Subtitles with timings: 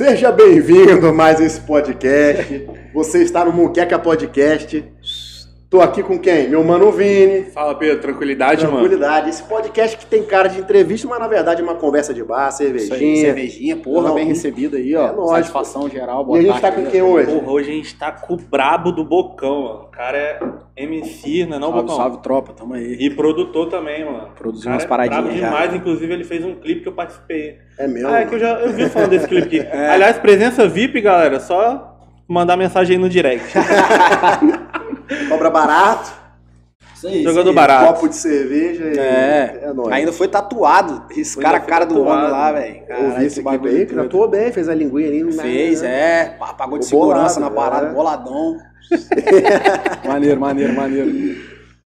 [0.00, 2.66] Seja bem-vindo a mais esse podcast.
[2.94, 4.82] Você está no Muqueca Podcast.
[5.70, 6.48] Tô aqui com quem?
[6.48, 7.42] Meu mano Vini.
[7.52, 8.78] Fala, Pedro, tranquilidade, mano.
[8.78, 9.30] Tranquilidade.
[9.30, 12.48] Esse podcast que tem cara de entrevista, mas na verdade é uma conversa de bar,
[12.48, 13.16] Isso aí, cervejinha.
[13.20, 15.06] cervejinha, porra, Não, bem recebido aí, ó.
[15.06, 15.28] é lógico.
[15.36, 16.76] Satisfação geral, boa E a gente tarde.
[16.76, 17.32] tá com quem hoje?
[17.32, 19.82] Porra, hoje a gente tá com o brabo do Bocão, mano.
[19.84, 20.40] O cara é
[20.76, 21.96] MC, não é não, Salve, Bocão?
[21.96, 22.96] salve, tropa, tamo aí.
[22.98, 24.26] E produtor também, mano.
[24.36, 25.46] Produziu umas é paradinhas brabo já.
[25.50, 27.58] demais, inclusive ele fez um clipe que eu participei.
[27.78, 28.08] É mesmo?
[28.08, 29.60] Ah, é que eu já eu vi falando desse clipe aqui.
[29.70, 29.90] É.
[29.90, 31.96] Aliás, presença VIP, galera, só
[32.26, 33.46] mandar mensagem aí no direct.
[35.28, 36.12] Cobra barato,
[36.94, 37.24] Isso aí.
[37.24, 37.52] Isso aí.
[37.54, 37.86] barato.
[37.94, 39.90] copo de cerveja e É, é nóis.
[39.92, 41.04] ainda foi tatuado.
[41.40, 42.18] Cara, a cara do tatuado.
[42.20, 42.76] homem lá, velho.
[42.80, 43.94] Eu Caralho, vi esse que bagulho aí, doido.
[43.94, 45.22] cantou bem, fez a linguinha ali.
[45.22, 46.36] no- Fez, é.
[46.56, 47.92] Pagou de segurança bolado, na parada, é.
[47.92, 48.56] boladão.
[50.06, 51.36] maneiro, maneiro, maneiro.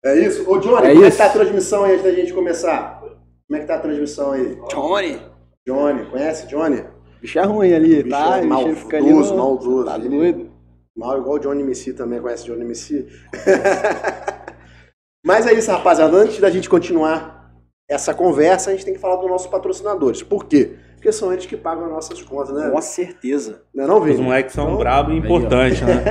[0.04, 0.48] É isso?
[0.50, 1.18] Ô, Johnny, É como é que isso.
[1.18, 3.00] tá a transmissão aí antes da gente começar?
[3.46, 4.58] Como é que tá a transmissão aí?
[4.70, 5.20] Johnny.
[5.66, 6.82] Johnny, conhece Johnny?
[7.20, 8.38] Bicho é ruim ali, Bicho tá?
[8.38, 9.84] é maldoso, maldoso.
[9.84, 10.50] Tá doido.
[10.96, 13.06] Mal igual o Johnny MC também, conhece Johnny MC?
[15.24, 16.16] Mas é isso, rapaziada.
[16.16, 17.50] Antes da gente continuar
[17.88, 20.22] essa conversa, a gente tem que falar dos nossos patrocinadores.
[20.22, 20.76] Por quê?
[20.94, 22.70] Porque são eles que pagam as nossas contas, né?
[22.70, 23.62] Com certeza.
[23.74, 24.22] Não é não, Os Vini?
[24.22, 26.02] moleques são Então, brabo e importante, né?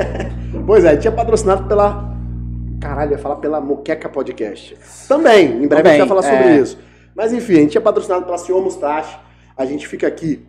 [0.65, 2.11] Pois é, a gente é patrocinado pela...
[2.81, 4.77] Caralho, ia falar pela Moqueca Podcast.
[5.07, 6.59] Também, em breve a gente vai Também, falar sobre é.
[6.59, 6.77] isso.
[7.15, 9.17] Mas enfim, a gente é patrocinado pela Senhor Mustache.
[9.55, 10.45] A gente fica aqui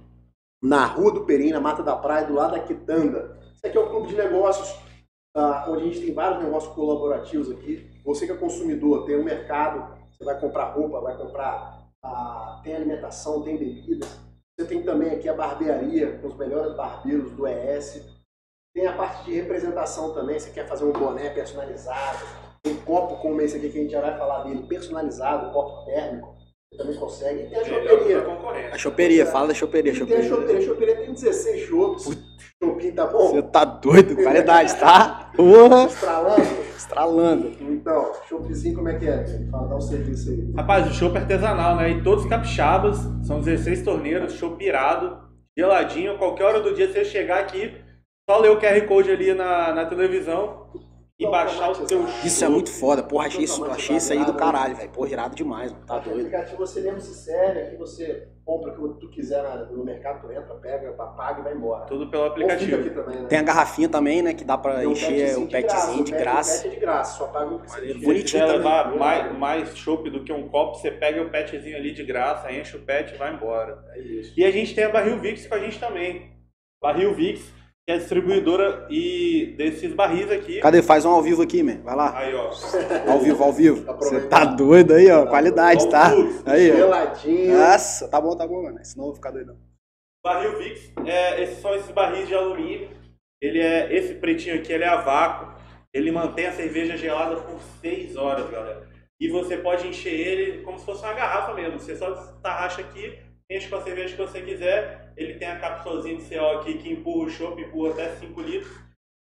[0.62, 3.37] na Rua do Perim, na Mata da Praia, do lado da Quitanda.
[3.64, 4.76] Isso aqui é um clube de negócios,
[5.37, 7.88] ah, onde a gente tem vários negócios colaborativos aqui.
[8.05, 12.75] Você que é consumidor, tem um mercado, você vai comprar roupa, vai comprar, ah, tem
[12.75, 14.19] alimentação, tem bebidas.
[14.59, 18.05] Você tem também aqui a barbearia, com os melhores barbeiros do ES.
[18.75, 22.19] Tem a parte de representação também, você quer fazer um boné personalizado,
[22.67, 26.35] um copo como esse aqui que a gente já vai falar dele, personalizado, copo térmico,
[26.72, 27.42] você também consegue.
[27.42, 28.72] E tem a choperia.
[28.72, 30.28] A choperia, fala da choperia, tem a choperia.
[30.28, 30.58] choperia.
[30.58, 32.32] A choperia tem 16 chopps.
[32.62, 33.30] Chopinho tá bom?
[33.30, 34.16] Você tá doido?
[34.16, 35.30] Qualidade, tá?
[35.36, 35.86] Porra.
[35.86, 36.42] Estralando.
[36.76, 37.52] Estralando.
[37.60, 39.24] Então, choppzinho como é que é?
[39.50, 40.52] Fala, dá um serviço aí.
[40.56, 41.90] Rapaz, o chopp artesanal, né?
[41.90, 45.18] E todos capixabas, são 16 torneiras, chopp irado,
[45.56, 46.16] geladinho.
[46.18, 47.75] Qualquer hora do dia você chegar aqui,
[48.28, 50.62] só ler o QR Code ali na, na televisão
[51.19, 53.03] e baixar o seu Isso é muito foda.
[53.03, 54.91] Porra, achei isso, achei isso aí do caralho, velho.
[54.91, 55.85] Porra, irado demais, mano.
[55.87, 56.19] Tá doido.
[56.19, 60.32] aplicativo você mesmo se serve, aqui você compra o que tu quiser no mercado, tu
[60.32, 61.85] entra, pega, paga e vai embora.
[61.87, 62.81] Tudo pelo aplicativo.
[62.81, 63.29] aqui também, né?
[63.29, 64.35] Tem a garrafinha também, né?
[64.35, 66.59] Que dá pra Tem um encher o petzinho de graça.
[66.59, 67.94] O pet é de graça, só paga o que você Se quiser.
[68.00, 68.59] você Bonitinho quiser também.
[68.59, 72.50] levar mais, mais chopp do que um copo, você pega o petzinho ali de graça,
[72.50, 73.85] enche o pet e vai embora.
[73.94, 74.35] É isso.
[74.37, 76.32] E a gente tem a Barril Vix com a gente também.
[76.82, 77.49] Barril Vix,
[77.84, 80.61] que é a distribuidora e desses barris aqui.
[80.61, 80.82] Cadê?
[80.82, 81.82] Faz um ao vivo aqui, man.
[81.82, 82.17] Vai lá.
[82.17, 82.52] Aí, ó.
[83.11, 83.82] Ao vivo, ao vivo.
[83.82, 84.29] Você Aproveita.
[84.29, 85.26] tá doido aí, ó.
[85.26, 86.12] Qualidade, tá?
[86.46, 86.76] Aí, ó.
[86.76, 87.58] Geladinho.
[87.58, 88.79] Nossa, tá bom, tá bom, mano.
[88.84, 89.56] Senão eu vou ficar doidão.
[90.25, 92.88] Barril Vix, é, esses são esses barris de alumínio.
[93.43, 95.52] Ele é esse pretinho aqui, ele é a vácuo.
[95.93, 98.88] Ele mantém a cerveja gelada por 6 horas, galera.
[99.20, 101.81] E você pode encher ele como se fosse uma garrafa mesmo.
[101.81, 103.19] Você só tarraxa aqui,
[103.50, 105.01] enche com a cerveja que você quiser.
[105.17, 108.73] Ele tem a cápsulazinha de CO aqui que empurra o chopp, empurra até 5 litros.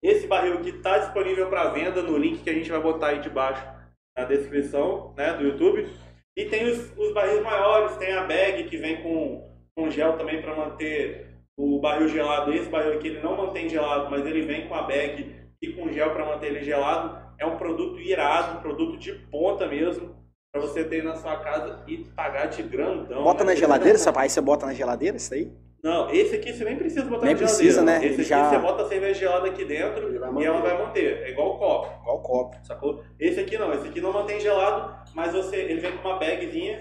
[0.01, 3.19] Esse barril aqui está disponível para venda no link que a gente vai botar aí
[3.19, 3.65] debaixo
[4.17, 5.87] na descrição né, do YouTube.
[6.37, 10.41] E tem os, os barris maiores, tem a bag que vem com, com gel também
[10.41, 12.53] para manter o barril gelado.
[12.53, 15.91] Esse barril aqui ele não mantém gelado, mas ele vem com a bag e com
[15.91, 17.19] gel para manter ele gelado.
[17.37, 20.15] É um produto irado, um produto de ponta mesmo,
[20.51, 23.23] para você ter na sua casa e pagar de grandão.
[23.23, 23.51] Bota né?
[23.51, 25.51] na geladeira, esse aí você bota na geladeira, isso aí?
[25.83, 27.99] Não, esse aqui você nem precisa botar Nem na precisa, geladeira.
[27.99, 28.05] né?
[28.05, 31.23] Esse Ele aqui já- você bota a cerveja gelada aqui dentro e ela vai manter.
[31.23, 32.01] É igual o copo.
[32.01, 32.57] Igual o copo.
[32.63, 33.01] Sacou?
[33.19, 36.79] Esse aqui não, esse aqui não mantém gelado, mas você, ele vem com uma bagzinha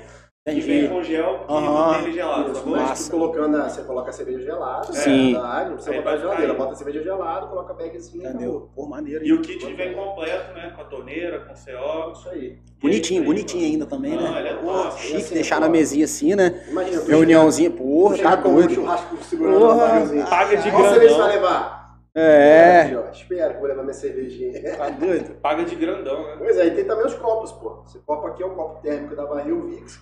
[0.48, 0.80] e Entendi.
[0.80, 1.70] vem com gel que Aham.
[1.88, 3.04] mantém ele gelado, Isso, mas Massa.
[3.10, 5.32] tu colocando a, você coloca a cerveja gelada, Sim.
[5.32, 8.28] verdade, não precisa Aí botar geladeira, bota a cerveja gelada, coloca a bagzinha e.
[8.30, 8.70] Entendeu?
[8.74, 9.24] Pô, maneiro.
[9.24, 10.72] E o kit vem completo, né?
[10.74, 12.12] Com a torneira, com CO.
[12.12, 12.58] Isso aí.
[12.80, 14.38] Bonitinho, E bonitinho isso ainda também, Não, né?
[14.40, 15.00] ele é Pô, top.
[15.00, 16.64] chique Assim, deixar na mesinha assim, né?
[16.68, 18.74] Imagina, Reuniãozinha, porra, tá com um doido.
[18.74, 19.98] churrasco segurando Porra.
[20.00, 20.24] um.
[20.24, 21.18] Paga de Qual cerveja você grandão.
[21.18, 21.78] vai levar?
[22.14, 24.76] É, filho, ó, Espera que eu vou levar minha cervejinha.
[24.76, 25.34] tá doido.
[25.40, 26.34] Paga de grandão, né?
[26.38, 27.82] Pois é, e tem também os copos, pô.
[27.86, 30.00] Esse copo aqui é o copo térmico da Barril Vix.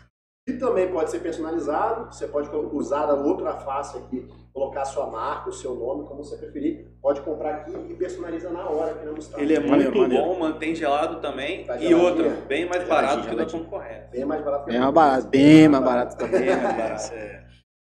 [0.48, 2.06] E também pode ser personalizado.
[2.14, 6.22] Você pode usar a outra face aqui, colocar a sua marca, o seu nome, como
[6.22, 6.86] você preferir.
[7.02, 9.42] Pode comprar aqui e personaliza na hora aqui na Mustang.
[9.42, 10.24] Ele é Maneiro, muito maneiro.
[10.24, 11.64] bom, mantém gelado também.
[11.64, 14.08] Tá e outra, bem mais barato que o da concorrência.
[14.12, 16.40] Bem mais barato que Bem a mais barato, bem mais barato também.
[16.40, 17.12] Bem mais barato.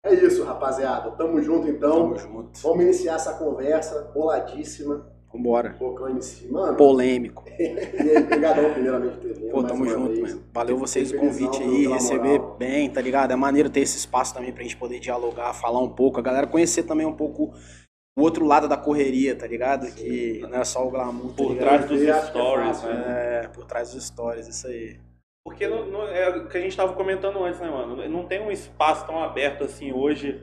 [0.06, 1.12] É isso, rapaziada.
[1.12, 2.14] Tamo junto então.
[2.14, 2.60] Tamo junto.
[2.62, 5.13] Vamos iniciar essa conversa boladíssima.
[5.34, 5.76] Vambora.
[5.80, 6.48] Pocão MC.
[6.52, 7.44] Mano, Polêmico.
[7.60, 10.34] e aí, obrigadão primeiramente por ter Pô, tamo junto, vez.
[10.36, 10.44] mano.
[10.54, 12.56] Valeu vocês o convite aí, receber moral.
[12.58, 13.32] bem, tá ligado?
[13.32, 16.46] É maneiro ter esse espaço também pra gente poder dialogar, falar um pouco, a galera
[16.48, 17.52] conhecer também um pouco
[18.16, 19.88] o outro lado da correria, tá ligado?
[19.96, 21.66] Que não é só o glamour, tá Por ligado?
[21.66, 23.04] trás dos é stories, fácil, né?
[23.44, 25.00] É, por trás dos stories, isso aí.
[25.44, 28.08] Porque não, não- é o que a gente tava comentando antes, né, mano?
[28.08, 30.40] Não tem um espaço tão aberto assim hoje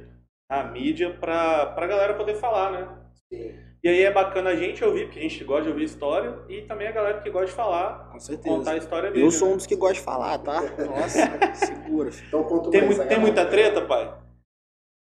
[0.50, 2.88] na mídia pra, pra galera poder falar, né?
[3.32, 3.54] Sim.
[3.82, 6.60] E aí é bacana a gente ouvir, porque a gente gosta de ouvir história, e
[6.62, 8.76] também a galera que gosta de falar, Com contar a certeza.
[8.76, 9.24] história dele.
[9.24, 9.56] Eu sou um né?
[9.56, 10.60] dos que gosta de falar, tá?
[10.84, 12.10] Nossa, segura.
[12.28, 13.20] Então conta Tem, mais, tem galera.
[13.22, 14.12] muita treta, pai?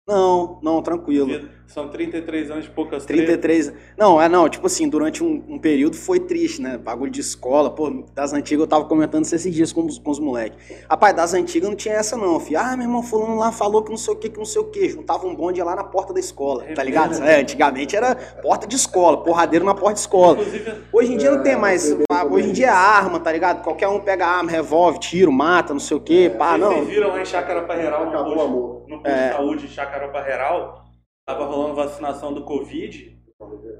[0.07, 1.49] Não, não, tranquilo.
[1.65, 3.25] São 33 anos de poucas tretas.
[3.25, 3.73] 33.
[3.97, 6.77] Não, é não, tipo assim, durante um, um período foi triste, né?
[6.77, 10.11] Bagulho de escola, pô, das antigas eu tava comentando isso esses dias com os, com
[10.11, 10.59] os moleques.
[10.87, 12.59] Rapaz, das antigas não tinha essa não, filho.
[12.59, 14.65] Ah, meu irmão, fulano lá falou que não sei o que, que não sei o
[14.65, 14.89] que.
[14.89, 17.15] Juntava um bonde lá na porta da escola, tá ligado?
[17.23, 20.33] É, antigamente era porta de escola, porradeiro na porta de escola.
[20.33, 21.97] Inclusive, Hoje em dia não tem É, mais.
[22.29, 23.63] Hoje em dia é arma, tá ligado?
[23.63, 26.73] Qualquer um pega arma, revolve, tiro, mata, não sei o que, pá, não.
[26.73, 28.74] vocês viram lá em Chacarapá-Real, no Acabou o amor.
[28.87, 29.29] No posto É.
[29.29, 30.83] de saúde de Chacarapá-Real,
[31.27, 33.15] tava rolando vacinação do Covid,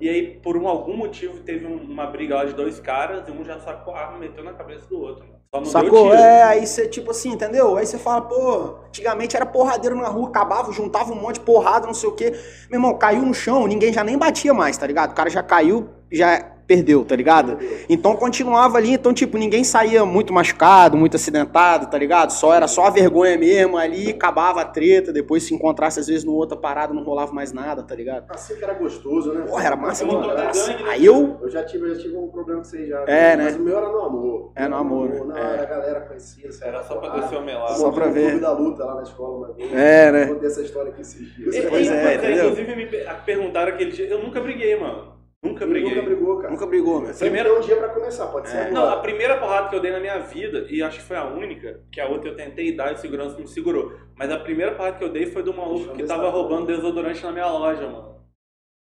[0.02, 3.32] e aí, por um, algum motivo, teve um- uma briga lá de dois caras, e
[3.32, 5.26] um já sacou a arma e meteu na cabeça do outro.
[5.54, 6.10] Só não Sacou?
[6.12, 6.22] tiro.
[6.22, 7.78] É, aí você, tipo assim, entendeu?
[7.78, 11.88] Aí você fala, pô, antigamente era porradeiro na rua, acabava, juntava um monte de porrada,
[11.88, 12.32] não sei o quê.
[12.70, 15.12] Meu irmão, caiu no chão, ninguém já nem batia mais, tá ligado?
[15.12, 17.58] O cara já caiu, já perdeu, tá ligado?
[17.90, 22.32] Então continuava ali, então, tipo, ninguém saía muito machucado, muito acidentado, tá ligado?
[22.32, 26.24] Só era só a vergonha mesmo ali, acabava a treta, depois se encontrasse às vezes
[26.24, 28.26] no outra parada, não rolava mais nada, tá ligado?
[28.30, 29.46] Assim que era gostoso, né?
[29.48, 30.68] Porra, era massa demais.
[30.68, 30.78] né?
[30.90, 31.38] Aí eu.
[31.42, 33.04] Eu já tive, eu já tive um problema com vocês já.
[33.08, 33.44] É, né?
[33.46, 34.52] Mas o meu era no amor.
[34.56, 35.22] É, no amor, né?
[35.26, 35.54] Não, É.
[35.54, 36.52] era a galera conhecida.
[36.52, 36.70] sabe?
[36.72, 37.78] Era só pra Ah, descer o melado.
[37.78, 38.30] Só pra no ver.
[38.30, 39.72] clube da luta lá na escola vez.
[39.74, 40.24] É, né?
[40.24, 41.66] Eu Contei essa história aqui esses dias.
[41.70, 42.50] Pois é, mas, entendeu?
[42.52, 44.08] Inclusive, me pe- perguntaram aquele dia.
[44.08, 45.15] Eu nunca briguei, mano.
[45.46, 45.90] Nunca briguei.
[45.96, 46.50] nunca brigou, cara.
[46.52, 47.14] Nunca brigou, meu.
[47.14, 48.72] Primeiro- tem um dia pra começar, pode ser É.
[48.72, 51.26] Não, a primeira porrada que eu dei na minha vida, e acho que foi a
[51.26, 53.94] única, que a outra eu tentei dar e segurança me segurou.
[54.16, 57.32] Mas a primeira porrada que eu dei foi do maluco que tava roubando desodorante na
[57.32, 58.16] minha loja, mano.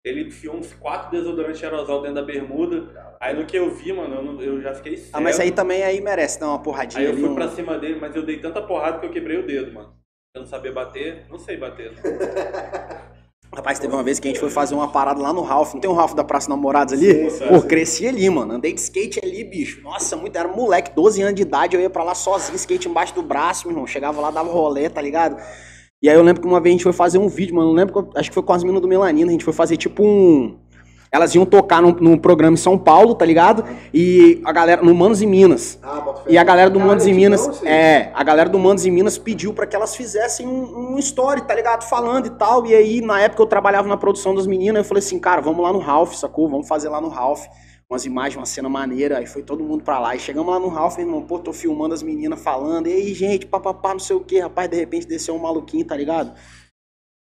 [0.06, 3.16] Ele enfiou uns quatro desodorantes aerosol dentro da bermuda.
[3.20, 5.18] Aí no que eu vi, mano, eu, não- eu já fiquei cego.
[5.18, 7.78] Ah, mas aí também aí merece dar uma porradinha Aí eu fui um- pra cima
[7.78, 9.96] dele, mas eu dei tanta porrada que eu quebrei o dedo, mano.
[10.36, 11.92] Eu não sabia bater, não sei bater.
[11.92, 11.98] Não.
[13.58, 15.74] Rapaz, teve uma vez que a gente foi fazer uma parada lá no Ralph.
[15.74, 17.28] Não tem um Ralph da Praça Namorados ali?
[17.32, 18.54] Sim, Pô, cresci ali, mano.
[18.54, 19.82] Andei de skate ali, bicho.
[19.82, 20.36] Nossa, muito.
[20.38, 21.76] Era moleque, 12 anos de idade.
[21.76, 23.88] Eu ia pra lá sozinho, skate embaixo do braço, meu irmão.
[23.88, 25.42] Chegava lá, dava rolê, tá ligado?
[26.04, 27.70] E aí eu lembro que uma vez a gente foi fazer um vídeo, mano.
[27.70, 29.30] Não lembro, qual- acho que foi com as meninas do Melanina.
[29.30, 30.56] A gente foi fazer tipo um.
[31.12, 33.64] Elas iam tocar num, num programa em São Paulo, tá ligado?
[33.94, 35.80] E a galera, no Manos e Minas.
[35.82, 36.16] Ah.
[36.28, 37.68] E a galera do Manos e antigão, Minas, aí.
[37.68, 41.42] é, a galera do Manos e Minas pediu pra que elas fizessem um, um story,
[41.42, 41.84] tá ligado?
[41.84, 42.66] Falando e tal.
[42.66, 45.64] E aí, na época eu trabalhava na produção das meninas, eu falei assim, cara, vamos
[45.64, 46.50] lá no Ralph, sacou?
[46.50, 47.46] Vamos fazer lá no Ralph.
[47.90, 49.20] Umas imagens, uma cena maneira.
[49.20, 50.14] Aí foi todo mundo pra lá.
[50.14, 52.88] E chegamos lá no Ralph, meu irmão, pô, tô filmando as meninas falando.
[52.88, 55.96] E aí, gente, papapá, não sei o que, rapaz, de repente desceu um maluquinho, tá
[55.96, 56.34] ligado?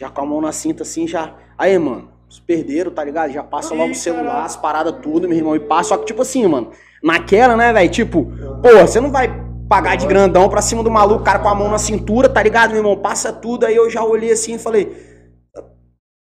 [0.01, 1.35] Já com a mão na cinta assim, já.
[1.55, 3.31] Aí, mano, perderam, tá ligado?
[3.31, 4.45] Já passa logo o celular, caralho.
[4.45, 5.89] as paradas, tudo, meu irmão, e passa.
[5.89, 6.71] Só que, tipo assim, mano,
[7.03, 7.89] naquela, né, velho?
[7.89, 8.25] Tipo,
[8.61, 9.29] pô, você não vai
[9.69, 12.69] pagar de grandão pra cima do maluco, cara com a mão na cintura, tá ligado,
[12.71, 12.95] meu irmão?
[12.97, 13.65] Passa tudo.
[13.65, 15.05] Aí eu já olhei assim e falei.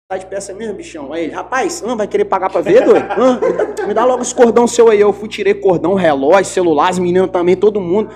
[0.10, 1.13] Tá de peça mesmo, bichão?
[1.13, 3.05] Aí ele, rapaz, não vai querer pagar pra ver, doido?
[3.05, 5.00] Me dá- me dá logo esse cordão seu aí.
[5.00, 8.10] Eu fui, tirei cordão, relógio, celular, as meninas também, todo mundo.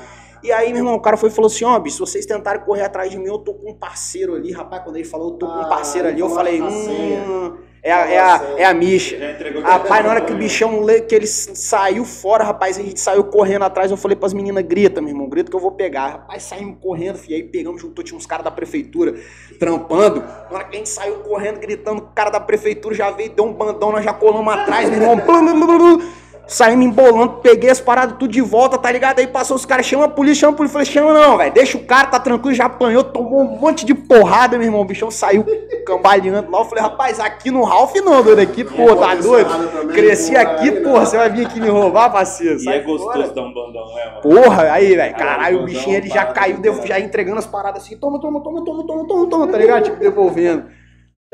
[0.45, 2.61] E aí, meu irmão, o cara foi e falou assim, ó, bicho, se vocês tentarem
[2.61, 4.51] correr atrás de mim, eu tô com um parceiro ali.
[4.51, 7.91] Rapaz, quando ele falou, eu tô com um Ah, parceiro ali, eu falei, hum, é
[7.91, 11.25] a, é a, é a entregou Rapaz, na hora que o bichão lê que ele
[11.25, 13.89] saiu fora, rapaz, a gente saiu correndo atrás.
[13.89, 16.09] Eu falei pras meninas, grita, meu irmão, grita que eu vou pegar.
[16.09, 17.37] Rapaz, saímos correndo, filho.
[17.37, 19.15] Aí pegamos, juntou, tinha uns caras da prefeitura
[19.59, 20.19] trampando.
[20.21, 23.45] Na hora que a gente saiu correndo, gritando, o cara da prefeitura já veio, deu
[23.45, 25.17] um bandão, nós já colamos atrás, meu irmão.
[26.45, 26.49] Blum.
[26.49, 29.19] Saímos embolando, peguei as paradas tudo de volta, tá ligado?
[29.19, 30.73] Aí passou os caras, chama a polícia, chama a polícia.
[30.73, 33.93] Falei, chama não, velho, deixa o cara, tá tranquilo, já apanhou, tomou um monte de
[33.93, 34.81] porrada, meu irmão.
[34.81, 35.45] O bichão saiu
[35.85, 36.59] cambaleando lá.
[36.59, 39.49] Eu falei, rapaz, aqui no Ralph não, doido, aqui, pô, tá doido?
[39.93, 42.59] Cresci aqui, porra, você vai vir aqui me roubar, parceiro.
[42.61, 44.21] E é gostoso dar um bandão, né, mano?
[44.21, 46.87] Porra, aí, velho, Cara, caralho, o bichinho ele já caiu, caralho.
[46.87, 49.83] já entregando as paradas assim, toma, toma, toma, toma, toma, toma, toma, tá ligado?
[49.83, 50.65] Tipo, devolvendo.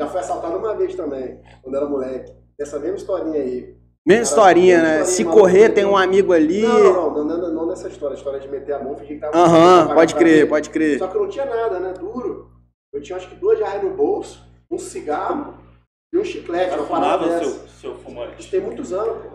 [0.00, 2.32] Já foi assaltado uma vez também, quando era moleque.
[2.58, 3.81] Essa mesma historinha aí.
[4.04, 5.04] Mesma historinha, né?
[5.04, 6.62] Se correr, tem um amigo ali.
[6.62, 8.14] Não, não, não, não, não, não nessa história.
[8.14, 9.36] A história de meter a mão, fingir que tava...
[9.36, 10.98] Aham, pode crer, pode crer.
[10.98, 11.92] Só que eu não tinha nada, né?
[11.92, 12.50] Duro.
[12.92, 15.54] Eu tinha acho que duas reais no bolso, um cigarro
[16.12, 16.70] e um chiclete.
[16.70, 18.40] Parada fumava seu, seu fumante?
[18.40, 19.30] Isso tem muitos anos, pô.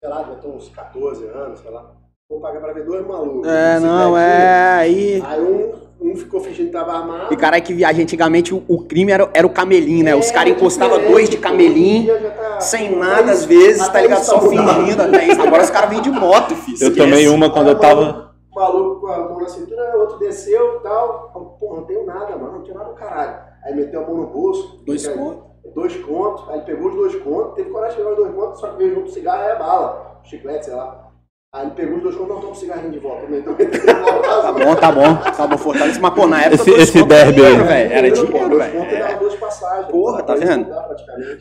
[0.00, 1.90] Sei lá, já tem uns 14 anos, sei lá.
[2.28, 3.48] Vou pagar pra ver dois malucos.
[3.48, 4.72] É, não, é.
[4.78, 5.22] Aí.
[5.26, 7.32] Aí um, um ficou fingindo que tava armado.
[7.32, 10.14] E caralho, que viagem, antigamente o, o crime era, era o camelim, né?
[10.14, 12.00] Os É, caras encostavam dois de camelim.
[12.00, 14.24] Hoje em dia já tá sem nada às vezes, tá ligado?
[14.24, 15.02] Só fingindo.
[15.02, 15.42] até isso.
[15.42, 16.78] Agora os caras vêm de moto, filho.
[16.80, 18.32] Eu tomei uma quando eu tava.
[18.50, 21.30] O maluco com a mão na cintura, o outro desceu e tal.
[21.32, 23.36] Falei, Pô, não tenho nada, mano, não tenho nada no caralho.
[23.64, 24.82] Aí meteu a mão no bolso.
[24.86, 25.54] Dois contos.
[25.74, 28.60] Dois contos, aí ele pegou os dois contos, teve coragem de pegar os dois contos,
[28.60, 31.03] só que veio junto cigarro e a bala, chiclete, sei lá.
[31.54, 33.26] Aí ele pegou os dois contos, não, toma um cigarrinho de volta.
[33.30, 33.54] Então,
[34.42, 35.14] Tá bom, tá bom.
[35.14, 36.00] Tá bom, Fortaleza.
[36.00, 36.54] Mas, pô, na época.
[36.56, 37.56] Esse- esse era derby aí.
[37.56, 37.92] velho.
[37.92, 38.86] Era dinheiro, velho.
[39.90, 40.66] Porra, tá vendo?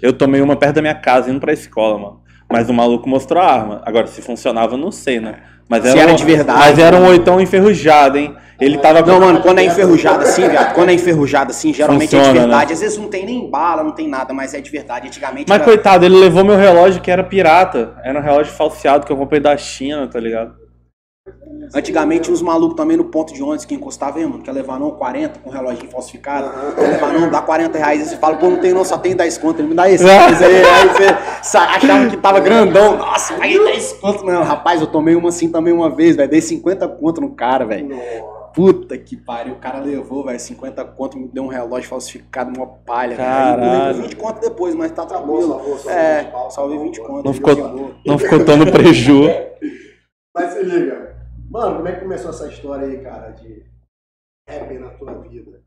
[0.02, 2.22] Eu tomei uma perto da minha casa indo pra escola, mano.
[2.52, 3.82] Mas o maluco mostrou a arma.
[3.86, 5.38] Agora, se funcionava, eu não sei, né?
[5.68, 6.60] Mas Se era um- de verdade.
[6.60, 8.36] Mas era um oitão enferrujado, hein?
[8.60, 9.02] Ele tava.
[9.02, 12.34] Não, mano, quando é enferrujado assim, viado, quando é enferrujado assim, geralmente é Funciona, de
[12.40, 12.46] né?
[12.46, 12.74] verdade.
[12.74, 15.08] Às vezes não tem nem bala, não tem nada, mas é de verdade.
[15.08, 17.96] Antigamente Mas era- coitado, ele levou meu relógio que era pirata.
[18.04, 20.64] Era um relógio falseado que eu comprei da China, tá ligado?
[21.74, 24.92] Antigamente uns malucos também no ponto de ônibus que encostava, hein, mano, quer levar não
[24.92, 28.58] 40 com relógio falsificado, quer levar não, dá 40 reais, aí você fala, pô, não
[28.60, 30.90] tem não, só tem 10 conto, ele me dá esse, aí, aí
[31.42, 35.50] você achava que tava grandão, nossa, paguei 10 conto, não, rapaz, eu tomei uma assim
[35.50, 37.88] também uma vez, velho, dei 50 conto no cara, velho.
[38.54, 42.68] Puta que pariu, o cara levou, velho, 50 conto, me deu um relógio falsificado, uma
[42.68, 43.88] palha, Caralho.
[43.88, 45.92] levei 20 conto depois, mas tá tranquilo, salvou, salvou.
[45.92, 46.84] é, Salvou, salvei salvou.
[46.86, 47.26] 20 conto.
[47.26, 47.96] Não ficou- boa.
[48.06, 49.22] Não ficou tão no preju.
[50.36, 51.16] Mas se liga.
[51.50, 53.64] Mano, como é que começou essa história aí, cara, de
[54.50, 55.62] rap na tua vida?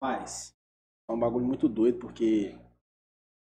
[0.00, 0.54] Mas
[1.10, 2.54] é um bagulho muito doido, porque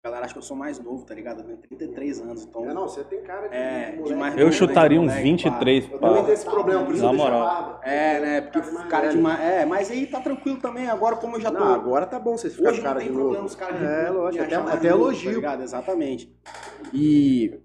[0.04, 1.40] galera acha que eu sou mais novo, tá ligado?
[1.42, 2.64] Eu tenho 33 anos, então.
[2.64, 4.14] Não, não, você tem cara de, É, de de moleque.
[4.18, 6.08] mais Eu novo, chutaria né, uns moleque, 23, Eu pá.
[6.08, 7.80] também tenho esse problema, por isso Na eu moral.
[7.84, 8.40] É, né?
[8.40, 9.16] Porque Cara mais cara velho.
[9.16, 9.40] demais.
[9.40, 10.88] É, mas aí tá tranquilo também.
[10.88, 11.58] Agora, como eu já tô.
[11.60, 13.24] Não, agora tá bom você ficar Hoje com cara não de tem novo.
[13.28, 15.30] problema os caras É, lógico, até, mais até novo, elogio.
[15.30, 15.62] Tá ligado?
[15.62, 16.36] Exatamente.
[16.92, 17.60] E.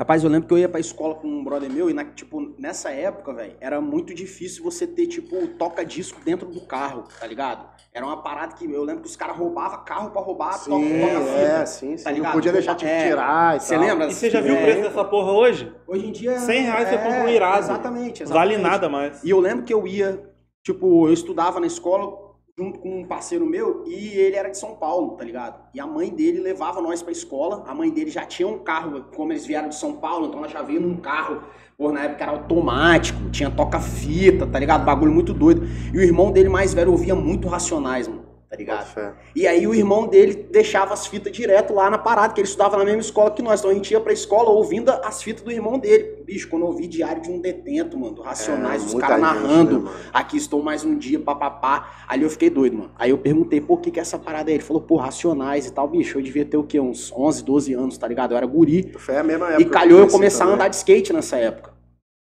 [0.00, 2.54] Rapaz, eu lembro que eu ia pra escola com um brother meu e, na, tipo,
[2.58, 7.68] nessa época, velho, era muito difícil você ter, tipo, toca-disco dentro do carro, tá ligado?
[7.92, 11.38] Era uma parada que eu lembro que os caras roubavam carro pra roubar Sim, toca-fita.
[11.38, 12.04] é, sim, sim.
[12.04, 12.32] Tá não ligado?
[12.32, 13.08] podia deixar tipo É.
[13.08, 14.06] tirar e Você lembra?
[14.06, 14.62] E você já viu o É.
[14.62, 15.70] preço dessa porra hoje?
[15.86, 16.38] Hoje em dia.
[16.38, 17.58] 100 reais você é, compra um irado.
[17.58, 18.58] Exatamente, Vale exatamente.
[18.62, 19.22] nada mais.
[19.22, 20.32] E eu lembro que eu ia,
[20.64, 24.74] tipo, eu estudava na escola junto com um parceiro meu e ele era de São
[24.76, 25.60] Paulo, tá ligado?
[25.72, 27.64] E a mãe dele levava nós pra escola.
[27.66, 30.48] A mãe dele já tinha um carro, como eles vieram de São Paulo, então ela
[30.48, 31.42] já veio num carro,
[31.76, 34.84] pô, na época era automático, tinha toca-fita, tá ligado?
[34.84, 35.66] Bagulho muito doido.
[35.92, 39.14] E o irmão dele mais velho ouvia muito Racionais, mano, tá ligado?
[39.32, 42.76] E aí o irmão dele deixava as fitas direto lá na parada, que ele estudava
[42.76, 43.60] na mesma escola que nós.
[43.60, 46.24] Então a gente ia pra escola ouvindo as fitas do irmão dele.
[46.26, 49.82] Bicho, quando eu ouvi Diário de um Detento, mano, do Racionais, É, os caras narrando,
[49.82, 51.90] né, aqui estou mais um dia, papapá.
[52.08, 52.90] Ali eu fiquei doido, mano.
[52.98, 54.56] Aí eu perguntei, por que que é essa parada aí?
[54.56, 55.86] Ele falou, pô, Racionais e tal.
[55.86, 56.80] Bicho, eu devia ter o quê?
[56.80, 58.32] Uns 11, 12 anos, tá ligado?
[58.32, 58.92] Eu era guri.
[58.98, 59.62] Foi a mesma época.
[59.62, 60.54] E calhou eu começar a também.
[60.56, 61.69] andar de skate nessa época.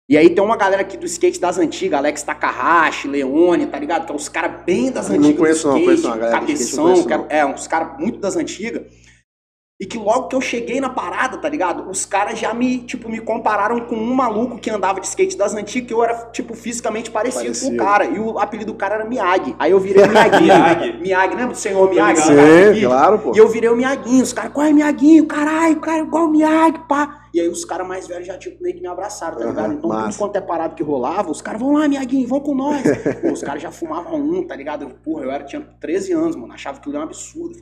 [0.08, 4.06] E aí tem uma galera aqui do skate das antigas, Alex Takahashi, Leone, tá ligado?
[4.06, 6.36] Que é os caras bem das Não antigas conheço do não, skate, conheço não, galera
[6.38, 7.26] skate não cabeção, conheço é- não.
[7.28, 8.82] é, uns caras muito das antigas.
[9.78, 11.90] E que logo que eu cheguei na parada, tá ligado?
[11.90, 15.54] Os caras já me, tipo, me compararam com um maluco que andava de skate das
[15.54, 18.06] antigas, que eu era, tipo, fisicamente parecido, com o cara.
[18.06, 19.54] E o apelido do cara era Miyagi.
[19.58, 20.42] Aí eu virei Miyagi.
[20.42, 20.92] Miyagi.
[20.98, 22.22] Miyagi, lembra do senhor Miyagi?
[22.22, 23.32] Sim, claro, pô.
[23.34, 25.26] E eu virei o Miyaguinho, os caras, qual é Miyaguinho?
[25.26, 27.24] Caralho, o cara é igual o Miyagi, pá.
[27.34, 29.72] E aí os caras mais velhos já, tipo, meio que me abraçaram, tá Aham, ligado?
[29.74, 30.08] Então, massa.
[30.08, 32.80] tudo quanto é parado que rolava, os caras, vão lá, Miyaguinho, vão com nós.
[33.20, 34.84] Pô, os caras já fumavam um, tá ligado?
[34.84, 37.58] Eu, Porra, eu era, tinha 13 anos, mano, achava que aquilo era um absurdo.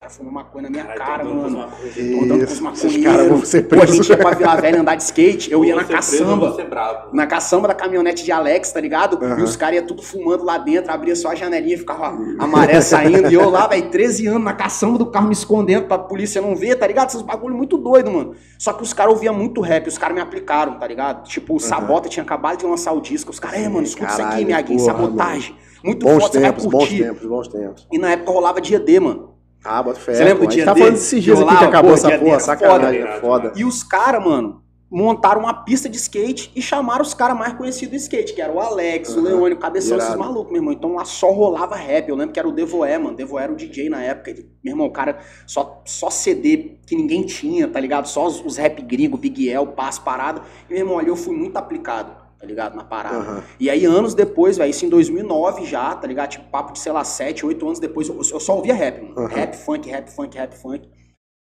[0.00, 1.68] O cara fumou maconha na minha Caralho, cara, tô mano.
[1.68, 2.84] Tô andando com os maconheiros.
[2.94, 5.62] esses caras vão ser Pô, a gente ia pra Vila Velha andar de skate, eu
[5.62, 5.92] ia na preso,
[6.24, 7.14] caçamba brabo.
[7.14, 9.22] na caçamba da caminhonete de Alex, tá ligado?
[9.22, 9.40] Aham.
[9.40, 12.80] E os caras iam tudo fumando lá dentro, abria só a janelinha, ficava a maré
[12.80, 13.30] saindo.
[13.30, 16.56] e eu lá, velho, 13 anos na caçamba do carro me escondendo pra polícia não
[16.56, 17.10] ver, tá ligado?
[17.10, 18.34] Esses bagulho muito doido, mano.
[18.58, 21.28] Só que os caras ouviam muito rap, os caras me aplicaram, tá ligado?
[21.28, 23.30] Tipo, o Sabota tinha acabado de lançar o disco.
[23.32, 25.56] Os caras, é, mano, escuta isso aqui, Caralho, Miyaguinho, porra, sabotagem.
[25.84, 27.02] Muito Bons foda, você vai tempos, bons curtir.
[27.04, 27.86] tempos, bons tempos.
[27.92, 29.29] E na época rolava dia D, mano.
[29.64, 30.14] Ah, bota fé.
[30.14, 30.46] Você lembra pô.
[30.46, 33.12] do dia tá falando desses dias aqui que acabou Pô, essa porra, era sacanagem, foda.
[33.12, 33.52] é foda.
[33.56, 37.90] E os caras, mano, montaram uma pista de skate e chamaram os caras mais conhecidos
[37.92, 39.22] do skate, que era o Alex, o Aham.
[39.28, 40.18] Leone, o Cabeção, esses Irado.
[40.18, 40.72] malucos, meu irmão.
[40.72, 42.08] Então lá só rolava rap.
[42.08, 43.16] Eu lembro que era o Devoé, mano.
[43.16, 44.30] Devoé era o DJ na época.
[44.30, 48.06] Ele, meu irmão, o cara, só, só CD que ninguém tinha, tá ligado?
[48.08, 50.42] Só os, os rap gringo, Big El, Paz, Parada.
[50.68, 52.74] E, meu irmão, ali eu fui muito aplicado, tá ligado?
[52.74, 53.16] Na parada.
[53.16, 53.44] Aham.
[53.60, 56.30] E aí, anos depois, velho, isso em 2009 já, tá ligado?
[56.30, 59.18] Tipo, papo de, sei lá, 7, 8 anos depois, eu, eu só ouvia rap, mano.
[59.18, 59.28] Aham.
[59.28, 60.88] Rap, funk, rap, funk, rap, funk.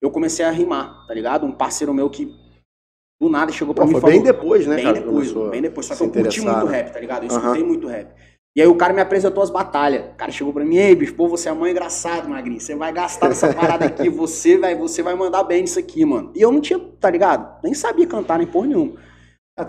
[0.00, 1.44] Eu comecei a rimar, tá ligado?
[1.44, 2.30] Um parceiro meu que
[3.20, 4.14] do nada chegou pra Pô, mim e falou...
[4.14, 5.00] bem depois, né, Bem cara?
[5.00, 5.87] depois, bem depois.
[5.87, 6.76] Só que eu curti muito né?
[6.76, 7.24] rap, tá ligado?
[7.24, 7.38] Eu Aham.
[7.38, 8.14] escutei muito rap.
[8.57, 10.12] E aí o cara me apresentou as batalhas.
[10.12, 12.61] O cara chegou pra mim, ei, bicho, pô, você é mãe engraçado, Magrinho.
[12.61, 16.30] Você vai gastar nessa parada aqui, você vai, você vai mandar bem nisso aqui, mano.
[16.37, 17.61] E eu não tinha, tá ligado?
[17.64, 18.94] Nem sabia cantar nem porra nenhuma.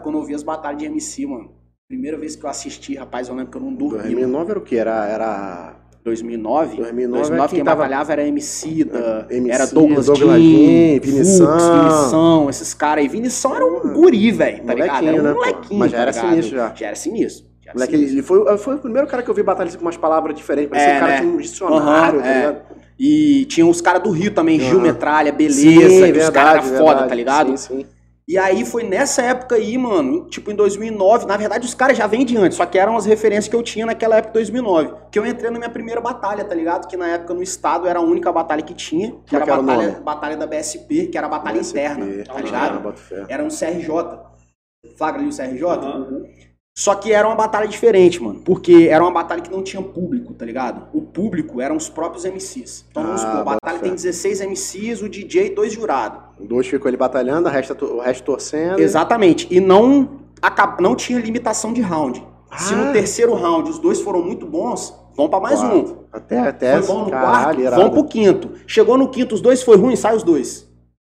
[0.01, 1.51] Quando eu vi as batalhas de MC, mano,
[1.87, 3.97] primeira vez que eu assisti, rapaz, eu lembro que eu não dormi.
[3.97, 4.13] mano.
[4.15, 4.77] 2009 era o quê?
[4.77, 6.77] Era, era 2009.
[6.77, 11.57] 2009 2009 quem quem tava- batalhava era MC da, MC, era Douglas, Douglas Jean, Vinição.
[11.83, 13.07] Vinição, esses caras aí.
[13.07, 15.07] Vinição era um guri, velho, tá ligado?
[15.07, 15.39] Era né, um pô?
[15.39, 16.29] molequinho, Mas já tá era ligado?
[16.31, 16.73] sinistro já.
[16.75, 17.45] Já era sinistro.
[17.61, 18.15] já era Moleque, sinistro.
[18.15, 20.71] ele foi, foi o primeiro cara que eu vi batalha assim, com umas palavras diferentes.
[20.71, 21.17] Parecia É, o cara né?
[21.19, 22.37] tinha um dicionário, Aham, tá é.
[22.39, 22.61] ligado?
[22.97, 24.81] E tinha os caras do Rio também, Gil Aham.
[24.81, 27.09] Metralha, beleza, Sim, que os caras eram foda, verdade.
[27.09, 27.57] tá ligado?
[27.57, 27.85] Sim, sim.
[28.27, 32.07] E aí foi nessa época aí, mano, tipo em 2009, na verdade os caras já
[32.07, 35.19] vêm de antes, só que eram as referências que eu tinha naquela época, 2009, que
[35.19, 36.87] eu entrei na minha primeira batalha, tá ligado?
[36.87, 39.51] Que na época no estado era a única batalha que tinha, que Como era que
[39.51, 42.95] a era o batalha, batalha da BSP, que era a batalha BSP, interna, tá ligado?
[43.29, 44.19] Era um CRJ.
[44.97, 45.63] Flagra ali o CRJ?
[45.63, 46.23] Aham.
[46.77, 48.41] Só que era uma batalha diferente, mano.
[48.43, 50.87] Porque era uma batalha que não tinha público, tá ligado?
[50.93, 52.85] O público eram os próprios MCs.
[52.91, 56.24] Então vamos Ah, supor, a batalha tem 16 MCs, o DJ e dois jurados.
[56.39, 58.79] Dois ficou ali batalhando, o resto, o resto torcendo.
[58.79, 59.47] Exatamente.
[59.49, 60.09] E não,
[60.79, 62.21] não tinha limitação de round.
[62.57, 62.77] Se Ah.
[62.77, 65.95] no terceiro round os dois foram muito bons, vão pra mais um.
[66.11, 67.75] Até, até Foi bom no caralho, quarto, irado.
[67.81, 68.49] vão pro quinto.
[68.67, 70.64] Chegou no quinto, os dois foi ruim, sai os dois.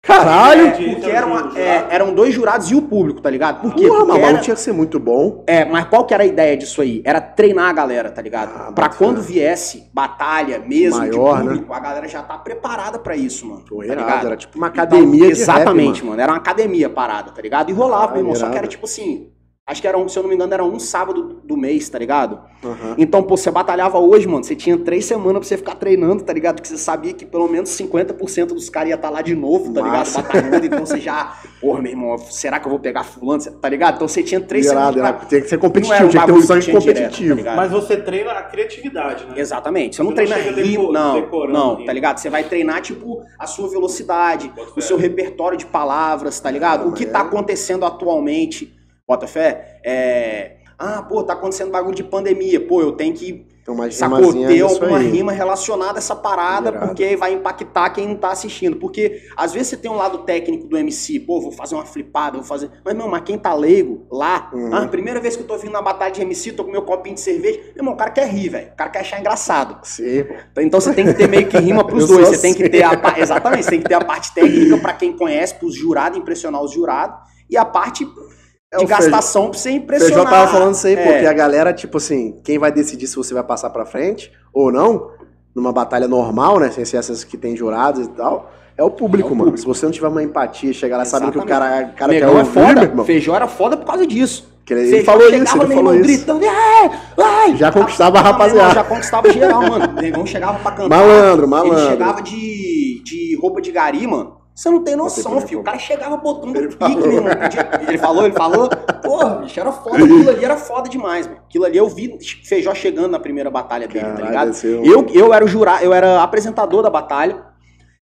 [0.03, 0.69] Caralho!
[0.69, 3.61] É, Porque então, eram, é, eram dois jurados e o público, tá ligado?
[3.61, 3.87] Por quê?
[3.87, 5.45] Porra, Porque era- tinha que ser muito bom.
[5.47, 7.03] É, mas qual que era a ideia disso aí?
[7.05, 8.51] Era treinar a galera, tá ligado?
[8.57, 13.15] Ah, pra quando viesse batalha mesmo Maior, de público, a galera já tá preparada pra
[13.15, 13.63] isso, mano.
[13.69, 14.27] Pô, tá irado, ligado?
[14.27, 16.21] era tipo uma academia de Exatamente, rap, mano.
[16.23, 17.69] Era uma academia parada, tá ligado?
[17.69, 18.35] E rolava, Ah, meu irmão.
[18.35, 18.53] Só irado.
[18.53, 19.29] que era tipo assim.
[19.71, 21.97] Acho que era um, se eu não me engano, era um sábado do mês, tá
[21.97, 22.41] ligado?
[22.65, 22.97] Aham.
[22.99, 24.43] Então, pô, você batalhava hoje, mano.
[24.43, 26.57] Você tinha três semanas pra você ficar treinando, tá ligado?
[26.57, 29.81] Porque você sabia que pelo menos 50% dos caras ia estar lá de novo, tá
[29.81, 29.99] ligado?
[29.99, 30.23] Massa.
[30.23, 30.67] Batalhando.
[30.67, 31.37] Então você já.
[31.61, 33.43] Porra, meu irmão, será que eu vou pegar fulano?
[33.61, 33.95] Tá ligado?
[33.95, 35.09] Então você tinha três Irado, semanas pra.
[35.11, 35.29] irado.
[35.29, 37.29] Tinha que ser Não era competitivo, um tinha que ter um sangue tinha direto, competitivo.
[37.31, 37.57] tá ligado?
[37.57, 39.33] Mas você treina a criatividade, né?
[39.37, 39.97] Exatamente.
[39.97, 41.87] Você não Você treina não deco- não, decorando não, rima.
[41.87, 42.19] tá ligado?
[42.19, 46.85] Você vai treinar, tipo, a sua velocidade, o seu repertório de palavras, tá ligado?
[46.85, 47.23] Ah, o que tá é.
[47.23, 48.75] acontecendo atualmente,
[49.11, 50.53] bota fé, é...
[50.83, 52.59] Ah, pô, tá acontecendo bagulho de pandemia.
[52.59, 54.03] Pô, eu tenho que Então, ter disso
[54.83, 55.11] alguma aí.
[55.11, 58.77] rima relacionada a essa parada, porque vai impactar quem não tá assistindo.
[58.77, 62.39] Porque às vezes você tem um lado técnico do MC, pô, vou fazer uma flipada,
[62.39, 62.71] vou fazer.
[62.83, 64.75] Mas, não, mas quem tá leigo lá, Uhum.
[64.75, 67.15] ah, primeira vez que eu tô vindo na batalha de MC, tô com meu copinho
[67.15, 68.69] de cerveja, meu irmão, o cara quer rir, velho.
[68.73, 69.77] O cara quer achar engraçado.
[69.87, 70.63] Sim, pô.
[70.63, 72.27] Então você tem que ter meio que rima pros dois.
[72.27, 72.73] Você tem que assim.
[72.73, 76.19] ter a exatamente, você tem que ter a parte técnica pra quem conhece, pros jurados
[76.19, 77.19] impressionar os jurados
[77.51, 78.09] e a parte
[78.73, 80.15] É, de gastação pra você impressionar.
[80.15, 81.03] Feijão tava falando isso aí, É.
[81.13, 84.71] porque a galera, tipo assim, quem vai decidir se você vai passar pra frente ou
[84.71, 85.11] não,
[85.55, 89.29] numa batalha normal, né, sem ser essas que tem jurados e tal, é o público,
[89.29, 89.51] É o mano.
[89.51, 89.59] público.
[89.59, 92.21] Se você não tiver uma empatia, chegar lá sabendo que o cara, o cara quer
[92.21, 92.83] Negão é ouvir, meu foda.
[92.83, 93.05] irmão.
[93.05, 94.49] Feijão era foda por causa disso.
[94.65, 96.03] Que ele, ele Feijão falou isso, ele falou isso.
[96.05, 98.73] gritando, "Ai, ai!" Já conquistava a rapaziada.
[98.75, 99.99] Já conquistava geral, mano.
[99.99, 100.89] O negão chegava pra cantar.
[100.97, 101.91] Malandro, Ele malandro.
[101.91, 104.37] chegava de, de roupa de gari, mano.
[104.61, 105.61] Você não tem noção, filho.
[105.61, 106.99] O cara chegava botando Ele pique, falou.
[106.99, 107.33] meu irmão.
[107.89, 108.69] Ele falou, ele falou.
[109.03, 109.97] Porra, bicho, era foda.
[110.05, 111.41] Aquilo ali era foda demais, mano.
[111.49, 114.51] Aquilo ali eu vi Feijó chegando na primeira batalha dele, tá Caralho, ligado?
[114.51, 117.43] esse é Eu, eu era o jurado, eu era apresentador da batalha.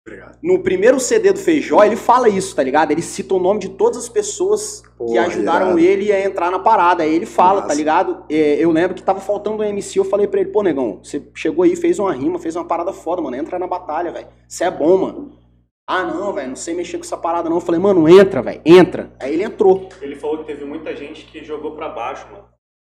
[0.07, 0.37] Obrigado.
[0.43, 2.91] No primeiro CD do Feijó, ele fala isso, tá ligado?
[2.91, 5.79] Ele cita o nome de todas as pessoas que Porra, ajudaram irado.
[5.79, 7.03] ele a entrar na parada.
[7.03, 7.69] Aí ele fala, Massa.
[7.69, 8.25] tá ligado?
[8.29, 11.23] É, eu lembro que tava faltando um MC, eu falei pra ele, pô, negão, você
[11.35, 13.37] chegou aí, fez uma rima, fez uma parada foda, mano.
[13.37, 14.27] Entra na batalha, velho.
[14.47, 15.42] Você é bom, mano.
[15.87, 17.57] Ah, não, velho, não sei mexer com essa parada, não.
[17.57, 19.11] Eu falei, mano, entra, velho, entra.
[19.21, 19.89] Aí ele entrou.
[20.01, 22.45] Ele falou que teve muita gente que jogou pra baixo, mano.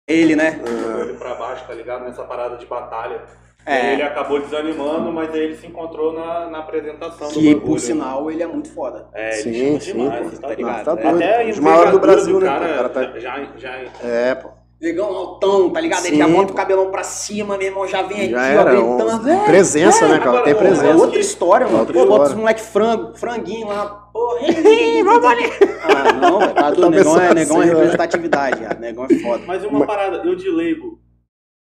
[0.08, 0.60] Ele, né?
[0.64, 2.04] Jogou ele pra baixo, tá ligado?
[2.04, 3.22] Nessa parada de batalha.
[3.66, 3.94] É.
[3.94, 7.60] Ele acabou desanimando, mas aí ele se encontrou na, na apresentação do Que, bagulho.
[7.66, 9.08] por sinal, ele é muito foda.
[9.14, 10.36] É, ele Sim, chama sim, demais, pô.
[10.36, 10.78] tá Tá ligado?
[10.78, 10.84] ligado?
[10.84, 11.02] Tá É.
[11.10, 11.16] doido.
[11.24, 12.46] Até a do Brasil, né?
[12.46, 12.72] cara, pô?
[12.72, 13.18] O cara tá...
[13.18, 13.70] já, já,
[14.02, 14.50] É, pô.
[14.84, 16.04] Negão altão, tá ligado?
[16.04, 18.60] Ele Sim, já bota o cabelão pra cima, meu irmão, já vem Já aqui, ó,
[18.60, 18.80] era.
[18.80, 19.28] um- gritando.
[19.30, 20.28] "É, Presença, né, cara?
[20.30, 20.96] agora, Tem pô, É presença.
[21.02, 21.78] outra história, mano.
[21.80, 23.86] Outra Pô, bota os moleque frango, franguinho lá.
[24.12, 24.36] Pô,
[25.04, 25.44] vamos ali.
[25.82, 26.34] Ah, não.
[26.54, 26.70] Tá.
[26.90, 27.74] Negão é, negão é assim, né?
[27.74, 28.74] representatividade, já.
[28.74, 29.42] Negão é foda.
[29.46, 30.98] Mas uma Mas- parada, eu de leigo,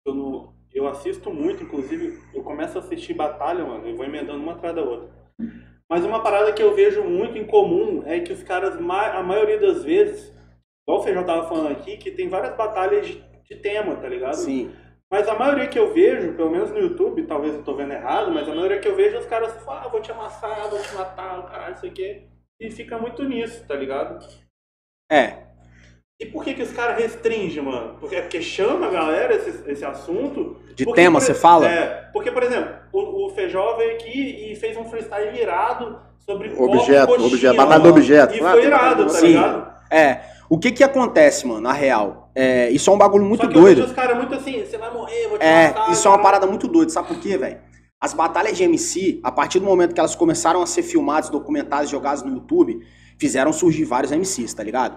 [0.08, 4.40] eu, não, eu assisto muito, inclusive, eu começo a assistir batalha, mano, eu vou emendando
[4.42, 5.10] uma atrás da outra.
[5.90, 9.60] Mas uma parada que eu vejo muito em comum é que os caras, a maioria
[9.60, 10.32] das vezes,
[10.88, 14.36] igual o Feijão tava falando aqui, que tem várias batalhas de, de tema, tá ligado?
[14.36, 14.72] Sim.
[15.12, 18.32] Mas a maioria que eu vejo, pelo menos no YouTube, talvez eu tô vendo errado,
[18.32, 20.94] mas a maioria que eu vejo, os caras falam, ah, vou te amassar, vou te
[20.96, 22.24] matar, caralho, isso aqui.
[22.60, 24.26] E fica muito nisso, tá ligado?
[25.12, 25.44] É.
[26.20, 27.98] E por que que os caras restringem, mano?
[28.00, 30.60] Porque, é porque chama a galera esse, esse assunto.
[30.74, 31.68] De Porque, tema, por- você fala?
[31.70, 36.50] É, porque, por exemplo, o, o Feijó veio aqui e fez um freestyle irado sobre
[36.50, 38.34] copo Objeto, coxinha, objeto, batalha do objeto.
[38.36, 39.28] E Ah, foi irado, batalha tá Sim.
[39.28, 39.74] ligado?
[39.92, 40.33] É.
[40.54, 42.30] O que que acontece, mano, na real?
[42.36, 43.86] É, isso é um bagulho muito doido.
[43.86, 45.92] os caras muito assim, você vai morrer, vou te É, matar.
[45.92, 46.22] isso é uma caralho.
[46.24, 47.58] parada muito doida, sabe por quê, velho?
[48.00, 51.90] As batalhas de MC, a partir do momento que elas começaram a ser filmadas, documentadas,
[51.90, 52.86] jogadas no YouTube,
[53.18, 54.96] fizeram surgir vários MCs, tá ligado?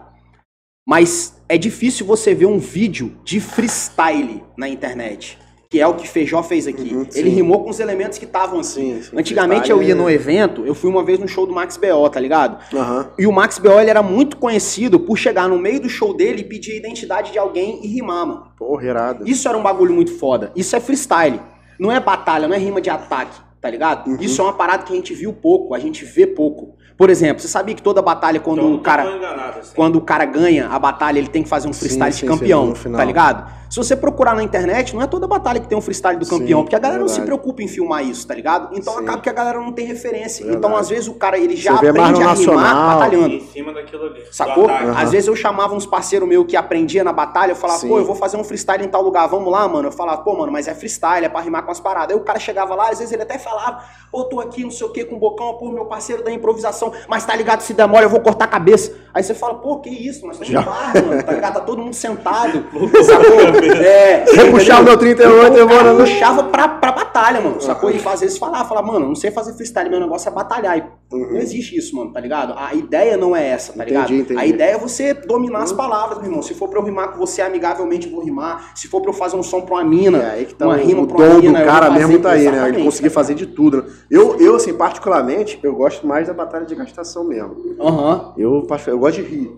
[0.86, 5.38] Mas é difícil você ver um vídeo de freestyle na internet.
[5.68, 6.94] Que é o que Feijó fez aqui.
[6.94, 8.96] Uhum, ele rimou com os elementos que estavam assim.
[8.96, 9.18] Sim, sim.
[9.18, 12.20] Antigamente eu ia no evento, eu fui uma vez no show do Max B.O., tá
[12.20, 12.58] ligado?
[12.74, 13.10] Aham.
[13.18, 13.80] E o Max B.O.
[13.80, 17.32] ele era muito conhecido por chegar no meio do show dele e pedir a identidade
[17.32, 18.52] de alguém e rimar, mano.
[18.56, 19.28] Porra, irado.
[19.28, 20.52] Isso era um bagulho muito foda.
[20.54, 21.40] Isso é freestyle.
[21.78, 24.08] Não é batalha, não é rima de ataque, tá ligado?
[24.08, 24.16] Uhum.
[24.20, 26.76] Isso é uma parada que a gente viu pouco, a gente vê pouco.
[26.96, 29.04] Por exemplo, você sabia que toda batalha, quando Então, o cara.
[29.04, 29.72] enganado, assim.
[29.74, 32.38] Quando o cara ganha a batalha, ele tem que fazer um freestyle Sim, de sim,
[32.38, 33.50] campeão, sim, tá ligado?
[33.68, 36.38] Se você procurar na internet, não é toda batalha que tem um freestyle do Sim,
[36.38, 37.36] campeão, porque a galera não se verdade.
[37.38, 38.74] preocupa em filmar isso, tá ligado?
[38.78, 39.00] Então Sim.
[39.00, 40.44] acaba que a galera não tem referência.
[40.46, 40.64] Verdade.
[40.66, 42.98] Então, às vezes, o cara ele já aprende a rimar nacional.
[42.98, 43.40] batalhando.
[43.86, 44.24] Daquilo ali.
[44.30, 44.68] Sacou?
[44.68, 44.94] Aham.
[44.96, 47.88] Às vezes eu chamava uns parceiros meus que aprendia na batalha, eu falava, Sim.
[47.88, 49.88] pô, eu vou fazer um freestyle em tal lugar, vamos lá, mano.
[49.88, 52.14] Eu falava, pô, mano, mas é freestyle, é pra rimar com as paradas.
[52.14, 54.86] Aí o cara chegava lá, às vezes ele até falava, pô, tô aqui, não sei
[54.86, 58.04] o que, com o bocão, pô, meu parceiro da improvisação, mas tá ligado, se demora,
[58.04, 58.92] eu vou cortar a cabeça.
[59.14, 60.62] Aí você fala, pô, que isso, nós estamos Já.
[60.62, 61.54] bar, mano, tá ligado?
[61.54, 62.64] Tá todo mundo sentado,
[63.04, 63.40] sacou?
[63.82, 67.90] É, Vou puxar o meu 38, então, eu vou puxava pra, pra batalha, mano, sacou?
[67.90, 70.78] E às vezes falava, falava, mano, não sei fazer freestyle, meu negócio é batalhar.
[70.78, 71.34] E Uhum.
[71.34, 72.54] Não existe isso, mano, tá ligado?
[72.56, 74.14] A ideia não é essa, tá Entendi, ligado?
[74.14, 74.40] entendi.
[74.40, 76.42] A ideia é você dominar as palavras, meu irmão.
[76.42, 78.72] Se for pra eu rimar com você amigavelmente, vou rimar.
[78.76, 80.76] Se for pra eu fazer um som pra uma mina, É aí que tá uma
[80.76, 82.46] rima o pra uma dom mina, do cara mesmo tá aí, né?
[82.48, 83.82] Ele exatamente, conseguir tá fazer de tudo.
[83.84, 83.88] né?
[84.10, 87.76] Eu, eu, assim, particularmente, eu gosto mais da batalha de gastação mesmo.
[87.80, 88.34] Aham.
[88.36, 89.56] Eu, eu gosto de rir.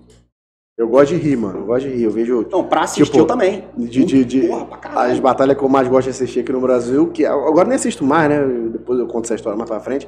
[0.77, 1.61] Eu gosto de rir, mano.
[1.61, 2.03] Eu gosto de rir.
[2.05, 3.65] Eu vejo Então, pra assistir Tipo, eu também.
[3.77, 5.13] de, de, de- Porra, pra caralho.
[5.13, 8.05] as batalhas que eu mais gosto de assistir aqui no Brasil, que agora nem assisto
[8.05, 8.47] mais, né?
[8.71, 10.07] Depois eu conto essa história mais pra frente.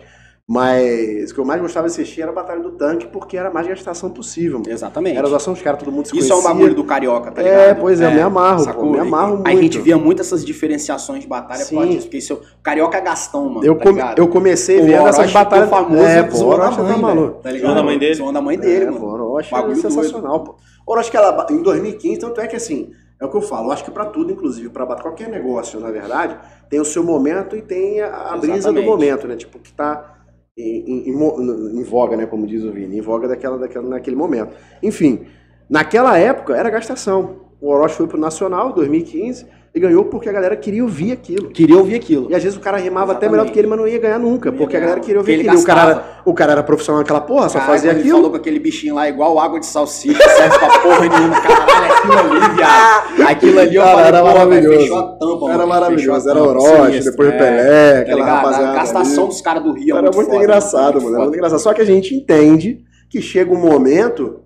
[0.53, 3.51] Mas o que eu mais gostava de assistir era a Batalha do Tanque, porque era
[3.51, 4.59] a mais gastação possível.
[4.59, 4.69] mano.
[4.69, 5.17] Exatamente.
[5.17, 6.53] Era doação dos caras, todo mundo se Isso é um conhecia.
[6.55, 7.61] bagulho do carioca, tá ligado?
[7.61, 8.83] É, pois é, eu me amarro, sacou?
[8.87, 9.47] pô, me amarro muito.
[9.47, 11.77] Aí a gente via muito essas diferenciações de batalha por Sim.
[11.77, 12.03] causa disso.
[12.07, 13.65] Porque isso, o carioca é Gastão, mano.
[13.65, 15.71] Eu, tá come- eu comecei O vendo Orochi essas batalhas.
[15.71, 17.41] famoso é, pô, o a Orochi tá mãe, maluco.
[17.43, 17.67] Tá ligado?
[17.69, 18.15] Zoando a mãe dele?
[18.15, 18.99] Zoando a mãe dele, é, mano.
[19.01, 20.57] pô, o Orochi Bagulho é sensacional, pô.
[20.85, 23.69] O Orochi que ela, em 2015, tanto é que assim, é o que eu falo,
[23.69, 26.37] eu acho que pra tudo, inclusive, pra bat- qualquer negócio, na verdade,
[26.69, 29.37] tem o seu momento e tem a, a brisa do momento, né?
[29.37, 30.17] Tipo, que tá
[30.57, 32.27] em, em- em voga, né?
[32.27, 34.55] Como diz o Vini, em voga daquela, daquela, naquele momento.
[34.83, 35.27] Enfim,
[35.69, 37.49] naquela época era gastação.
[37.61, 41.49] O Orochi foi pro Nacional, 2015, e ganhou porque a galera queria ouvir aquilo.
[41.51, 42.27] Queria ouvir aquilo.
[42.29, 43.31] E às vezes o cara rimava até Exatamente.
[43.31, 45.21] melhor do que ele, mas não ia ganhar nunca, Não porque a ganhar, galera queria
[45.21, 45.63] ouvir porque ele aquilo.
[45.63, 48.17] O cara, era, o cara era profissional naquela porra, só Caralho, fazia quando Ele aquilo.
[48.19, 51.41] falou com aquele bichinho lá, igual água de salsicha, serve pra porra nenhuma.
[51.41, 53.23] Caralho, aquilo ali, viado.
[53.31, 54.79] Aquilo ali eu Cara, falei, era maravilhoso.
[54.81, 55.53] fechou a tampa, mano.
[55.55, 58.37] Era maravilhoso, Fechou a era tampa, Orochi, sinistro, depois o é, Pelé, Tá aquela ligado?
[58.37, 58.69] rapaziada.
[58.71, 59.33] A gastação ali.
[59.33, 61.15] dos caras do Rio é Era muito, muito foda, engraçado, muito mano.
[61.15, 61.59] Era muito engraçado.
[61.61, 64.41] Só que a gente entende que chega um momento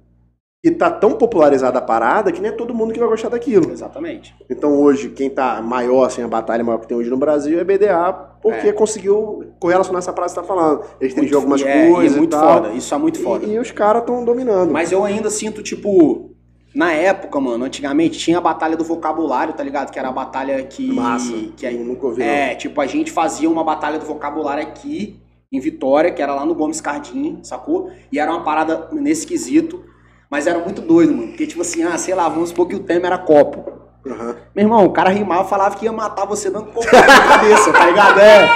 [0.65, 3.71] que tá tão popularizada a parada que nem é todo mundo que vai gostar daquilo.
[3.71, 4.35] Exatamente.
[4.49, 7.65] Então hoje, quem tá maior, assim, a batalha maior que tem hoje no Brasil é
[7.65, 8.73] BDA, porque É.
[8.73, 10.81] conseguiu correlacionar essa parada que você tá falando.
[10.99, 12.55] Restringir algumas E é, coisas e é muito e tal.
[12.63, 13.45] foda, isso é muito foda.
[13.45, 14.73] E, e os caras estão dominando.
[14.73, 16.31] Mas eu ainda sinto, tipo,
[16.75, 19.91] na época, mano, antigamente tinha a batalha do vocabulário, tá ligado?
[19.93, 20.91] Que era a batalha que.
[20.91, 21.35] Massa.
[21.59, 25.21] Que aí, nunca ouvi, é, tipo, a gente fazia uma batalha do vocabulário aqui,
[25.53, 27.91] em Vitória, que era lá no Gomes Cardim, sacou?
[28.11, 29.84] E era uma parada nesse quesito.
[30.35, 31.29] Mas era muito doido, mano.
[31.29, 33.84] Porque, tipo assim, ah, sei lá, vamos supor que o tema era copo.
[34.07, 34.37] Aham.
[34.55, 37.87] Meu irmão, o cara rimava falava que ia matar você dando copo na cabeça, tá
[37.87, 38.21] ligado?
[38.21, 38.49] É.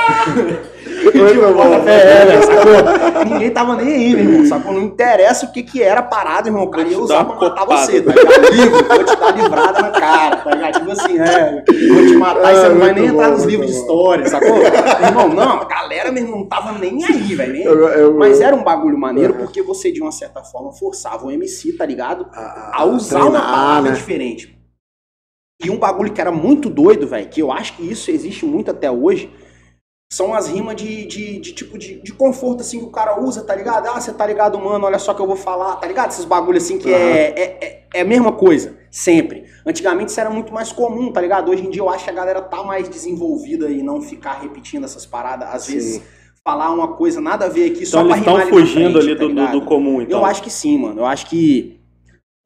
[1.54, 1.88] Bom.
[1.88, 3.24] É, velho, sacou?
[3.24, 4.72] Ninguém tava nem aí, meu irmão, sacou?
[4.72, 6.64] Não interessa o que que era a parada, irmão.
[6.64, 7.80] O cara ia usar pra uma matar copada.
[7.86, 8.50] você, tá ligado?
[8.54, 10.72] Livro, vou te dar livrada na cara, tá ligado?
[10.74, 13.38] Tipo assim, é, vou te matar e você Ah, não vai nem entrar bom, nos
[13.40, 13.80] muito livros de bom.
[13.80, 14.54] história, sacou?
[14.58, 18.14] Meu irmão, não, a galera, meu irmão, não tava nem aí, velho.
[18.18, 19.40] Mas era um bagulho maneiro Uhum.
[19.40, 22.26] porque você, de uma certa forma, forçava o MC, tá ligado?
[22.34, 23.96] a, a usar uma treinar, palavra né?
[23.96, 24.57] diferente.
[25.62, 28.70] E um bagulho que era muito doido, velho, que eu acho que isso existe muito
[28.70, 29.30] até hoje,
[30.12, 33.44] são as rimas de, de, de tipo de, de conforto assim que o cara usa,
[33.44, 33.88] tá ligado?
[33.88, 36.10] Ah, você tá ligado, mano, olha só que eu vou falar, tá ligado?
[36.10, 39.44] Esses bagulhos assim que é, é, é, é a mesma coisa, sempre.
[39.66, 41.50] Antigamente isso era muito mais comum, tá ligado?
[41.50, 44.84] Hoje em dia eu acho que a galera tá mais desenvolvida e não ficar repetindo
[44.84, 45.74] essas paradas, às Sim.
[45.74, 46.02] vezes
[46.42, 48.92] falar uma coisa nada a ver aqui só Então pra eles estão ali na fugindo
[48.92, 49.60] frente, ali tá do, do, ligado?
[49.60, 50.20] do comum, então.
[50.20, 51.00] Eu acho que sim, mano.
[51.00, 51.77] Eu acho que.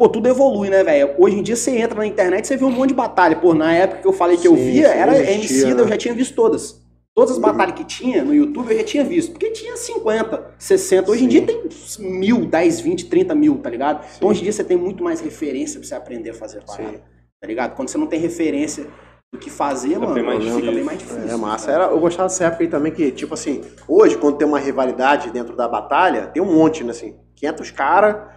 [0.03, 1.15] Pô, tudo evolui, né, velho?
[1.17, 3.37] Hoje em dia você entra na internet e você vê um monte de batalha.
[3.37, 5.81] Pô, na época que eu falei que eu Sim, via, sim, era MC, né?
[5.81, 6.83] eu já tinha visto todas.
[7.15, 7.43] Todas as Uhum.
[7.45, 9.31] batalhas que tinha no YouTube eu já tinha visto.
[9.31, 11.09] Porque tinha 50, 60.
[11.09, 11.45] Hoje em Sim.
[11.45, 11.63] dia tem
[12.01, 14.03] mil, 10, 20, 30 mil, tá ligado?
[14.03, 14.11] Sim.
[14.17, 16.63] Então hoje em dia você tem muito mais referência pra você aprender a fazer a
[16.63, 16.89] parada.
[16.95, 16.99] Sim.
[17.41, 17.77] Tá ligado?
[17.77, 18.89] Quando você não tem referência
[19.33, 21.29] do que fazer, mano, bem mais fica bem mais difícil.
[21.31, 21.71] É massa.
[21.71, 25.31] Era, eu gostava dessa época aí também que, tipo assim, hoje, quando tem uma rivalidade
[25.31, 28.33] dentro da batalha, tem um monte, né, assim, 500 caras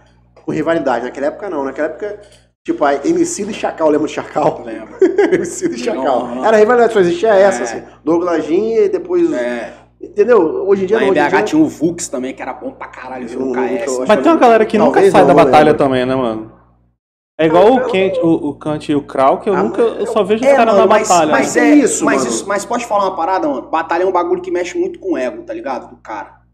[0.46, 1.04] com rivalidade.
[1.04, 2.20] Naquela época não, naquela época,
[2.64, 4.62] tipo, a MC do Chacal, lembra do Chacal?
[4.64, 4.94] Lembro.
[5.34, 6.28] MC do Chacal.
[6.28, 6.44] Não.
[6.44, 7.62] Era a rivalidade, só existia essa, É.
[7.64, 9.72] assim, Douglas Jean e depois, É.
[10.00, 10.40] entendeu?
[10.66, 11.42] Hoje em dia não, em BH dia...
[11.42, 13.98] tinha o Vux também, que era bom pra caralho, Eu eu KS.
[14.06, 15.78] Mas tem uma galera que nunca sai não, da não batalha lembro.
[15.78, 16.52] também, né, mano?
[17.38, 19.82] É igual o Kant, o, o Kant e o Krauk, eu Ah, nunca.
[19.82, 21.32] Eu só vejo os É, caras mano, na mas, batalha.
[21.32, 21.68] mas né?
[21.68, 22.30] é Isso, mas mano.
[22.30, 23.68] isso, mas pode falar uma parada, mano.
[23.68, 25.90] Batalha é um bagulho que mexe muito com o ego, tá ligado?
[25.90, 26.45] Do cara.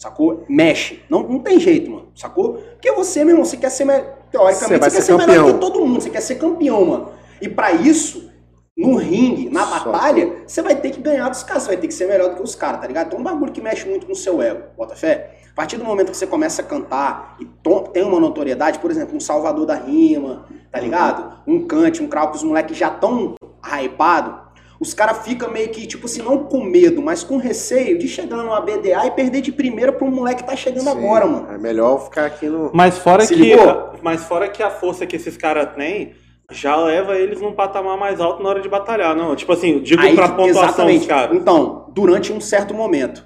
[0.00, 0.44] Sacou?
[0.48, 1.02] Mexe.
[1.10, 2.08] Não, não tem jeito, mano.
[2.14, 2.54] Sacou?
[2.54, 5.52] Porque você, meu irmão, você quer ser me- teoricamente, Você você quer ser ser melhor
[5.54, 7.08] que todo mundo, você quer ser campeão, mano.
[7.42, 8.30] E pra isso,
[8.76, 11.88] no ringue, na Só batalha, você vai ter que ganhar dos caras, você vai ter
[11.88, 13.08] que ser melhor do que os caras, tá ligado?
[13.08, 15.36] Então é um bagulho que mexe muito com o seu ego, bota fé.
[15.50, 17.44] A partir do momento que você começa a cantar e
[17.92, 21.40] tem uma notoriedade, por exemplo, um Salvador da Rima, tá ligado?
[21.44, 23.34] Um cante, um que os moleques já tão
[23.64, 24.47] hypado,
[24.80, 28.36] os caras ficam meio que, tipo assim, não com medo, mas com receio de chegar
[28.36, 31.50] numa BDA e perder de primeira pra um moleque que tá chegando Sim, agora, mano.
[31.52, 32.70] É melhor ficar aqui no.
[32.72, 33.40] Mas fora Se que.
[33.40, 33.92] ligou?
[34.02, 36.12] Mas fora que a força que esses caras têm
[36.50, 39.34] já leva eles num patamar mais alto na hora de batalhar, não.
[39.34, 41.06] Tipo assim, digo Aí pra pontuação exatamente.
[41.06, 41.36] caras.
[41.36, 43.24] Então, durante um certo momento,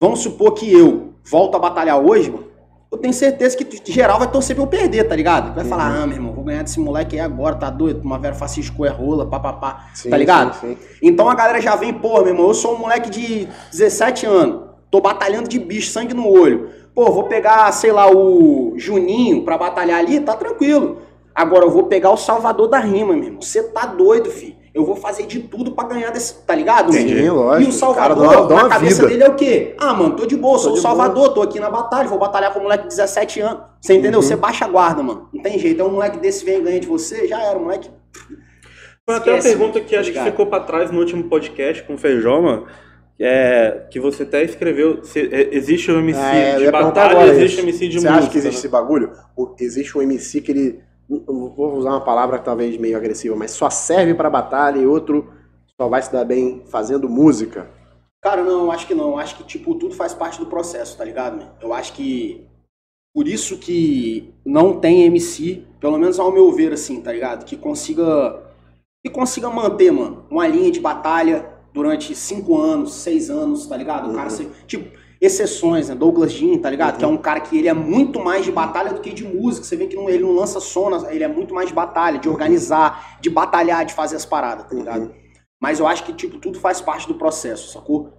[0.00, 2.46] vamos supor que eu volto a batalhar hoje, mano.
[2.96, 5.54] Eu tenho certeza que geral vai torcer pra eu perder, tá ligado?
[5.54, 6.02] Vai falar, Uhum.
[6.02, 8.00] ah, meu irmão, vou ganhar desse moleque aí agora, tá doido?
[8.02, 9.88] Uma Vera Francisco é rola, papapá.
[10.08, 10.54] Tá ligado?
[10.58, 10.78] sim, sim.
[11.02, 14.62] Então a galera já vem, pô, meu irmão, eu sou um moleque de 17 anos,
[14.90, 16.70] tô batalhando de bicho, sangue no olho.
[16.94, 21.02] Pô, vou pegar, sei lá, o Juninho pra batalhar ali, tá tranquilo.
[21.34, 23.42] Agora eu vou pegar o Salvador da Rima, meu irmão.
[23.42, 24.56] Você tá doido, filho.
[24.76, 26.90] Eu vou fazer de tudo pra ganhar desse, tá ligado?
[26.94, 27.34] Entendi, mano?
[27.42, 27.70] lógico.
[27.70, 29.08] E o Salvador, O cara dá dá na cabeça vida.
[29.08, 29.74] dele é o quê?
[29.78, 32.52] Ah, mano, tô de boa, sou o de Salvador, tô aqui na batalha, vou batalhar
[32.52, 33.62] com um moleque de 17 anos.
[33.80, 34.20] Você entendeu?
[34.20, 34.26] Uhum.
[34.26, 35.28] Você baixa a guarda, mano.
[35.32, 35.80] Não tem jeito.
[35.80, 37.88] É um moleque desse vem e ganha de você, já era, um moleque.
[39.06, 41.94] Foi até uma pergunta que tá acho que ficou pra trás no último podcast com
[41.94, 42.66] o Feijó, mano.
[43.18, 45.02] É, que você até escreveu.
[45.02, 48.06] se- é, existe o MC É, eu de batalha, agora existe o MC de Você
[48.06, 48.14] música.
[48.18, 48.58] acha que existe né?
[48.58, 49.10] esse bagulho?
[49.34, 50.80] O- Existe um MC que ele.
[51.08, 55.32] Vou usar uma palavra talvez meio agressiva, mas só serve pra batalha e outro
[55.80, 57.70] só vai se dar bem fazendo música.
[58.22, 59.10] Cara, não, eu acho que não.
[59.10, 61.48] Eu acho que, tipo, tudo faz parte do processo, tá ligado, man?
[61.60, 62.44] Eu acho que.
[63.14, 67.44] Por isso que não tem MC, pelo menos ao meu ver, assim, tá ligado?
[67.44, 68.42] Que consiga.
[69.04, 74.10] Que consiga manter, mano, uma linha de batalha durante cinco anos, seis anos, tá ligado?
[74.10, 74.30] O cara Uhum.
[74.36, 75.94] se, Tipo, exceções, né?
[75.94, 76.98] Douglas Jean, tá ligado?
[76.98, 79.64] Que é um cara que ele é muito mais de batalha do que de música.
[79.66, 82.28] Você vê que não- ele não lança sona, ele é muito mais de batalha, de
[82.28, 85.02] organizar, de batalhar, de fazer as paradas, tá ligado?
[85.06, 85.10] Uhum.
[85.60, 88.12] Mas eu acho que, tipo, tudo faz parte do processo, sacou?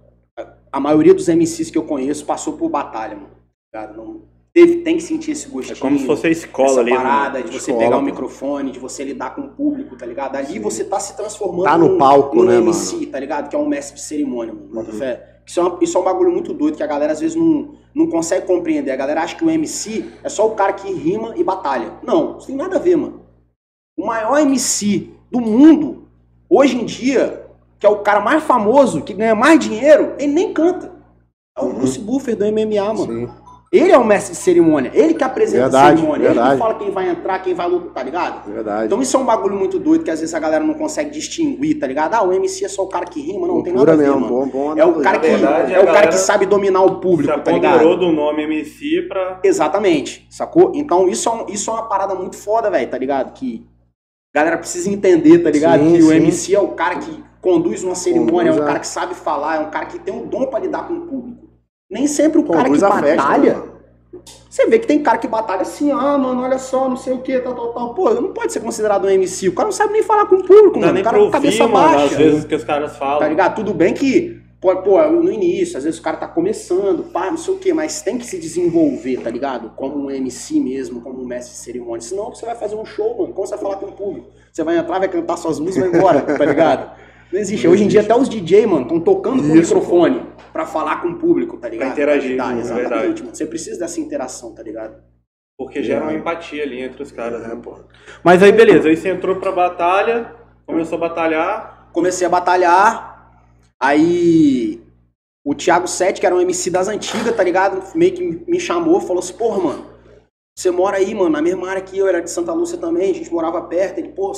[0.72, 3.30] A maioria dos MCs que eu conheço passou por batalha, mano.
[3.72, 3.86] tá?
[3.96, 5.78] Não, teve, tem que sentir esse É gostinho.
[5.78, 6.90] como se fosse a escola ali.
[6.90, 6.96] né?
[6.96, 8.04] parada de você Escola, pegar o pô.
[8.06, 10.36] microfone, de você lidar com o público, tá ligado?
[10.36, 10.60] Ali Sim.
[10.60, 13.48] você tá se transformando Tá no palco, num né, MC, tá ligado?
[13.48, 14.66] Que é um mestre de cerimônia, mano.
[14.72, 14.98] Bota Uhum.
[14.98, 15.37] fé.
[15.48, 17.70] Isso é, uma- isso é um bagulho muito doido que a galera às vezes não,
[17.94, 18.90] não consegue compreender.
[18.90, 21.94] A galera acha que o MC é só o cara que rima e batalha.
[22.02, 23.22] Não, isso tem nada a ver, mano.
[23.96, 26.06] O maior MC do mundo,
[26.50, 27.46] hoje em dia,
[27.78, 30.92] que é o cara mais famoso, que ganha mais dinheiro, ele nem canta.
[31.56, 31.74] É o Uhum.
[31.76, 33.06] Bruce Buffer do MMA, mano.
[33.06, 33.28] Sim.
[33.70, 34.90] Ele é o mestre de cerimônia.
[34.94, 36.24] Ele que apresenta Verdade, a cerimônia.
[36.24, 36.52] Ele verdade.
[36.54, 38.50] que fala quem vai entrar, quem vai lutar, tá ligado?
[38.50, 38.86] Verdade.
[38.86, 41.78] Então isso é um bagulho muito doido que às vezes a galera não consegue distinguir,
[41.78, 42.14] tá ligado?
[42.14, 43.46] Ah, o MC é só o cara que rima.
[43.46, 44.46] Não, não tem nada a ver, mesmo, mano.
[44.46, 47.00] bom, bom É o cara que, verdade, é o cara que sabe dominar o Se
[47.02, 47.96] público, tá ligado?
[47.96, 49.40] do nome MC pra.
[49.44, 50.72] Exatamente, sacou?
[50.74, 53.34] Então isso é, um- isso é uma parada muito foda, velho, tá ligado?
[53.34, 53.66] Que
[54.34, 55.80] a galera precisa entender, tá ligado?
[55.82, 56.14] Sim, que o sim.
[56.16, 59.56] MC é o cara que conduz uma cerimônia, Conduz é um cara que sabe falar,
[59.56, 61.37] é um cara que tem o dom pra lidar com o público.
[61.90, 63.54] Nem sempre o cara que a festa, batalha.
[63.54, 63.62] né?
[64.50, 67.18] Você vê que tem cara que batalha assim, ah, mano, olha só, não sei o
[67.18, 67.94] que, tal, tal, tal.
[67.94, 69.48] Pô, não pode ser considerado um MC.
[69.48, 70.92] O cara não sabe nem falar com o público, Não dá mano.
[70.94, 72.04] nem O cara com cabeça ouvir, mano, baixa.
[72.06, 73.18] às vezes que os caras falam.
[73.20, 73.54] Tá ligado?
[73.56, 77.36] Tudo bem que, pô, pô, no início, às vezes o cara tá começando, pá, não
[77.36, 79.70] sei o quê, mas tem que se desenvolver, tá ligado?
[79.76, 82.00] Como um MC mesmo, como um mestre de cerimônia.
[82.00, 83.32] Senão você vai fazer um show, mano.
[83.32, 84.26] Como você vai falar com o público?
[84.52, 86.90] Você vai entrar, vai cantar suas músicas e vai embora, tá ligado?
[87.32, 87.66] Não existe.
[87.66, 91.02] Não Hoje em dia até os DJ, mano, estão tocando com o microfone pra falar
[91.02, 91.92] com o público, tá ligado?
[91.92, 93.22] interagir, Pra ajudar, é Exatamente, verdade.
[93.22, 93.34] mano.
[93.36, 94.96] Você precisa dessa interação, tá ligado?
[95.58, 97.42] Porque gera uma empatia ali entre os caras.
[97.44, 97.60] É, né?
[97.62, 97.74] pô.
[98.22, 100.32] Mas aí beleza, aí você entrou pra batalha,
[100.66, 101.88] começou a batalhar.
[101.92, 103.42] comecei a batalhar.
[103.80, 104.80] Aí
[105.44, 107.82] o Thiago Sete, que era um MC das antigas, tá ligado?
[107.96, 109.86] Meio que me chamou, falou assim: Porra, mano,
[110.56, 113.14] você mora aí, mano, na mesma área que eu, era de Santa Lúcia também, a
[113.14, 113.98] gente morava perto.
[113.98, 114.32] Ele, pô,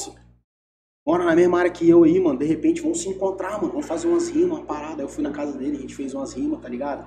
[1.11, 3.87] mora na mesma área que eu aí, mano, de repente vamos se encontrar, mano, vamos
[3.87, 5.03] fazer umas rimas, uma parada.
[5.03, 7.05] Aí eu fui na casa dele, a gente fez umas rimas, tá ligado?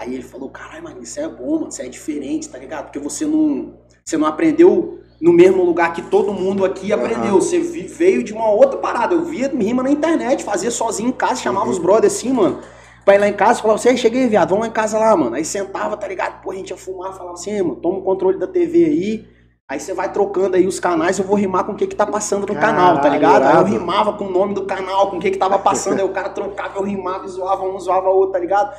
[0.00, 2.84] Aí ele falou: Caralho, mano, isso é bom, mano, isso é diferente, tá ligado?
[2.84, 3.74] Porque você não,
[4.04, 7.34] você não aprendeu no mesmo lugar que todo mundo aqui aprendeu.
[7.34, 9.14] Você veio de uma outra parada.
[9.14, 12.60] Eu via rima na internet, fazia sozinho em casa, chamava os brothers assim, mano.
[13.04, 15.16] Pra ir lá em casa, falava assim, "Ei, cheguei, viado, vamos lá em casa lá,
[15.16, 15.34] mano.
[15.34, 16.40] Aí sentava, tá ligado?
[16.42, 19.26] Pô, a gente ia fumar, falava assim, "Ei, mano, toma o controle da TV aí.
[19.72, 22.04] Aí você vai trocando aí os canais, eu vou rimar com o que que tá
[22.04, 23.42] passando no canal, tá Caralho, ligado?
[23.42, 26.04] Aí eu rimava com o nome do canal, com o que que tava passando, aí
[26.04, 28.76] o cara trocava, eu rimava, e zoava um, zoava outro, tá ligado?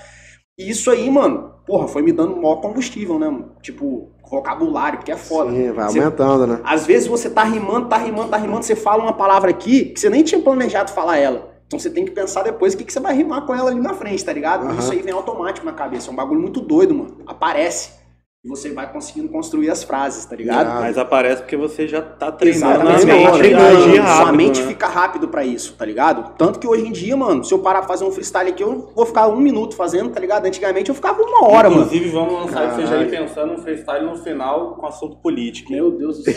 [0.56, 3.27] E isso aí, mano, porra, foi me dando maior combustível, né?
[3.27, 3.53] mano?
[3.63, 5.49] Tipo, vocabulário, porque é foda.
[5.49, 6.60] Sim, vai Você- aumentando, né?
[6.63, 9.99] Às vezes você tá rimando, tá rimando, tá rimando, você fala uma palavra aqui que
[9.99, 11.53] você nem tinha planejado falar ela.
[11.65, 13.82] Então você tem que pensar depois o que, que você vai rimar com ela ali
[13.82, 14.67] na frente, tá ligado?
[14.67, 14.77] Aham.
[14.77, 16.12] Isso aí vem automático na cabeça.
[16.12, 17.17] É um bagulho muito doido, mano.
[17.25, 18.02] Aparece.
[18.45, 20.67] E você vai conseguindo construir as frases, tá ligado?
[20.67, 22.95] Ah, Mas aparece porque você já tá treinando Exatamente.
[22.95, 24.67] a Sua mente, agir Sua rápido, mente né?
[24.67, 26.34] fica rápido pra isso, tá ligado?
[26.38, 28.91] Tanto que hoje em dia, mano, se eu parar pra fazer um freestyle aqui, eu
[28.93, 30.45] vou ficar um minuto fazendo, tá ligado?
[30.45, 31.84] Antigamente eu ficava uma hora, mano.
[31.84, 33.27] Inclusive, vamos lançar isso seja aí Caralho.
[33.29, 35.71] pensando um freestyle no final com assunto político.
[35.71, 36.34] Meu Deus do céu.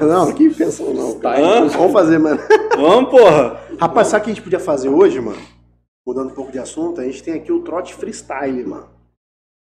[0.06, 1.18] Não, que pensão não.
[1.20, 1.40] cara.
[1.70, 2.38] Vamos fazer, mano.
[2.76, 3.58] Vamos, porra!
[3.80, 5.38] Rapaz, sabe o que a gente podia fazer hoje, mano?
[6.06, 8.99] Mudando um pouco de assunto, a gente tem aqui o trote freestyle, mano.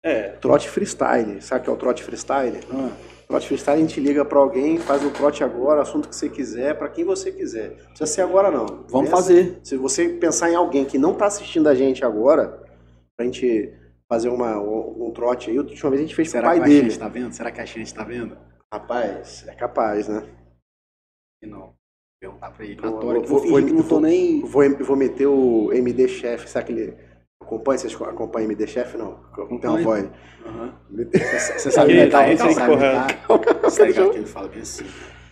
[0.03, 1.41] É, Trote freestyle.
[1.41, 2.59] Sabe o que é o trote freestyle?
[2.71, 2.91] Ah,
[3.27, 6.77] Trote freestyle a gente liga pra alguém, faz o trote agora, assunto que você quiser,
[6.77, 7.69] pra quem você quiser.
[7.69, 8.65] Não precisa ser agora, não.
[8.89, 9.59] Vamos Pensa- fazer.
[9.63, 12.61] Se você pensar em alguém que não tá assistindo a gente agora,
[13.15, 13.73] pra gente
[14.11, 16.63] fazer uma, um, um trote aí, a última vez a gente fez Será pai que
[16.63, 16.89] a dele.
[16.89, 17.31] gente tá vendo?
[17.33, 18.37] Será que a gente tá vendo?
[18.71, 20.23] Rapaz, é capaz, né?
[21.41, 21.73] E não.
[22.19, 22.75] Perguntar pra ele.
[22.81, 24.41] Vou- vou fingir vou- que não tô nem.
[24.41, 27.12] Vou, vou meter o MD Chef, sabe aquele.
[27.45, 28.97] Acompanha, vocês acompanham MD Chef?
[28.97, 29.19] Não.
[29.59, 30.05] Tem uma voz.
[31.57, 32.49] Você sabe Que imitar isso, ele?
[32.51, 32.95] hein, Sabe correto.
[32.95, 33.61] imitar?
[33.63, 34.85] Você ligado que ele fala bem assim.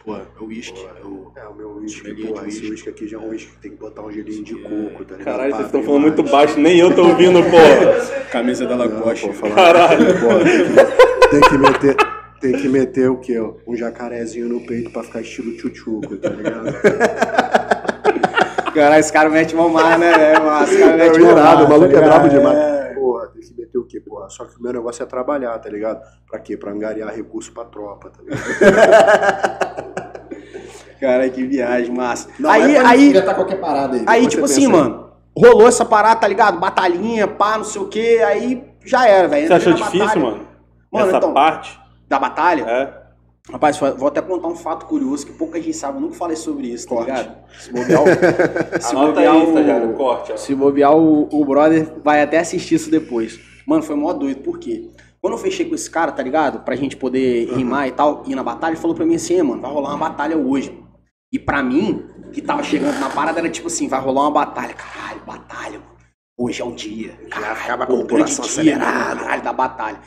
[0.04, 0.84] Pô, é o uísque.
[0.84, 2.90] é o- É, o meu uísque, porra, esse uísque.
[2.90, 5.24] aqui já é um uísque que tem que botar um gelinho de coco, tá ligado?
[5.26, 8.26] caralho, vocês estão falando muito baixo, nem eu tô ouvindo, porra!
[8.32, 9.30] Camisa da Lacoste.
[9.30, 10.06] pô, Caralho.
[10.20, 11.96] Pô, tem que meter,
[12.40, 13.40] tem que meter o quê?
[13.68, 16.66] Um jacarezinho no peito pra ficar estilo tchutchuco, tá ligado?
[18.74, 20.34] Caralho, esse cara mete mão mais, né?
[20.34, 22.40] É, mas esse cara É mete mão irado, mais, o maluco tá é brabo ligado?
[22.40, 22.58] demais.
[22.58, 22.94] É.
[22.94, 24.30] Porra, tem que meter o quê, porra?
[24.30, 26.02] Só que o meu negócio é trabalhar, tá ligado?
[26.30, 26.56] Pra quê?
[26.56, 28.42] Pra angariar recurso pra tropa, tá ligado?
[31.00, 32.30] Cara, que viagem, massa.
[32.40, 34.04] Não, aí, é aí, inventar qualquer parada aí.
[34.06, 34.72] aí tipo assim, aí.
[34.72, 36.60] mano, rolou essa parada, tá ligado?
[36.60, 39.48] Batalhinha, pá, não sei o quê, aí já era, velho.
[39.48, 40.22] Você achou difícil, batalha.
[40.22, 40.48] mano?
[40.92, 41.80] Mano, Essa então, parte?
[42.08, 42.64] da batalha?
[42.68, 43.01] É.
[43.50, 46.68] Rapaz, vou até contar um fato curioso que pouca gente sabe, eu nunca falei sobre
[46.68, 47.36] isso, tá ligado?
[47.60, 48.06] Se bobear, o-
[48.82, 50.38] se Anota bobear aí, o- corte, ó.
[50.38, 53.40] Se bobear, o, o brother vai até assistir isso depois.
[53.66, 54.90] Mano, foi mó doido, por quê?
[55.20, 56.64] Quando eu fechei com esse cara, tá ligado?
[56.64, 59.44] Pra gente poder rimar e tal, ir na batalha, ele falou pra mim assim, "É,
[59.44, 60.70] mano, vai rolar uma batalha hoje.
[60.72, 60.90] mano."
[61.34, 64.74] E pra mim, que tava chegando na parada, era tipo assim, vai rolar uma batalha.
[64.74, 65.92] Caralho, batalha, mano.
[66.38, 67.14] Hoje é o dia.
[67.30, 69.20] Caralho, ficava pô, com o coração acelerado.
[69.20, 70.00] Caralho, da batalha.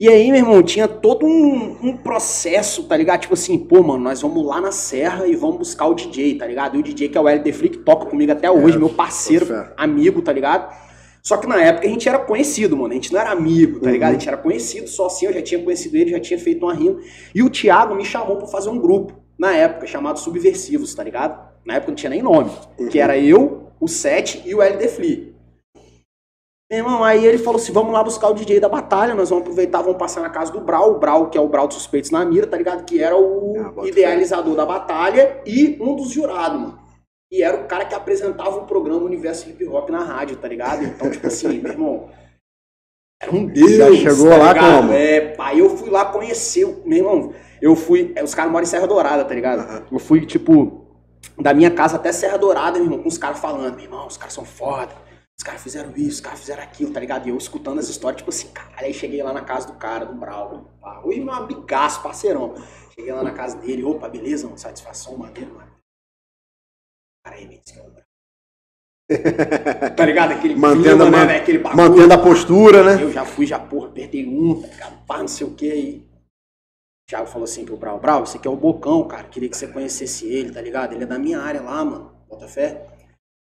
[0.00, 3.20] E aí, meu irmão, tinha todo um, um processo, tá ligado?
[3.20, 6.46] Tipo assim, pô, mano, nós vamos lá na serra e vamos buscar o DJ, tá
[6.46, 6.76] ligado?
[6.76, 10.20] E o DJ que é o LD que toca comigo até hoje, meu parceiro, amigo,
[10.20, 10.74] tá ligado?
[11.22, 12.90] Só que na época a gente era conhecido, mano.
[12.90, 13.92] A gente não era amigo, tá Uhum.
[13.92, 14.10] ligado?
[14.10, 16.74] A gente era conhecido só assim, eu já tinha conhecido ele, já tinha feito uma
[16.74, 16.98] rima.
[17.32, 21.40] E o Thiago me chamou pra fazer um grupo, na época, chamado Subversivos, tá ligado?
[21.64, 22.50] Na época não tinha nem nome.
[22.90, 23.04] Que Uhum.
[23.04, 25.31] era eu, o Sete e o LD Flea.
[26.72, 29.42] Meu irmão, aí ele falou assim: vamos lá buscar o DJ da batalha, nós vamos
[29.42, 32.10] aproveitar, vamos passar na casa do Brau, o Brau, que é o Brau dos Suspeitos
[32.10, 32.82] na Mira, tá ligado?
[32.86, 36.78] Que era o Ah, idealizador da batalha e um dos jurados, mano.
[37.30, 40.82] E era o cara que apresentava o programa Universo Hip Hop na rádio, tá ligado?
[40.82, 42.08] Então, tipo assim, meu irmão.
[43.22, 43.72] Era um deus.
[43.72, 44.76] Já chegou tá lá ligado?
[44.78, 44.92] como?
[44.94, 47.34] É, pai, eu fui lá conhecer, o- meu irmão.
[47.60, 48.12] Eu fui.
[48.16, 49.60] é, Os caras moram em Serra Dourada, tá ligado?
[49.60, 49.82] Aham.
[49.92, 50.86] Eu fui, tipo,
[51.38, 54.16] da minha casa até Serra Dourada, meu irmão, com os caras falando, meu irmão, os
[54.16, 55.01] caras são foda.
[55.38, 57.26] Os caras fizeram isso, os caras fizeram aquilo, tá ligado?
[57.26, 60.04] E eu escutando as histórias, tipo assim, caralho, aí cheguei lá na casa do cara,
[60.04, 60.70] do Brau.
[61.02, 62.54] Hoje meu amigaço, parceirão.
[62.94, 65.72] Cheguei lá na casa dele, opa, beleza, mano, satisfação, maneiro, mano.
[67.24, 68.04] Cara, aí, esse é o Brau.
[69.96, 70.32] Tá ligado?
[70.32, 71.36] Aquele Mantendo clima, a né?
[71.38, 71.76] Aquele bagulho.
[71.76, 73.02] Mantendo a postura, né?
[73.02, 75.06] Eu já fui, já, porra, apertei um, tá ligado?
[75.06, 76.08] Pá, não sei o que aí.
[77.04, 79.28] O Thiago falou assim pro Brau, Brau, esse aqui é o Bocão, cara.
[79.28, 80.92] Queria que você conhecesse ele, tá ligado?
[80.92, 82.12] Ele é da minha área lá, mano.
[82.28, 82.91] Bota fé.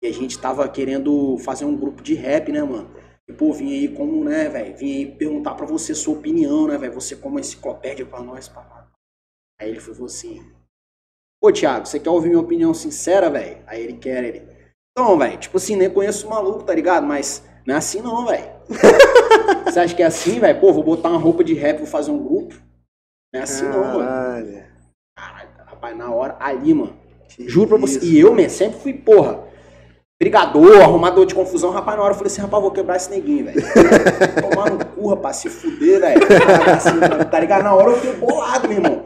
[0.02, 2.90] E a gente tava querendo fazer um grupo de rap, né, mano?
[3.28, 4.78] E, pô, vim aí como, né, velho?
[4.78, 6.94] Vim aí perguntar pra você sua opinião, né, velho?
[6.94, 8.88] Você como enciclopédia pra nós, pá.
[9.60, 10.42] Aí ele falou assim:
[11.42, 13.64] Pô, Thiago, você quer ouvir minha opinião sincera, velho?
[13.68, 14.48] Aí ele quer, ele.
[14.92, 17.06] Então, velho, tipo assim, nem conheço o maluco, tá ligado?
[17.06, 18.58] Mas não é assim não, velho.
[19.66, 20.60] Você acha que é assim, velho?
[20.60, 22.56] Pô, vou botar uma roupa de rap, vou fazer um grupo.
[23.34, 24.00] Não é assim não, mano.
[24.00, 24.66] Caralho.
[25.16, 26.98] Caralho, rapaz, na hora, ali, mano.
[27.30, 27.98] Que Juro pra você.
[27.98, 28.06] isso.
[28.06, 29.47] E eu, mesmo, sempre fui, porra,
[30.20, 31.72] brigador, arrumador de confusão.
[31.72, 33.62] Rapaz, na hora eu falei assim, rapaz, vou quebrar esse neguinho, velho.
[34.50, 36.22] Tomar no cu, rapaz, se fuder, velho.
[36.76, 37.00] Assim,
[37.30, 37.64] Tá ligado?
[37.64, 39.02] Na hora eu fiquei bolado, meu irmão.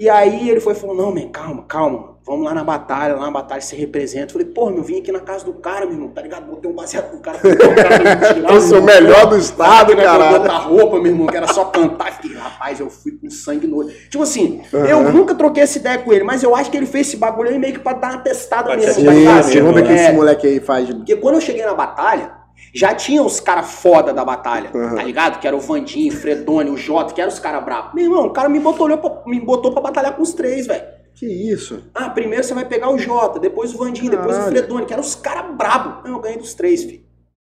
[0.00, 2.16] E aí ele foi e falou, não, man, calma, calma.
[2.24, 4.26] Vamos lá na batalha, lá na batalha você representa.
[4.26, 6.44] Eu falei, porra, meu, vim aqui na casa do cara, meu irmão, tá ligado?
[6.46, 7.38] Botei um baseado pro cara.
[7.38, 7.98] falei, "Pô, o cara
[8.54, 11.26] Eu sou o melhor pô." do estado, Sabe, né, que eu botar roupa, meu irmão,
[11.26, 12.12] que era só cantar.
[12.12, 13.88] Fiquei, rapaz, eu fui com sangue no olho.
[14.08, 14.86] Tipo assim, Aham.
[14.86, 17.48] eu nunca troquei essa ideia com ele, mas eu acho que ele fez esse bagulho
[17.50, 19.92] aí meio que pra dar uma testada mesmo, te tá Sim, vamos ver o que
[19.92, 20.86] É, esse moleque aí faz.
[20.86, 22.37] de- Porque quando eu cheguei na batalha,
[22.74, 24.94] Já tinha os caras foda da batalha, Uhum.
[24.96, 25.40] tá ligado?
[25.40, 27.94] Que era o Vandinho, o Fredone, o Jota, que eram os caras bravos.
[27.94, 30.84] Meu irmão, o cara me botou, pra- me botou pra batalhar com os três, velho.
[31.14, 31.82] Que isso?
[31.94, 34.42] Ah, primeiro você vai pegar o Jota, depois o Vandinho, depois o.
[34.42, 36.08] Fredone, que eram os caras brabos.
[36.08, 37.02] Eu ganhei dos três, filho.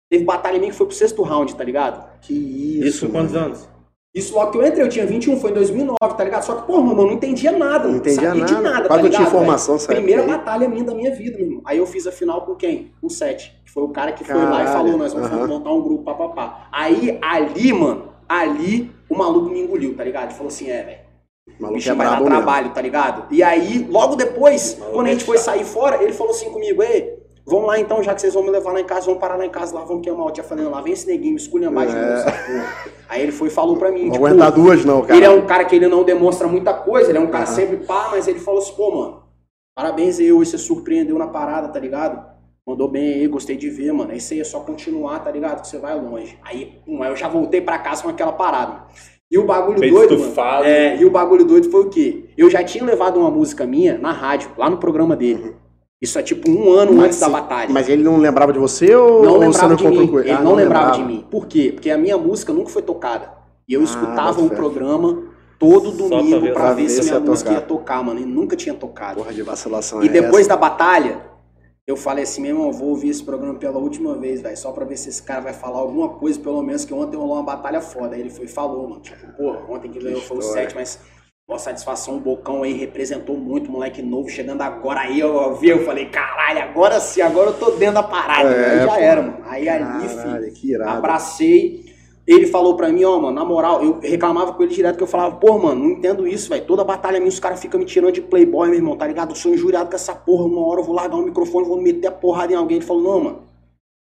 [0.10, 2.08] Teve batalha minha que foi pro sexto round, tá ligado?
[2.22, 2.88] Que isso?
[2.88, 3.46] Isso com quantos mano.
[3.48, 3.68] anos?
[4.16, 6.44] Isso logo que eu entrei, eu tinha 21, foi em 2009, tá ligado?
[6.44, 7.88] Só que, porra, mano, eu não entendia nada.
[7.90, 8.56] Não entendia sabia nada.
[8.56, 9.96] de nada, Quase tá ligado, informação, sabe?
[9.96, 11.62] Primeira Aí- batalha minha da minha vida, meu irmão.
[11.66, 12.94] Aí eu fiz a final com quem?
[13.02, 13.54] Com o Sete.
[13.66, 16.04] Que foi o cara que foi lá Caralho, e falou, nós vamos montar um grupo,
[16.06, 16.70] papapá.
[16.72, 20.28] Aí, ali, mano, ali, o maluco me engoliu, tá ligado?
[20.30, 21.06] Ele falou assim, é, velho.
[21.48, 22.36] O O maluco é vai dar brabo mesmo.
[22.38, 23.26] trabalho, tá ligado?
[23.30, 25.46] E aí, logo depois, quando a é gente foi chato.
[25.46, 27.15] sair fora, ele falou assim comigo, ei,
[27.46, 29.46] vamos lá então, já que vocês vão me levar lá em casa, vamos parar lá
[29.46, 31.96] em casa lá, vamos queimar o tia falando lá, vem esse neguinho, me esculhambar de
[31.96, 32.00] É.
[32.00, 32.76] novo, essa porra.
[33.08, 35.16] Aí ele foi e falou pra mim, Não tipo, aguentar duas, não, cara.
[35.16, 37.78] ele é um cara que ele não demonstra muita coisa, ele é um cara sempre
[37.78, 39.24] pá, mas ele falou assim, pô, mano,
[39.76, 42.36] parabéns aí, hoje você surpreendeu na parada, tá ligado?
[42.68, 44.12] Mandou bem aí, gostei de ver, mano.
[44.12, 45.62] É isso aí, é só continuar, tá ligado?
[45.62, 46.36] Que você vai longe.
[46.44, 48.86] Aí, pum, aí eu já voltei pra casa com aquela parada.
[49.30, 52.26] E o bagulho Bem doido, mano, é, e o bagulho doido foi o quê?
[52.36, 55.56] Eu já tinha levado uma música minha na rádio, lá no programa dele.
[56.02, 57.70] Isso é tipo um ano Mas antes da batalha.
[57.72, 60.08] Mas ele não lembrava de você ou, não ou você lembrava não de mim.
[60.08, 60.30] com ele?
[60.30, 61.26] Ele Ah, não lembrava de mim.
[61.32, 61.72] Por quê?
[61.74, 63.32] Porque a minha música nunca foi tocada.
[63.68, 64.56] E eu Ah, escutava o fé.
[64.56, 65.24] programa
[65.58, 67.62] todo domingo pra ver- pra se se minha música tocar.
[67.62, 68.20] ia tocar, mano.
[68.20, 69.16] E nunca tinha tocado.
[69.16, 70.50] Porra de vacilação E é depois essa?
[70.50, 71.22] da batalha,
[71.88, 74.58] eu falei assim, meu irmão, eu vou ouvir esse programa pela última vez, velho.
[74.58, 77.36] Só pra ver se esse cara vai falar alguma coisa, pelo menos, que ontem rolou
[77.36, 78.16] uma batalha foda.
[78.16, 79.02] Aí ele foi e falou, mano.
[79.02, 80.64] Tipo, pô, ontem que ganhou foi o história.
[80.64, 81.00] 7, mas.
[81.48, 85.86] Boa satisfação, o Bocão aí representou muito, moleque novo, chegando agora aí, eu, vi, eu
[85.86, 88.50] falei, caralho, agora sim, agora eu tô dentro da parada.
[88.50, 89.00] É, aí já pô.
[89.00, 89.38] era, mano.
[89.46, 90.08] Aí ali,
[90.56, 90.84] filho.
[90.90, 91.86] Abracei.
[92.26, 95.08] Ele falou pra mim, ó, mano, na moral, eu reclamava com ele direto que eu
[95.08, 96.66] falava, pô, mano, não entendo isso, velho.
[96.66, 99.30] Toda batalha minha, os caras ficam me tirando de playboy, meu irmão, tá ligado?
[99.30, 100.46] Eu sou injuriado com essa porra.
[100.46, 102.78] Uma hora eu vou largar o microfone, vou meter a porrada em alguém.
[102.78, 103.44] Ele falou, não, mano,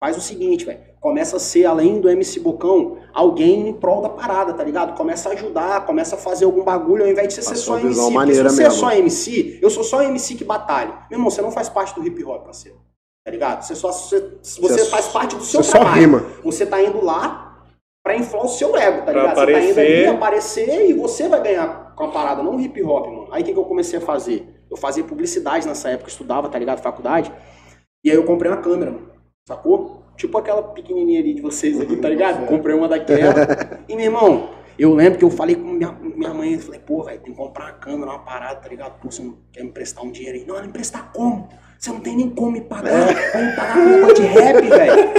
[0.00, 0.91] faz o seguinte, velho.
[1.02, 4.96] Começa a ser, além do MC Bocão, alguém em prol da parada, tá ligado?
[4.96, 7.88] Começa a ajudar, começa a fazer algum bagulho, ao invés de você ser só MC.
[8.12, 8.62] Porque se você mesmo.
[8.66, 10.92] é só MC, eu sou só MC que batalha.
[11.10, 12.78] Meu irmão, você não faz parte do hip hop, parceiro.
[13.24, 13.62] Tá ligado?
[13.64, 16.00] Você só você, você Você- faz parte do seu Você só trabalho.
[16.00, 16.26] rima.
[16.44, 17.66] Você tá indo lá
[18.04, 19.34] pra inflar o seu ego, tá Pra ligado?
[19.34, 19.80] Você tá indo aparecer.
[19.80, 23.28] ali aparecer e você vai ganhar com a parada, não hip hop, mano.
[23.32, 24.48] Aí o que, que eu comecei a fazer?
[24.70, 26.80] Eu fazia publicidade nessa época, estudava, tá ligado?
[26.80, 27.32] Faculdade.
[28.04, 29.08] E aí eu comprei uma câmera, mano.
[29.48, 30.02] Sacou?
[30.22, 32.46] Tipo aquela pequenininha ali de vocês ali, tá ligado?
[32.46, 33.34] Comprei uma daquela.
[33.88, 37.02] e, meu irmão, eu lembro que eu falei com minha, minha mãe, eu falei, pô,
[37.02, 38.92] velho, tem que comprar uma câmera, uma parada, tá ligado?
[39.00, 40.44] Pô, você não quer me emprestar um dinheiro aí?
[40.46, 41.48] Não, não emprestar como?
[41.76, 42.92] Você não tem nem como me pagar.
[43.32, 45.10] Vai me pagar com negócio de rap, velho.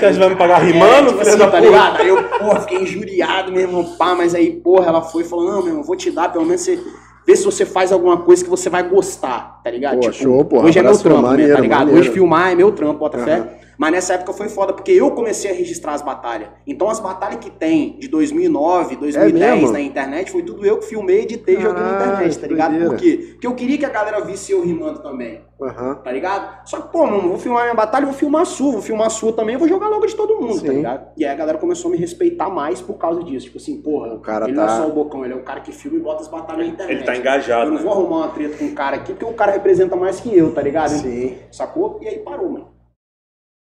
[0.00, 1.60] Você vai me pagar É, rimando, tipo filho assim, tá puta?
[1.60, 2.00] ligado?
[2.00, 5.58] Aí eu, porra, fiquei injuriado mesmo, pá, mas aí, porra, ela foi e falou, não,
[5.58, 6.82] meu irmão, vou te dar, pelo menos você.
[7.26, 10.00] Vê se você faz alguma coisa que você vai gostar, tá ligado?
[10.00, 11.78] Pô, show, porra, Hoje é meu trampo, né, maneiro, tá ligado?
[11.80, 12.00] maneiro.
[12.00, 13.26] Hoje filmar é meu trampo, bota Aham.
[13.26, 13.59] fé.
[13.80, 16.50] Mas nessa época foi foda, porque eu comecei a registrar as batalhas.
[16.66, 20.84] Então as batalhas que tem de 2009, 2010 É na internet, foi tudo eu que
[20.84, 22.76] filmei, editei e joguei na internet, tá que ligado?
[22.78, 23.28] Por quê?
[23.32, 25.94] Porque eu queria que a galera visse eu rimando também Aham.
[25.94, 26.68] tá ligado?
[26.68, 29.10] Só que, pô, mano, vou filmar minha batalha, vou filmar a sua, vou filmar a
[29.10, 30.76] sua também, eu vou jogar logo de todo mundo, tá Sim.
[30.76, 31.06] ligado?
[31.16, 33.46] E aí a galera começou a me respeitar mais por causa disso.
[33.46, 35.42] Tipo assim, porra, O cara ele tá- não é só o bocão, ele é o
[35.42, 36.96] cara que filma e bota as batalhas na internet.
[36.98, 37.82] Ele tá Eu engajado, não né?
[37.82, 40.52] vou arrumar uma treta com um cara aqui, porque o cara representa mais que eu,
[40.52, 40.90] tá ligado?
[40.90, 41.38] Sim.
[41.50, 41.98] Sacou?
[42.02, 42.79] E aí parou, mano.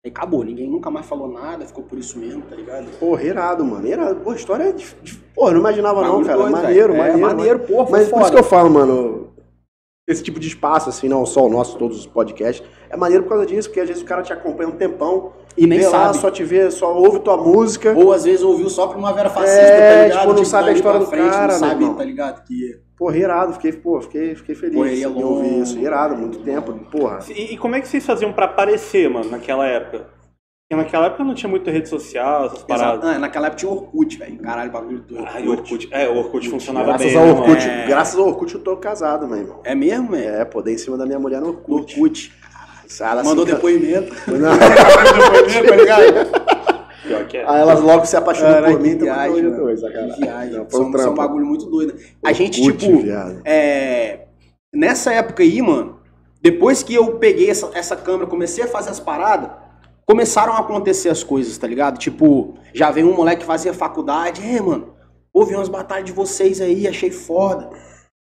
[0.06, 2.86] Aí acabou, ninguém nunca mais falou nada, ficou por isso mesmo, tá ligado?
[3.00, 3.84] Porra, irado, mano.
[3.88, 4.20] Irado.
[4.20, 4.72] Pô, a história é.
[4.72, 4.86] De...
[5.34, 6.38] Porra, não imaginava não, cara.
[6.38, 6.94] doido, maneiro.
[6.94, 8.30] É, maneiro, maneiro, porra, Mas por isso foda.
[8.30, 9.26] que eu falo, mano.
[10.08, 13.30] Esse tipo de espaço, assim, não só o nosso, todos os podcasts, é maneiro por
[13.30, 16.06] causa disso, porque às vezes o cara te acompanha um tempão, E nem vê lá,
[16.12, 16.18] sabe.
[16.18, 17.92] só te vê, só ouve tua música.
[17.92, 20.20] Ou às vezes ouviu só Primavera Fascista, É, tá ligado?
[20.20, 21.96] tipo, não sabe a história do frente, cara, não sabe, irmão.
[21.96, 22.44] tá ligado?
[22.44, 25.62] Que Porra, irado, fiquei, pô, fiquei, fiquei feliz Correria em ouvir longa.
[25.62, 25.78] isso.
[25.78, 27.18] Irado, muito tempo, porra.
[27.28, 30.16] E, e como é que vocês faziam pra aparecer, mano, naquela época?
[30.68, 33.08] Porque naquela época não tinha muita rede social, essas paradas.
[33.08, 34.38] Ah, naquela época tinha Orkut, velho.
[34.38, 35.46] Caralho, bagulho do Orkut.
[35.46, 37.16] O Orkut, é, o Orkut funcionava Graças bem.
[37.16, 37.68] ao né, Orkut?
[37.68, 37.86] É.
[37.86, 39.60] graças ao Orkut eu tô casado, meu irmão.
[39.62, 40.28] É mesmo, velho?
[40.28, 41.94] É, pô, dei em cima da minha mulher no Orkut.
[41.94, 42.32] Orkut.
[43.00, 44.12] Ela Mandou assim, depoimento.
[44.26, 44.56] Não.
[45.68, 46.55] tá ligado?
[47.06, 47.44] Pior que é.
[47.48, 50.08] Aí elas logo se apaixonam Caralho, por mim, então viagem, hoje cara.
[50.08, 50.58] Que viagem.
[50.58, 51.96] Não, foi um São, bagulho muito doido.
[52.24, 53.40] A gente, tipo, viado.
[53.44, 54.26] é,
[54.74, 56.00] nessa época aí, mano,
[56.42, 59.50] depois que eu peguei essa, essa câmera, comecei a fazer as paradas,
[60.04, 61.98] começaram a acontecer as coisas, tá ligado?
[61.98, 64.94] Tipo, já veio um moleque que fazia faculdade, é, mano,
[65.32, 67.70] ouvi umas batalhas de vocês aí, achei foda.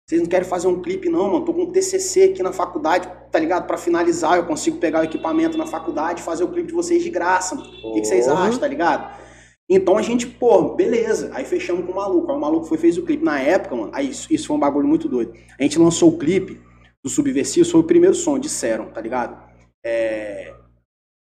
[0.09, 1.45] Vocês não querem fazer um clipe, não, mano?
[1.45, 3.67] Tô com um TCC aqui na faculdade, tá ligado?
[3.67, 7.03] Pra finalizar, eu consigo pegar o equipamento na faculdade e fazer o clipe de vocês
[7.03, 7.69] de graça, mano.
[7.85, 9.17] O que, que vocês acham, tá ligado?
[9.71, 11.31] Então a gente, pô, beleza.
[11.33, 12.31] Aí fechamos com o maluco.
[12.31, 13.25] Aí o maluco foi fez o clipe.
[13.25, 15.33] Na época, mano, aí isso, isso foi um bagulho muito doido.
[15.59, 16.61] A gente lançou o clipe
[17.03, 19.41] do Subversivos, foi o primeiro som, disseram, tá ligado?
[19.85, 20.53] É,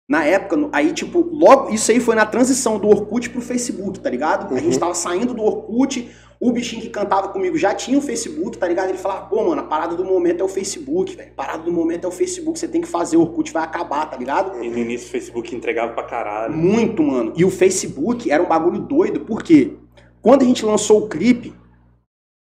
[0.10, 1.70] Na época, aí, tipo, logo.
[1.70, 4.54] Isso aí foi na transição do Orkut pro Facebook, tá ligado?
[4.56, 4.80] A gente Uhum.
[4.80, 6.10] tava saindo do Orkut,
[6.42, 8.90] o bichinho que cantava comigo já tinha o Facebook, tá ligado?
[8.90, 11.32] Ele falava, pô, mano, a parada do momento é o Facebook, velho.
[11.36, 14.18] Parada do momento é o Facebook, você tem que fazer, o Orkut vai acabar, tá
[14.18, 14.62] ligado?
[14.64, 16.58] E no início o Facebook entregava pra caralho.
[16.58, 17.32] Muito, mano.
[17.36, 19.78] E o Facebook era um bagulho doido, porque
[20.20, 21.54] quando a gente lançou o clipe,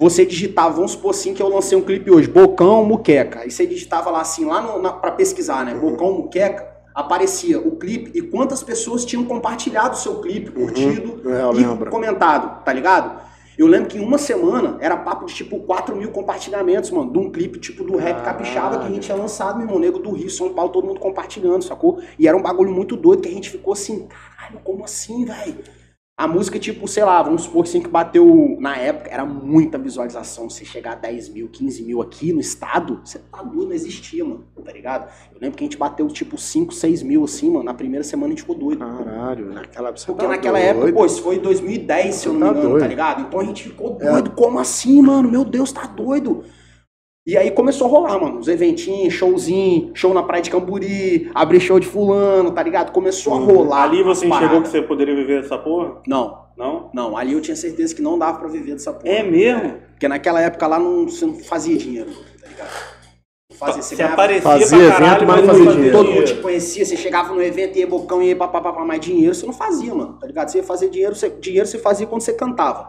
[0.00, 3.40] você digitava, vamos supor assim que eu lancei um clipe hoje, Bocão Muqueca.
[3.40, 5.74] Aí você digitava lá assim, lá no, na, pra pesquisar, né?
[5.74, 11.42] Bocão Muqueca, aparecia o clipe e quantas pessoas tinham compartilhado o seu clipe, curtido É,
[11.42, 13.31] eu e comentado, tá ligado?
[13.56, 17.18] Eu lembro que em uma semana era papo de tipo 4 mil compartilhamentos, mano, de
[17.18, 20.10] um clipe tipo do rap capixaba que a gente tinha lançado, meu irmão, nego do
[20.10, 22.00] Rio, São Paulo, todo mundo compartilhando, sacou?
[22.18, 25.81] E era um bagulho muito doido que a gente ficou assim, caralho, como assim, velho?
[26.22, 30.48] A música, tipo, sei lá, vamos supor assim que bateu na época, era muita visualização.
[30.48, 34.24] Você chegar a 10 mil, 15 mil aqui no estado, você tá doido, não existia,
[34.24, 35.08] mano, tá ligado?
[35.34, 37.64] Eu lembro que a gente bateu tipo 5, 6 mil assim, mano.
[37.64, 38.78] Na primeira semana a gente ficou doido.
[38.78, 40.00] Caralho, naquela época.
[40.00, 40.68] você Porque tá naquela doido.
[40.76, 42.82] época, pô, isso foi em 2010, se eu não Tá me engano, doido.
[42.82, 43.22] tá ligado?
[43.22, 44.10] Então a gente ficou É.
[44.12, 45.28] doido, como assim, mano?
[45.28, 46.44] Meu Deus, tá doido.
[47.24, 51.60] E aí começou a rolar, mano, os eventinhos, showzinho, show na praia de Camburi, abrir
[51.60, 52.90] show de fulano, tá ligado?
[52.90, 53.84] Começou a rolar.
[53.84, 55.98] Ali você enxergou que você poderia viver dessa porra?
[56.04, 56.90] Não, Não?
[56.92, 59.08] não, ali eu tinha certeza que não dava pra viver dessa porra.
[59.14, 59.74] É mesmo?
[59.92, 62.10] Porque naquela época lá não, você não fazia dinheiro,
[62.40, 62.70] tá ligado?
[63.52, 65.96] Não Fazia, Você ganhava- aparecia Fazia pra evento, caralho, mas mas não fazia fazia dinheiro.
[65.98, 69.46] Todo mundo te conhecia, você chegava no evento, ia bocão, ia papapá, mais dinheiro, você
[69.46, 70.48] não fazia, mano, tá ligado?
[70.48, 72.82] Você ia fazer dinheiro, você, dinheiro você fazia quando você cantava,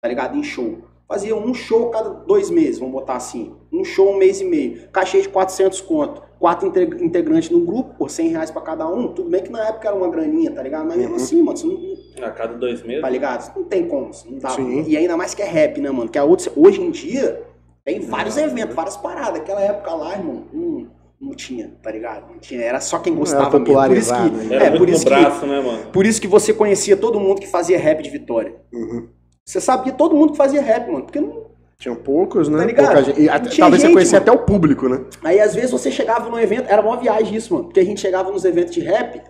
[0.00, 0.34] tá ligado?
[0.38, 0.78] Em show.
[1.08, 3.54] Fazia um show cada dois meses, vamos botar assim.
[3.72, 4.88] Um show um mês e meio.
[4.90, 6.20] Cachê de 400 conto.
[6.38, 9.08] Quatro inte- integrantes no grupo, por 100 reais pra cada um.
[9.14, 10.84] Tudo bem que na época era uma graninha, tá ligado?
[10.86, 11.16] Mas mesmo Uhum.
[11.16, 13.02] assim, mano, você não, A cada dois meses?
[13.02, 13.56] Tá ligado?
[13.56, 14.48] Não tem como, não dá.
[14.50, 14.84] Sim.
[14.86, 16.10] E ainda mais que é rap, né, mano?
[16.10, 17.42] Que a outra, hoje em dia
[17.84, 19.40] tem vários eventos, várias paradas.
[19.40, 20.86] Aquela época lá, irmão, não,
[21.20, 22.28] não tinha, tá ligado?
[22.32, 23.86] Não tinha, era só quem Não gostava era mesmo.
[23.86, 24.12] Por isso
[24.48, 24.54] que.
[24.54, 25.90] Era é, por isso que, braço, né, mano?
[25.92, 28.56] por isso que você conhecia todo mundo que fazia rap de Vitória.
[28.72, 29.08] Uhum.
[29.46, 31.04] Você sabia todo mundo que fazia rap, mano.
[31.04, 31.46] Porque não...
[31.78, 32.58] Tinha poucos, né?
[32.58, 33.04] Tá ligado?
[33.04, 33.20] Gente.
[33.20, 34.32] E até- tinha talvez você gente, conhecia mano.
[34.32, 35.04] até o público, né?
[35.22, 37.66] Aí às vezes você chegava num evento, era uma viagem isso, mano.
[37.66, 39.22] Porque a gente chegava nos eventos de rap,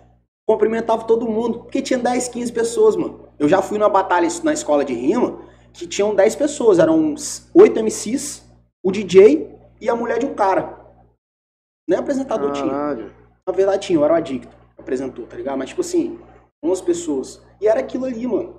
[0.47, 1.59] cumprimentava todo mundo.
[1.59, 3.27] Porque tinha 10, 15 pessoas, mano.
[3.37, 5.39] Eu já fui numa batalha na escola de rima
[5.73, 6.79] que tinham 10 pessoas.
[6.79, 8.43] Eram uns 8 MCs,
[8.83, 10.77] o DJ e a mulher de um cara.
[11.87, 12.69] Nem apresentador tinha.
[12.69, 13.11] Caralho.
[13.45, 14.55] Na verdade tinha, eu era o adicto.
[14.77, 15.57] Apresentou, tá ligado?
[15.57, 16.17] Mas tipo assim,
[16.63, 17.41] 11 pessoas.
[17.59, 18.55] E era aquilo ali, mano.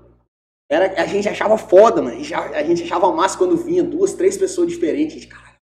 [0.70, 2.14] Era, a gente achava foda, mano.
[2.16, 5.16] A gente, a gente achava massa quando vinha duas, três pessoas diferentes.
[5.16, 5.56] A gente, caralho,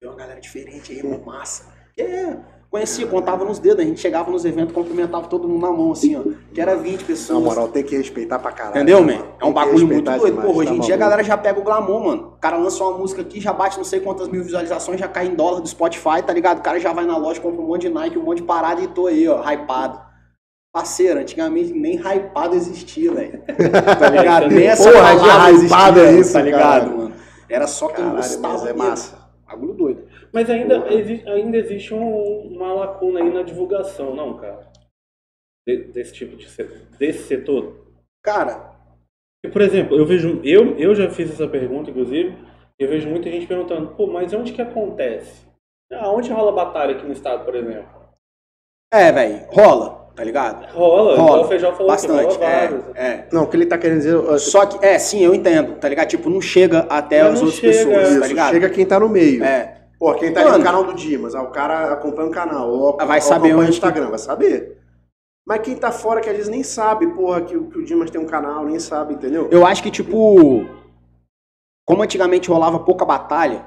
[0.00, 1.72] tem uma galera diferente aí, mano, massa.
[1.98, 2.36] É,
[2.70, 3.84] conhecia, contava nos dedos.
[3.84, 6.22] A gente chegava nos eventos, cumprimentava todo mundo na mão, assim, ó.
[6.54, 7.42] Que era 20 Na pessoas.
[7.42, 8.76] moral, tem que respeitar pra caralho.
[8.76, 9.18] Entendeu, né, man?
[9.18, 9.34] mano?
[9.40, 10.24] É um bagulho muito doido.
[10.24, 12.28] demais, Porra, hoje tá em dia a galera já pega o glamour, mano.
[12.28, 15.26] O cara lança uma música aqui, já bate não sei quantas mil visualizações, já cai
[15.26, 16.60] em dólar do Spotify, tá ligado?
[16.60, 18.80] O cara já vai na loja, compra um monte de Nike, um monte de parada
[18.80, 20.11] e tô aí, ó, hypado.
[20.72, 23.42] Parceiro, antigamente nem hypado existia, velho.
[23.98, 24.48] Tá ligado?
[24.48, 26.96] Nem essa Porra, de palavra hypado existia, é isso, tá ligado, cara?
[26.96, 27.14] mano?
[27.48, 29.30] Era só quem Caralho, gostava mas é massa.
[29.46, 30.08] Bagulho doido.
[30.32, 34.66] Mas ainda, exi- ainda existe um- uma lacuna aí na divulgação, não, cara?
[35.68, 37.84] De- desse tipo de setor, desse setor.
[38.22, 38.72] Cara,
[39.44, 42.32] E, por exemplo, eu vejo, eu, eu já fiz essa pergunta, inclusive,
[42.78, 45.44] eu vejo muita gente perguntando, pô, mas onde que acontece?
[45.92, 47.90] Aonde rola batalha aqui no estado, por exemplo?
[48.94, 50.72] é, velho, rola, tá ligado?
[50.72, 51.42] Rola, igual Rola.
[51.42, 52.12] o Feijão falou Bastante.
[52.28, 52.84] que rola vários.
[52.94, 53.28] É, é.
[53.32, 54.38] Não, o que ele tá querendo dizer.
[54.38, 56.06] Só que, é, sim, eu entendo, tá ligado?
[56.08, 58.52] Tipo, não chega até as não outras chega, pessoas, isso, tá ligado?
[58.52, 59.42] chega quem tá no meio.
[59.42, 59.78] É.
[59.98, 60.58] Pô, quem tá ali Mano.
[60.60, 63.48] no canal do Dimas, ah, o cara acompanha o canal, ou, Ah, vai ou saber
[63.48, 64.78] acompanha o onde que- Instagram, vai saber.
[65.46, 68.10] Mas quem tá fora que às vezes nem sabe, porra, que, o- que o Dimas
[68.10, 69.48] tem um canal, nem sabe, entendeu?
[69.50, 70.64] Eu acho que, tipo,
[71.84, 73.64] como antigamente rolava pouca batalha,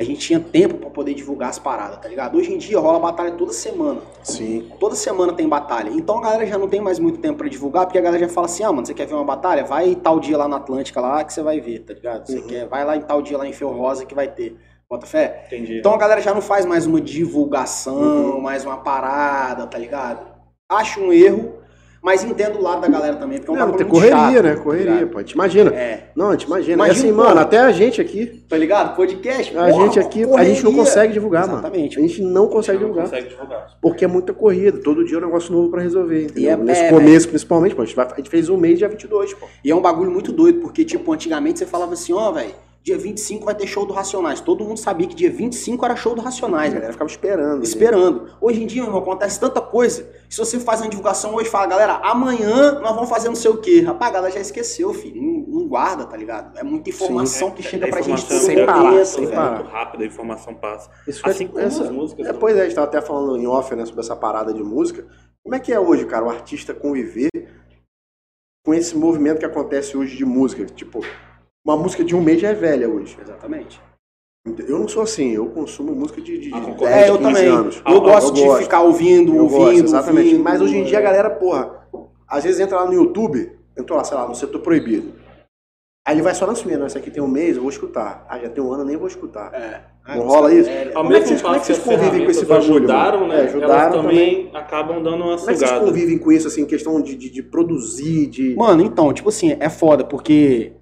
[0.00, 2.36] a gente tinha tempo pra poder divulgar as paradas, tá ligado?
[2.36, 4.00] Hoje em dia rola batalha toda semana.
[4.22, 4.68] Sim.
[4.80, 5.90] Toda semana tem batalha.
[5.90, 8.28] Então a galera já não tem mais muito tempo pra divulgar, porque a galera já
[8.32, 9.64] fala assim: ah, mano, você quer ver uma batalha?
[9.64, 12.26] Vai tal dia lá na Atlântica lá que você vai ver, tá ligado?
[12.26, 12.46] Você Uhum.
[12.46, 14.56] quer, vai lá em tal dia lá em Feu Rosa que vai ter.
[14.90, 15.44] Bota fé?
[15.46, 15.78] Entendi.
[15.78, 17.96] Então a galera já não faz mais uma divulgação,
[18.36, 18.40] Uhum.
[18.40, 20.26] mais uma parada, tá ligado?
[20.68, 21.54] Acho um erro,
[22.02, 24.42] mas entendo o lado da galera também, porque é um Não, bagulho tem muito correria,
[24.42, 24.62] chato, né?
[24.62, 25.08] Correria, ligado?
[25.10, 25.18] pô.
[25.18, 25.70] A gente imagina.
[25.74, 26.74] É, Não, a gente imagina.
[26.74, 27.22] Imagina, é assim, pô.
[27.24, 28.96] mano, até a gente aqui, tá ligado?
[28.96, 29.56] Podcast.
[29.56, 30.78] a porra, gente aqui, a gente não correria.
[30.84, 31.96] consegue divulgar, Exatamente.
[31.96, 32.04] mano.
[32.04, 33.04] A gente não consegue não divulgar.
[33.10, 33.66] consegue divulgar.
[33.80, 34.78] Porque é muita corrida.
[34.78, 36.24] Todo dia é um negócio novo pra resolver.
[36.24, 36.42] Entendeu?
[36.42, 37.82] E é- Nesse é, começo, principalmente, pô.
[37.82, 39.46] A gente, vai- a gente fez um mês dia 22, pô.
[39.64, 42.50] E é um bagulho muito doido, porque, tipo, antigamente você falava assim, ó, velho,
[42.82, 44.40] dia 25 vai ter show do Racionais.
[44.40, 47.58] Todo mundo sabia que dia 25 era show do A Racionais, galera ficava esperando.
[47.58, 47.62] né?
[47.62, 48.26] Esperando.
[48.40, 50.10] Hoje em dia, meu irmão, acontece tanta coisa.
[50.28, 53.58] Se você faz uma divulgação hoje, fala, galera, amanhã nós vamos fazer não sei o
[53.58, 53.82] quê.
[53.82, 55.22] Rapaz, a galera já esqueceu, filho.
[55.22, 56.58] Não, não guarda, tá ligado?
[56.58, 59.56] É muita informação que chega a pra gente sem é parar, sem parar.
[59.58, 60.90] muito rápido, a informação passa.
[61.06, 62.26] Isso Assim é- como essa- as músicas.
[62.26, 64.62] É, pois é, a gente tava até falando em off, né, sobre essa parada de
[64.62, 65.06] música.
[65.44, 67.30] Como é que é hoje, cara, o artista conviver
[68.64, 70.64] com esse movimento que acontece hoje de música?
[70.64, 71.00] Tipo,
[71.64, 73.16] uma música de um mês já é velha hoje.
[73.20, 73.80] Exatamente.
[74.66, 76.92] Eu não sou assim, eu consumo música de, de, Ah, de concordo.
[76.92, 77.48] 10, É, eu 15 também.
[77.48, 77.82] anos.
[77.86, 78.62] Eu gosto de gosto.
[78.64, 80.26] ficar ouvindo, Eu ouvindo, gosto, exatamente.
[80.26, 80.42] ouvindo.
[80.44, 81.86] Mas hoje em dia a galera, porra,
[82.26, 85.12] às vezes entra lá no YouTube, entrou lá, sei lá, no setor proibido.
[86.04, 88.26] Aí ele vai só na não, esse aqui tem um mês, eu vou escutar.
[88.28, 89.54] Ah, já tem um ano, eu nem vou escutar.
[89.54, 89.84] É.
[90.16, 90.68] Não rola isso?
[90.68, 92.74] É, Ao Como é que mesmo vocês- como é que vocês convivem com esse bagulho,
[92.74, 93.32] ajudaram, mano?
[93.32, 93.38] né?
[93.40, 95.86] É, ajudaram elas também acabam dando uma Como é que vocês sugada.
[95.86, 98.56] convivem com isso, assim, questão de, de, de produzir, de...
[98.56, 100.72] Mano, então, tipo assim, é foda, porque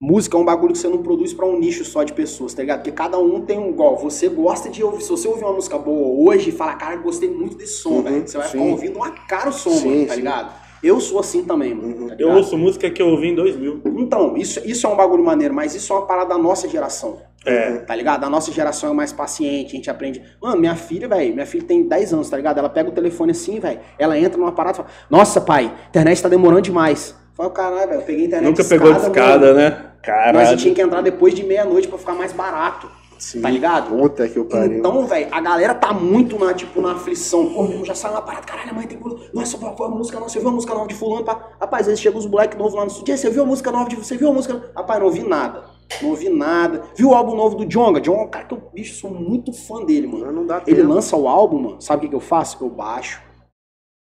[0.00, 2.62] música é um bagulho que você não produz pra um nicho só de pessoas, tá
[2.62, 2.78] ligado?
[2.78, 3.96] Porque cada um tem um igual.
[3.98, 5.02] Você gosta de ouvir.
[5.02, 8.02] Se você ouvir uma música boa hoje e falar, cara, gostei muito desse som, Uhum,
[8.02, 8.28] velho.
[8.28, 8.58] Você vai sim.
[8.58, 10.20] ficar ouvindo uma cara o som, Sim, mano, tá sim.
[10.20, 10.64] ligado?
[10.82, 11.96] Eu sou assim também, mano.
[11.96, 12.08] Uhum.
[12.08, 13.80] tá Eu ouço música que eu ouvi em 2000.
[13.96, 17.18] Então, isso, isso é um bagulho maneiro, mas isso é uma parada da nossa geração.
[17.46, 17.76] É.
[17.78, 18.24] Tá ligado?
[18.24, 20.22] A nossa geração é mais paciente, a gente aprende.
[20.42, 22.58] Mano, minha filha, velho, minha filha tem 10 anos, tá ligado?
[22.58, 25.88] Ela pega o telefone assim, velho, ela entra numa parada e fala: Nossa, pai, a
[25.88, 27.14] internet tá demorando demais.
[27.34, 29.08] Fala, caralho, velho, eu peguei a internet Nunca de pegou de mano.
[29.08, 29.90] escada, né?
[30.02, 30.56] Caralho.
[30.56, 32.88] tinha que entrar depois de meia-noite pra ficar mais barato.
[33.18, 33.40] Sim.
[33.40, 33.88] Tá ligado?
[33.96, 34.78] Puta que eu pariu.
[34.78, 37.46] Então, velho, a galera tá muito na, tipo, na aflição.
[37.54, 39.30] Pô, meu irmão, já saiu uma parada, caralho, a mãe tem que.
[39.32, 41.24] Nossa, foi foi a música nova, você viu a música nova de fulano?
[41.24, 41.52] Pá?
[41.60, 43.46] Rapaz, às vezes chega os moleques novos lá no estúdio, "E aí, você viu a
[43.46, 44.54] música nova de você viu a música?
[44.54, 45.64] nova?" Rapaz, não ouvi nada.
[46.02, 46.82] Não ouvi nada.
[46.96, 48.00] Viu o álbum novo do Jonga?
[48.00, 50.26] Jonga é um cara que eu, bicho, sou muito fã dele, mano.
[50.26, 50.88] Mas não dá Ele tempo.
[50.92, 52.62] lança o álbum, mano, sabe o que, que eu faço?
[52.62, 53.22] Eu baixo,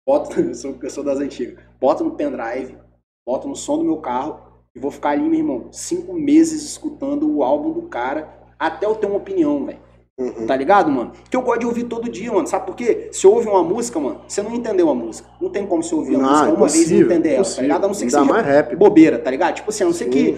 [0.05, 2.77] boto, eu sou, eu sou das antigas, boto no pendrive,
[3.25, 4.37] boto no som do meu carro
[4.75, 8.95] e vou ficar ali, meu irmão, cinco meses escutando o álbum do cara até eu
[8.95, 9.79] ter uma opinião, velho.
[10.17, 10.45] Uhum.
[10.45, 11.11] Tá ligado, mano?
[11.29, 12.45] Que eu gosto de ouvir todo dia, mano.
[12.47, 13.09] Sabe por quê?
[13.11, 15.27] Se ouve uma música, mano, você não entendeu a música.
[15.41, 17.83] Não tem como você ouvir a Não, música uma vez e entender ela, tá ligado?
[17.85, 18.75] A não ser que seja mais rap.
[18.75, 19.55] bobeira, tá ligado?
[19.55, 20.37] Tipo assim, a não ser que,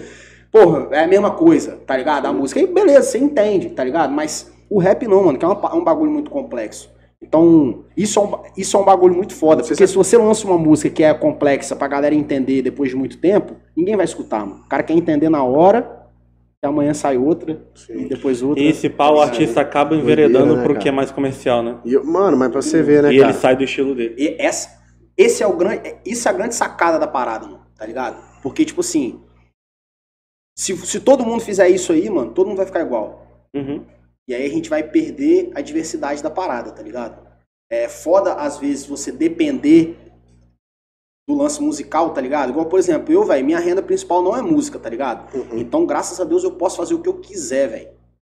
[0.50, 2.24] porra, é a mesma coisa, tá ligado?
[2.26, 2.58] A música.
[2.58, 4.10] Aí beleza, você entende, tá ligado?
[4.12, 6.90] Mas o rap não, mano, que é uma pa- um bagulho muito complexo.
[7.22, 9.62] Então, isso é um, isso é um bagulho muito foda.
[9.62, 12.96] Você Porque se você lança uma música que é complexa pra galera entender depois de
[12.96, 14.62] muito tempo, ninguém vai escutar, mano.
[14.64, 16.08] O cara quer entender na hora,
[16.62, 18.08] e amanhã sai outra, e Sim.
[18.08, 18.62] depois outra.
[18.62, 21.78] E esse pau o artista acaba enveredando Doideira, né, pro que é mais comercial, né?
[21.84, 23.30] E mano, mas pra você ver, né, e cara?
[23.30, 24.14] ele sai do estilo dele.
[24.18, 24.68] E essa,
[25.16, 28.22] esse é o grande, isso é a grande sacada da parada, mano, tá ligado?
[28.42, 29.20] Porque, tipo assim,
[30.56, 33.26] se, se todo mundo fizer isso aí, mano, todo mundo vai ficar igual.
[33.54, 33.84] Uhum.
[34.28, 37.24] E aí a gente vai perder a diversidade da parada, tá ligado?
[37.70, 39.96] É foda, às vezes, você depender
[41.28, 42.50] do lance musical, tá ligado?
[42.50, 45.34] Igual, por exemplo, eu, velho, minha renda principal não é música, tá ligado?
[45.36, 45.58] Uhum.
[45.58, 47.88] Então, graças a Deus, eu posso fazer o que eu quiser, velho.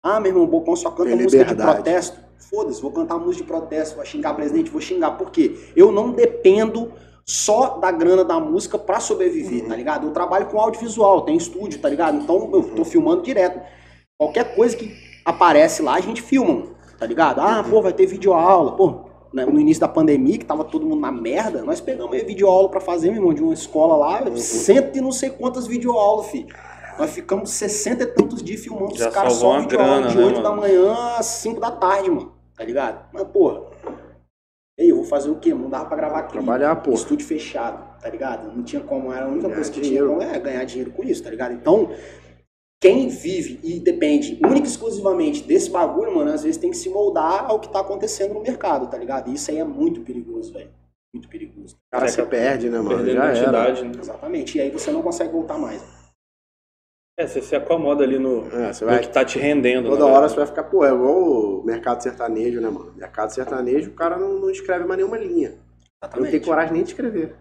[0.04, 2.20] Ah, meu irmão, o Bocão só canta música de protesto.
[2.50, 5.12] Foda-se, vou cantar música de protesto, vou xingar presidente, vou xingar.
[5.12, 5.56] Por quê?
[5.76, 6.92] Eu não dependo
[7.24, 9.68] só da grana da música pra sobreviver, Uhum.
[9.68, 10.06] tá ligado?
[10.06, 12.18] Eu trabalho com audiovisual, tem estúdio, tá ligado?
[12.20, 13.60] Então eu tô filmando direto.
[14.20, 14.92] Qualquer coisa que
[15.24, 16.64] aparece lá, a gente filma,
[16.98, 17.40] tá ligado?
[17.40, 18.72] Ah, pô, vai ter videoaula.
[18.76, 19.00] Pô,
[19.32, 22.68] né, no início da pandemia, que tava todo mundo na merda, nós pegamos aí videoaula
[22.68, 26.54] pra fazer, meu irmão, de uma escola lá, cento e não sei quantas videoaulas, filho.
[26.98, 30.24] Nós ficamos 60 e tantos dias filmando Já os caras só videoaula grana, de né,
[30.24, 30.60] 8 da mano?
[30.62, 32.32] manhã às 5 da tarde, mano.
[32.54, 33.06] Tá ligado?
[33.14, 33.62] Mas, porra.
[34.78, 35.54] Ei, eu vou fazer o quê?
[35.54, 36.44] Não dava pra gravar clipe.
[36.44, 36.92] Trabalhar, pô.
[36.92, 38.54] Estúdio fechado, tá ligado?
[38.54, 40.06] Não tinha como, era a única Ganhar coisa que dinheiro.
[40.08, 41.54] tinha como é ganhar dinheiro com isso, tá ligado?
[41.54, 41.88] Então,
[42.82, 46.88] quem vive e depende única e exclusivamente desse bagulho, mano, às vezes tem que se
[46.88, 49.30] moldar ao que tá acontecendo no mercado, tá ligado?
[49.30, 50.68] E isso aí é muito perigoso, velho.
[51.14, 51.76] Muito perigoso.
[51.76, 52.96] O cara se perde, né, mano?
[52.96, 53.32] Perdendo Já era.
[53.38, 53.92] identidade, né?
[54.00, 54.58] Exatamente.
[54.58, 55.80] E aí você não consegue voltar mais.
[57.16, 59.00] É, você se acomoda ali no, É, você no vai...
[59.00, 59.88] que tá te rendendo.
[59.88, 60.30] Toda né, hora velho?
[60.30, 62.92] você vai ficar, pô, é igual o mercado sertanejo, né, mano?
[62.96, 65.50] Mercado sertanejo, o cara não, não escreve mais nenhuma linha.
[65.50, 65.58] Não
[66.02, 66.30] Exatamente.
[66.32, 67.36] tem coragem nem de escrever.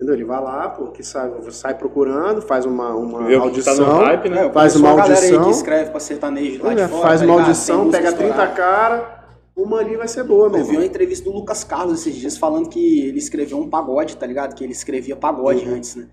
[0.00, 0.14] Entendeu?
[0.14, 3.96] Ele vai lá, pô, que sai, sai procurando, faz uma, uma Vê tá audição.
[3.98, 4.46] hype, né?
[4.46, 5.44] É, Faz uma galera aí audição.
[5.44, 8.52] que escreve pra sertanejo lá de Olha, fora, faz tá uma audição, pega 30 estourada.
[8.54, 9.24] cara,
[9.56, 12.36] uma ali vai ser boa, meu Eu vi uma entrevista do Lucas Carlos esses dias
[12.38, 14.54] falando que ele escreveu um pagode, tá ligado?
[14.54, 15.74] Que ele escrevia pagode Uhum.
[15.74, 16.06] antes, né?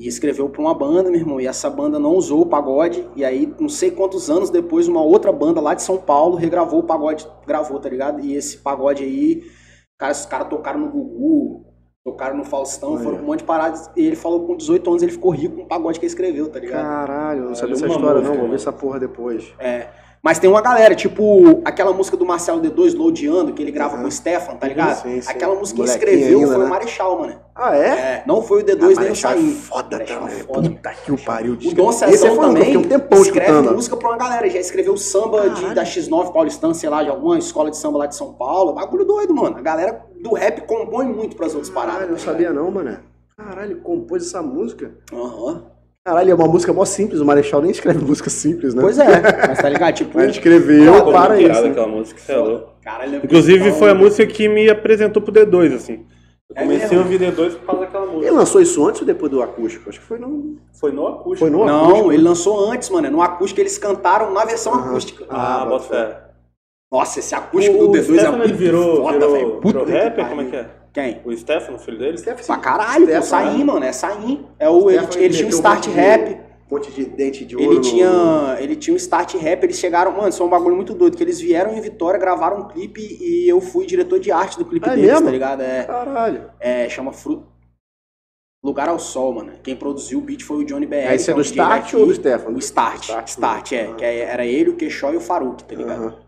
[0.00, 3.24] E escreveu pra uma banda, meu irmão, e essa banda não usou o pagode, e
[3.24, 6.84] aí, não sei quantos anos depois, uma outra banda lá de São Paulo regravou o
[6.84, 8.20] pagode, gravou, tá ligado?
[8.20, 9.44] E esse pagode aí,
[9.96, 11.64] cara, os caras tocaram no Gugu,
[12.12, 13.00] tocaram no Faustão, Olha.
[13.02, 15.56] foram com um monte de paradas, e ele falou com 18 anos ele ficou rico
[15.56, 16.82] com o pagode que ele escreveu, tá ligado?
[16.84, 18.40] Caralho, não sabia essa história, música, não.
[18.40, 19.44] Vou ver essa porra depois.
[19.58, 19.86] É.
[20.20, 24.02] Mas tem uma galera, tipo aquela música do Marcelo D2, Lodeando, que ele grava Uhum.
[24.02, 25.00] com o Stefan, tá ligado?
[25.02, 25.30] Sim, sim.
[25.30, 26.64] Aquela música que Molequinho escreveu ainda, foi né?
[26.64, 27.34] o Marechal, mano.
[27.54, 27.86] Ah, é?
[27.88, 30.40] É, não foi o D2 Ah, nem o é foda Marechal é também.
[30.44, 30.70] foda.
[30.70, 31.52] Puta que o pariu.
[31.52, 33.74] O Dom um que eu também um tempão escreve escutando.
[33.76, 34.50] música pra uma galera.
[34.50, 38.06] Já escreveu samba de, da X9 paulistana, sei lá, de alguma escola de samba lá
[38.06, 38.72] de São Paulo.
[38.72, 39.56] Bagulho doido, mano.
[39.56, 41.94] A galera do rap compõe muito pras outras paradas.
[41.94, 42.98] Caralho, eu não tá sabia não, mano.
[43.36, 44.92] Caralho, ele compôs essa música.
[45.12, 45.64] Aham.
[46.04, 47.20] Caralho, é uma música mó simples.
[47.20, 48.80] O Marechal nem escreve música simples, né?
[48.82, 49.94] Pois é, mas tá ligado?
[49.94, 51.62] Tipo, ele escreveu Pô, para isso.
[51.62, 51.68] né?
[51.70, 52.72] aquela música, você é louco.
[52.82, 56.06] caralho, é Inclusive foi a música que me apresentou pro D2, assim.
[56.50, 57.00] Eu É comecei mesmo?
[57.00, 58.32] a ouvir D2 por causa daquela Ele música.
[58.32, 59.90] lançou isso antes ou depois do acústico?
[59.90, 60.56] Acho que foi no.
[60.72, 61.38] Foi no acústico.
[61.40, 62.12] Foi no Não, acústico.
[62.12, 63.10] ele lançou antes, mano.
[63.10, 65.26] No acústico eles cantaram na versão acústica.
[65.28, 66.20] Ah, Ah, bota bota fé.
[66.90, 69.60] Nossa, esse acústico O, do o D2 é Stefano, muito ele virou, foda, virou, velho.
[69.60, 70.28] Puta virou rapper?
[70.28, 70.70] Como é que é?
[70.92, 71.20] Quem?
[71.24, 72.16] O Stefano, o filho dele?
[72.18, 73.64] Stefan, Pra caralho, pô, Saim, né?
[73.64, 74.46] mano, é Saim.
[74.58, 76.48] É o, ele, ele tinha um start de- rap.
[76.70, 77.72] Um monte de dente de ouro.
[77.72, 80.92] Ele tinha, ele tinha um start rap, eles chegaram, mano, isso é um bagulho muito
[80.94, 84.58] doido, que eles vieram em Vitória, gravaram um clipe e eu fui diretor de arte
[84.58, 85.26] do clipe Ah, é deles, mesmo?
[85.26, 85.62] tá ligado?
[85.62, 86.50] É, Caralho.
[86.60, 87.46] é, chama Fru...
[88.62, 89.52] Lugar ao Sol, mano.
[89.62, 90.94] Quem produziu o beat foi o Johnny BR.
[91.08, 92.50] Aí você que é um do Start ou do Stefan?
[92.50, 93.92] O Start, Start, Start, é.
[93.94, 96.18] Que é- era ele, o Queixó e o Faruque, tá ligado?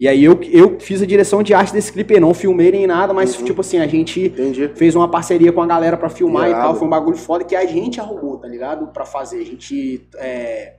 [0.00, 2.86] E aí eu, eu fiz a direção de arte desse clipe, aí, não filmei nem
[2.86, 3.44] nada, mas Uhum.
[3.44, 4.68] tipo assim, a gente Entendi.
[4.74, 6.64] fez uma parceria com a galera pra filmar e Irado.
[6.64, 6.74] tal.
[6.76, 8.86] Foi um bagulho foda que a gente arrumou, tá ligado?
[8.88, 9.40] Pra fazer.
[9.42, 10.76] A gente é,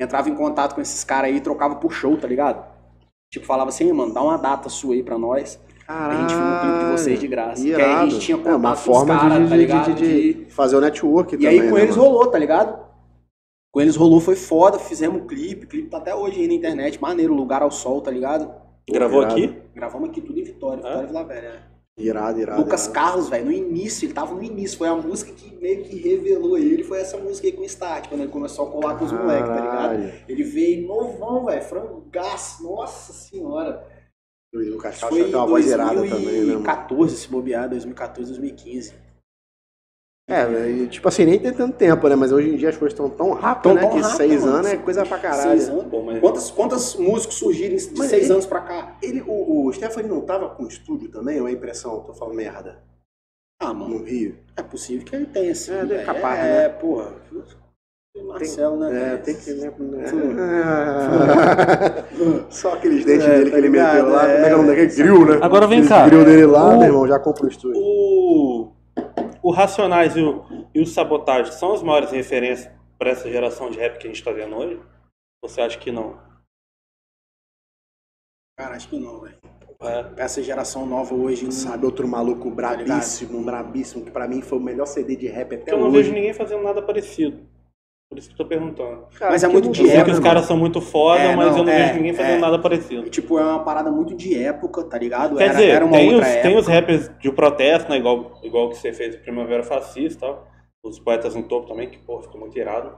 [0.00, 2.64] entrava em contato com esses caras aí e trocava por show, tá ligado?
[3.30, 5.60] Tipo, falava assim, mano, dá uma data sua aí pra nós.
[5.86, 7.62] A gente filma um clipe de vocês de graça.
[7.62, 8.10] Que aí a Irado.
[8.12, 9.92] gente tinha É contato uma com os forma caras, de, tá de- ligado?
[9.94, 11.60] de- de fazer o network E também.
[11.60, 12.08] aí com né, eles mano?
[12.08, 12.78] rolou, tá ligado?
[13.74, 16.54] Com eles rolou, foi foda, fizemos um clipe, o clipe tá até hoje aí na
[16.54, 18.48] internet, maneiro, lugar ao sol, tá ligado?
[18.88, 19.34] Gravou Irado.
[19.34, 19.62] aqui?
[19.74, 20.88] Gravamos aqui tudo em Vitória, Ah.
[20.90, 21.50] Vitória e Vila Velha.
[21.54, 21.62] né?
[21.98, 22.60] Irado, irado.
[22.60, 22.94] Lucas irado.
[22.94, 26.56] Carlos, velho, no início, ele tava no início, foi a música que meio que revelou
[26.56, 29.12] ele, foi essa música aí com o Start, quando ele começou a colar com os
[29.12, 30.12] moleques, tá ligado?
[30.28, 33.84] Ele veio novão, velho, frangaço, nossa senhora.
[34.54, 36.46] O Lucas Carlos foi tem uma voz irada também, né, mano?
[36.46, 38.94] 2014, se bobear, 2014, 2015.
[40.26, 42.16] É, tipo assim, nem tem tanto tempo, né?
[42.16, 43.80] Mas hoje em dia as coisas estão tão rápidas, Tão né?
[43.82, 44.56] tão que rápido, seis mano.
[44.56, 45.42] anos é coisa pra caralho.
[45.50, 45.84] Seis anos.
[45.84, 46.18] Pô, mas...
[46.20, 48.96] Quantas, quantos músicos surgiram de Mas seis ele- anos pra cá?
[49.02, 52.00] Ele, o, o Stephanie não tava com estúdio também, ou é impressão?
[52.00, 52.78] Tô falando merda.
[53.62, 54.36] Ah, mano, No Rio.
[54.56, 55.72] é possível que ele tenha, assim.
[55.72, 56.06] É, velho.
[56.06, 56.68] capaz, É, né?
[56.70, 57.12] porra.
[58.26, 59.14] Marcelo, né?
[59.14, 59.50] É, tem que.
[59.52, 59.70] Né.
[60.06, 60.10] É.
[62.48, 64.20] Só aqueles dentes É, dele tá que ele meteu lá.
[64.20, 64.76] Como é que é o nome É.
[64.86, 65.02] daquele?
[65.02, 65.38] Grill, né?
[65.42, 66.06] Agora vem Aqueles cá.
[66.08, 67.76] grill dele lá, O- meu irmão, já compra o estúdio.
[67.80, 68.72] O,
[69.42, 73.78] o Racionais e o, e o Sabotagem são as maiores referências para essa geração de
[73.78, 74.80] rap que a gente tá vendo hoje?
[75.42, 76.18] Você acha que não?
[78.58, 79.38] Cara, acho que não, velho.
[79.82, 80.22] É.
[80.22, 84.86] Essa geração nova hoje Sabe outro maluco brabíssimo, brabíssimo, que pra mim foi o melhor
[84.86, 85.96] CD de rap até Porque eu não hoje.
[85.98, 87.46] vejo ninguém fazendo nada parecido.
[88.14, 89.06] Por isso que eu tô perguntando.
[89.18, 91.50] Cara, Mas é muito de Eu sei que os caras são muito foda, É, mas
[91.50, 92.38] não, eu não é, vejo ninguém fazendo é.
[92.38, 93.10] nada parecido.
[93.10, 95.36] Tipo, é uma parada muito de época, tá ligado?
[95.36, 96.58] Quer era, dizer, era uma tem, os, tem época.
[96.60, 97.98] os rappers de protesto, né?
[97.98, 100.46] Igual, igual que você fez o Primavera Fascista e tal.
[100.84, 102.92] Os poetas no topo também, que, pô, ficou muito irado.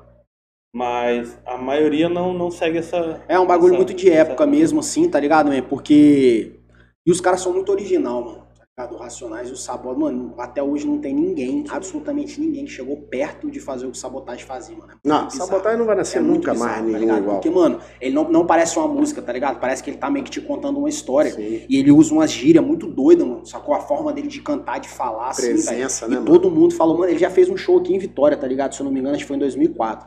[0.74, 3.22] Mas a maioria não, não segue essa.
[3.28, 5.62] É um bagulho essa- muito de época essa- mesmo, assim, tá ligado, man?
[5.62, 6.60] Porque.
[7.06, 8.45] E os caras são muito original, mano.
[8.78, 8.94] Tá ligado?
[8.94, 12.98] O Racionais e o Sabot, mano, até hoje não tem ninguém, absolutamente ninguém, que chegou
[12.98, 14.92] perto de fazer o que o Sabotagem fazia, mano.
[14.92, 15.30] É Não.
[15.30, 17.18] Sabotagem não vai nascer É nunca bizarro, mais tá nenhum ligado?
[17.22, 17.36] igual.
[17.36, 19.58] Porque, mano, ele não, não parece uma música, tá ligado?
[19.60, 21.30] Parece que ele tá meio que te contando uma história.
[21.30, 21.64] Sim.
[21.66, 23.46] E ele usa umas gírias muito doidas, mano.
[23.46, 25.46] Sacou a forma dele de cantar, de falar, assim.
[25.46, 26.26] Presença, E né, mano?
[26.26, 28.74] todo mundo falou, mano, ele já fez um show aqui em Vitória, tá ligado?
[28.74, 30.06] Se eu não me engano, acho que foi em 2004.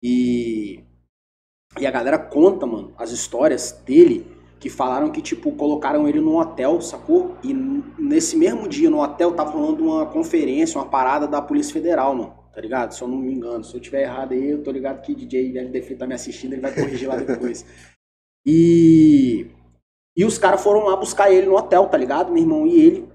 [0.00, 0.84] E.
[1.78, 4.26] E a galera conta, mano, as histórias dele
[4.60, 7.34] que falaram que, tipo, colocaram ele num hotel, sacou?
[7.42, 7.54] E
[7.98, 12.34] nesse mesmo dia no hotel tava rolando uma conferência, uma parada da Polícia Federal, mano.
[12.54, 12.92] Tá ligado?
[12.92, 13.64] Se eu não me engano.
[13.64, 16.60] Se eu tiver errado aí, eu tô ligado que DJ LDF tá me assistindo, ele
[16.60, 17.64] vai corrigir lá depois.
[18.46, 19.48] E.
[20.16, 22.66] E os caras foram lá buscar ele no hotel, tá ligado, meu irmão?
[22.66, 23.08] E ele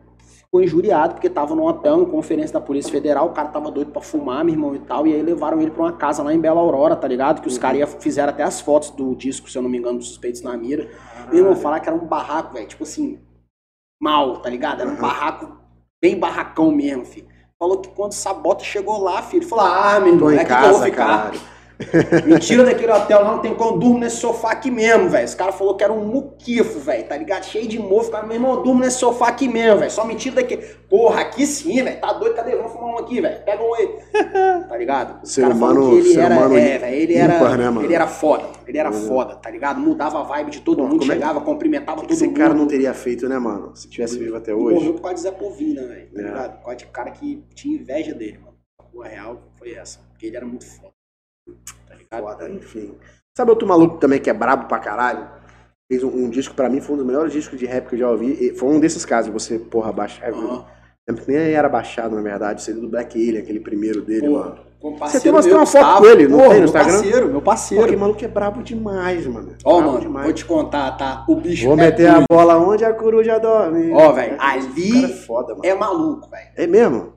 [0.55, 3.91] ficou injuriado porque tava no hotel, em conferência da Polícia Federal, o cara tava doido
[3.91, 6.39] pra fumar, meu irmão, e tal, e aí levaram ele pra uma casa lá em
[6.39, 7.41] Bela Aurora, tá ligado?
[7.41, 9.97] Que os caras ia- fizeram até as fotos do disco, se eu não me engano,
[9.97, 10.89] dos Suspeitos na Mira.
[11.29, 13.19] Meu irmão, falar que era um barraco, velho, tipo assim,
[14.01, 14.81] mal, tá ligado?
[14.81, 15.01] Era um Aham.
[15.01, 15.57] barraco,
[16.01, 17.27] bem barracão mesmo, filho.
[17.59, 20.45] Falou que quando o Sabota chegou lá, filho, ele falou, ah, meu irmão, é aqui
[20.45, 21.05] que eu vou casa, ficar.
[21.07, 21.39] caralho.
[22.25, 25.25] Me tira daquele hotel lá, não tem como, eu durmo nesse sofá aqui mesmo, velho.
[25.25, 27.43] Esse cara falou que era um muquifo, velho, tá ligado?
[27.45, 29.91] Cheio de mofo, cara, meu irmão, eu durmo nesse sofá aqui mesmo, velho.
[29.91, 30.57] Só me tira daqui.
[30.89, 32.55] Porra, aqui sim, velho, tá doido, cadê?
[32.55, 33.43] Vamos fumar um aqui, velho.
[33.43, 33.95] Pega um aí.
[34.69, 35.23] Tá ligado?
[35.23, 37.83] O Ser humano- ele ser era, humano é, velho, ele era, né, mano?
[37.83, 39.07] ele era foda, ele era Uhum.
[39.07, 39.79] foda, tá ligado?
[39.79, 42.37] Mudava a vibe de todo Pô, mundo, é chegava, cumprimentava O que todo esse mundo.
[42.37, 43.75] cara não teria feito, né, mano?
[43.75, 44.75] Se tivesse vivo até hoje.
[44.75, 46.23] Morreu por causa de Zé Povina, velho, tá É.
[46.23, 46.57] ligado?
[46.57, 48.55] Por causa de cara que tinha inveja dele, mano.
[49.03, 50.94] A real foi essa, porque ele era muito foda.
[51.87, 52.23] Tá ligado?
[52.23, 52.93] Foda, enfim.
[53.37, 55.27] Sabe outro maluco também que é brabo pra caralho?
[55.91, 57.99] Fez um, um disco, pra mim, foi um dos melhores discos de rap que eu
[57.99, 58.37] já ouvi.
[58.39, 60.31] E foi um desses casos, você, porra, baixar.
[60.31, 60.65] Aham.
[61.07, 62.63] Lembro que nem era baixado, na verdade.
[62.63, 64.65] Seria do Black Alien, aquele primeiro dele, Pô, mano.
[65.01, 66.93] Você tem uma- tem uma foto com ele, não Porra, tem no meu Instagram?
[66.93, 67.87] parceiro, meu Pô, parceiro.
[67.87, 69.55] que maluco é brabo demais, mano.
[69.63, 70.25] Ó, Brabo mano, demais.
[70.25, 71.25] vou te contar, tá?
[71.27, 72.25] O bicho Vou é meter a doido.
[72.29, 73.91] bola onde a coruja dorme.
[73.91, 75.65] Ó, velho, Esse cara é ali foda, mano.
[75.65, 76.49] é maluco, velho.
[76.55, 77.13] É mesmo?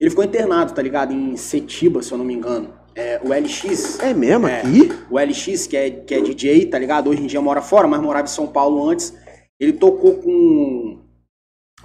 [0.00, 1.12] Ele ficou internado, tá ligado?
[1.12, 2.72] Em Setiba, se eu não me engano.
[2.94, 4.48] É, o LX, É mesmo?
[4.48, 4.60] É.
[4.60, 4.90] Aqui?
[5.10, 7.10] o LX, que é, que é DJ, tá ligado?
[7.10, 9.14] Hoje em dia mora fora, mas morava em São Paulo antes.
[9.58, 11.02] Ele tocou com.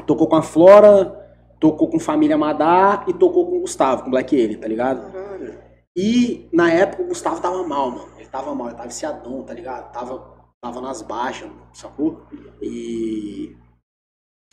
[0.05, 1.25] Tocou com a Flora,
[1.59, 5.11] tocou com Família Madar e tocou com o Gustavo, com o Black Alien, tá ligado?
[5.11, 5.57] Caralho.
[5.95, 8.09] E na época o Gustavo tava mal, mano.
[8.17, 9.91] Ele tava mal, ele tava viciadão, tá ligado?
[9.93, 12.23] Tava, tava nas baixas, sacou?
[12.61, 13.55] E.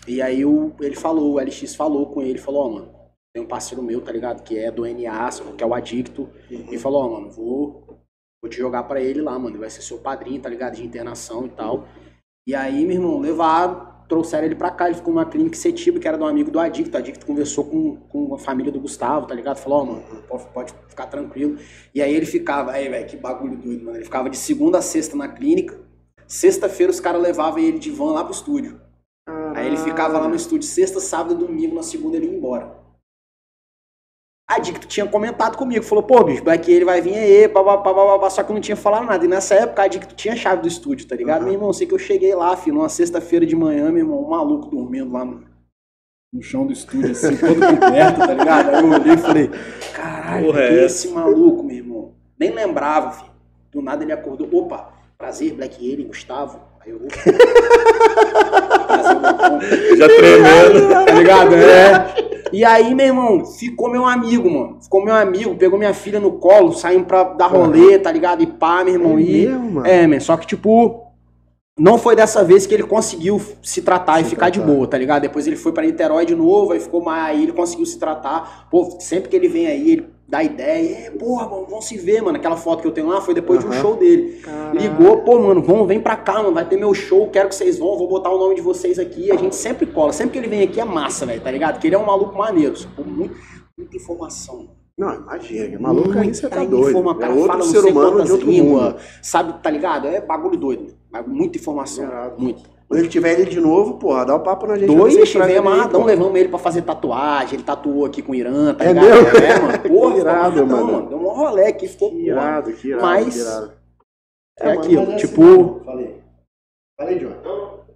[0.07, 3.01] E aí o, ele falou, o LX falou com ele, falou, ó, mano,
[3.35, 4.43] tem um parceiro meu, tá ligado?
[4.43, 6.28] Que é do NA, que é o Adicto.
[6.51, 7.99] E falou, ó, mano, vou,
[8.43, 9.51] vou te jogar pra ele lá, mano.
[9.51, 10.74] Ele vai ser seu padrinho, tá ligado?
[10.74, 11.89] De internação e tal.
[12.47, 14.87] E aí, meu irmão, levaram, trouxeram ele pra cá.
[14.87, 16.95] Ele ficou numa clínica em Setiba, que era de um amigo do Adicto.
[16.95, 19.57] O Adicto conversou com, com a família do Gustavo, tá ligado?
[19.57, 21.57] Falou, ó, mano, pode, pode ficar tranquilo.
[21.95, 23.97] E aí ele ficava, aí, velho, que bagulho doido, mano.
[23.97, 25.80] Ele ficava de segunda a sexta na clínica.
[26.26, 28.78] Sexta-feira os caras levavam ele de van lá pro estúdio.
[29.55, 32.82] Aí ele ficava lá no estúdio sexta, sábado e domingo, na segunda ele ia embora.
[34.53, 38.28] A Dicto tinha comentado comigo, falou, pô, bicho, Black ele vai vir aí, babá, babá,
[38.28, 39.24] só que eu não tinha falado nada.
[39.24, 41.38] E nessa época a Dicto tinha a chave do estúdio, tá ligado?
[41.38, 41.46] Aham.
[41.46, 44.28] Meu irmão, sei que eu cheguei lá, filho, numa sexta-feira de manhã, meu irmão, um
[44.28, 45.42] maluco dormindo lá no,
[46.30, 48.68] no chão do estúdio, assim, todo coberto, tá ligado?
[48.74, 49.50] Aí eu olhei e falei,
[49.94, 52.12] caralho, Porra, que é esse maluco, meu irmão?
[52.38, 53.32] Nem lembrava, filho.
[53.70, 56.61] Do nada ele acordou, opa, prazer, Black Alien, Gustavo.
[56.84, 57.00] Aí eu,
[59.96, 61.05] Já tremendo.
[61.07, 61.55] Tá ligado?
[61.55, 62.32] É.
[62.53, 64.78] E aí, meu irmão, ficou meu amigo, mano.
[64.82, 68.42] Ficou meu amigo, pegou minha filha no colo, saímos pra dar rolê, tá ligado?
[68.42, 69.18] E pá, meu irmão.
[69.18, 69.46] É e.
[69.46, 69.86] mesmo, mano?
[69.86, 71.00] É, man, só que, tipo.
[71.78, 74.74] Não foi dessa vez que ele conseguiu se tratar e Se ficar de tratar.
[74.74, 75.22] boa, tá ligado?
[75.22, 77.34] Depois ele foi pra Niterói de novo, aí ficou mais.
[77.34, 78.68] Aí ele conseguiu se tratar.
[78.70, 80.97] Pô, sempre que ele vem aí, ele dá ideia.
[81.09, 82.39] É, porra, mano, vamos se ver, mano.
[82.39, 84.41] Aquela foto que eu tenho lá foi depois de um show dele.
[84.43, 84.80] Caralho.
[84.80, 87.78] Ligou, pô, mano, vamos, vem pra cá, mano, vai ter meu show, quero que vocês
[87.78, 89.30] vão, vou botar o nome de vocês aqui.
[89.30, 91.74] A gente sempre cola, sempre que ele vem aqui é massa, velho, tá ligado?
[91.74, 93.05] Porque ele é um maluco maneiro, sacou?
[93.05, 93.35] Muito,
[93.76, 94.70] muita informação.
[94.97, 96.89] Não, imagina, que maluco aí você tá doido.
[96.91, 98.97] informa- É cara outro fala ser humano de outro línguas, mundo.
[99.22, 100.07] Sabe, tá ligado?
[100.09, 102.43] É bagulho doido, mas muita informação, Irado.
[102.43, 102.62] muito.
[102.93, 104.95] Quando ele tiver ele de novo, porra, dá o papo na gente.
[104.95, 108.84] Dois, vem amarradão, levamos ele pra fazer tatuagem, ele tatuou aqui com o Irã, tá
[108.84, 109.07] É ligado?
[109.09, 109.38] mesmo?
[109.38, 110.76] É, mano, porra, Que irado, mano.
[110.82, 112.26] amarradão, Deu um rolê aqui, ficou, Que porra.
[112.28, 113.72] irado, que irado, Mas- que irado.
[114.61, 115.84] É mano, aquilo, mas é tipo- assim.
[115.84, 116.22] Falei.
[117.01, 117.32] Falei, John.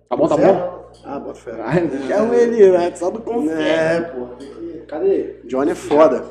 [0.09, 0.87] Tá bom, tá bom?
[1.05, 1.53] Ah, bota fé.
[2.09, 2.95] Chama ele, né?
[2.95, 3.61] Só do confete.
[3.61, 4.27] É, pô.
[4.89, 5.41] Cadê?
[5.45, 6.25] Johnny é foda.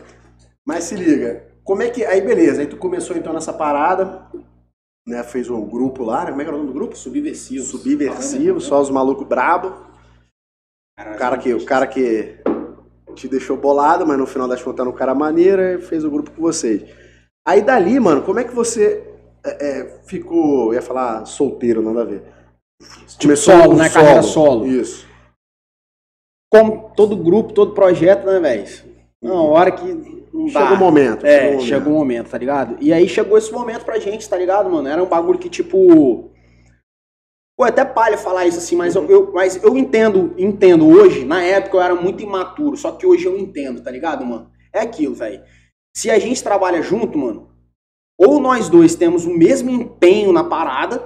[0.66, 1.43] Mas se liga.
[1.63, 2.03] Como é que.
[2.03, 2.61] Aí, beleza.
[2.61, 4.24] Aí tu começou então nessa parada.
[5.08, 6.32] Né, fez o grupo lá, né?
[6.32, 6.95] Como é que era o nome do grupo?
[6.95, 7.64] Subversivo.
[7.64, 9.86] Subversivo, só os malucos brabo.
[10.99, 12.39] O cara que, o cara que
[13.16, 16.10] te deixou bolado, mas no final das contas era um cara maneiro e fez o
[16.10, 16.84] grupo com vocês.
[17.47, 22.01] Aí dali, mano, como é que você é, é, ficou, eu ia falar solteiro, nada
[22.01, 22.24] a ver.
[23.38, 23.89] solo, um né?
[23.89, 24.66] Carreira solo.
[24.66, 25.08] Isso.
[26.51, 28.66] Como todo grupo, todo projeto, né, velho?
[29.22, 30.61] Uma hora que não dá.
[30.61, 31.25] Chegou o momento.
[31.25, 31.99] É, chegou o momento.
[31.99, 32.77] momento, tá ligado?
[32.81, 34.88] E aí chegou esse momento pra gente, tá ligado, mano?
[34.88, 36.31] Era um bagulho que, tipo.
[37.57, 41.23] Pô, é até palha falar isso assim, mas eu, eu- mas eu entendo, entendo hoje.
[41.23, 44.51] Na época eu era muito imaturo, só que hoje eu entendo, tá ligado, mano?
[44.73, 45.41] É aquilo, velho.
[45.95, 47.49] Se a gente trabalha junto, mano,
[48.19, 51.01] ou nós dois temos o mesmo empenho na parada,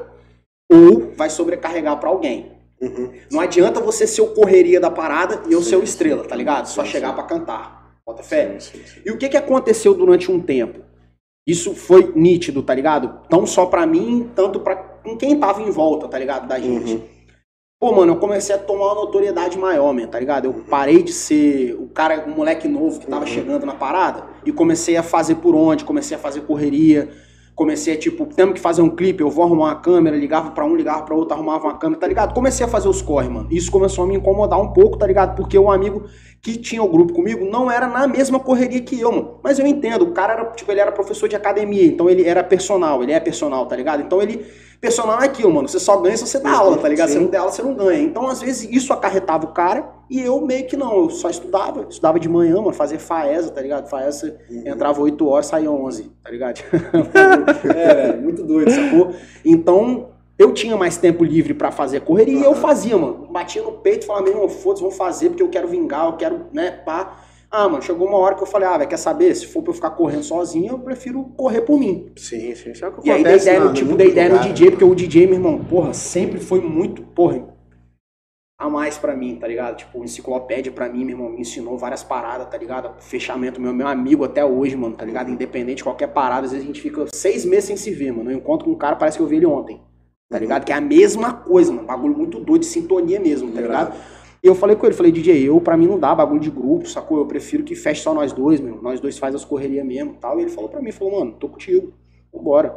[0.72, 2.52] ou vai sobrecarregar pra alguém.
[2.82, 3.12] Uhum.
[3.32, 6.36] Não adianta você ser o correria da parada e eu Sim, ser o estrela, tá
[6.36, 6.66] ligado?
[6.68, 7.79] Só Sim, chegar pra cantar.
[8.10, 8.58] Bota fé?
[9.06, 10.80] E o que, que aconteceu durante um tempo?
[11.48, 13.20] Isso foi nítido, tá ligado?
[13.32, 16.48] Não só pra mim, tanto pra com quem tava em volta, tá ligado?
[16.48, 16.96] Da gente.
[16.96, 17.02] Uhum.
[17.80, 20.46] Pô, mano, eu comecei a tomar uma notoriedade maior, man, tá ligado?
[20.46, 23.32] Eu parei de ser o cara, o moleque novo que tava Uhum.
[23.32, 27.10] chegando na parada e comecei a fazer por onde, comecei a fazer correria.
[27.56, 30.64] Comecei a, tipo, temos que fazer um clipe, eu vou arrumar uma câmera, ligava pra
[30.64, 32.34] um, ligava pra outro, arrumava uma câmera, tá ligado?
[32.34, 33.50] Comecei a fazer os corre, mano.
[33.52, 35.36] Isso começou a me incomodar um pouco, tá ligado?
[35.36, 36.06] Porque o amigo
[36.42, 39.40] que tinha o grupo comigo não era na mesma correria que eu, mano.
[39.44, 42.44] Mas eu entendo, o cara era, tipo, ele era professor de academia, então ele era
[42.44, 44.02] personal, ele é personal, tá ligado?
[44.02, 44.46] Então ele.
[44.82, 45.68] Personal é aquilo, mano.
[45.68, 47.10] Você só ganha se você dá aula, tá ligado?
[47.10, 47.16] Sim.
[47.16, 48.02] Você não der aula, você não ganha.
[48.02, 51.00] Então, às vezes, isso acarretava o cara e eu meio que não.
[51.00, 53.90] Eu só estudava, estudava de manhã, mano, fazia faesa, tá ligado?
[53.90, 56.62] Faesa, entrava 8 horas, saía 11, tá ligado?
[57.76, 59.14] é, velho, muito doido, sacou?
[59.44, 60.09] Então,
[60.40, 63.28] eu tinha mais tempo livre pra fazer correria e eu fazia, mano.
[63.30, 66.14] Batia no peito e falava, meu irmão, foda-se, vamos fazer porque eu quero vingar, eu
[66.14, 67.26] quero, né, pá.
[67.52, 69.36] Ah, mano, chegou uma hora que eu falei, ah, velho, quer saber?
[69.36, 72.12] Se for pra eu ficar correndo sozinho, eu prefiro correr por mim.
[72.16, 72.72] Sim, sim.
[72.72, 74.86] Isso é o que E aí dei ideia, no, tipo, dei ideia no DJ, porque
[74.86, 77.44] o DJ, meu irmão, porra, sempre foi muito, porra,
[78.58, 79.78] a mais pra mim, tá ligado?
[79.78, 83.02] Tipo, enciclopédia pra mim, meu irmão, me ensinou várias paradas, tá ligado?
[83.02, 85.32] Fechamento, meu, meu amigo até hoje, mano, tá ligado?
[85.32, 88.32] Independente de qualquer parada, às vezes a gente fica seis meses sem se ver, mano.
[88.32, 89.82] Eu encontro com um cara, parece que eu vi ele ontem,
[90.30, 90.64] tá ligado?
[90.66, 93.96] Que é a mesma coisa, mano, bagulho muito doido, de sintonia mesmo, tá ligado?
[94.42, 96.88] E eu falei com ele, falei, DJ, eu pra mim não dá bagulho de grupo,
[96.88, 97.18] sacou?
[97.18, 98.82] Eu prefiro que feche só nós dois, meu.
[98.82, 100.40] Nós dois faz as correrias mesmo e tal.
[100.40, 101.92] E ele falou pra mim, falou, mano, tô contigo,
[102.32, 102.74] vambora.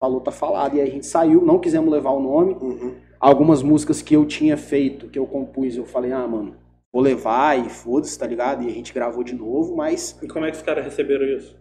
[0.00, 0.74] Falou, tá falado.
[0.76, 2.54] E aí a gente saiu, não quisemos levar o nome.
[2.60, 2.94] Uhum.
[3.20, 6.56] Algumas músicas que eu tinha feito, que eu compus, eu falei, ah, mano,
[6.92, 8.64] vou levar e foda-se, tá ligado?
[8.64, 11.56] E a gente gravou de novo, mas E como é que os caras receberam isso?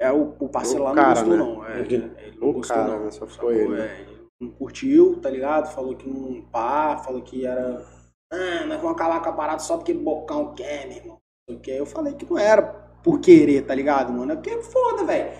[0.00, 1.54] é o, o parceiro O lá cara, não gostou, né?
[1.54, 1.66] não.
[1.66, 1.80] É,
[2.26, 3.04] ele não O gostou, cara, não.
[3.04, 3.10] né?
[3.10, 3.74] Só ficou sacou?
[3.74, 3.82] ele.
[3.82, 5.72] É, ele não curtiu, tá ligado?
[5.72, 7.84] Falou que não pá, falou que era.
[8.32, 11.18] Ah, nós vamos acabar com a parada só porque Bocão quer, meu irmão.
[11.62, 11.72] Quê.
[11.72, 12.62] Eu falei que não era
[13.02, 14.32] por querer, tá ligado, mano?
[14.32, 15.30] É porque é foda, velho.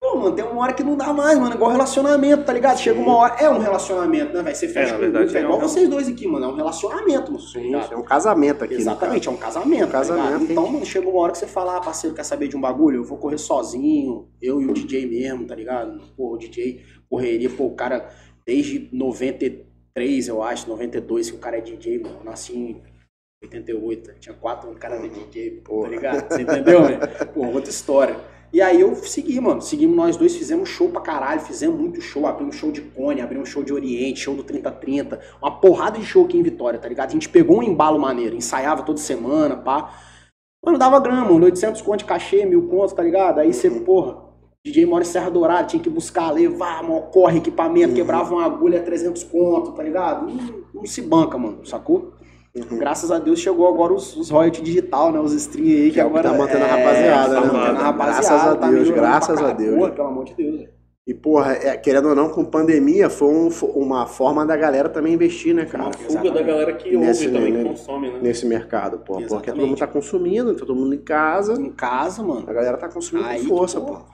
[0.00, 1.50] Pô, mano, tem uma hora que não dá mais, mano.
[1.50, 2.78] É igual relacionamento, tá ligado?
[2.78, 3.34] Chega uma hora.
[3.40, 4.54] É um relacionamento, né, velho?
[4.54, 6.44] Você fecha na com verdade, é é igual um- vocês dois aqui, mano.
[6.44, 7.44] É um relacionamento, mano.
[7.44, 7.92] tá Sim, ligado?
[7.92, 8.74] é um casamento aqui.
[8.74, 9.88] no Exatamente, é um casamento.
[9.88, 10.52] Um casamento, tá?
[10.52, 12.98] Então, mano, chega uma hora que você fala, ah, parceiro, quer saber de um bagulho?
[13.00, 16.00] Eu vou correr sozinho, eu e o DJ mesmo, tá ligado?
[16.16, 16.80] Pô, o DJ
[17.10, 18.08] correria, pô, o cara,
[18.48, 22.16] desde 93, eu acho, 92, que o cara é DJ, mano.
[22.20, 22.82] Eu nasci em
[23.42, 25.82] 88, tinha 4 anos, o cara era DJ, pô, Porra.
[25.82, 26.28] tá ligado?
[26.30, 26.96] Você entendeu, né?
[27.34, 28.16] Pô, outra história.
[28.50, 29.60] E aí eu segui, mano.
[29.60, 32.26] Seguimos nós dois, fizemos show pra caralho, fizemos muito show.
[32.26, 35.20] Abrimos show de Cone, abrimos show de Oriente, show do 3030.
[35.42, 37.10] Uma porrada de show aqui em Vitória, tá ligado?
[37.10, 39.92] A gente pegou um embalo maneiro, ensaiava toda semana, pá.
[40.64, 41.44] Mano, dava grana, mano.
[41.44, 43.40] 800 conto de cachê, mil conto, tá ligado?
[43.40, 44.27] Aí você, porra,
[44.70, 47.94] DJ mora em Serra Dourada, tinha que buscar, levar, corre, equipamento, Uhum.
[47.94, 50.26] quebrava uma agulha 300 conto, tá ligado?
[50.26, 52.12] Não, não se banca, mano, sacou?
[52.54, 52.78] Uhum.
[52.78, 55.20] Graças a Deus chegou agora os, os royalties digital, né?
[55.20, 57.40] Os stream aí, que, Que é que agora tá mantendo a é, rapaziada, que tá
[57.40, 59.52] né, mantendo a rapaziada, Graças a tá Deus, melhorando graças a.
[59.52, 59.76] Deus.
[59.78, 60.56] Porra, pelo amor de Deus.
[60.56, 60.78] velho.
[61.06, 64.90] E, porra, é, querendo ou não, com pandemia, foi um- foi uma forma da galera
[64.90, 65.84] também investir, né, cara?
[65.84, 66.34] Uma fuga Exatamente.
[66.34, 67.64] da galera que ouve Nesse- também, que né?
[67.64, 68.18] consome, né?
[68.20, 69.12] Nesse mercado, pô.
[69.14, 69.54] Porque Exatamente.
[69.58, 72.44] todo mundo tá consumindo, todo mundo em casa, Em casa, mano.
[72.46, 74.06] a galera tá consumindo Aí, com força, porra, pô.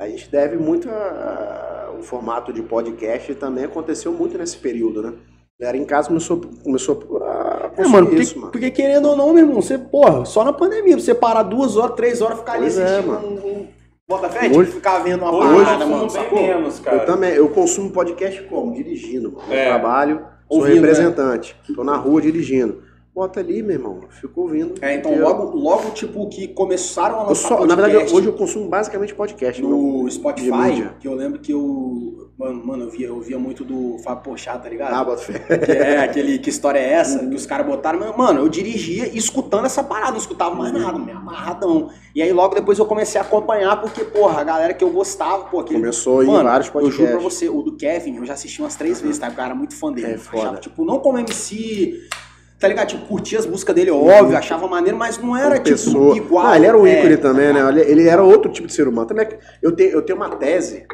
[0.00, 5.12] A gente deve muito a- o formato de podcast também aconteceu muito nesse período, né?
[5.60, 8.52] A galera em casa começou, começou a É, consumir mano porque, isso, mano.
[8.52, 11.96] porque querendo ou não, meu irmão, você, porra, só na pandemia, você parar duas horas,
[11.96, 13.26] três horas, ficar ali Pois é, assistindo mano.
[13.26, 13.68] um, um
[14.08, 16.40] Bota fé, Hoje- tipo, ficar vendo uma Hoje parada, eu mano, sacou?
[16.40, 16.96] menos, cara.
[16.98, 18.72] Eu também, eu consumo podcast como?
[18.74, 19.44] Dirigindo, mano.
[19.52, 19.66] Eu É.
[19.66, 21.54] trabalho, sou Ouvindo, representante.
[21.74, 22.82] Tô na rua dirigindo.
[23.18, 23.98] Bota ali, meu irmão.
[24.00, 24.74] eu Fico ouvindo.
[24.80, 28.28] É, então Eu- logo, logo, tipo, que começaram a eu lançar só, na verdade, hoje
[28.28, 29.60] eu consumo basicamente podcast.
[29.60, 33.98] no Spotify, que eu lembro que eu, mano, mano, eu via, eu via muito do
[34.04, 34.94] Fábio Pochá, tá ligado?
[34.94, 35.36] Ah, bota fé.
[35.58, 37.18] Que é aquele, que história é essa?
[37.26, 40.96] Que os caras botaram, mas, mano, eu dirigia escutando essa parada, não escutava mais nada,
[40.96, 41.90] me amarradão.
[42.14, 45.42] E aí logo depois eu comecei a acompanhar, porque, porra, a galera que eu gostava,
[45.46, 46.96] pô, aquele Começou em Mano, vários eu podcasts.
[47.04, 49.26] juro pra você, o do Kevin, eu já assisti umas três vezes, tá?
[49.36, 50.06] Eu era muito fã dele.
[50.06, 50.42] É Eu foda.
[50.44, 52.00] Achava, tipo, não como MC,
[52.58, 52.88] tá ligado?
[52.88, 56.16] Tipo, curtia as músicas dele, óbvio, achava maneiro, mas não era, Como tipo, pessoa.
[56.16, 56.46] igual.
[56.46, 57.52] Ah, ele era um é, ícone tá também, né?
[57.60, 57.78] ligado?
[57.78, 59.06] Ele, ele era outro tipo de ser humano.
[59.06, 60.86] Também, é eu, tenho, eu tenho uma tese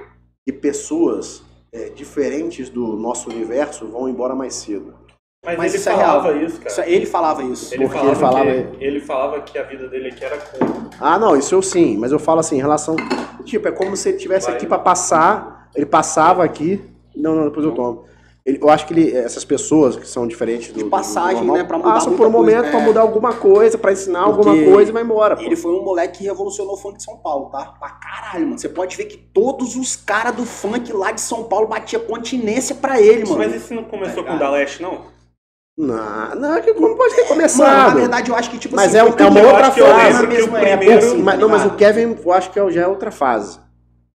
[0.47, 1.43] que pessoas
[1.73, 4.95] é, diferentes do nosso universo vão embora mais cedo.
[5.45, 6.43] Mas, Mas ele isso é falava real.
[6.47, 6.89] isso, cara.
[6.91, 7.75] Ele falava isso.
[7.75, 8.45] Ele Porque falava, ele falava-
[8.79, 10.89] que, ele falava que a vida dele aqui era com.
[10.99, 12.97] Ah, não, isso eu sim, mas eu falo assim, em relação.
[13.45, 16.81] Tipo, é como se ele estivesse aqui pra passar, ele passava aqui.
[17.15, 18.05] Não, não, depois eu tomo.
[18.47, 20.76] Ele- eu acho que ele, essas pessoas que são diferentes do.
[20.76, 22.70] De passagem, do normal, né, pra mudar Passam por um coisa, momento é.
[22.70, 25.34] pra mudar alguma coisa, pra ensinar Porque alguma coisa e vai embora.
[25.36, 25.42] pô.
[25.42, 27.64] Ele foi um moleque que revolucionou o funk de São Paulo, tá?
[27.80, 28.59] Pra caralho, mano.
[28.59, 32.74] Você pode ver que todos os caras do funk lá de São Paulo batiam continência
[32.74, 33.38] pra ele, mano.
[33.38, 35.14] Mas isso não começou Tá com o da Leste, não?
[35.76, 37.97] Não, não, é que como pode ter Mano, na começado.
[37.97, 40.18] verdade, eu acho que, tipo Mas assim, é, é uma outra fase.
[40.18, 41.70] primeiro- época, assim, Mas, tá não, mas o?
[41.70, 43.59] Kevin, eu acho que é- já é outra fase.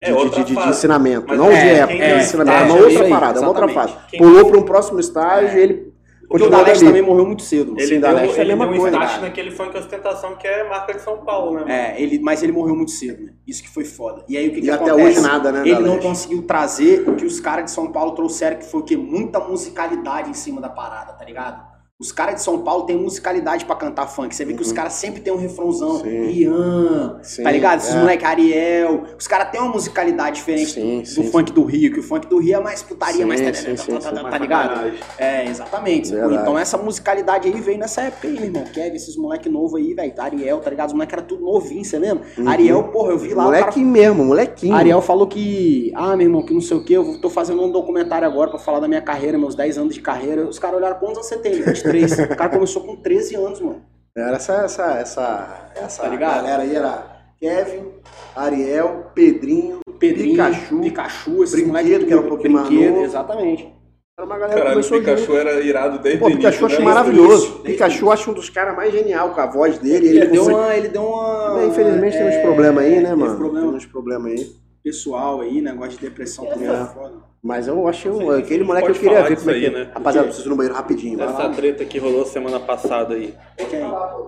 [0.01, 1.25] É de, de- outra de- de ensinamento.
[1.27, 2.57] Mas não de é, época, quem de é ensinamento.
[2.57, 3.95] É uma estágio, outra aí, parada, é uma outra fase.
[4.11, 5.95] Quem- Pulou para um próximo estágio e ele Porque
[6.27, 6.87] o continuou da Leste ali.
[6.93, 7.73] também morreu muito cedo.
[7.79, 8.97] Ele Sim, deu, da Leste é a ele mesma deu um coisa.
[8.99, 11.61] start naquele funk ostentação que é marca de São Paulo, né?
[11.61, 11.71] mano?
[11.73, 13.33] É, ele, mas ele morreu muito cedo, né?
[13.47, 14.23] Isso que foi foda.
[14.29, 15.09] E aí o que, E que até acontece?
[15.19, 18.13] hoje nada, né, Ele da não conseguiu trazer o que os caras de São Paulo
[18.13, 18.97] trouxeram, que foi o quê?
[18.99, 21.75] Muita musicalidade em cima da parada, tá ligado?
[21.99, 24.35] Os caras de São Paulo têm musicalidade pra cantar funk.
[24.37, 25.93] Você vê que os caras sempre tem um refrãozão.
[25.93, 26.01] Uhum.
[26.03, 26.29] Sim.
[26.31, 27.79] Ian, Sim, tá ligado?
[27.79, 27.99] Esses é.
[27.99, 29.05] moleque Ariel.
[29.19, 32.27] Os caras têm uma musicalidade diferente Sim, do, do funk do Rio, que o funk
[32.27, 33.41] do Rio é mais putaria, mais.
[33.41, 34.93] tá- tá- tá- tá ligado?
[35.17, 36.11] É, exatamente.
[36.11, 36.35] Verdade.
[36.35, 38.65] Então essa musicalidade aí veio nessa época aí, meu irmão.
[38.65, 40.13] Kevin, esses moleque novo aí, velho.
[40.19, 40.89] Ariel, tá ligado?
[40.89, 42.27] Os moleque era tudo novinho, você lembra?
[42.37, 42.47] Uhum.
[42.47, 44.75] Ariel, porra, eu vi lá o cara Molequinho mesmo, molequinho.
[44.75, 47.71] Ariel falou que, ah, meu irmão, que não sei o que, eu tô fazendo um
[47.73, 50.47] documentário agora pra falar da minha carreira, meus 10 anos de carreira.
[50.47, 51.57] Os caras olharam, quantos anos você tem?
[51.93, 52.31] 23.
[52.31, 53.83] o cara começou com 13 anos, mano.
[54.17, 56.37] Era essa, essa, essa, essa Tá ligado?
[56.37, 57.93] galera aí era Kevin,
[58.35, 63.05] Ariel, Pedrinho, Pedrinho, Pikachu, Pikachu, esses Brinquedo, que era um mais brinquedo, novo.
[63.05, 63.75] exatamente.
[64.19, 65.37] Era uma galera que Caralho, o começou Pikachu junto.
[65.39, 66.85] era irado desde Pô, o Pikachu início, acho né?
[66.85, 67.47] maravilhoso.
[67.49, 70.09] Desde Pikachu acho um dos caras mais genial com a voz dele.
[70.09, 71.61] Ele, Ele, deu consegue- uma, ele deu uma...
[71.61, 73.37] É, Infelizmente tem uns é, problemas aí, né, mano?
[73.37, 74.51] problema Tem uns problemas aí.
[74.91, 76.73] Pessoal aí, negócio de depressão também É.
[76.81, 77.21] é foda.
[77.43, 79.91] Mas eu achei um, aquele moleque eu queria ver como é que aí, né?
[79.93, 81.19] Rapaziada, preciso ir no banheiro rapidinho.
[81.19, 81.55] vai Essa lá.
[81.55, 83.35] treta que rolou semana passada aí,
[83.69, 83.81] Quem?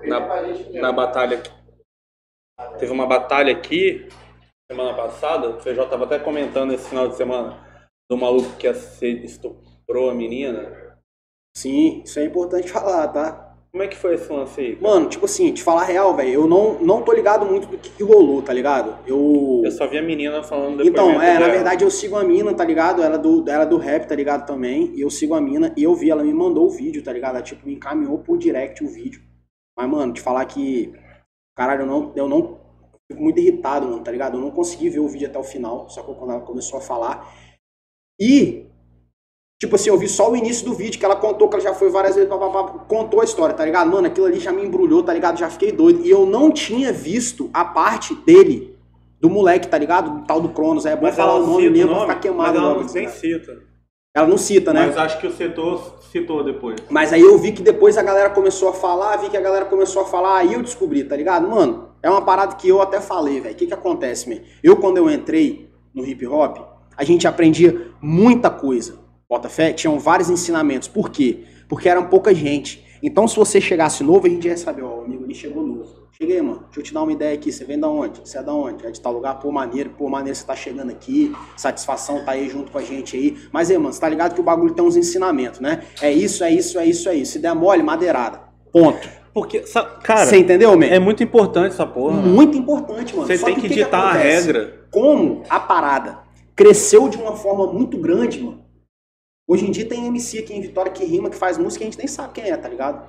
[0.09, 1.51] na, na batalha aqui.
[2.81, 4.09] Teve uma batalha aqui,
[4.71, 7.57] semana passada, o CJ tava até comentando esse final de semana,
[8.11, 10.99] do maluco que ia ser- estuprou a menina.
[11.57, 13.48] Sim, isso é importante falar, tá?
[13.79, 14.75] Como é que foi esse lance aí?
[14.75, 14.93] cara?
[14.93, 17.91] Mano, tipo assim, te falar real, velho, eu não, não tô ligado muito do que,
[17.91, 18.99] que rolou, tá ligado?
[19.07, 19.63] Eu.
[19.65, 20.89] Eu só vi a menina falando depois.
[20.89, 23.05] Então, é, na verdade eu sigo a mina, tá ligado?
[23.05, 24.45] Ela é do, ela é do rap, tá ligado?
[24.45, 24.93] Também.
[24.97, 27.37] E eu sigo a mina e eu vi, ela me mandou o vídeo, tá ligado?
[27.37, 29.23] Ela, tipo, me encaminhou por direct o vídeo.
[29.79, 30.93] Mas, mano, te falar que.
[31.57, 32.13] Caralho, eu não.
[32.17, 32.59] Eu não
[33.09, 34.39] fico muito irritado, mano, tá ligado?
[34.39, 36.83] Eu não consegui ver o vídeo até o final, só que quando ela começou a
[36.83, 37.33] falar.
[38.21, 38.68] E.
[39.61, 41.75] Tipo assim, eu vi só o início do vídeo, que ela contou que ela já
[41.75, 43.91] foi várias vezes, papapá, contou a história, tá ligado?
[43.91, 45.37] Mano, aquilo ali já me embrulhou, tá ligado?
[45.37, 46.05] Já fiquei doido.
[46.05, 48.79] E eu não tinha visto a parte dele,
[49.21, 50.21] do moleque, tá ligado?
[50.21, 50.87] Do tal do Cronos.
[50.87, 53.07] É bom Mas falar o nome mesmo nome, ficar queimado mas ela logo, não nem
[53.07, 53.11] né?
[53.11, 53.59] cita.
[54.15, 54.87] Ela não cita, né?
[54.87, 56.77] Mas acho que o setor citou depois.
[56.89, 59.65] Mas aí eu vi que depois a galera começou a falar, vi que a galera
[59.65, 61.49] começou a falar, aí eu descobri, tá ligado?
[61.49, 63.55] Mano, é uma parada que eu até falei, velho.
[63.55, 64.41] O que que acontece, man?
[64.63, 66.59] Eu, quando eu entrei no hip hop,
[66.97, 69.08] a gente aprendia muita coisa.
[69.29, 69.75] Bota fé?
[69.75, 70.89] Tinham vários ensinamentos.
[70.89, 71.41] Por quê?
[71.69, 72.83] Porque era pouca gente.
[73.03, 76.09] Então, se você chegasse novo, a gente ia saber, ó, o amigo ali chegou novo.
[76.13, 76.61] Cheguei, mano.
[76.65, 77.53] Deixa eu te dar uma ideia aqui.
[77.53, 78.21] Você vem da onde?
[78.25, 78.87] Você é da onde?
[78.87, 79.39] É de tal lugar?
[79.39, 79.91] Pô, maneiro.
[79.91, 81.31] Pô, maneiro, você tá chegando aqui.
[81.59, 83.37] Satisfação tá aí junto com a gente aí.
[83.53, 85.83] Mas aí, mano, você tá ligado que o bagulho tem uns ensinamentos, né?
[86.01, 87.33] É isso, é isso, é isso, é isso.
[87.33, 88.41] Se der mole, madeirada.
[88.73, 89.07] Ponto.
[89.35, 89.63] Porque,
[90.03, 90.87] cara, Você entendeu, man?
[90.87, 92.17] é muito importante essa porra.
[92.17, 93.29] muito importante, mano.
[93.29, 94.47] Você tem que que ditar a acontece?
[94.47, 94.87] regra.
[94.91, 96.21] como a parada
[96.57, 98.65] cresceu de uma forma muito grande, mano.
[99.51, 101.91] Hoje em dia tem MC aqui em Vitória que rima, que faz música e a
[101.91, 103.03] gente nem sabe quem é, tá ligado?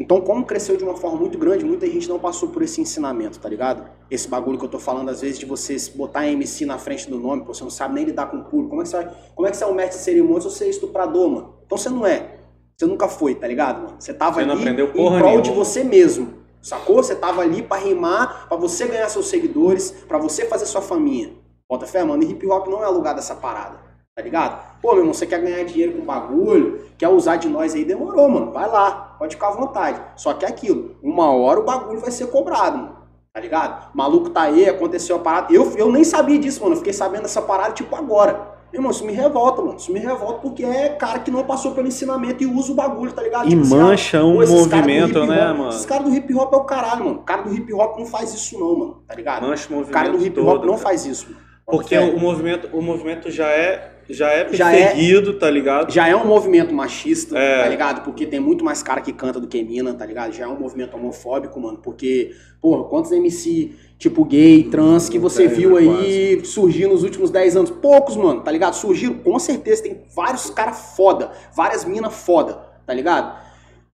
[0.00, 3.38] Então, como cresceu de uma forma muito grande, muita gente não passou por esse ensinamento,
[3.38, 3.86] tá ligado?
[4.10, 7.18] Esse bagulho que eu tô falando, às vezes, de você botar MC na frente do
[7.18, 8.70] nome, pô, você não sabe nem lidar com o público.
[8.70, 10.50] Como é que você, vai, como é que você é um mestre de cerimônia se
[10.50, 11.54] você é estuprador, mano?
[11.66, 12.38] Então você não é.
[12.74, 13.96] Você nunca foi, tá ligado, mano?
[13.98, 15.42] Você tava Você não ali aprendeu em porra prol nenhuma.
[15.42, 16.34] de você mesmo.
[16.62, 16.96] Sacou?
[17.02, 21.32] Você tava ali pra rimar, pra você ganhar seus seguidores, pra você fazer sua faminha.
[21.68, 22.22] Bota fé, mano.
[22.22, 23.85] E hip hop não é lugar dessa parada.
[24.16, 24.58] Tá ligado?
[24.80, 28.26] Pô, meu irmão, você quer ganhar dinheiro com bagulho, quer usar de nós aí, demorou,
[28.30, 28.50] mano.
[28.50, 30.00] Vai lá, pode ficar à vontade.
[30.16, 32.96] Só que é aquilo, uma hora o bagulho vai ser cobrado, mano.
[33.30, 33.92] Tá ligado?
[33.92, 35.52] O maluco tá aí, aconteceu a parada.
[35.52, 36.72] Eu, eu nem sabia disso, mano.
[36.72, 38.56] Eu fiquei sabendo dessa parada, tipo, agora.
[38.72, 39.76] Meu irmão, isso me revolta, mano.
[39.76, 43.12] Isso me revolta porque é cara que não passou pelo ensinamento e usa o bagulho,
[43.12, 43.44] tá ligado?
[43.46, 45.68] E Tipo mancha um pô, movimento, né, mano?
[45.68, 47.18] Esses caras do hip hop é o caralho, mano.
[47.18, 49.02] O cara do hip hop não faz isso, não, mano.
[49.06, 49.42] Tá ligado?
[49.46, 50.82] Mancha o O movimento cara do hip hop todo, não cara.
[50.84, 51.40] faz isso, mano.
[51.66, 52.16] Porque Bota fé.
[52.16, 55.92] o movimento, o movimento já é já é Já é- perseguido, tá ligado?
[55.92, 57.62] Já é um movimento machista, É.
[57.62, 58.02] tá ligado?
[58.04, 60.32] Porque tem muito mais cara que canta do que mina, tá ligado?
[60.32, 61.78] Já é um movimento homofóbico, mano.
[61.78, 62.30] Porque,
[62.60, 67.30] porra, quantos MC, tipo gay, trans, que você Dez, viu né, aí surgir nos últimos
[67.30, 67.70] 10 anos?
[67.70, 68.74] Poucos, mano, tá ligado?
[68.74, 73.46] Surgiram, com certeza, tem vários caras foda, várias minas foda, tá ligado?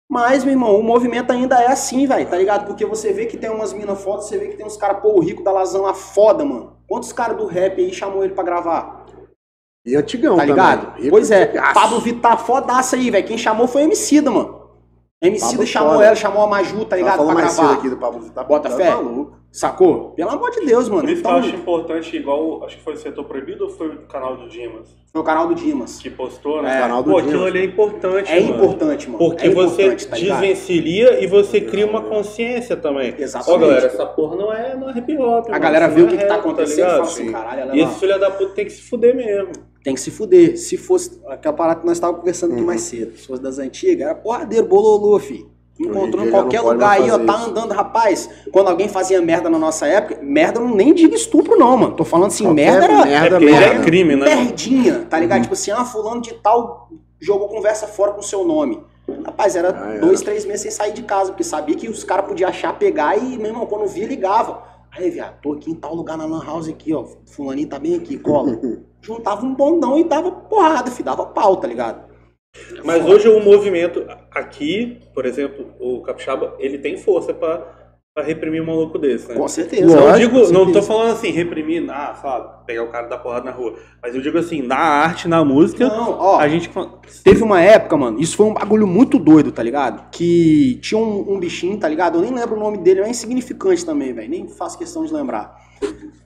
[0.09, 2.65] Mas, meu irmão, o movimento ainda é assim, velho, tá ligado?
[2.65, 5.09] Porque você vê que tem umas minas foda, você vê que tem uns caras, pô,
[5.09, 6.77] o rico da lá foda, mano.
[6.88, 9.05] Quantos caras do rap aí chamou ele pra gravar?
[9.85, 10.55] E antigão Tá também.
[10.55, 10.95] ligado?
[10.97, 11.45] Rico Pois é.
[11.73, 13.25] Pablo Vittar, fodaça aí, velho.
[13.25, 14.56] Quem chamou foi o Emicida, mano.
[15.19, 17.26] Pablo chamou ela, chamou a Maju, tá ligado?
[17.26, 17.73] Pra mais gravar.
[17.73, 18.48] aqui do Pablo Vittar.
[18.48, 18.91] Bota tá fé.
[18.91, 19.35] maluco.
[19.52, 20.11] Sacou?
[20.11, 21.02] Pelo amor de Deus, mano.
[21.02, 23.69] Por isso que eu Então, acho importante, igual, acho que foi o setor proibido ou
[23.72, 25.98] foi o canal do Dimas foi o canal do Dimas.
[25.98, 26.77] que postou, né?
[26.77, 27.34] É, canal do Pô, Dimas.
[27.34, 28.56] aquilo ali é importante, É mano.
[28.56, 29.18] importante, mano.
[29.18, 30.39] Porque é você importante, tá ligado?
[30.41, 33.15] desvencilha e você cria uma consciência também.
[33.18, 33.64] Exatamente.
[33.64, 35.48] Ó, galera, essa porra não é, não é hip hop.
[35.48, 37.76] A mano, galera vê o que, é que tá rap, acontecendo e fala assim, caralho,
[37.76, 39.52] E esse filho da puta tem que se fuder mesmo.
[39.88, 40.57] Tem que se fuder.
[40.57, 44.01] Se fosse aquela parada que nós estávamos conversando aqui mais cedo, se fosse das antigas,
[44.05, 45.47] era porradeiro, bololô, fi.
[45.80, 47.49] Encontrou em qualquer lugar aí, ó, tá isso.
[47.51, 48.30] andando, rapaz.
[48.51, 51.95] Quando alguém fazia merda na nossa época, merda não nem diga estupro, não, mano.
[51.95, 53.65] Tô falando assim, Qualquer merda era merda, é, merda.
[53.65, 54.26] é crime, né?
[54.26, 54.41] mano?
[54.43, 55.23] merdinha, tá Uhum.
[55.23, 55.41] ligado?
[55.43, 56.89] Tipo assim, ah, fulano de tal
[57.22, 58.84] jogou conversa fora com seu nome.
[59.26, 60.01] Rapaz, era Ah, era.
[60.05, 63.15] dois, três meses sem sair de casa, porque sabia que os caras podiam achar, pegar
[63.18, 64.64] e, meu irmão, quando via, ligava.
[64.91, 67.05] Aí, viado, tô aqui em tal lugar na Lan House aqui, ó.
[67.26, 68.59] Fulaninho tá bem aqui, cola.
[69.01, 72.07] Juntava um bondão e dava porrada, fi, dava pau, tá ligado?
[72.83, 77.59] Mas hoje o movimento aqui, por exemplo, o Capixaba, ele tem força pra,
[78.15, 79.35] pra reprimir um maluco desse, né?
[79.35, 79.85] Com certeza.
[79.95, 80.87] Não Lógico, digo, com não tô certeza.
[80.87, 83.75] falando assim, reprimir, ah, sabe, pegar o cara da porrada na rua.
[84.01, 86.69] Mas eu digo assim, na arte, na música, Não, ó, a gente.
[87.23, 90.09] Teve uma época, mano, isso foi um bagulho muito doido, tá ligado?
[90.09, 92.17] Que tinha um, um bichinho, tá ligado?
[92.17, 94.29] Eu nem lembro o nome dele, é insignificante também, velho.
[94.29, 95.66] Nem faço questão de lembrar.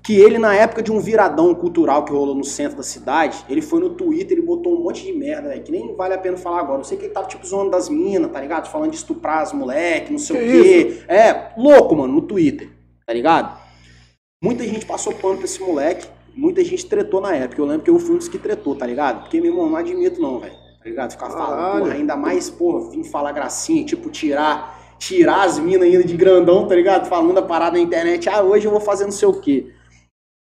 [0.04, 3.62] Que ele, na época de um viradão cultural que rolou no centro da cidade, ele
[3.62, 6.60] foi no Twitter e botou um monte de merda, que nem vale a pena falar
[6.60, 6.80] agora.
[6.80, 8.70] Eu sei que ele tava, tipo, zoando das minas, tá ligado?
[8.70, 11.04] Falando de estuprar as moleques, não sei Que o quê.
[11.08, 12.70] É, louco, mano, no Twitter,
[13.06, 13.58] tá ligado?
[14.44, 17.62] Muita gente passou pano pra esse moleque, muita gente tretou na época.
[17.62, 19.22] Eu lembro que eu fui um dos que tretou, tá ligado?
[19.22, 20.56] Porque, meu irmão, não admito não, velho.
[20.84, 21.12] Tá ligado?
[21.12, 26.04] Ficar falando, porra, ainda mais, porra, vim falar gracinha, tipo, tirar, tirar as minas ainda
[26.04, 27.10] de grandão, tá ligado?
[27.10, 29.74] Falando a parada na internet, ah, hoje eu vou fazer não sei o quê.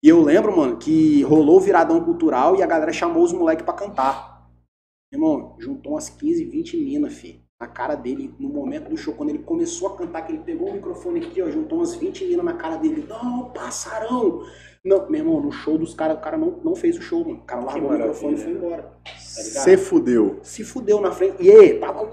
[0.02, 3.64] E eu lembro, mano, que rolou o viradão cultural e a galera chamou os moleques
[3.64, 4.50] pra cantar.
[5.12, 7.40] Irmão, juntou umas 15, 20 minas, fi.
[7.60, 10.70] na cara dele, no momento do show, quando ele começou a cantar, que ele pegou
[10.70, 13.06] o microfone aqui, ó, juntou umas 20 meninas na cara dele.
[13.08, 14.42] Não, passarão!
[14.84, 17.40] Não, meu irmão, no show dos caras, o cara não, não fez o show, mano.
[17.40, 18.82] O cara largou o microfone e foi embora.
[18.82, 19.12] Tá?
[19.14, 20.40] Você fudeu.
[20.42, 21.36] Se fudeu na frente.
[21.38, 22.04] E aí, tava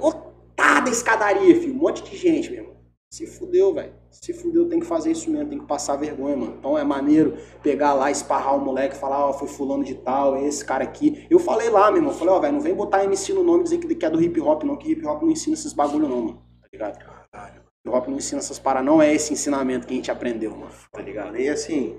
[0.57, 1.73] lotada a escadaria, filho.
[1.73, 2.77] Um monte de gente, meu irmão.
[3.09, 3.93] Se fudeu, velho.
[4.11, 6.55] Se fudeu, tem que fazer isso mesmo, tem que passar vergonha, mano.
[6.59, 10.45] Então é maneiro pegar lá, esparrar o moleque, falar, ó, foi fulano de tal, é
[10.45, 11.25] esse cara aqui.
[11.29, 13.63] Eu falei lá, meu irmão, falei, ó, velho, não vem botar MC no nome e
[13.63, 16.21] dizer que é do hip hop, não, que hip hop não ensina esses bagulho, não,
[16.21, 16.41] mano.
[16.61, 16.99] Tá ligado?
[16.99, 20.71] Hip hop não ensina essas paradas, não é esse ensinamento que a gente aprendeu, mano.
[20.91, 21.37] Tá ligado?
[21.37, 21.97] E assim,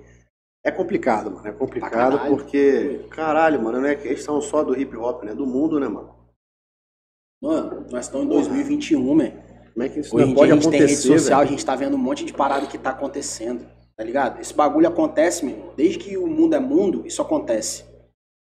[0.62, 1.48] é complicado, mano.
[1.48, 2.36] É complicado caralho.
[2.36, 5.34] porque, caralho, mano, não é questão só do hip hop, né?
[5.34, 6.17] Do mundo, né, mano?
[7.42, 9.30] Mano, nós estamos em 2021, man.
[9.72, 11.44] Como é que isso Hoje não em dia pode a gente tem rede social, a
[11.44, 11.50] velho?
[11.56, 13.64] gente tá vendo um monte de parada que tá acontecendo,
[13.96, 14.40] tá ligado?
[14.40, 15.72] Esse bagulho acontece, meu.
[15.76, 17.84] Desde que o mundo é mundo, isso acontece.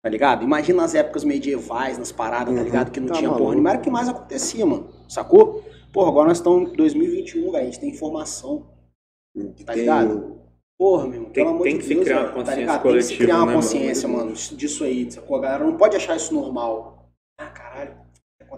[0.03, 0.43] Tá ligado?
[0.43, 2.65] Imagina nas épocas medievais, nas paradas, tá Uhum.
[2.65, 2.89] ligado?
[2.89, 3.51] Que não Tá tinha porra maluco.
[3.51, 3.69] nenhuma.
[3.69, 4.89] Era o que mais acontecia, mano.
[5.07, 5.63] Sacou?
[5.93, 7.57] Porra, agora nós estamos em 2021, velho.
[7.57, 8.65] A gente tem informação.
[9.63, 10.41] Tá ligado?
[10.79, 12.39] Porra, meu irmão, Tem- pelo amor tem de que se Deus, criar uma velho, tá
[12.39, 12.81] consciência ligado?
[12.81, 13.61] Tem que se coletiva, criar uma né, mano?
[13.61, 15.37] consciência, mano, disso aí, sacou?
[15.37, 17.07] A galera não pode achar isso normal.
[17.39, 17.95] Ah, caralho,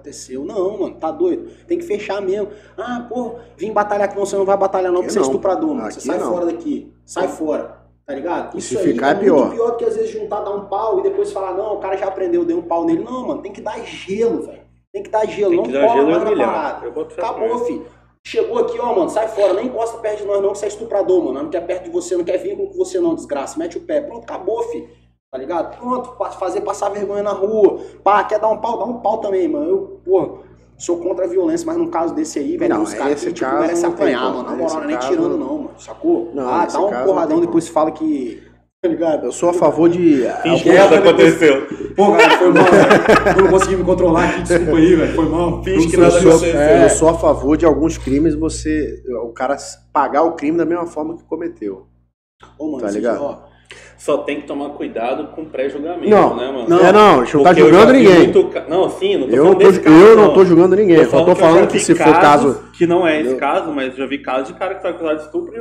[0.04, 0.44] aconteceu?
[0.44, 1.50] Não, mano, tá doido.
[1.68, 2.50] Tem que fechar mesmo.
[2.78, 5.30] Ah, pô, vim batalhar não, você não vai batalhar não, porque você é não.
[5.30, 5.92] estuprador, mano.
[5.92, 6.32] Você Aqui sai não.
[6.32, 6.94] fora daqui.
[7.06, 7.84] Sai fora.
[8.06, 8.56] Tá ligado?
[8.56, 9.40] E Isso se aí ficar, é é pior.
[9.46, 11.80] muito pior do que às vezes juntar, dar um pau e depois falar, não, o
[11.80, 13.02] cara já aprendeu, dei um pau nele.
[13.02, 14.62] Não, mano, tem que dar gelo, velho.
[14.92, 16.54] Tem que dar gelo, Tem não que dar cola gelo mais na humilhar.
[16.54, 16.86] parada.
[16.86, 17.86] Eu boto fé Acabou, filho.
[18.26, 20.68] Chegou aqui, ó, mano, sai fora, nem encosta perto de nós não, que você é
[20.70, 21.44] estuprador, mano.
[21.44, 23.58] Não quer perto de você, não quer vínculo com você não, desgraça.
[23.60, 24.02] Mete o pé.
[24.02, 24.88] Pronto, acabou, filho.
[25.34, 25.76] Tá ligado?
[25.80, 27.80] Pronto, fazer passar vergonha na rua.
[28.04, 28.78] Pá, quer dar um pau?
[28.78, 29.68] Dá um pau também, mano.
[29.68, 30.38] Eu, pô,
[30.78, 33.74] sou contra a violência, mas no caso desse aí, velho, Não, os caras tipo, caso
[33.82, 34.44] tem apanhar, mano.
[34.44, 35.72] Na moral, não é nem caso- tirando não, mano.
[35.80, 36.30] Sacou?
[36.36, 38.44] Não, ah, dá um porradão, depois fala que...
[38.80, 39.26] Tá ligado?
[39.26, 40.24] Eu sou a favor de.
[40.44, 41.66] Finge que nada aconteceu.
[41.96, 43.38] Pô, cara, foi mal, velho.
[43.38, 45.16] Eu não consegui me controlar aqui, desculpa aí, velho.
[45.16, 45.64] Foi mal.
[45.64, 46.60] Finge que nada sou, aconteceu.
[46.60, 49.02] eu sou a favor de alguns crimes você.
[49.24, 49.56] O cara
[49.94, 51.88] pagar o crime da mesma forma que cometeu.
[52.60, 53.24] Ô, mano, Tá ligado?
[53.24, 53.53] ó,
[53.98, 56.66] Só tem que tomar cuidado com pré-julgamento, Não, né, mano?
[56.68, 56.80] Não.
[56.86, 58.18] é não, não tá julgando ninguém.
[58.20, 61.10] muito Não, sim, não tô Eu, falando tô- caso, eu não tô julgando ninguém, eu
[61.10, 62.64] só tô falando que vi se for casos caso.
[62.76, 65.24] Que não é esse caso, mas já vi casos de cara que foi acusado de
[65.26, 65.54] estupro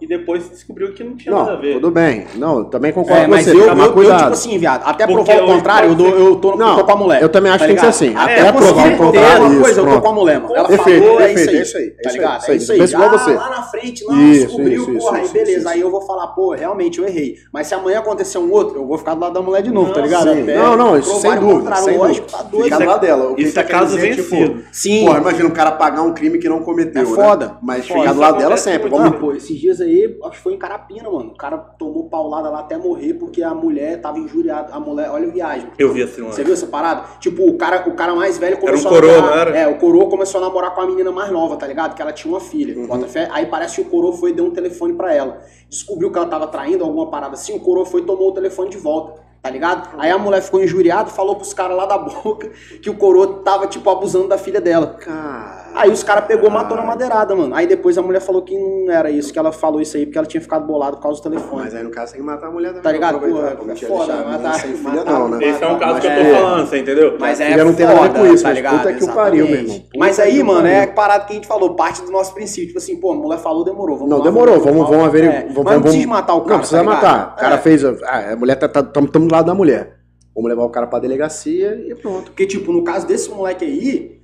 [0.00, 1.74] e- depois se descobriu que não tinha nada a Não, ver.
[1.74, 2.26] tudo bem.
[2.36, 3.56] Não, eu também concordo É, com mas você.
[3.56, 4.18] eu, tomar eu, eu, cuidado.
[4.20, 6.92] tipo assim, viado, até Porque provar o contrário, eu, dou, eu tô, Não, tô com
[6.92, 7.22] a mulher.
[7.22, 8.16] eu também acho tá que tem que ser assim.
[8.16, 10.56] Até Até provar o contrário, uma isso, coisa, eu tô com a mulher, mano.
[10.56, 11.56] Ela Perfeito, falou, é isso aí.
[11.56, 12.32] é isso aí, Tá é isso ligado?
[12.50, 12.80] aí, isso aí.
[12.80, 13.02] É isso aí.
[13.04, 13.30] Ah, você.
[13.34, 15.58] lá na frente, não, Isso, descobriu, isso, porra, isso, aí beleza.
[15.58, 17.34] isso, Aí eu vou falar, pô, realmente eu errei.
[17.52, 19.92] Mas se amanhã acontecer um outro, eu vou ficar do lado da mulher de novo,
[19.92, 20.34] tá Não, ligado?
[20.34, 22.64] Não, não, isso sem dúvida, lógico, tá doido.
[22.64, 23.34] Fica do lado dela.
[23.36, 24.48] Isso é caso dizer, vencido.
[24.54, 25.04] Tipo, Sim.
[25.04, 27.02] Porra, imagina um cara pagar um crime que não cometeu.
[27.02, 27.14] É né?
[27.14, 27.56] foda.
[27.62, 28.00] Mas Foda.
[28.00, 28.90] ficar do lado dela sempre.
[28.90, 29.02] muito.
[29.02, 29.16] Vamos...
[29.16, 31.30] Ah, pô, esses dias aí, acho que foi em Carapina, mano.
[31.30, 34.72] O cara tomou paulada lá até morrer porque a mulher tava injuriada.
[34.72, 35.68] A mulher, olha a viagem.
[35.78, 36.32] Eu vi assim, mano.
[36.32, 37.04] Você viu essa parada?
[37.18, 39.36] Tipo, o cara, o cara mais velho começou um coroa, a namorar.
[39.36, 39.58] não era?
[39.58, 41.94] É, o coroa começou a namorar com a menina mais nova, tá ligado?
[41.94, 42.78] Que ela tinha uma filha.
[42.78, 42.86] Uhum.
[42.86, 43.28] Bota fé.
[43.32, 45.40] Aí parece que o coroa foi e deu um telefone pra ela.
[45.68, 48.70] Descobriu que ela tava traindo alguma parada assim, o coroa foi e tomou o telefone
[48.70, 49.29] de volta.
[49.42, 49.88] Tá ligado?
[49.98, 52.50] Aí a mulher ficou injuriada e falou pros caras lá da boca
[52.82, 54.96] que o coroa tava, tipo, abusando da filha dela.
[55.00, 55.60] Cara.
[55.74, 57.54] Aí os caras pegou e matou na madeirada, mano.
[57.54, 60.18] Aí depois a mulher falou que não era isso, que ela falou isso aí porque
[60.18, 61.62] ela tinha ficado bolada por causa do telefone.
[61.62, 62.82] Mas aí no caso tem que matar a mulher também.
[62.82, 63.20] Tá ligado?
[63.20, 65.38] como é foda, matar- sem filha matar- não, né?
[65.46, 67.16] Esse é um caso Mas que eu tô falando, você entendeu?
[67.18, 68.78] Mas é filha não tem nada a ver com isso, tá mas ligado?
[68.78, 69.78] puta que o pariu, meu irmão.
[69.78, 72.66] Puta Mas aí, mano, é a parada que a gente falou, parte do nosso princípio.
[72.66, 73.96] Tipo assim, pô, a mulher falou, demorou.
[73.96, 75.36] Vamos Não, lá, demorou, vamos- vamos, vamos averiguar.
[75.36, 76.50] É, vamos, mas não vamos- precisa matar o cara.
[76.52, 77.34] Não precisa tá matar.
[77.36, 77.58] O cara É.
[77.58, 77.84] fez.
[77.84, 78.66] Ah, a mulher tá.
[78.80, 80.00] Estamos do lado da mulher.
[80.34, 82.26] Vamos levar o cara pra delegacia e pronto.
[82.26, 84.20] Porque, tipo, no caso desse moleque aí,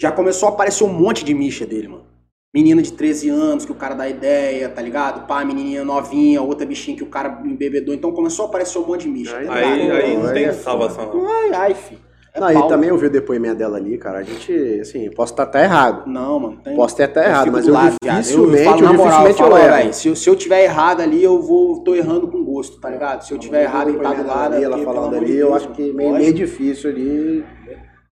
[0.00, 2.06] já começou a aparecer um monte de micha dele, mano.
[2.54, 5.26] Menina de 13 anos, que o cara dá ideia, tá ligado?
[5.26, 7.94] Pá, menininha novinha, outra bichinha que o cara embebedou.
[7.94, 9.36] Então começou a aparecer um monte de micha.
[9.36, 11.28] Aí- tá Aí, aí não Aí tem é salvação, não.
[11.28, 11.98] Ai, ai, fi.
[12.34, 14.18] É não, e também eu vi o depoimento dela ali, cara.
[14.18, 16.08] A gente, assim, posso estar até errado.
[16.08, 16.60] Não, mano.
[16.62, 16.76] Tem...
[16.76, 19.84] Posso ter até errado, mas eu lado, dificilmente, eu, falo eu na moral, dificilmente falo,
[19.86, 22.90] eu se, eu- se eu tiver errado ali, eu vou, tô errando com gosto, tá
[22.90, 23.22] ligado?
[23.24, 25.36] Se eu tiver errado em estar do lado, ali, é ela porque, falando ali, de
[25.36, 27.44] eu Deus, acho que meio, meio difícil ali.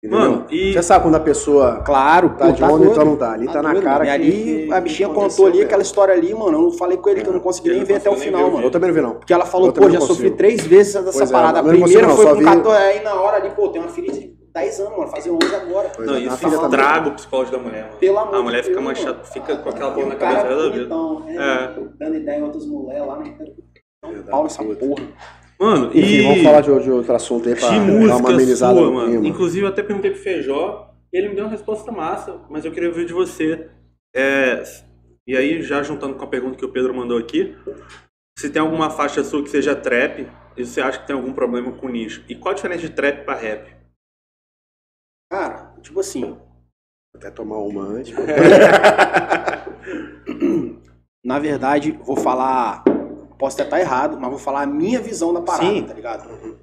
[0.02, 0.18] entendeu?
[0.18, 2.90] Mano, e Você sabe quando a pessoa Claro, tá pô, de onda, doido.
[2.90, 3.32] então não tá.
[3.32, 4.10] Ali tá, na doido, cara mano.
[4.24, 5.66] E que- ali que- a bichinha contou ali mesmo.
[5.66, 6.58] aquela história ali, mano.
[6.58, 8.16] Eu não falei com ele que eu não consegui Eu nem não ver até o
[8.16, 8.66] final, mano.
[8.66, 9.14] Eu também não vi, não.
[9.14, 11.60] Porque ela falou, Eu pô, já sofri três vezes dessa Pois é, parada.
[11.60, 14.12] A primeira não, foi com vi- 14, aí na hora ali, pô, tem uma filha
[14.12, 15.92] de 10 anos, mano, fazer 11 agora.
[15.94, 16.60] Pois Não, é, isso também.
[16.64, 17.96] estraga o psicológico da mulher, mano.
[18.00, 20.34] Pelo amor a mulher de fica Deus, manchada, fica com aquela E bola na cara
[20.36, 20.94] cabeça toda a vida.
[20.94, 21.74] bonitão, é, É.
[22.00, 23.34] dando ideia em outras mulheres lá, né?
[24.02, 24.76] Dá Verdade, pau nessa puta.
[24.86, 25.02] porra.
[25.60, 28.30] Mano, Enfim, e vamos falar de, de outro assunto aí pra de dar música uma
[28.30, 29.08] amenizada sua, no mano.
[29.10, 29.28] clima.
[29.28, 32.90] Inclusive, eu até perguntei pro Feijó, ele me deu uma resposta massa, mas eu queria
[32.90, 33.70] ver de você.
[34.14, 34.62] É,
[35.26, 37.56] e aí, já juntando com a pergunta que o Pedro mandou aqui,
[38.36, 40.26] se tem alguma faixa sua que seja trap,
[40.56, 42.24] e você acha que tem algum problema com o nicho?
[42.28, 43.72] E qual a diferença de trap pra rap?
[45.30, 46.36] Cara, tipo assim,
[47.14, 48.12] Até tomar uma antes.
[51.24, 52.82] Na verdade, vou falar.
[53.42, 55.82] Posso até estar errado, mas vou falar a minha visão da parada, Sim.
[55.84, 56.56] tá ligado?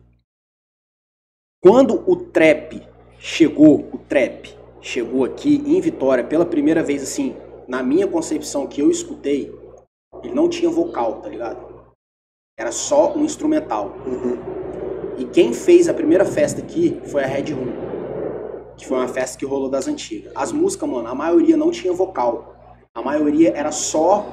[1.62, 2.82] Quando o trap
[3.20, 7.36] chegou, o trap chegou aqui em Vitória pela primeira vez, assim,
[7.68, 9.54] na minha concepção que eu escutei,
[10.24, 11.68] ele não tinha vocal, tá ligado?
[12.58, 13.94] Era só um instrumental.
[15.18, 17.74] E quem fez a primeira festa aqui foi a Red Room.
[18.78, 20.32] Que foi uma festa que rolou das antigas.
[20.34, 22.56] As músicas, mano, a maioria não tinha vocal.
[22.96, 24.26] A maioria era só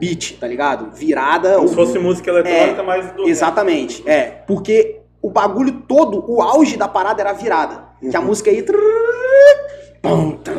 [0.00, 0.90] beat, tá ligado?
[0.94, 1.54] Virada.
[1.54, 3.28] Como o- se fosse música eletrônica, mas do.
[3.28, 4.22] Exatamente, é.
[4.46, 7.84] Porque o bagulho todo, o auge da parada era virada.
[8.00, 8.64] Que a música aí.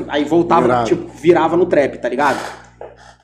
[0.08, 0.88] Aí voltava, Virado.
[0.88, 2.40] tipo, virava no trap, tá ligado?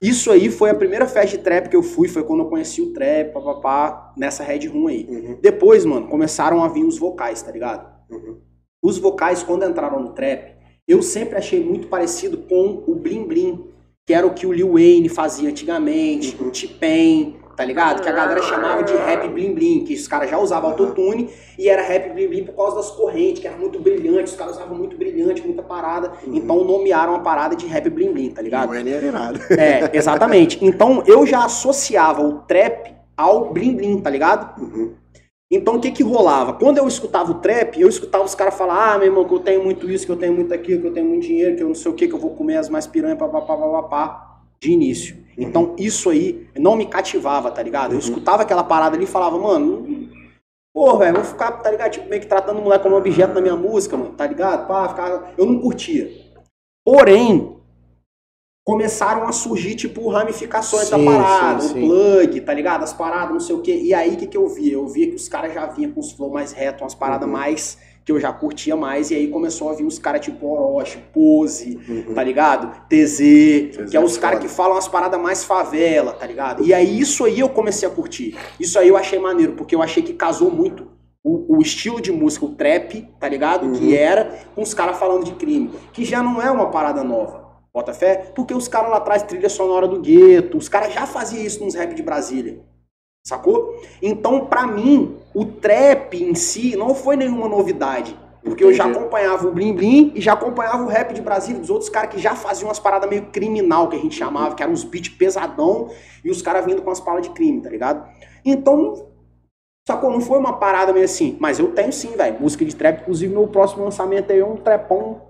[0.01, 2.81] Isso aí foi a primeira festa de trap que eu fui, foi quando eu conheci
[2.81, 5.05] o trap, papapá, nessa Red Room aí.
[5.09, 5.37] Uhum.
[5.41, 7.87] Depois, mano, começaram a vir os vocais, tá ligado?
[8.09, 8.37] Uhum.
[8.81, 10.55] Os vocais, quando entraram no trap,
[10.87, 13.65] eu sempre achei muito parecido com o Blim Blim,
[14.07, 18.01] que era o que o Lil Wayne fazia antigamente, o T-Pain, tá ligado?
[18.01, 21.29] Que a galera chamava de rap Blim Blim, que os caras já usavam autotune
[21.59, 24.55] e era rap Blim Blim por causa das correntes, que era muito brilhante, os caras
[24.55, 28.69] usavam muito brilhante, muita parada, então nomearam a parada de rap Blim Blim, tá ligado?
[28.69, 29.41] Não é nem irado.
[29.51, 30.63] É, exatamente.
[30.63, 34.57] Então eu já associava o trap ao Blim Blim, tá ligado?
[34.61, 34.93] Uhum.
[35.49, 36.53] Então o que que rolava?
[36.53, 39.39] Quando eu escutava o trap, eu escutava os caras falar, ah, meu irmão, que eu
[39.39, 41.67] tenho muito isso, que eu tenho muito aquilo, que eu tenho muito dinheiro, que eu
[41.67, 45.17] não sei o que, que eu vou comer as mais piranhas, papapá, papapá, de início.
[45.37, 47.93] Então isso aí não me cativava, tá ligado?
[47.93, 50.09] Eu escutava aquela parada ali e falava, mano,
[50.73, 51.91] pô, velho, vou ficar, tá ligado?
[51.91, 54.67] Tipo, meio que tratando o moleque como objeto na minha música, mano, tá ligado?
[54.67, 55.33] Pá, ficar...
[55.37, 56.11] Eu não curtia.
[56.83, 57.56] Porém,
[58.67, 61.87] começaram a surgir, tipo, ramificações da Sim, parada, sim, o sim.
[61.87, 62.83] plug, tá ligado?
[62.83, 63.79] As paradas, não sei o quê.
[63.81, 64.73] E aí, o que, que eu via?
[64.73, 67.33] Eu via que os caras já vinham com os flow mais reto, umas paradas Uhum.
[67.33, 69.09] mais que eu já curtia mais.
[69.09, 72.13] E aí começou a vir os caras tipo Orochi, Pose, Uhum.
[72.13, 72.69] tá ligado?
[72.89, 73.17] TZ,
[73.89, 76.61] que é os é caras que falam as paradas mais favela, tá ligado?
[76.61, 78.35] E aí isso aí eu comecei a curtir.
[78.59, 80.87] Isso aí eu achei maneiro, porque eu achei que casou muito
[81.23, 83.65] o, o estilo de música, o trap, tá ligado?
[83.65, 83.71] Uhum.
[83.75, 85.71] Que era com os caras falando de crime.
[85.93, 87.46] Que já não é uma parada nova.
[87.77, 88.31] Bota fé?
[88.33, 91.75] Porque os caras lá atrás, trilha sonora do gueto, os caras já faziam isso nos
[91.75, 92.59] rap de Brasília.
[93.23, 93.79] Sacou?
[94.01, 98.17] Então, pra mim, o trap em si não foi nenhuma novidade.
[98.43, 98.97] Porque eu já Entendi.
[98.97, 102.17] acompanhava o Blim Blim e já acompanhava o rap de Brasília dos outros caras que
[102.17, 105.91] já faziam umas paradas meio criminal, que a gente chamava, que eram uns beats pesadão
[106.25, 108.09] e os caras vindo com as palas de crime, tá ligado?
[108.43, 109.07] Então,
[109.87, 110.09] sacou?
[110.09, 111.37] Não foi uma parada meio assim.
[111.39, 112.41] Mas eu tenho sim, velho.
[112.41, 115.21] Música de trap, inclusive meu próximo lançamento aí é um trapão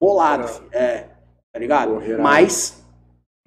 [0.00, 0.68] bolado, filho.
[0.72, 1.11] É,
[1.52, 2.00] tá ligado?
[2.20, 2.82] Mas,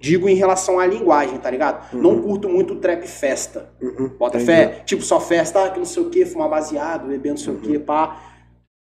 [0.00, 1.92] digo em relação à linguagem, tá ligado?
[1.94, 2.00] Uhum.
[2.02, 3.68] Não curto muito o trap festa.
[3.82, 4.08] Uhum.
[4.18, 4.46] Bota Entendi.
[4.46, 4.82] fé?
[4.84, 7.56] Tipo, só festa, ah, que não sei o que, fumar baseado, beber não sei o
[7.56, 7.62] Uhum.
[7.62, 8.22] que, pá.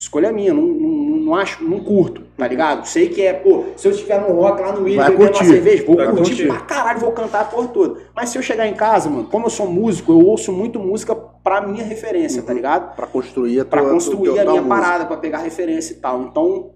[0.01, 0.89] Escolha minha, não, não,
[1.19, 2.85] não acho, não curto, tá ligado?
[2.87, 5.43] Sei que é, pô, se eu estiver no rock lá no William, Vai bebendo uma
[5.45, 6.47] cerveja, vou Vai curtir, curtir.
[6.47, 8.01] pra caralho, vou cantar a porra toda.
[8.15, 11.13] Mas se eu chegar em casa, mano, como eu sou músico, eu ouço muito música
[11.15, 12.95] pra minha referência, tá ligado?
[12.95, 14.81] Pra construir a Pra tua- construir tua- a minha música.
[14.81, 16.23] parada, pra pegar referência e tal.
[16.23, 16.71] Então,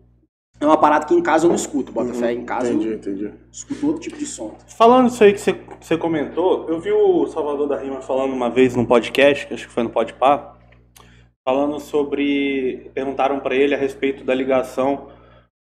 [0.59, 2.15] é uma parada que em casa eu não escuto, bota Uhum.
[2.19, 2.31] fé.
[2.33, 3.31] Em casa Entendi, eu entendi.
[3.51, 4.55] escuto outro tipo de som.
[4.77, 8.49] Falando isso aí que você, você comentou, eu vi o Salvador da Rima falando uma
[8.49, 10.53] vez num podcast, que acho que foi no Podpah,
[11.47, 12.89] falando sobre.
[12.93, 15.07] Perguntaram pra ele a respeito da ligação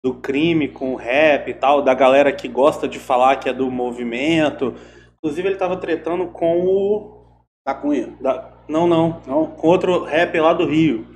[0.05, 3.53] do crime com o rap e tal, da galera que gosta de falar que é
[3.53, 4.75] do movimento.
[5.19, 7.23] Inclusive ele tava tretando com o.
[7.81, 8.17] Com ele?
[8.21, 9.21] da- não, não.
[9.27, 9.47] Não?
[9.47, 11.07] Com outro rap lá do Rio.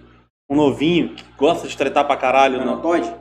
[0.49, 2.81] Um novinho que gosta de tretar pra caralho, Não, não.
[2.81, 3.13] Todd?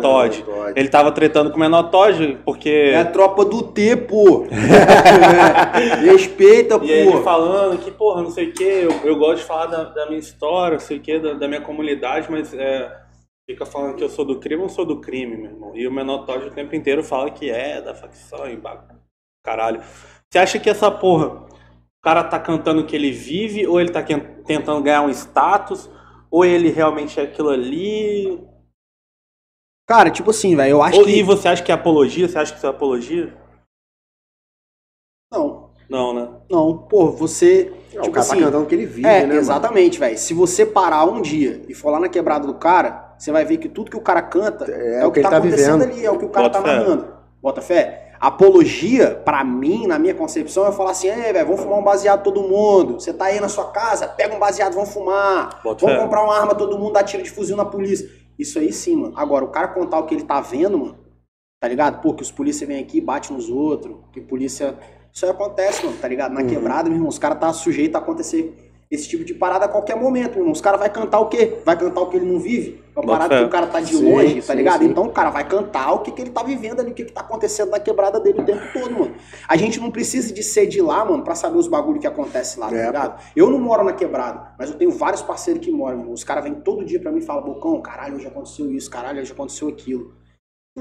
[0.00, 0.44] Todd.
[0.74, 2.68] Ele tava tretando com o Menor Todd, porque.
[2.68, 4.46] É a tropa do T, pô.
[6.02, 6.84] Respeita, pô.
[6.84, 9.84] E ele falando que, porra, não sei o que, eu, eu gosto de falar da,
[9.84, 12.90] da minha história, não sei o que, da, da minha comunidade, mas é,
[13.48, 15.72] fica falando que eu sou do crime, eu não sou do crime, meu irmão.
[15.74, 18.58] E o Menor Todd o tempo inteiro fala que é da facção e
[19.44, 19.80] caralho.
[20.28, 24.02] Você acha que essa porra, o cara tá cantando que ele vive, ou ele tá
[24.02, 25.90] tentando ganhar um status,
[26.30, 28.38] ou ele realmente é aquilo ali?
[29.88, 31.10] Cara, tipo assim, velho, eu acho Ou, que...
[31.18, 32.28] E você acha que é apologia?
[32.28, 33.34] Você acha que isso é apologia?
[35.32, 36.28] Não, Não, né?
[36.50, 36.76] não.
[36.88, 37.72] Pô, você...
[37.94, 39.36] É, o tipo cara assim, tá cantando que ele vive, É, né?
[39.36, 40.18] exatamente, velho.
[40.18, 43.56] Se você parar um dia e for lá na quebrada do cara, você vai ver
[43.58, 45.38] que tudo que o cara canta É é, o o que que, ele tá tá
[45.38, 45.82] acontecendo vivendo.
[45.84, 46.66] ali, é o que o cara Bota tá fé.
[46.66, 47.14] narrando.
[47.42, 48.04] Bota fé.
[48.20, 52.22] Apologia, pra mim, na minha concepção, é falar assim, ei, velho, vamos fumar um baseado
[52.24, 52.94] todo mundo.
[53.00, 55.60] Você tá aí na sua casa, pega um baseado, vamos fumar.
[55.62, 56.02] Bota vamos fé.
[56.02, 58.08] comprar uma arma, todo mundo dá tiro de fuzil na polícia.
[58.38, 59.14] Isso aí sim, mano.
[59.16, 60.98] Agora, o cara contar o que ele tá vendo, mano,
[61.60, 62.00] tá ligado?
[62.00, 64.78] Pô, que os polícia vêm aqui, bate nos outros, que polícia...
[65.12, 66.32] Isso aí acontece, mano, tá ligado?
[66.32, 66.46] Na Uhum.
[66.46, 69.96] quebrada, meu irmão, os caras tá sujeito a acontecer esse tipo de parada a qualquer
[69.96, 70.52] momento, meu irmão.
[70.52, 71.58] Os caras vai cantar o quê?
[71.64, 72.82] Vai cantar o que ele não vive?
[72.96, 73.38] Uma Bota parada fé.
[73.38, 74.82] que o cara tá de Sim, longe, tá sim, ligado?
[74.82, 74.84] sim.
[74.84, 77.12] Então o cara vai cantar o que, que ele tá vivendo ali, o que, que
[77.12, 79.14] tá acontecendo na quebrada dele o tempo todo, mano.
[79.46, 82.58] A gente não precisa de ser de lá, mano, pra saber os bagulho que acontece
[82.58, 83.20] lá, tá É, ligado?
[83.36, 86.12] Eu não moro na quebrada, mas eu tenho vários parceiros que moram, mano.
[86.12, 89.20] Os caras vêm todo dia pra mim e falam, Bocão, caralho, hoje aconteceu isso, caralho,
[89.20, 90.14] hoje aconteceu aquilo.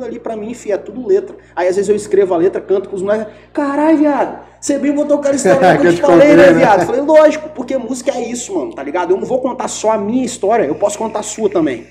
[0.04, 1.36] Ali pra mim, fi, é tudo letra.
[1.56, 3.34] Aí às vezes eu escrevo a letra, canto com os moleques.
[3.54, 6.54] Caralho, viado, você bem botou aquela história que eu te falei, né, né?
[6.54, 6.86] viado?
[6.86, 9.12] Falei, lógico, porque música é isso, mano, tá ligado?
[9.12, 11.86] Eu não vou contar só a minha história, eu posso contar a sua também.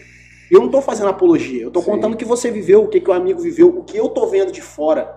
[0.51, 1.91] Eu não tô fazendo apologia, eu tô Sim.
[1.91, 4.27] contando o que você viveu, o que, que o amigo viveu, o que eu tô
[4.27, 5.12] vendo de fora,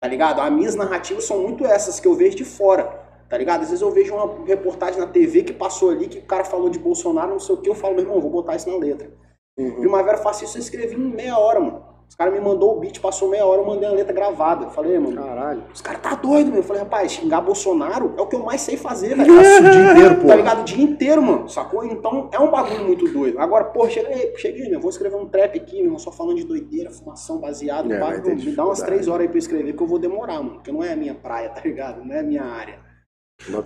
[0.00, 0.40] tá ligado?
[0.40, 2.84] As minhas narrativas são muito essas que eu vejo de fora,
[3.28, 3.62] tá ligado?
[3.62, 6.70] Às vezes eu vejo uma reportagem na TV que passou ali, que o cara falou
[6.70, 9.10] de Bolsonaro, não sei o que, eu falo, meu irmão, vou botar isso na letra.
[9.58, 9.80] Uhum.
[9.80, 11.89] Primavera Fascista eu escrevi em meia hora, mano.
[12.10, 14.64] Os caras me mandou o beat, passou meia hora, eu mandei a letra gravada.
[14.64, 15.62] Eu falei, mano, Caralho.
[15.72, 16.56] os caras tá doido, meu.
[16.56, 19.36] Eu falei, rapaz, xingar Bolsonaro é o que eu mais sei fazer, velho.
[19.36, 20.26] Passa o dia inteiro, pô.
[20.26, 20.60] Tá ligado?
[20.62, 21.48] O dia inteiro, mano.
[21.48, 21.84] Sacou?
[21.84, 23.38] Então é um bagulho muito doido.
[23.38, 24.80] Agora, pô, cheguei, cheguei, meu.
[24.80, 27.92] Vou escrever um trap aqui, meu irmão, só falando de doideira, fumação, baseado.
[27.92, 30.42] É, pá, me dá umas três horas aí pra eu escrever, que eu vou demorar,
[30.42, 30.54] mano.
[30.54, 32.04] Porque não é a minha praia, tá ligado?
[32.04, 32.80] Não é a minha área.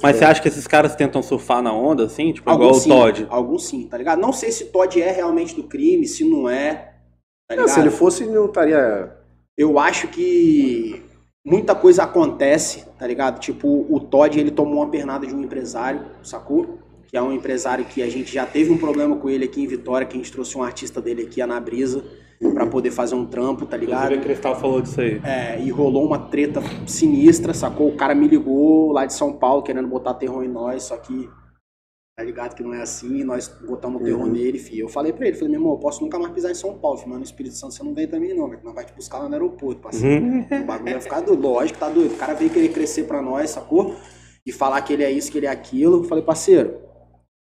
[0.02, 2.30] Mas você acha que esses caras tentam surfar na onda, assim?
[2.30, 3.26] Tipo, igual Alguns o sim, Todd?
[3.30, 4.20] Alguns sim, tá ligado?
[4.20, 6.93] Não sei se Todd é realmente do crime, se não é.
[7.48, 9.12] Tá Não, se ele fosse, não estaria.
[9.56, 11.02] eu acho que
[11.44, 13.38] muita coisa acontece, tá ligado?
[13.38, 16.78] Tipo, o Todd, ele tomou uma pernada de um empresário, sacou?
[17.06, 19.66] Que é um empresário que a gente já teve um problema com ele aqui em
[19.66, 22.02] Vitória, que a gente trouxe um artista dele aqui, a Na Brisa,
[22.54, 24.04] pra poder fazer um trampo, tá ligado?
[24.06, 25.20] Inclusive, Cristal falou disso aí.
[25.22, 27.88] É, e rolou uma treta sinistra, sacou?
[27.88, 31.28] O cara me ligou lá de São Paulo querendo botar terror em nós, só que
[32.16, 34.30] tá ligado que não é assim, nós botamos terror Uhum.
[34.32, 34.82] nele, filho.
[34.84, 36.98] Eu falei pra ele, falei, meu irmão, eu posso nunca mais pisar em São Paulo,
[36.98, 39.18] filho, mas no Espírito Santo você não vem também não, velho, nós vai te buscar
[39.18, 40.24] lá no aeroporto, parceiro.
[40.24, 40.46] Uhum.
[40.62, 42.14] O bagulho vai ficar doido, lógico, tá doido.
[42.14, 43.96] O cara veio querer crescer pra nós, sacou?
[44.46, 45.98] E falar que ele é isso, que ele é aquilo.
[45.98, 46.78] Eu falei, parceiro,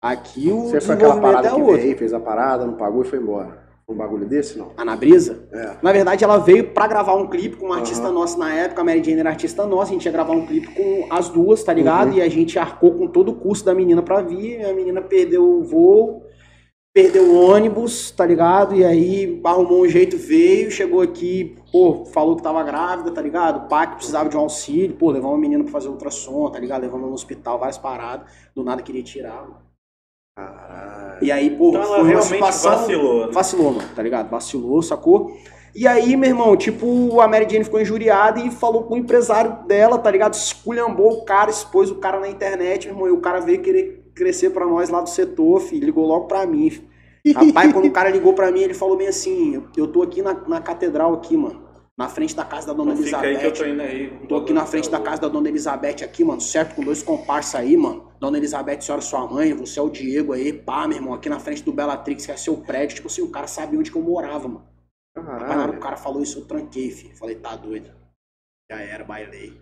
[0.03, 1.77] aqui o Você foi aquela desenvolvimento parada é que outro.
[1.81, 3.60] veio, fez a parada, não pagou e foi embora.
[3.91, 4.71] Um bagulho desse, não?
[4.77, 5.47] A Na Brisa?
[5.51, 5.75] É.
[5.81, 8.85] Na verdade, ela veio pra gravar um clipe com uma artista nossa na época, a
[8.85, 11.73] Mary Jane era artista nossa, a gente ia gravar um clipe com as duas, tá
[11.73, 12.11] ligado?
[12.11, 12.17] Uhum.
[12.17, 15.01] E a gente arcou com todo o custo da menina pra vir, e a menina
[15.01, 16.23] perdeu o voo,
[16.93, 18.75] perdeu o ônibus, tá ligado?
[18.75, 23.65] E aí arrumou um jeito, veio, chegou aqui, pô, falou que tava grávida, tá ligado?
[23.65, 26.59] O pai que precisava de um auxílio, pô, levou uma menina pra fazer ultrassom, tá
[26.59, 26.81] ligado?
[26.81, 29.70] Levando no hospital, várias paradas, do nada queria tirar, mano.
[30.35, 31.23] Caralho.
[31.23, 32.71] E aí, pô, Então foi ela uma realmente situação...
[32.77, 33.25] vacilou.
[33.27, 33.31] né?
[33.33, 34.29] Vacilou, mano, tá ligado?
[34.29, 35.31] Vacilou, sacou?
[35.73, 39.65] E aí, meu irmão, tipo, a Mary Jane ficou injuriada e falou com o empresário
[39.67, 40.33] dela, tá ligado?
[40.33, 44.11] Esculhambou o cara, expôs o cara na internet, meu irmão, e o cara veio querer
[44.13, 46.69] crescer pra nós lá do setor, filho, ligou logo pra mim.
[46.69, 46.89] filho.
[47.33, 50.33] Rapaz, quando o cara ligou pra mim, ele falou bem assim, eu, tô aqui na,
[50.47, 51.61] na catedral aqui, mano,
[51.97, 53.71] na frente da casa da Dona Então fica aí que eu tô Elizabeth.
[53.73, 54.27] indo aí.
[54.27, 56.75] Tô aqui na frente da casa da Dona Elizabeth aqui, mano, certo?
[56.75, 58.10] Com dois comparsas aí, mano.
[58.21, 61.39] Dona Elizabeth, senhora sua mãe, você é o Diego aí, pá, meu irmão, aqui na
[61.39, 62.97] frente do Bellatrix, que é seu prédio.
[62.97, 64.63] Tipo assim, o cara sabia onde que eu morava, mano.
[65.15, 65.73] Caralho.
[65.73, 67.17] o cara falou isso, eu tranquei, filho.
[67.17, 67.89] Falei, tá doido.
[68.69, 69.59] Já era, bailei.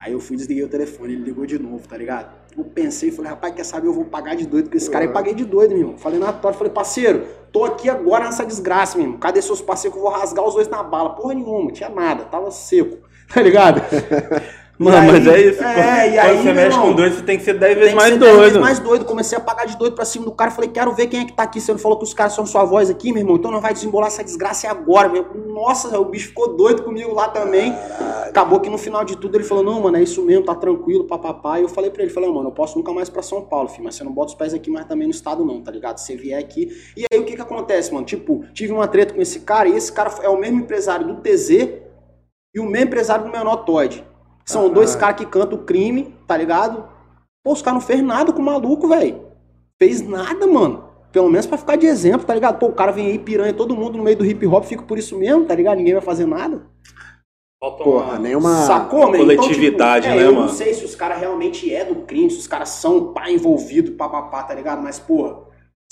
[0.00, 2.34] Aí eu fui, desliguei o telefone, ele ligou de novo, tá ligado?
[2.56, 5.04] Eu pensei, falei, rapaz, quer saber, eu vou pagar de doido com esse cara.
[5.04, 5.98] E paguei de doido, meu irmão.
[5.98, 9.20] Falei na tora, falei, parceiro, tô aqui agora nessa desgraça, meu irmão.
[9.20, 11.14] Cadê seus parceiros que eu vou rasgar os dois na bala?
[11.14, 13.82] Porra nenhuma, tinha nada, tava seco, tá ligado?
[14.84, 15.62] Mano, aí- mas é isso.
[15.62, 17.54] É, quando e quando aí, você meu mexe irmão, com dois, você tem que ser
[17.58, 18.62] dez Tem vezes que mais ser dez vezes doido.
[18.62, 19.04] mais doido.
[19.04, 20.50] Comecei a pagar de doido pra cima do cara.
[20.50, 21.60] Falei, quero ver quem é que tá aqui.
[21.60, 23.36] Você não falou que os caras são sua voz aqui, meu irmão.
[23.36, 25.26] Então não vai desembolar essa desgraça agora, meu.
[25.46, 27.72] Nossa, o bicho ficou doido comigo lá também.
[28.26, 31.04] Acabou que no final de tudo ele falou, não, mano, é isso mesmo, tá tranquilo,
[31.04, 31.58] papapá.
[31.58, 33.68] E eu falei pra ele, falei, "Ó, mano, eu posso nunca mais pra São Paulo,
[33.68, 33.84] filho.
[33.84, 35.98] Mas você não bota os pés aqui mais também no estado, não, tá ligado?
[35.98, 36.68] Você vier aqui.
[36.96, 38.06] E aí o que que acontece, mano?
[38.06, 41.16] Tipo, tive uma treta com esse cara e esse cara é o mesmo empresário do
[41.20, 41.50] TZ
[42.54, 44.04] e o mesmo empresário do Menor Todd.
[44.44, 44.74] São Caralho.
[44.74, 46.84] dois caras que cantam o crime, tá ligado?
[47.44, 49.20] Pô, os caras não fez nada com o maluco, velho.
[49.80, 50.84] Fez nada, mano.
[51.12, 52.58] Pelo menos pra ficar de exemplo, tá ligado?
[52.58, 54.96] Pô, o cara vem aí, piranha, todo mundo no meio do hip hop, fica por
[54.98, 55.76] isso mesmo, tá ligado?
[55.76, 56.62] Ninguém vai fazer nada.
[57.60, 58.18] Falta Porra, uma...
[58.18, 58.62] nenhuma.
[58.62, 59.18] Sacou, man?
[59.18, 60.46] coletividade, tipo, é, né, eu mano?
[60.46, 63.92] não sei se os caras realmente é do crime, se os caras são pá envolvido,
[63.92, 64.82] papapá, tá ligado?
[64.82, 65.36] Mas, porra,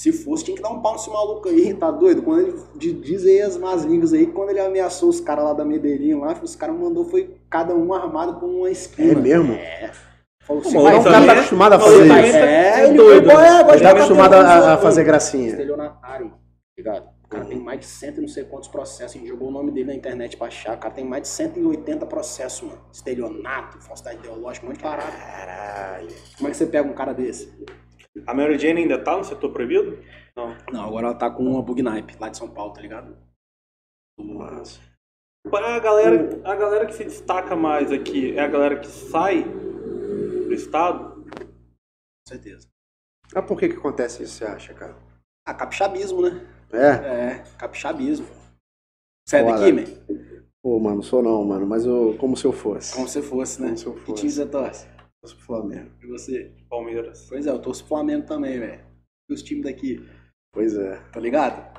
[0.01, 2.23] se fosse, tinha que dar um pau nesse maluco aí, tá doido?
[2.23, 5.45] Quando ele di- diz aí as más línguas aí, que quando ele ameaçou os caras
[5.45, 9.13] lá da Medellín lá, os caras mandou foi cada um armado com uma esquina.
[9.13, 9.59] É mesmo?
[10.43, 12.37] Falou assim, Mas o cara tá é- acostumado a fazer isso.
[12.37, 13.49] é, é ele doido, foi, né?
[13.49, 15.49] é, Ele tá acostumado a, fazer gracinha.
[15.51, 16.37] Estelionatário, tá
[16.79, 17.09] ligado?
[17.25, 19.15] O cara tem mais de cento e não sei quantos processos.
[19.15, 20.75] A gente jogou o nome dele na internet pra achar.
[20.77, 22.81] O cara tem mais de 180 processos, mano.
[22.93, 25.13] Estelionato, falsidade ideológica, um monte de parada.
[25.13, 26.09] Caralho.
[26.37, 27.53] Como é que você pega um cara desse?
[28.27, 29.97] A Mary Jane ainda tá no setor proibido?
[30.37, 30.57] Não.
[30.73, 33.17] Não, agora ela tá com uma bug naipe lá de São Paulo, tá ligado?
[34.19, 34.81] Massa.
[35.47, 40.53] A galera, a galera que se destaca mais aqui é a galera que sai do
[40.53, 41.25] estado?
[41.25, 42.69] Com certeza.
[43.35, 44.95] Ah, por que que acontece isso, você acha, cara?
[45.47, 46.47] Ah, capixabismo, né?
[46.73, 46.89] É?
[47.39, 48.27] É, capixabismo.
[49.27, 49.85] Você é daqui, man?
[50.63, 52.95] Pô, mano, sou não, mano, mas eu, como se eu fosse.
[52.95, 53.69] Como se fosse, né?
[53.69, 54.21] Como se eu Que fosse.
[54.21, 54.87] time você torce?
[55.23, 55.91] Fosse pro Flamengo.
[56.03, 56.53] E você?
[56.69, 57.27] Palmeiras.
[57.29, 58.85] Pois é, eu torço pro Flamengo também, velho.
[59.29, 60.07] E os times daqui,
[60.53, 60.97] Pois é.
[61.13, 61.70] tá ligado?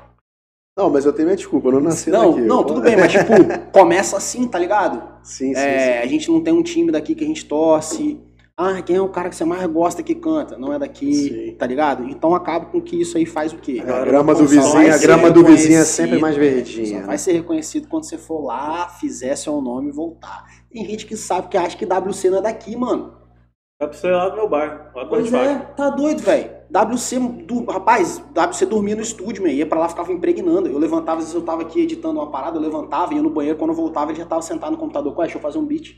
[0.82, 2.42] Não, mas eu tenho minha desculpa, eu não nasci não, daqui.
[2.48, 3.26] não, Eu- tudo bem, mas tipo,
[3.72, 5.02] começa assim, tá ligado?
[5.22, 6.00] Sim, sim, É, sim.
[6.00, 8.20] a gente não tem um time daqui que a gente torce.
[8.58, 10.58] Ah, quem é o cara que você mais gosta que canta?
[10.58, 11.56] Não é daqui, Sim.
[11.58, 12.08] tá ligado?
[12.10, 13.82] Então acaba com que isso aí faz o quê?
[13.88, 16.88] A grama do vizinho, a ser grama do vizinho é sempre mais verdinha.
[16.88, 17.02] Só né?
[17.08, 20.46] vai ser reconhecido quando você for lá, fizer seu nome e voltar.
[20.72, 23.14] Tem gente que sabe que acha que WC não é daqui, mano.
[23.80, 24.80] Vai pra você lá do meu bairro.
[24.96, 26.61] Lá do Pois é, tá doido, velho.
[26.74, 27.66] WC, du...
[27.66, 29.50] rapaz, WC dormia no estúdio, man.
[29.50, 30.70] ia pra lá, ficava impregnando.
[30.70, 33.58] Eu levantava, às vezes eu tava aqui editando uma parada, eu levantava, ia no banheiro,
[33.58, 35.98] quando eu voltava ele já tava sentado no computador, ué, deixa eu fazer um beat.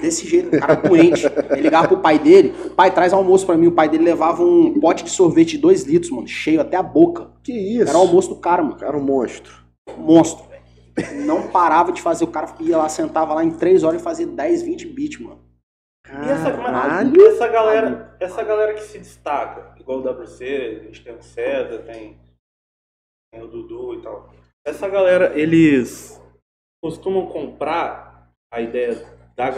[0.00, 1.24] Desse jeito, cara doente.
[1.50, 3.68] Ele ligava pro pai dele, pai, traz almoço pra mim.
[3.68, 6.82] O pai dele levava um pote de sorvete de 2 litros, mano, cheio até a
[6.82, 7.30] boca.
[7.44, 7.88] Que isso?
[7.88, 8.76] Era o almoço do cara, mano.
[8.76, 9.52] Cara, um monstro.
[9.96, 11.24] Monstro, velho.
[11.26, 14.26] Não parava de fazer, o cara ia lá, sentava lá em 3 horas e fazia
[14.26, 15.47] 10, 20 beats, mano.
[16.10, 17.26] E essa, Caralho.
[17.26, 21.82] essa galera, essa galera que se destaca, igual o WC, a gente tem o César,
[21.82, 22.18] tem,
[23.32, 24.30] tem o Dudu e tal.
[24.66, 26.20] Essa galera, eles
[26.82, 29.04] costumam comprar a ideia
[29.36, 29.50] da,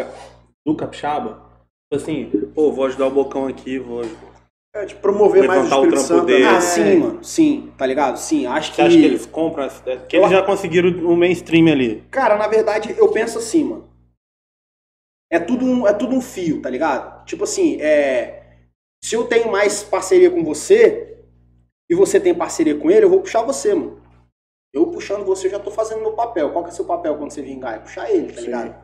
[0.66, 1.48] do capixaba.
[1.92, 4.02] Tipo Assim, pô, vou ajudar o Bocão aqui, vou...
[4.74, 6.26] É, de promover mais o Levantar o Espírito trampo Santo.
[6.26, 6.44] dele.
[6.44, 7.24] Ah, sim, mano.
[7.24, 8.16] Sim, tá ligado?
[8.18, 8.76] Sim, acho que.
[8.76, 9.64] Você acha que eles compram?
[9.64, 10.00] essa ideia?
[10.08, 12.04] Que eles já conseguiram o mainstream ali.
[12.08, 13.89] Cara, na verdade, eu penso assim, mano.
[15.30, 17.24] É tudo um, é tudo um fio, tá ligado?
[17.24, 18.42] Tipo assim, é.
[19.02, 21.18] Se eu tenho mais parceria com você
[21.88, 24.02] e você tem parceria com ele, eu vou puxar você, mano.
[24.72, 26.50] Eu puxando você, eu já tô fazendo meu papel.
[26.50, 27.74] Qual que é seu papel quando você vingar?
[27.74, 28.74] É puxar ele, tá ligado?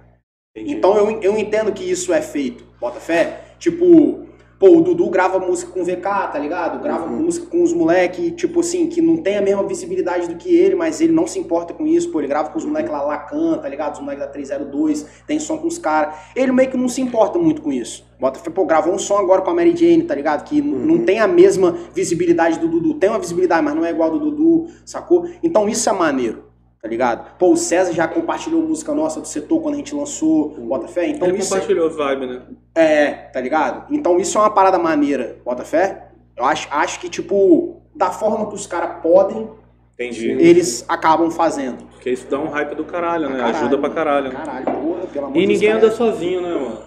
[0.57, 0.75] Entendi.
[0.75, 3.45] Então eu, eu entendo que isso é feito, bota fé.
[3.59, 4.26] Tipo,
[4.59, 6.01] pô, o Dudu grava música com o VK,
[6.33, 6.83] tá ligado?
[6.83, 7.23] Grava Uhum.
[7.25, 10.75] música com os moleque, tipo assim, que não tem a mesma visibilidade do que ele,
[10.75, 13.59] mas ele não se importa com isso, pô, ele grava com os moleques lá, Lacan,
[13.59, 13.95] tá ligado?
[13.95, 16.15] Os moleques da 302, tem som com os caras.
[16.35, 18.07] Ele meio que não se importa muito com isso.
[18.19, 20.43] Bota pô, gravou um som agora com a Mary Jane, tá ligado?
[20.45, 20.87] Que Uhum.
[20.87, 22.95] não tem a mesma visibilidade do Dudu.
[22.95, 25.27] Tem uma visibilidade, mas não é igual do Dudu, sacou?
[25.43, 26.46] Então isso é maneiro.
[26.83, 27.37] Tá ligado?
[27.39, 31.09] Pô, o César já compartilhou música nossa do setor quando a gente lançou Bota Fé.
[31.09, 32.43] Então Ele isso é- compartilhou vibe, né?
[32.75, 33.93] é, tá ligado?
[33.93, 36.09] Então isso é uma parada maneira, bota fé?
[36.37, 39.49] Eu acho, acho que, tipo, da forma que os caras podem,
[39.95, 40.31] Entendi.
[40.31, 41.85] eles acabam fazendo.
[41.87, 43.39] Porque isso dá um hype do caralho, né?
[43.39, 44.31] Caralho, Ajuda pra caralho.
[44.31, 46.79] Caralho, porra, pelo amor E de Deus, ninguém anda sozinho, né, mano?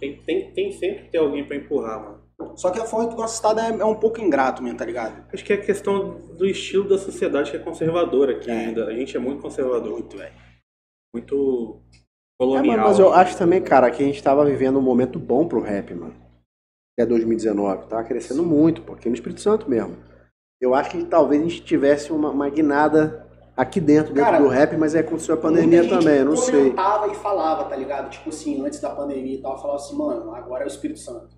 [0.00, 2.17] Tem, tem, tem sempre que ter alguém pra empurrar, mano.
[2.54, 5.24] Só que a forma do nosso estado é, é um pouco ingrato mesmo, tá ligado?
[5.32, 8.54] Acho que é questão do estilo da sociedade que é conservadora aqui É.
[8.54, 8.86] ainda.
[8.86, 10.32] A gente é muito conservador, Muito, velho.
[11.14, 11.98] muito É,
[12.38, 12.76] colonial.
[12.76, 15.60] mano, mas eu acho também, cara, que a gente tava vivendo um momento bom pro
[15.60, 16.14] rap, mano.
[16.96, 17.86] Até 2019.
[17.88, 19.96] Tava crescendo muito, pô, aqui no Espírito Santo mesmo.
[20.60, 24.48] Eu acho que talvez a gente tivesse uma, uma guinada aqui dentro, dentro Cara, do
[24.48, 26.54] rap, mas aí aconteceu a pandemia gente também, eu não sei.
[26.70, 28.10] comentava e falava, tá ligado?
[28.10, 31.37] Tipo assim, antes da pandemia e tal, falava assim, mano, agora é o Espírito Santo.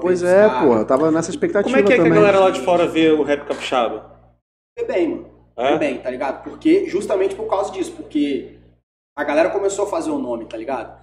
[0.00, 2.50] Pois é, porra, eu tava nessa expectativa Como é que é que a galera lá
[2.50, 4.18] de fora vê o rap capixaba?
[4.78, 5.30] Vê bem, mano.
[5.56, 5.72] É?
[5.72, 6.42] Vê bem, tá ligado?
[6.42, 8.58] Porque, justamente por causa disso, porque
[9.16, 10.98] a galera começou a fazer o nome, tá ligado?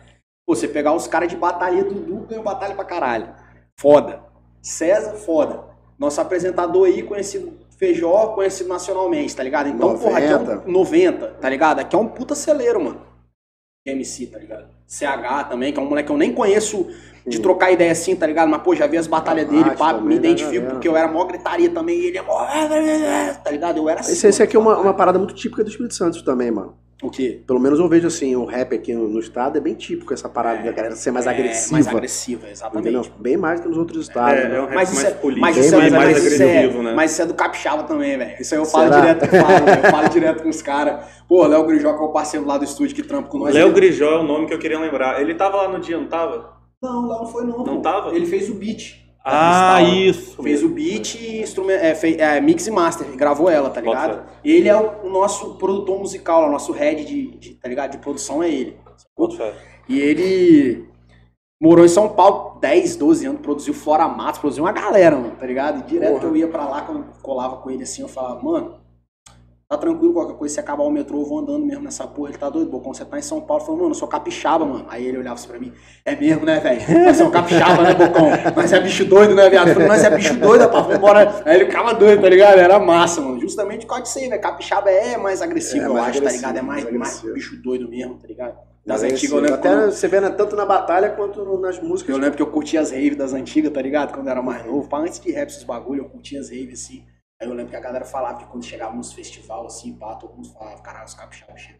[0.45, 3.33] Pô, você pegar os caras de batalha, Dudu ganhou batalha pra caralho.
[3.79, 4.23] Foda.
[4.61, 5.65] César, foda.
[5.99, 9.69] Nosso apresentador aí, conhecido Feijó, conhecido nacionalmente, tá ligado?
[9.69, 10.67] Então, porra, aqui é 90.
[10.67, 11.79] um 90, tá ligado?
[11.79, 13.01] Aqui é um puta celeiro, mano.
[13.85, 14.67] MC, tá ligado?
[14.87, 16.87] CH também, que é um moleque que eu nem conheço
[17.27, 18.47] de trocar ideia assim, tá ligado?
[18.49, 20.95] Mas, pô, já vi as batalhas dele, Abate pá, também, me né, identifico porque eu
[20.95, 22.45] era mó gritaria também, e ele é mó...
[23.43, 23.77] Tá ligado?
[23.77, 24.13] Eu era assim.
[24.13, 26.75] Esse, esse aqui é uma, uma parada muito típica do Espírito Santo também, mano.
[27.03, 27.43] O quê?
[27.45, 30.27] Pelo menos eu vejo assim, o rap aqui no, no estado é bem típico essa
[30.27, 31.73] parada É, da galera ser mais É, agressiva.
[31.73, 32.89] mais agressiva, exatamente.
[32.89, 33.11] Entendeu?
[33.19, 34.33] Bem mais que nos outros estados.
[34.39, 34.57] É, né?
[34.57, 36.93] é um rap Mas mais isso, é, político, mas, isso é, mais é, agressivo, né?
[36.95, 38.41] mas isso é do Capixaba também, velho.
[38.41, 38.99] Isso aí eu falo Será?
[39.01, 41.05] direto, eu falo, eu falo direto com os caras.
[41.27, 43.53] Pô, Léo Grijó, que é o parceiro lá do estúdio que trampa com nós.
[43.53, 45.21] Léo ele- Grijó é o nome que eu queria lembrar.
[45.21, 46.56] Ele tava lá no dia, não tava?
[46.81, 47.63] Não, Léo não foi não.
[47.63, 48.15] Não tava?
[48.15, 49.05] Ele fez o beat.
[49.29, 49.97] Ah, Cristal.
[49.97, 50.43] isso.
[50.43, 54.29] Fez o beat e é, fez- é, mix e master, gravou ela, tá Bota ligado?
[54.43, 57.91] Ele é o, o nosso produtor musical, o nosso head de, de, tá ligado?
[57.91, 58.77] de produção é ele.
[59.17, 59.53] Bota.
[59.89, 60.87] E ele
[61.61, 65.45] morou em São Paulo 10, 12 anos, produziu Flora Matos, produziu uma galera, mano, tá
[65.45, 65.79] ligado?
[65.79, 66.25] E direto Porra.
[66.27, 68.79] eu ia pra lá, quando colava com ele assim, eu falava, mano,
[69.69, 72.29] tá tranquilo, qualquer coisa, se acabar o metrô, eu vou andando mesmo nessa porra.
[72.29, 73.63] Ele tá doido, Bocão, você tá em São Paulo.
[73.65, 74.85] Falei, mano, eu sou capixaba, mano.
[74.87, 75.73] Aí ele olhava assim pra mim,
[76.05, 76.79] é mesmo, né, velho?
[77.03, 78.29] Nós somos capixaba, né, Bocão?
[78.55, 79.67] Nós é bicho doido, né, viado?
[79.67, 81.41] Eu falei, nós é bicho doido, rapaz, vambora.
[81.45, 82.59] Aí ele ficava doido, tá ligado?
[82.59, 83.39] Era massa, mano.
[83.41, 84.41] Justamente por causa disso aí, velho.
[84.41, 86.57] Capixaba é mais agressivo, É, eu mais acho, tá ligado?
[86.57, 88.55] É mais, mais mais bicho doido mesmo, tá ligado?
[88.85, 91.77] Das Mas antigas, eu lembro Até quando- você vê né, tanto na batalha quanto nas
[91.81, 92.15] músicas.
[92.15, 94.13] Eu lembro que eu curtia as raves das antigas, tá ligado?
[94.13, 94.87] Quando eu era mais novo.
[94.95, 97.03] Antes de rap, esses bagulho, eu curtia as raves, assim.
[97.39, 100.33] Aí eu lembro que a galera falava que quando chegava nos festival, assim, pá, todo
[100.33, 101.77] mundo falava, caralho, os capixabas chegam.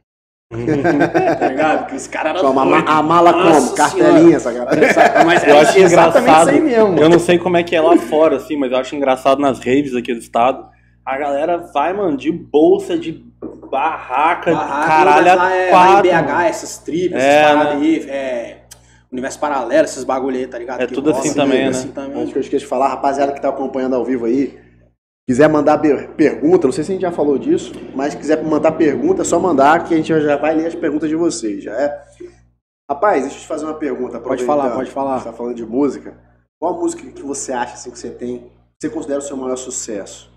[1.40, 1.88] tá ligado?
[1.88, 2.90] Que os caras eram Toma, doidos.
[2.90, 3.74] a mala como?
[3.76, 4.80] Cartelinha, essa galera.
[5.26, 6.20] Mas Eu é acho engraçado.
[6.46, 6.98] isso aí mesmo.
[7.00, 9.58] Eu não sei como é que é lá fora, assim, mas eu acho engraçado nas
[9.58, 10.70] raves aqui do estado.
[11.04, 13.12] A galera vai, mano, de bolsa, de
[13.70, 17.80] barraca, de Barraca, caralho mas a lá é- lá BH, essas tribos, É, essas paradas
[17.80, 17.86] né?
[17.86, 18.58] aí, é,
[19.12, 20.82] universo paralelo, esses bagulho aí, tá ligado?
[20.82, 21.70] É Que tudo assim também, né?
[21.70, 22.20] assim também.
[22.22, 24.58] Antes que eu esqueça de falar, rapaziada que tá acompanhando ao vivo aí,
[25.28, 28.42] quiser mandar per- pergunta, não sei se a gente já falou disso, mas se quiser
[28.44, 31.64] mandar pergunta, é só mandar que a gente já vai ler as perguntas de vocês,
[31.64, 32.08] já é?
[32.90, 34.20] Rapaz, deixa eu te fazer uma pergunta.
[34.20, 35.20] Pode falar, pode falar.
[35.20, 36.18] Você tá falando de música.
[36.58, 39.36] Qual a música que você acha assim, que você tem, que você considera o seu
[39.36, 40.32] maior sucesso?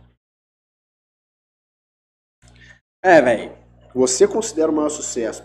[3.03, 3.53] É, velho.
[3.95, 5.45] Você considera o maior sucesso?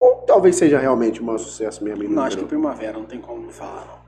[0.00, 2.02] Ou talvez seja realmente o maior sucesso mesmo.
[2.04, 2.44] Não, acho que.
[2.46, 4.03] Primavera, não tem como falar, não.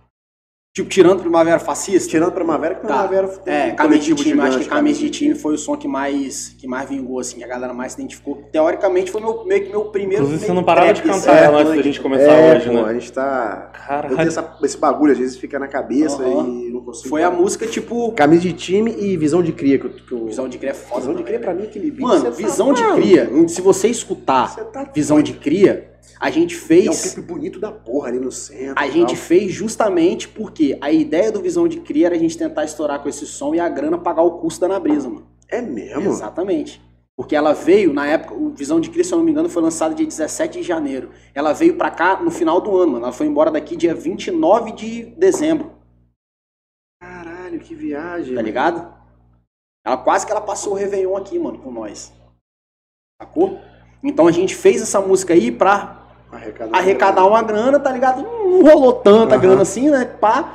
[0.76, 2.88] Tipo, tirando Primavera Fascista, Tirando Primavera, que Tá.
[2.88, 5.56] Primavera foi É, um Camisa de Time, acho gigante, que Camisa de Time foi o
[5.56, 8.42] som que mais, que mais vingou, assim, que a galera mais se identificou.
[8.52, 10.24] Teoricamente foi meu, meio que meu primeiro.
[10.24, 11.44] Inclusive, você não parava de trap, cantar assim.
[11.44, 12.82] ela antes da gente começar É, hoje, pô, né?
[12.90, 13.70] a gente tá...
[13.72, 14.16] Eu Caralho.
[14.16, 17.08] tenho essa- esse bagulho, às vezes fica na cabeça e não consigo...
[17.08, 18.12] Foi a música, tipo.
[18.12, 19.78] Camisa de time e visão de cria.
[19.78, 20.26] Que eu, que eu...
[20.26, 21.00] Visão de Cria é foda.
[21.00, 22.02] Visão de cria pra mim é aquele beat.
[22.06, 23.00] Mano, tá Visão de maluco.
[23.00, 27.12] Cria, se você escutar Você tá Visão de Cria, a gente É um fez.
[27.14, 28.74] clipe bonito da porra ali no centro.
[28.76, 29.16] A e gente tal.
[29.16, 33.08] fez justamente porque a ideia do Visão de Cria era a gente tentar estourar com
[33.08, 35.26] esse som e a grana pagar o custo da Nabrisa, mano.
[35.48, 36.08] É mesmo?
[36.10, 36.80] Exatamente.
[37.18, 39.62] Porque ela veio, na época, o Visão de Cria, se eu não me engano, foi
[39.62, 41.10] lançado dia 17 de janeiro.
[41.34, 43.04] Ela veio pra cá no final do ano, mano.
[43.04, 45.72] Ela foi embora daqui dia 29 de dezembro,
[47.00, 48.34] Caralho, que viagem.
[48.34, 48.94] tá ligado?
[49.84, 52.12] Ela quase que ela passou o Réveillon aqui, mano, com nós.
[53.22, 53.60] Sacou?
[54.02, 55.95] Então a gente fez essa música aí pra
[56.32, 58.22] Arrecadar, arrecadar uma grana, tá ligado?
[58.22, 59.40] Não rolou tanta Aham.
[59.42, 60.04] grana assim, né?
[60.04, 60.54] Pá.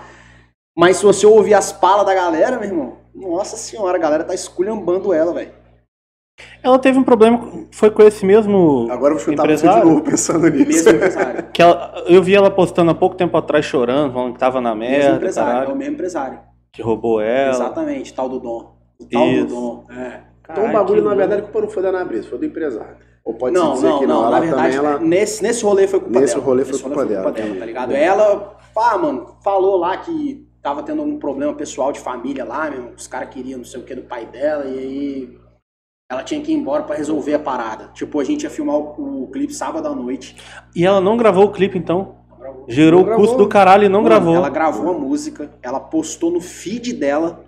[0.78, 4.34] Mas se você ouvir as palas da galera, meu irmão, nossa senhora, a galera tá
[4.34, 5.52] esculhambando ela, velho.
[6.64, 9.90] Ela teve um problema, foi com esse mesmo Agora eu vou chutar você de empresário.
[9.90, 10.68] novo pensando nisso.
[10.68, 11.44] Mesmo empresário.
[11.54, 14.74] Que ela- eu vi ela postando há pouco tempo atrás chorando, falando que tava na
[14.74, 16.40] mesmo merda, empresário, é caralho, o mesmo empresário.
[16.72, 17.50] que roubou ela.
[17.52, 18.76] Exatamente, tal do Dom.
[19.00, 19.46] O tal Isso.
[19.48, 19.86] do Dom.
[19.92, 20.20] É.
[20.50, 22.96] Então o bagulho, na verdade, a culpa não foi da Nabrisa, foi do empresário.
[23.24, 24.16] Ou pode Não, dizer não, que não.
[24.16, 24.22] não.
[24.32, 25.00] Na Ela verdade, também, ela...
[25.00, 26.46] nesse, nesse rolê foi culpa Nesse dela.
[26.46, 27.32] rolê foi culpa dela.
[27.32, 27.92] tá ligado?
[27.94, 32.70] Ela, pá, mano, falou lá que tava tendo algum problema pessoal de família lá.
[32.98, 35.38] Os caras queriam não sei o que do pai dela, e aí
[36.12, 37.90] ela tinha que ir embora pra resolver a parada.
[37.94, 40.36] Tipo, a gente ia filmar o, o clipe sábado à noite.
[40.76, 42.16] E ela não gravou o clipe, então?
[42.68, 43.46] Gerou Não o custo gravou.
[43.46, 44.36] do caralho e não Mano, gravou.
[44.36, 47.46] Ela gravou a música, ela postou no feed dela,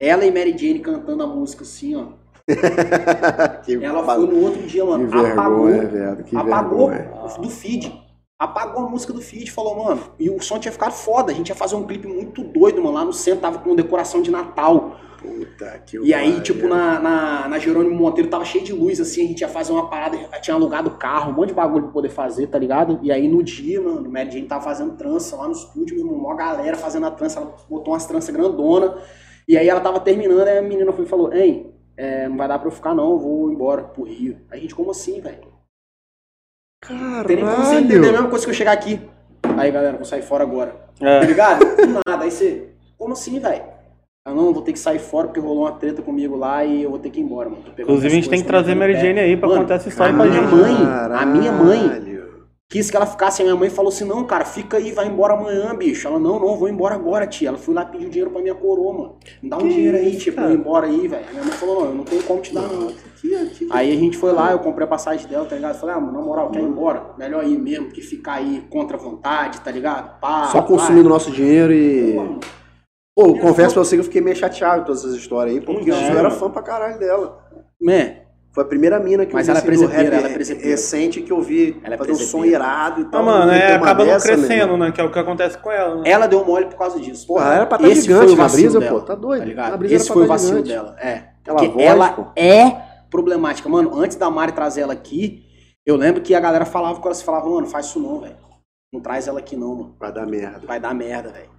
[0.00, 2.08] ela e Mary Jane cantando a música assim, ó.
[3.82, 6.24] Ela ba- foi no outro dia, mano, Que apagou, vergonha, velho.
[6.24, 7.38] Que apagou vergonha.
[7.38, 8.04] do feed.
[8.38, 11.32] Apagou a música do feed, falou, mano, e o som tinha ficado foda.
[11.32, 12.94] A gente ia fazer um clipe muito doido, mano.
[12.94, 14.96] Lá no centro tava com decoração de Natal.
[15.22, 19.24] Puta que E aí, tipo, na, na, na Jerônimo Monteiro tava cheio de luz, assim,
[19.24, 22.10] a gente ia fazer uma parada, tinha alugado carro, um monte de bagulho pra poder
[22.10, 22.98] fazer, tá ligado?
[23.02, 26.04] E aí no dia, mano, o Mary Jane tava fazendo trança lá no estúdio, meu
[26.04, 28.98] irmão, uma galera fazendo a trança, ela botou umas tranças grandona.
[29.48, 32.48] E aí ela tava terminando, aí a menina foi e falou, hein, é, não vai
[32.48, 34.38] dar pra eu ficar não, eu vou embora pro Rio.
[34.50, 35.54] Aí a gente, como assim, velho?
[37.26, 38.12] Tem nem como você entender a Caralho.
[38.12, 39.00] mesma coisa que eu chegar aqui.
[39.56, 40.74] Aí, galera, vou sair fora agora.
[41.00, 41.20] É.
[41.20, 41.60] Tá ligado?
[41.64, 42.24] Do nada.
[42.24, 43.62] Aí você, como assim, velho?
[44.26, 46.90] Eu não, vou ter que sair fora porque rolou uma treta comigo lá e eu
[46.90, 47.62] vou ter que ir embora, mano.
[47.78, 50.16] Inclusive, a gente tem que trazer Mary Jane aí pra Mano, contar essa história a
[50.16, 50.54] pra minha gente.
[50.54, 50.74] mãe,
[51.20, 52.13] a minha mãe Caralho.
[52.74, 53.40] Quis que ela ficasse.
[53.40, 56.08] A minha mãe falou assim: não, cara, fica aí, vai embora amanhã, bicho.
[56.08, 57.48] Ela, não, não, vou embora agora, tia.
[57.48, 59.16] Ela foi lá pedir dinheiro pra minha coroa, mano.
[59.40, 60.50] Me dá um Que dinheiro aí, isso, tipo, cara?
[60.50, 61.24] ir embora aí, velho.
[61.28, 62.92] A minha mãe falou: não, eu não tenho como te dar, não.
[63.70, 65.78] Aí a gente foi lá, eu comprei a passagem dela, tá ligado?
[65.78, 67.14] Falei, ah, mano, na moral, quer ir embora?
[67.16, 70.18] Melhor ir mesmo que ficar aí contra a vontade, tá ligado?
[70.20, 72.14] Pá, Só consumindo nosso dinheiro e.
[72.14, 72.40] Mano,
[73.16, 75.62] Pô, eu confesso pra você que eu fiquei meio chateado com todas essas histórias aí,
[75.62, 76.30] porque É, eu era mano.
[76.32, 77.38] fã pra caralho dela.
[77.80, 78.23] né?
[78.54, 80.70] Foi a primeira mina que Mas eu vi ela é presepeira, ela é presepeira.
[80.70, 83.24] recente que eu vi Ela é fazer um som irado e Ah, tal.
[83.24, 84.92] mano, Meter é, acaba não crescendo, né?
[84.92, 86.02] Que é o que acontece com ela, né?
[86.08, 87.26] Ela deu mole por causa disso.
[87.26, 89.06] Porra, ela era pra estar Esse gigante foi o na vacilo brisa, dela, pô.
[89.06, 89.40] Tá doido.
[89.40, 89.84] Tá ligado?
[89.86, 90.68] Esse foi o estar vacilo gigante.
[90.68, 90.96] dela.
[91.00, 91.22] É.
[91.44, 92.26] Porque voz, ela pô.
[92.36, 92.76] é
[93.10, 93.68] problemática.
[93.68, 95.42] Mano, antes da Mari trazer ela aqui,
[95.84, 98.36] eu lembro que a galera falava com ela, se falava, mano, faz isso não, velho.
[98.92, 99.96] Não traz ela aqui não, mano.
[99.98, 100.60] Vai dar merda.
[100.64, 101.50] Vai dar merda, velho.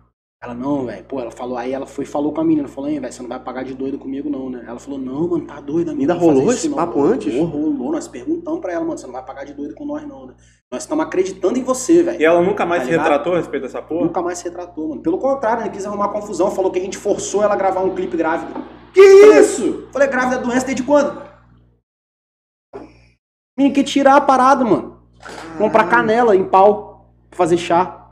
[0.45, 1.03] Ela, não, velho.
[1.05, 3.19] Pô, ela falou, aí ela foi e falou com a menina, falou, hein, velho, você
[3.23, 4.63] não vai pagar de doido comigo não, né?
[4.67, 7.01] Ela falou, não, mano, tá doida, Ainda não vou fazer rolou isso esse não." papo
[7.03, 7.33] antes?
[7.33, 7.91] Rolou, rolou.
[7.93, 10.35] Nós perguntamos pra ela, mano, você não vai pagar de doido com nós não, né?
[10.71, 12.21] Nós estamos acreditando em você, velho.
[12.21, 13.07] E ela nunca mais Tá se ligado?
[13.07, 14.05] retratou a respeito dessa porra?
[14.05, 15.01] Nunca mais se retratou, mano.
[15.01, 17.95] Pelo contrário, ele quis arrumar confusão, falou que a gente forçou ela a gravar um
[17.95, 18.53] clipe grávida.
[18.93, 19.87] Que isso?
[19.91, 21.23] Falei, grávida é doença desde quando?
[23.57, 24.99] Menino, quer tirar a parada, mano.
[25.57, 28.04] comprar canela em pau pra fazer chá.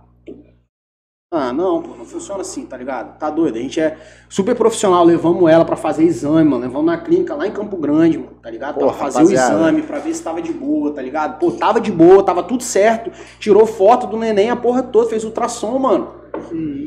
[1.35, 3.18] Ah, não, pô, não funciona assim, tá ligado?
[3.18, 3.57] Tá doido.
[3.57, 3.97] A gente é
[4.30, 6.61] super profissional, levamos ela pra fazer exame, mano.
[6.61, 8.77] Levamos na clínica lá em Campo Grande, mano, tá ligado?
[8.77, 9.55] Pra fazer rapaziada.
[9.55, 11.39] o exame, pra ver se tava de boa, tá ligado?
[11.39, 13.11] Pô, tava de boa, tava tudo certo.
[13.39, 16.07] Tirou foto do neném, a porra toda, fez ultrassom, mano.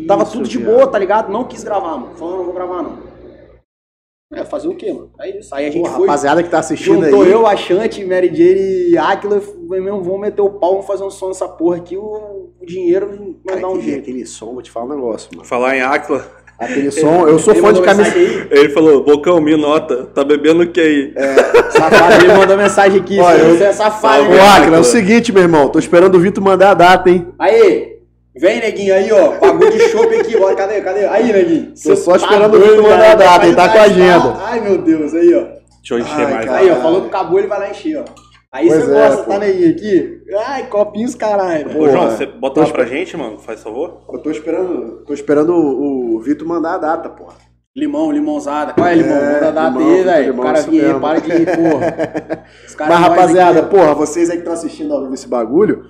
[0.07, 0.73] Tava tudo de viado.
[0.73, 1.33] boa, tá ligado?
[1.33, 2.15] Não quis gravar, mano.
[2.15, 3.06] Falou, não vou gravar, não.
[4.33, 5.11] É, fazer o quê, mano?
[5.21, 5.55] É isso.
[5.55, 6.07] Aí a gente Pô, foi.
[6.09, 7.13] rapaziada que tá assistindo aí.
[7.31, 11.11] eu, a Chante, Mary Jane e Aquila, mesmo, vamos meter o pau, vamos fazer um
[11.11, 14.01] som nessa porra aqui, o, o dinheiro vai dar um jeito.
[14.01, 15.47] aquele som, vou te falar um negócio, mano.
[15.47, 16.27] Falar em Aquila,
[16.59, 18.13] Aquele som, eu sou Ele fã de camisa.
[18.19, 21.15] ele falou, Bocão, me nota, tá bebendo o que aí?
[21.71, 24.57] Safado, ele mandou mensagem aqui, Olha, você eu- é safado, Ô?
[24.59, 25.69] Aquila, é o seguinte, meu irmão.
[25.69, 27.29] Tô esperando o Vitor mandar a data, hein?
[27.39, 27.96] Aí,
[28.39, 31.07] vem, neguinho, aí, ó, bagulho de chopp aqui, ó, cadê, cadê?
[31.07, 31.73] Aí, neguinho.
[31.83, 34.35] Tô só tá esperando o Vitor mandar a data, ele tá com a agenda.
[34.41, 35.41] Ai, meu Deus, aí, ó.
[35.79, 36.47] Deixa eu encher Ai, mais.
[36.47, 36.59] cara.
[36.59, 38.05] Aí, ó, falou que acabou, ele vai lá encher, ó.
[38.53, 39.31] Aí Pois você é, gosta, pô.
[39.31, 40.21] tá, neguinho, aqui?
[40.47, 41.69] Ai, copinhos, caralho.
[41.71, 41.91] Ô, Porra.
[41.91, 44.03] João, você bota lá pra gente, mano, faz favor?
[44.11, 47.35] Eu tô esperando, tô esperando o, o Vitor mandar a data, porra.
[47.77, 48.73] Limão, limãozada.
[48.73, 49.19] Qual é, limão?
[49.19, 50.25] É, Manda a data limão, aí, velho.
[50.25, 51.29] O limão, cara vinha para de.
[51.45, 52.45] Porra.
[52.67, 55.85] Os caras Mas, rapaziada, aqui, porra, vocês aí que estão assistindo ao vivo esse bagulho,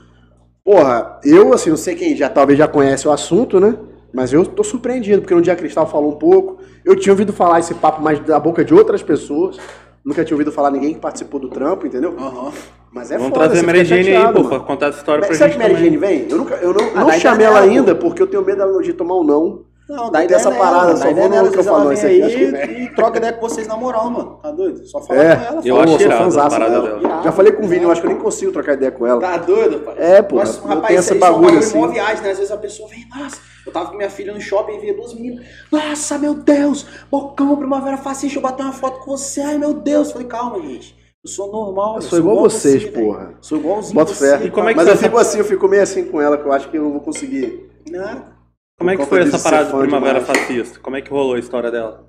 [0.67, 3.77] porra, eu, assim, não sei quem já talvez já conhece o assunto, né?
[4.13, 6.59] Mas eu tô surpreendido, porque no dia Cristal falou um pouco.
[6.85, 9.59] Eu tinha ouvido falar esse papo mais da boca de outras pessoas.
[10.05, 12.15] Nunca tinha ouvido falar ninguém que participou do trampo, entendeu?
[12.19, 12.51] Aham.
[12.93, 15.25] Mas é Vamos foda, trazer a você Mary Jane aí, pô, pra contar essa história
[15.27, 15.85] pra Será gente que Mary.
[15.85, 16.27] Jane vem?
[16.31, 18.93] Eu, nunca, eu não, Ah, não chamei ela ainda, porque eu tenho medo dela de
[18.93, 19.65] tomar um não.
[19.89, 22.23] Não, dá Tem ideia essa nela, parada, só vou nela, vezes microfone, ela isso aqui,
[22.23, 24.41] acho que aí e troca ideia com vocês na moral, mano.
[24.43, 24.85] Tá doido?
[24.85, 25.37] Só fala É.
[25.37, 25.61] com ela.
[25.65, 26.99] Eu acho sou irado a parada dela.
[26.99, 27.23] dela.
[27.23, 29.21] Já falei com o Vini, eu acho que eu nem consigo trocar ideia com ela.
[29.21, 29.95] Tá doido, pai?
[29.97, 31.79] É, pô, Mas, eu rapaz, isso esse são bagulho assim.
[31.79, 32.31] mó viagem, né?
[32.33, 34.95] Às vezes a pessoa vem, nossa, eu tava com minha filha no shopping e via
[34.95, 35.47] duas meninas.
[35.71, 39.41] Nossa, meu Deus, bocão, primavera fascista, eu bater uma foto com você.
[39.41, 40.11] Ai, meu Deus.
[40.11, 40.97] Falei, calma, gente.
[41.25, 41.97] Eu sou normal.
[41.97, 43.19] Eu sou igual vocês, porra.
[43.27, 43.37] velho.
[43.41, 44.39] Sou igualzinho Bota você.
[44.39, 44.49] fé.
[44.51, 46.53] Como é que Mas eu fico assim, eu fico meio assim com ela, que eu
[46.53, 47.71] acho que eu não vou conseguir.
[47.89, 48.36] Nada.
[48.79, 50.39] Como é que foi essa de parada do Primavera demais.
[50.39, 50.81] Fascista?
[50.81, 52.07] Como é que rolou a história dela?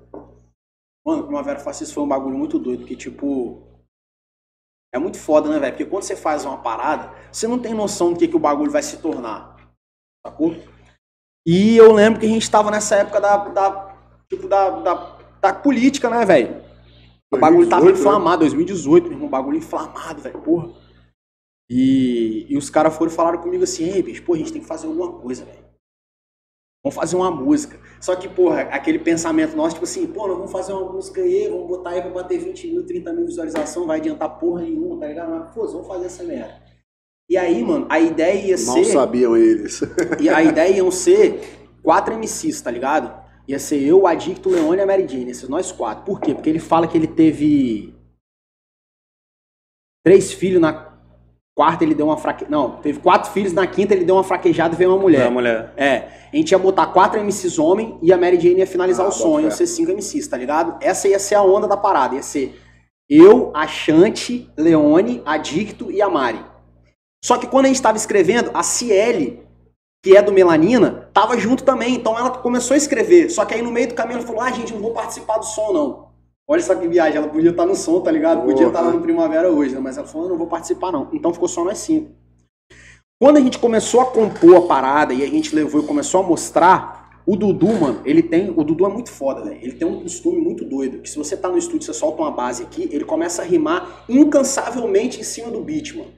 [1.04, 3.66] Mano, Primavera Fascista foi um bagulho muito doido, porque, tipo.
[4.92, 5.72] É muito foda, né, velho?
[5.72, 8.70] Porque quando você faz uma parada, você não tem noção do que, que o bagulho
[8.70, 9.56] vai se tornar.
[10.26, 10.54] Sacou?
[11.46, 13.36] E eu lembro que a gente tava nessa época da.
[13.48, 13.96] da
[14.28, 16.62] tipo, da, da, da política, né, velho?
[17.32, 18.00] O bagulho tava 2018, né?
[18.00, 20.70] inflamado, 2018, meu irmão, bagulho inflamado, velho, porra.
[21.70, 24.62] E, e os caras foram e falaram comigo assim, ei, bicho, pô, a gente tem
[24.62, 25.68] que fazer alguma coisa, velho.
[26.88, 27.78] Vamos fazer uma música.
[28.00, 31.46] Só que, porra, aquele pensamento nosso, tipo assim, pô, nós vamos fazer uma música aí,
[31.46, 35.06] vamos botar aí pra bater 20 mil, 30 mil visualização, vai adiantar porra nenhuma, tá
[35.06, 35.30] ligado?
[35.30, 36.62] Mas, pô, vamos fazer essa merda.
[37.28, 38.84] E aí, mano, a ideia ia Mal ser.
[38.86, 39.82] sabiam eles.
[40.18, 41.40] E a ideia iam ser
[41.82, 43.22] quatro MCs, tá ligado?
[43.46, 46.06] Ia ser eu, o Adicto, o Leone e a Mary Jane, esses nós quatro.
[46.06, 46.34] Por quê?
[46.34, 47.94] Porque ele fala que ele teve
[50.02, 50.72] três filhos na
[51.58, 52.46] quarta, ele deu uma fraque...
[52.48, 55.24] Não, teve quatro filhos, na quinta ele deu uma fraquejada e veio uma mulher.
[55.24, 55.72] Da mulher.
[55.76, 59.08] É, a gente ia botar quatro MCs homem e a Mary Jane ia finalizar Ah,
[59.08, 59.50] o fé.
[59.50, 60.76] ser cinco MCs, tá ligado?
[60.80, 62.60] Essa ia ser a onda da parada, ia ser
[63.10, 66.38] eu, a Chante, Leone, Adicto e a Mari.
[67.24, 69.42] Só que quando a gente tava escrevendo, a Ciele,
[70.04, 73.30] que é do Melanina, tava junto também, então ela começou a escrever.
[73.30, 75.44] Só que aí no meio do caminho ela falou: ah, gente, não vou participar do
[75.44, 76.07] som, não.
[76.50, 78.46] Olha só que viagem, ela podia estar no som, tá ligado?
[78.46, 79.80] Podia estar lá no Primavera hoje, né?
[79.80, 81.10] Mas ela falou: não vou participar, não.
[81.12, 82.10] Então ficou só nós cinco.
[83.20, 86.22] Quando a gente começou a compor a parada e a gente levou e começou a
[86.22, 88.48] mostrar, o Dudu, mano, ele tem.
[88.48, 89.58] O Dudu é muito foda, velho.
[89.60, 91.02] Ele tem um costume muito doido.
[91.02, 94.04] Que se você tá no estúdio, você solta uma base aqui, ele começa a rimar
[94.08, 96.17] incansavelmente em cima do beat, mano.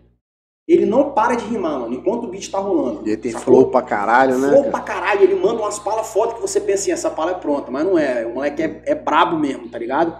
[0.70, 3.02] Ele não para de rimar, mano, enquanto o beat tá rolando.
[3.04, 3.54] E ele tem Sacou?
[3.54, 4.50] flow pra caralho, né?
[4.50, 4.70] Flow cara?
[4.70, 7.72] pra caralho, ele manda umas palas fodas que você pensa assim, essa pala é pronta,
[7.72, 8.24] mas não é.
[8.24, 10.16] O moleque é, é brabo mesmo, tá ligado?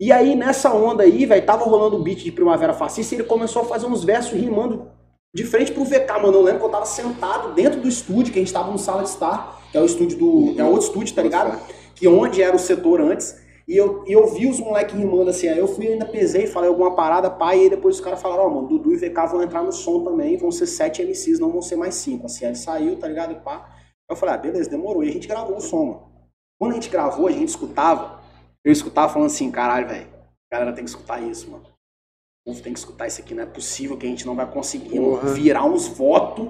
[0.00, 3.28] E aí, nessa onda aí, velho, tava rolando o beat de Primavera Fascista e ele
[3.28, 4.88] começou a fazer uns versos rimando
[5.32, 6.34] de frente pro VK, mano.
[6.34, 9.04] Eu lembro que eu tava sentado dentro do estúdio, que a gente tava no Sala
[9.04, 10.52] de Estar, que é o estúdio do.
[10.52, 11.60] que é outro estúdio, tá ligado?
[11.94, 13.36] Que onde era o setor antes.
[13.68, 16.68] E eu, e eu vi os moleques rimando assim, aí eu fui ainda pesei, falei
[16.68, 19.42] alguma parada, pai, e aí depois os caras falaram, ó, mano, Dudu e VK vão
[19.42, 22.26] entrar no som também, vão ser sete MCs, não vão ser mais cinco.
[22.26, 23.34] Assim, aí saiu, tá ligado?
[23.42, 23.74] Pá.
[24.08, 25.02] Eu falei, ah, beleza, demorou.
[25.02, 26.12] E a gente gravou o som, mano.
[26.58, 28.22] Quando a gente gravou, a gente escutava,
[28.64, 30.06] eu escutava falando assim, caralho, velho,
[30.50, 31.64] a galera tem que escutar isso, mano.
[31.64, 34.48] O povo tem que escutar isso aqui, não é possível que a gente não vai
[34.48, 36.48] conseguir, mano, virar uns votos,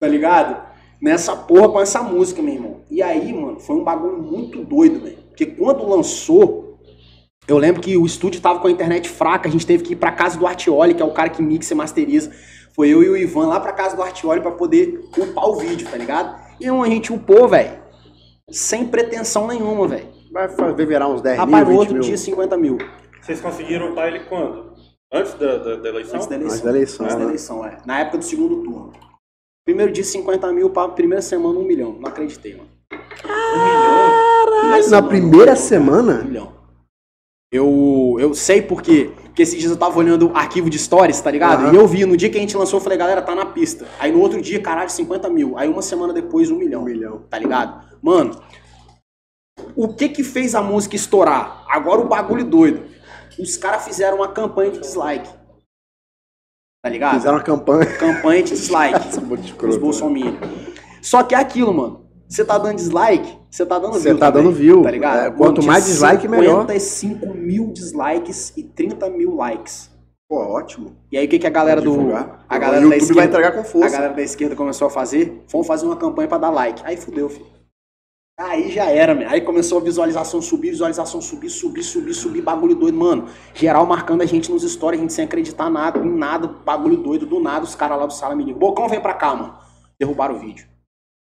[0.00, 0.68] tá ligado?
[1.00, 2.80] Nessa porra com essa música, meu irmão.
[2.90, 5.29] E aí, mano, foi um bagulho muito doido, velho.
[5.30, 6.78] Porque quando lançou,
[7.48, 9.96] eu lembro que o estúdio tava com a internet fraca, a gente teve que ir
[9.96, 12.30] pra casa do Artioli, que é o cara que mixa e masteriza.
[12.74, 15.88] Foi eu e o Ivan lá pra casa do Artioli pra poder upar o vídeo,
[15.90, 16.40] tá ligado?
[16.60, 17.78] E então, a gente upou, velho,
[18.50, 20.08] sem pretensão nenhuma, velho.
[20.32, 22.02] Vai virar uns 10 Rapaz, no mil, 20 outro mil.
[22.02, 22.78] dia, 50 mil.
[23.20, 24.70] Vocês conseguiram upar ele quando?
[25.12, 26.16] Antes da, da, da eleição?
[26.16, 26.54] Antes da eleição.
[26.54, 27.26] Antes da eleição, Antes da né?
[27.26, 27.78] eleição, é.
[27.84, 28.92] Na época do segundo turno.
[29.64, 31.92] Primeiro dia 50 mil, pra primeira semana 1 milhão.
[31.98, 32.70] Não acreditei, mano.
[34.44, 36.14] Caralho, na semana, primeira um semana?
[36.22, 36.52] milhão.
[37.52, 39.12] Eu, eu sei por quê.
[39.24, 41.64] Porque esses dias eu tava olhando o arquivo de stories, tá ligado?
[41.64, 41.72] Aham.
[41.72, 43.86] E eu vi, no dia que a gente lançou, eu falei, galera, tá na pista.
[43.98, 45.58] Aí no outro dia, caralho, 50 mil.
[45.58, 46.82] Aí uma semana depois, 1 milhão.
[46.82, 47.24] Um milhão.
[47.28, 47.84] Tá ligado?
[48.02, 48.40] Mano,
[49.74, 51.64] o que que fez a música estourar?
[51.68, 52.84] Agora o bagulho doido.
[53.38, 55.28] Os caras fizeram uma campanha de dislike.
[56.82, 57.14] Tá ligado?
[57.14, 57.98] Fizeram uma campanha.
[57.98, 59.08] Campanha de dislike.
[59.66, 59.80] Os né?
[59.80, 60.38] bolsominions.
[61.02, 62.09] Só que é aquilo, mano.
[62.30, 64.18] Você tá dando dislike, você tá dando Você view.
[64.18, 64.82] tá também, dando view.
[64.82, 65.18] Tá ligado?
[65.26, 66.60] É, quanto Mano, mais dislike, melhor.
[66.60, 69.90] 55 mil dislikes e 30 mil likes.
[70.28, 70.96] Pô, ótimo.
[71.10, 72.14] E aí o que, que a galera do.
[72.14, 73.14] A O galera da YouTube esquerda.
[73.14, 73.96] vai entregar com A força.
[73.96, 75.42] galera da esquerda começou a fazer.
[75.50, 76.80] Vamos fazer uma campanha pra dar like.
[76.84, 77.46] Aí fudeu, filho.
[78.38, 79.28] Aí já era, meu.
[79.28, 83.26] Aí começou a visualização subir, visualização subir, subir, subir, subir, bagulho doido, mano.
[83.52, 87.26] Geral marcando a gente nos stories, a gente sem acreditar nada, em nada, bagulho doido,
[87.26, 88.58] do nada, os caras lá do sala me ligam.
[88.60, 89.54] Bocão, vem pra cá, mano.
[89.98, 90.64] Derrubaram o vídeo.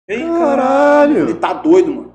[0.10, 1.36] Ei, Ele Caralho.
[1.36, 2.08] tá doido, mano.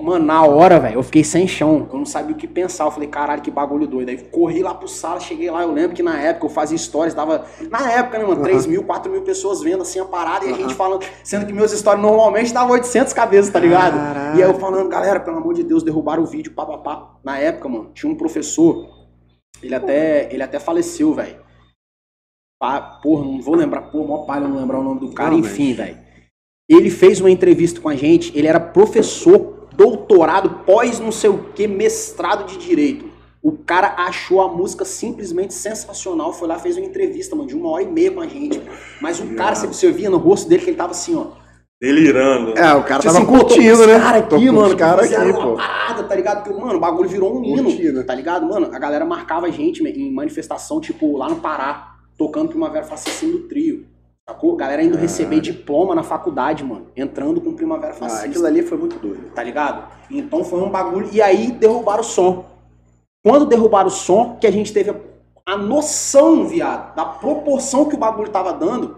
[0.00, 1.86] Mano, na hora, velho, eu fiquei sem chão.
[1.92, 2.84] Eu não sabia o que pensar.
[2.84, 4.08] Eu falei, caralho, que bagulho doido.
[4.08, 5.62] Aí corri lá pro sala, cheguei lá.
[5.62, 7.44] Eu lembro que na época eu fazia stories, dava.
[7.70, 8.42] Na época, né, mano?
[8.42, 11.04] 3 mil, 4 mil pessoas vendo assim a parada e a gente falando.
[11.22, 13.94] Sendo que meus stories normalmente davam 800 cabeças, tá ligado?
[13.94, 14.38] Caralho.
[14.38, 17.10] E aí eu falando, galera, pelo amor de Deus, derrubaram o vídeo, pá, pá, pá.
[17.22, 18.88] Na época, mano, tinha um professor.
[19.62, 21.44] Ele até, ele até faleceu, velho.
[23.02, 25.74] Porra, não vou lembrar, pô, mó palha não lembrar o nome do cara, Não, enfim,
[25.74, 26.03] velho.
[26.68, 31.38] Ele fez uma entrevista com a gente, ele era professor, doutorado, pós não sei o
[31.54, 33.12] que, mestrado de direito.
[33.42, 37.68] O cara achou a música simplesmente sensacional, foi lá, fez uma entrevista, mano, de uma
[37.68, 38.58] hora e meia com a gente.
[39.02, 41.26] Mas o cara, você, você via no rosto dele que ele tava assim, ó.
[41.78, 42.58] Delirando.
[42.58, 43.98] É, o cara Tipo tava assim, curtindo, né?
[43.98, 45.56] cara aqui, mano, cara aqui, pô.
[45.56, 46.42] parada, tá ligado?
[46.42, 48.46] Porque, mano, o bagulho virou um hino, tá ligado?
[48.46, 53.26] Mano, a galera marcava a gente em manifestação, tipo, lá no Pará, tocando Primavera Fascista
[53.26, 53.84] do trio.
[54.26, 54.56] Sacou?
[54.56, 56.86] Galera indo receber diploma na faculdade, mano.
[56.96, 59.30] Entrando com Primavera Ah, Fascista aquilo ali foi muito doido.
[59.34, 59.86] tá ligado?
[60.10, 61.08] Então foi um bagulho.
[61.12, 62.46] E aí derrubaram o som.
[63.22, 64.94] Quando derrubaram o som, que a gente teve a,
[65.46, 68.96] a noção, viado, da proporção que o bagulho tava dando,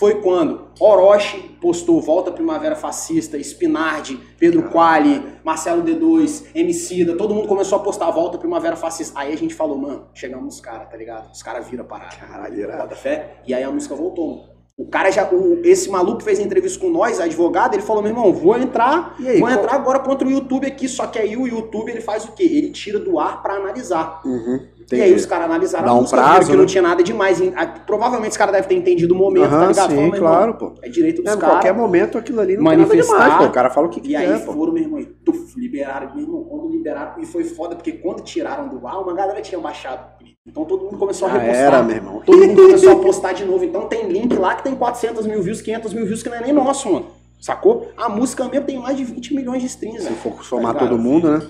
[0.00, 7.46] foi quando Orochi postou Volta Primavera Fascista, Spinardi, Pedro Quali, Marcelo D2, Emicida, todo mundo
[7.46, 9.20] começou a postar Volta Primavera Fascista.
[9.20, 11.30] Aí a gente falou, mano, chegamos nos caras, tá ligado?
[11.30, 12.16] Os caras viram a parada.
[12.16, 12.82] Caralho, irado.
[12.84, 13.42] Bota fé.
[13.46, 14.28] E aí a música voltou.
[14.36, 14.50] mano.
[14.78, 15.28] O cara já.
[15.30, 19.14] o- esse maluco que fez entrevista com nós, advogado, ele falou: meu irmão, vou entrar.
[19.18, 20.88] Aí, vou qual- entrar agora contra o YouTube aqui.
[20.88, 22.44] Só que aí o YouTube ele faz o quê?
[22.44, 24.22] Ele tira do ar pra analisar.
[24.24, 24.66] Uhum.
[24.92, 26.58] E aí os caras analisaram Dá a música, prazo, que né?
[26.58, 27.40] não tinha nada demais.
[27.40, 29.90] em- a- Provavelmente os caras devem ter entendido o momento, tá Aham, ligado?
[29.90, 30.72] Sim, irmão, claro, pô.
[30.82, 31.76] É direito dos É, em qualquer caras.
[31.76, 33.18] momento aquilo ali não tem nada Manifestar.
[33.22, 33.44] demais, pô.
[33.44, 34.52] O cara fala o que E quiser, aí pô.
[34.52, 38.22] foram, meu irmão, e tuf, liberaram, meu irmão, quando liberaram, e foi foda, porque quando
[38.22, 40.00] tiraram do ar, uma galera tinha baixado.
[40.14, 40.36] o clipe.
[40.46, 41.64] Então todo mundo começou a Já repostar.
[41.66, 42.22] era, meu irmão.
[42.26, 43.64] Todo mundo começou a postar de novo.
[43.64, 46.40] Então tem link lá que tem 400 mil views, 500 mil views, que não é
[46.42, 47.06] nem nosso, mano.
[47.40, 47.88] Sacou?
[47.96, 50.16] A música mesmo tem mais de 20 milhões de streams, Se velho.
[50.16, 51.42] for somar Tá todo mundo, né?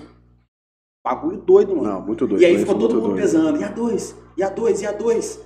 [1.03, 1.89] Bagulho doido, mano.
[1.89, 2.41] Não, muito doido.
[2.41, 3.21] e aí ficou todo mundo doido.
[3.21, 3.59] pesando.
[3.59, 4.15] E a dois?
[4.37, 4.81] E a dois?
[4.81, 5.39] E a dois?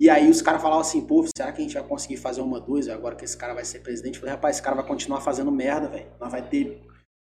[0.00, 2.58] E aí os caras falavam assim, pô, será que a gente vai conseguir fazer uma
[2.60, 4.14] dois agora que esse cara vai ser presidente?
[4.14, 6.06] Eu falei, rapaz, esse cara vai continuar fazendo merda, velho.
[6.18, 6.80] Nós vai ter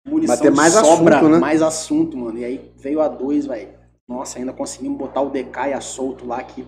[0.06, 1.38] munição Vai ter mais sobra, assunto, né?
[1.38, 2.38] mais assunto, mano.
[2.38, 3.70] E aí veio a dois, velho.
[4.08, 6.64] Nossa, ainda conseguimos botar o DK e a solto lá que.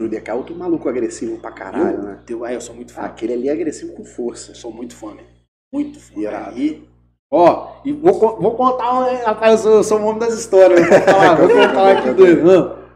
[0.00, 2.22] O DK é outro maluco agressivo pra caralho, né?
[2.26, 3.02] Deu, aí eu sou muito fã.
[3.02, 4.50] Aquele ali é agressivo com força.
[4.52, 5.26] Eu sou muito fã, velho.
[5.72, 6.18] Muito fã.
[6.20, 6.56] Irado.
[6.56, 6.86] Aí,
[7.30, 10.80] ó, e vou, vou contar, rapaz, eu sou, eu sou o homem das histórias.
[10.80, 12.44] Vou contar, vou contar uma aqui doido.
[12.44, 12.86] Mano,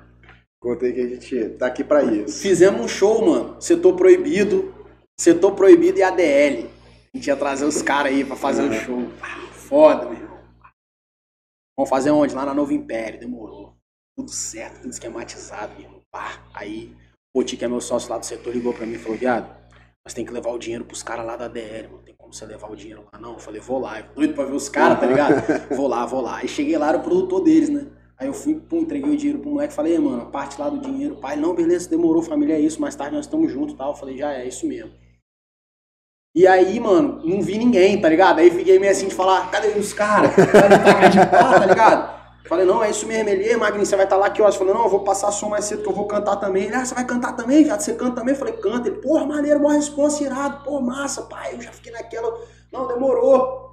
[0.61, 2.39] Contei que a gente tá aqui pra isso.
[2.43, 3.61] Fizemos um show, mano.
[3.61, 4.75] Setor proibido,
[5.19, 6.69] setor proibido e ADL.
[7.13, 9.09] A gente ia trazer os caras aí pra fazer o show.
[9.23, 10.39] Ah, foda, meu irmão.
[11.79, 12.35] Vamos fazer onde?
[12.35, 13.19] Lá na Novo Império.
[13.19, 13.75] Demorou.
[14.15, 16.03] Tudo certo, tudo esquematizado, meu irmão.
[16.13, 16.45] Pá.
[16.53, 16.95] Aí,
[17.35, 19.51] o Poti, que é meu sócio lá do setor, ligou pra mim e falou: viado,
[20.05, 22.03] nós tem que levar o dinheiro pros caras lá da ADL, mano.
[22.03, 23.19] Tem como você levar o dinheiro lá?
[23.19, 24.01] Não, eu falei, vou lá.
[24.01, 25.35] Eu doido pra ver os caras, tá ligado?
[25.77, 26.39] vou lá, vou lá.
[26.39, 27.87] Aí cheguei lá, era o produtor deles, né?
[28.19, 30.69] Aí eu fui, pum, entreguei o dinheiro pro moleque, falei, "Ei, mano, a parte lá
[30.69, 33.93] do dinheiro, pai, não, beleza, demorou, família, é isso, mais tarde nós estamos juntos tal.
[33.93, 34.93] Eu falei, já é, é isso mesmo.
[36.35, 38.39] E aí, mano, não vi ninguém, tá ligado?
[38.39, 40.31] Aí fiquei meio assim de falar, cadê os caras?
[40.37, 42.20] Tá de pá, tá ligado?
[42.47, 44.57] Falei, não, é isso mesmo, ele, "Ei, Magninho, você vai estar lá que horas?
[44.57, 46.65] Falei, não, eu vou passar som mais cedo que eu vou cantar também.
[46.65, 47.81] Ele, ah, você vai cantar também, viado?
[47.81, 48.35] Você canta também?
[48.35, 48.89] Falei, canta.
[48.89, 51.55] Ele, porra, maneiro, maior responsa, irado, pô, massa, pai.
[51.55, 52.37] Eu já fiquei naquela,
[52.73, 53.71] não, demorou.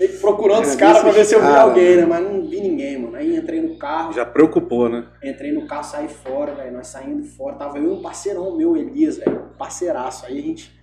[0.00, 2.04] Fiquei procurando os caras pra ver se eu vi cara, alguém, né?
[2.04, 3.16] Mas não vi ninguém, mano.
[3.16, 5.06] Aí entrei no carro, Já preocupou, né?
[5.22, 6.72] Entrei no carro, saí fora, velho.
[6.72, 7.54] Nós saindo fora.
[7.54, 9.50] Tava eu e um parceirão meu, Elias, velho.
[9.56, 10.26] Parceiraço.
[10.26, 10.73] Aí a gente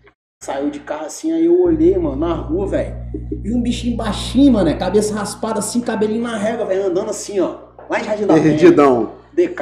[0.44, 2.96] saiu de carro assim, aí eu olhei, mano, na rua, velho.
[3.44, 4.74] Vi um bichinho baixinho, mano, né?
[4.76, 7.58] cabeça raspada assim, cabelinho na régua, velho, andando assim, ó.
[7.88, 8.34] Lá em Jardim da.
[8.34, 9.12] Perdidão.
[9.34, 9.62] DK.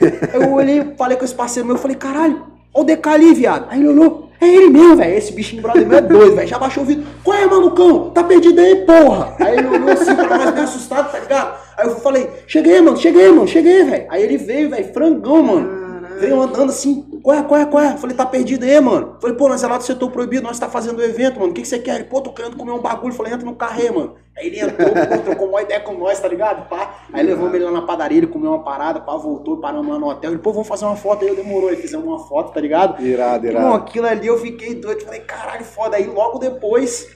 [0.32, 3.66] Eu olhei, falei com esse parceiro meu, eu falei, caralho, ó o DK ali, viado.
[3.70, 5.14] Aí ele olhou, é ele mesmo, velho.
[5.14, 6.48] Esse bichinho brother meu é doido, velho.
[6.48, 7.04] Já baixou o vidro.
[7.22, 8.10] Qual é, malucão?
[8.10, 9.34] Tá perdido aí, porra.
[9.38, 11.58] Aí ele olhou assim, tava mais bem assustado, tá ligado?
[11.76, 14.06] Aí eu falei, cheguei, mano, cheguei, mano, cheguei, velho.
[14.08, 15.85] Aí ele veio, velho, frangão, mano.
[16.20, 17.96] Veio andando assim, qual é, qual é, qual é?
[17.96, 19.16] Falei, tá perdido aí, mano.
[19.20, 21.50] Falei, pô, nós é lá do setor proibido, nós tá fazendo o evento, mano.
[21.50, 21.96] O que, que você quer?
[21.96, 23.14] Ele, pô, tô querendo comer um bagulho.
[23.14, 24.14] Falei, entra no carro aí, mano.
[24.36, 26.68] Aí ele entrou, pô, trocou uma ideia com nós, tá ligado?
[26.68, 27.04] Pá.
[27.12, 30.08] Aí levamos ele lá na padaria, ele comeu uma parada, pá, voltou, paramos lá no
[30.08, 30.30] hotel.
[30.30, 31.28] Ele, pô, vamos fazer uma foto aí.
[31.28, 33.02] Eu demorou, aí fizemos uma foto, tá ligado?
[33.02, 35.02] Irado, Irmão, aquilo ali eu fiquei doido.
[35.02, 35.96] Falei, caralho, foda.
[35.96, 37.08] Aí logo depois,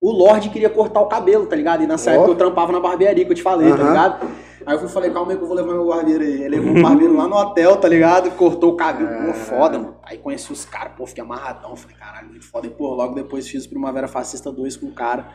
[0.00, 1.82] o Lorde queria cortar o cabelo, tá ligado?
[1.82, 2.14] E nessa Ó.
[2.14, 4.47] época eu trampava na barbearia que eu te falei, tá ligado?
[4.68, 6.42] Aí eu fui falei, calma aí que eu vou levar meu barbeiro aí.
[6.42, 8.30] Ele levou o barbeiro lá no hotel, tá ligado?
[8.32, 9.96] Cortou o cabelo, pô, foda, mano.
[10.02, 11.74] Aí conheci os caras, pô, fiquei amarradão.
[11.74, 12.66] Falei, caralho, muito foda.
[12.66, 15.32] E, pô, logo depois fiz Primavera Fascista 2 com o cara.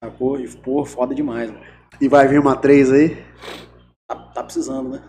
[0.00, 0.38] Sacou?
[0.38, 1.64] E, pô, foda demais, mano.
[2.00, 3.24] E vai vir uma 3 aí?
[4.08, 5.02] Tá, tá precisando, né?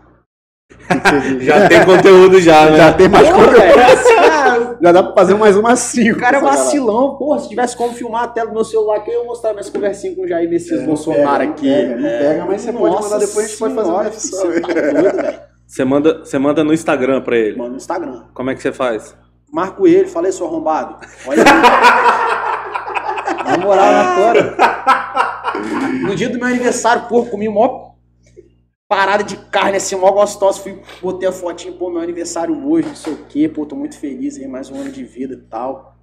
[1.39, 2.77] Já tem conteúdo já, né?
[2.77, 6.17] Já tem mais Pô, cara, Já dá pra fazer mais umas 5.
[6.17, 7.39] O cara é vacilão, porra.
[7.39, 10.15] Se tivesse como filmar a tela do meu celular aqui, eu ia mostrar minhas conversinhas
[10.15, 11.69] com o Jair Messias Bolsonaro aqui.
[11.71, 14.07] É, Não pega, não pega, mas você pode mandar depois, a gente pode fazer uma
[14.07, 14.51] edição.
[14.51, 15.39] Você tá doido, velho.
[15.65, 17.57] Você manda, você manda no Instagram pra ele.
[17.57, 18.23] Mano, no Instagram.
[18.33, 19.15] Como é que você faz?
[19.51, 20.97] Marco ele, falei, seu arrombado.
[21.25, 21.49] Olha aí.
[23.45, 24.55] Na moral, na tora.
[26.01, 27.92] No dia do meu aniversário, porra, comi mó
[28.93, 30.59] parada de carne, assim, mó gostosa.
[30.59, 33.97] Fui, botei a fotinha, pô, meu aniversário hoje, não sei o quê, pô, tô muito
[33.97, 35.97] feliz aí, mais um ano de vida e tal.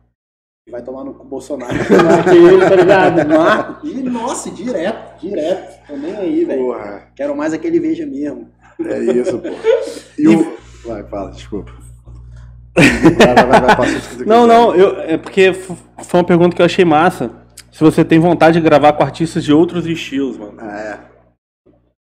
[0.69, 1.73] Vai tomar no cu Bolsonaro.
[2.35, 3.27] Ele, tá ligado?
[3.31, 3.87] Marco.
[3.87, 5.87] E, nossa, direto, direto.
[5.87, 6.65] Tô nem aí, velho.
[6.67, 8.49] Porra, Quero mais aquele veja mesmo.
[8.85, 9.49] é isso, pô.
[10.19, 10.57] E o...
[10.85, 11.73] Vai, fala, desculpa.
[12.75, 16.27] Vai, vai, vai, vai, passa o que tu Não, não, eu, é porque foi uma
[16.27, 17.31] pergunta que eu achei massa.
[17.71, 20.55] Se você tem vontade de gravar com artistas de outros estilos, mano.
[20.59, 21.10] Ah, é.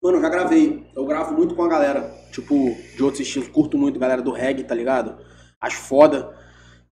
[0.02, 0.86] Mano, eu já gravei.
[0.94, 2.54] Eu gravo muito com a galera, tipo,
[2.96, 3.48] de outros estilos.
[3.48, 5.18] Curto muito galera do reggae, tá ligado?
[5.60, 6.36] Acho foda.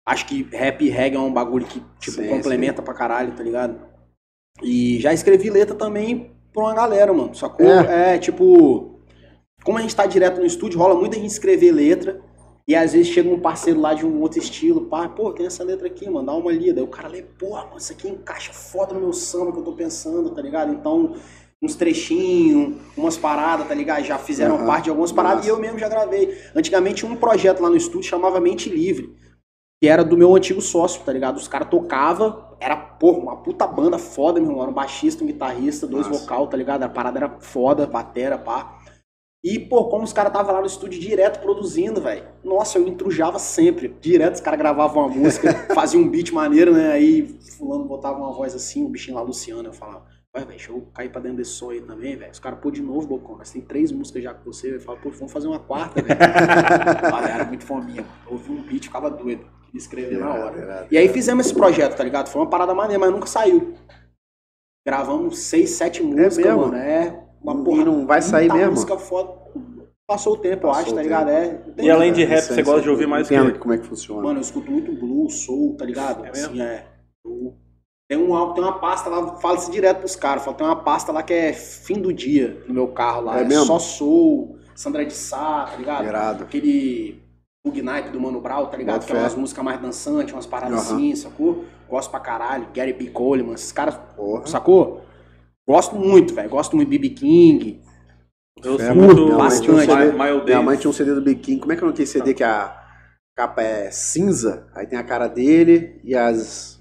[0.06, 3.42] Acho que rap e reggae é um bagulho que, tipo, Sim, complementa pra caralho, tá
[3.42, 3.80] ligado?
[4.62, 7.34] E já escrevi letra também pra uma galera, mano.
[7.34, 7.66] Sacou?
[7.66, 8.14] É?
[8.14, 9.00] É, tipo.
[9.64, 12.20] Como a gente tá direto no estúdio, rola muita gente escrever letra.
[12.68, 15.64] E às vezes chega um parceiro lá de um outro estilo, pá, pô, tem essa
[15.64, 16.80] letra aqui, mano, dá uma lida.
[16.80, 19.64] Aí o cara lê, pô, mano, isso aqui encaixa foda no meu samba que eu
[19.64, 20.72] tô pensando, tá ligado?
[20.72, 21.16] Então,
[21.62, 24.04] uns trechinhos, umas paradas, tá ligado?
[24.04, 25.48] Já fizeram Aham, parte de algumas paradas massa.
[25.48, 26.36] e eu mesmo já gravei.
[26.54, 29.14] Antigamente um projeto lá no estúdio chamava Mente Livre,
[29.82, 31.36] que era do meu antigo sócio, tá ligado?
[31.36, 34.62] Os caras tocavam, era, porra, uma puta banda foda, meu irmão.
[34.62, 36.20] Era um baixista, um guitarrista, dois Massa.
[36.20, 36.82] vocal, tá ligado?
[36.82, 38.78] A parada era foda, batera, pá.
[39.42, 42.24] E, pô, como os caras estavam lá no estúdio direto produzindo, velho.
[42.44, 43.88] Nossa, eu entrujava sempre.
[44.00, 46.92] Direto, os caras gravavam uma música, faziam um beat maneiro, né?
[46.92, 50.72] Aí fulano botava uma voz assim, o bichinho lá, Luciano, eu falava, vai, velho, deixa
[50.72, 52.30] eu cair pra dentro desse som aí também, velho.
[52.30, 54.74] Os caras, pô, de novo, Bocão, nós tem três músicas já com você.
[54.76, 56.18] Eu falo, pô, vamos fazer uma quarta, velho.
[57.28, 58.14] era muito fominha, mano.
[58.26, 59.44] Eu ouvi um beat, ficava doido.
[59.66, 60.58] Queria escrever na hora.
[60.58, 62.28] Irado, E aí fizemos esse projeto, tá ligado?
[62.28, 63.74] Foi uma parada maneira, mas nunca saiu.
[64.86, 66.60] Gravamos seis, sete músicas, mesmo?
[66.60, 66.76] mano.
[66.76, 67.84] É uma E porra.
[67.84, 68.72] não vai sair mesmo?
[68.72, 69.38] música foda.
[70.08, 71.28] Passou o tempo, eu Passou acho, o tá ligado?
[71.30, 71.62] É.
[71.78, 73.58] E além de rap, você gosta de ouvir mais o quê?
[73.60, 74.22] como é que funciona.
[74.22, 76.24] Mano, eu escuto muito blues, soul, tá ligado?
[76.24, 76.84] É assim, é.
[77.24, 77.54] Eu-
[78.10, 80.42] Tem um álbum, tem uma pasta lá, fala isso direto pros caras.
[80.44, 83.38] Fala, tem uma pasta lá que é fim do dia no meu carro lá.
[83.38, 83.64] É É, mesmo?
[83.66, 86.04] só soul, Sandra de Sá, tá ligado?
[86.04, 86.42] Irado.
[86.42, 87.22] Aquele
[87.64, 89.06] Bug Night do Mano Brown, tá ligado?
[89.06, 90.96] Que é umas músicas mais dançantes, umas paradas Aham.
[90.96, 91.64] assim, sacou?
[91.88, 92.66] Gosto pra caralho.
[92.74, 93.10] Gary B.
[93.10, 94.44] Coleman, esses caras, Porra.
[94.44, 95.02] sacou?
[95.64, 96.50] Gosto muito, velho.
[96.50, 97.14] Gosto muito de B.B.
[97.14, 97.80] King.
[98.60, 98.94] Eu mano.
[98.96, 99.86] muito Minha mãe um bastante.
[99.86, 101.60] CD, Miles minha mãe tinha um CD do Biquinho.
[101.60, 102.76] Como é que é aquele CD que a
[103.36, 104.66] capa é cinza?
[104.74, 106.79] Aí tem a cara dele e as,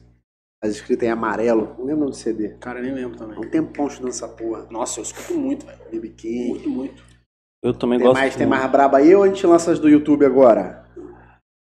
[0.61, 1.76] as escritas em amarelo.
[1.77, 2.49] Não lembro o nome do CD.
[2.60, 3.38] Cara, nem lembro Há também.
[3.40, 4.65] um tempão estudando essa porra.
[4.69, 5.80] Nossa, eu escuto muito, velho.
[5.91, 6.49] BB King.
[6.49, 7.03] Muito, muito.
[7.64, 8.19] Eu também Tem gosto.
[8.19, 10.86] mais, tem mais braba aí ou a gente lança as do YouTube agora?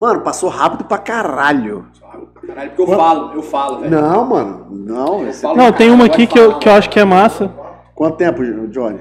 [0.02, 1.88] Mano, passou rápido pra caralho.
[1.94, 3.92] Só água pra Caralho, porque eu falo, eu falo, velho.
[3.92, 4.68] Não, mano.
[4.72, 5.24] Não.
[5.26, 7.48] Eu falo, Não, tem uma aqui que eu, falar, que eu acho que é massa.
[7.96, 9.00] Quanto tempo, Johnny?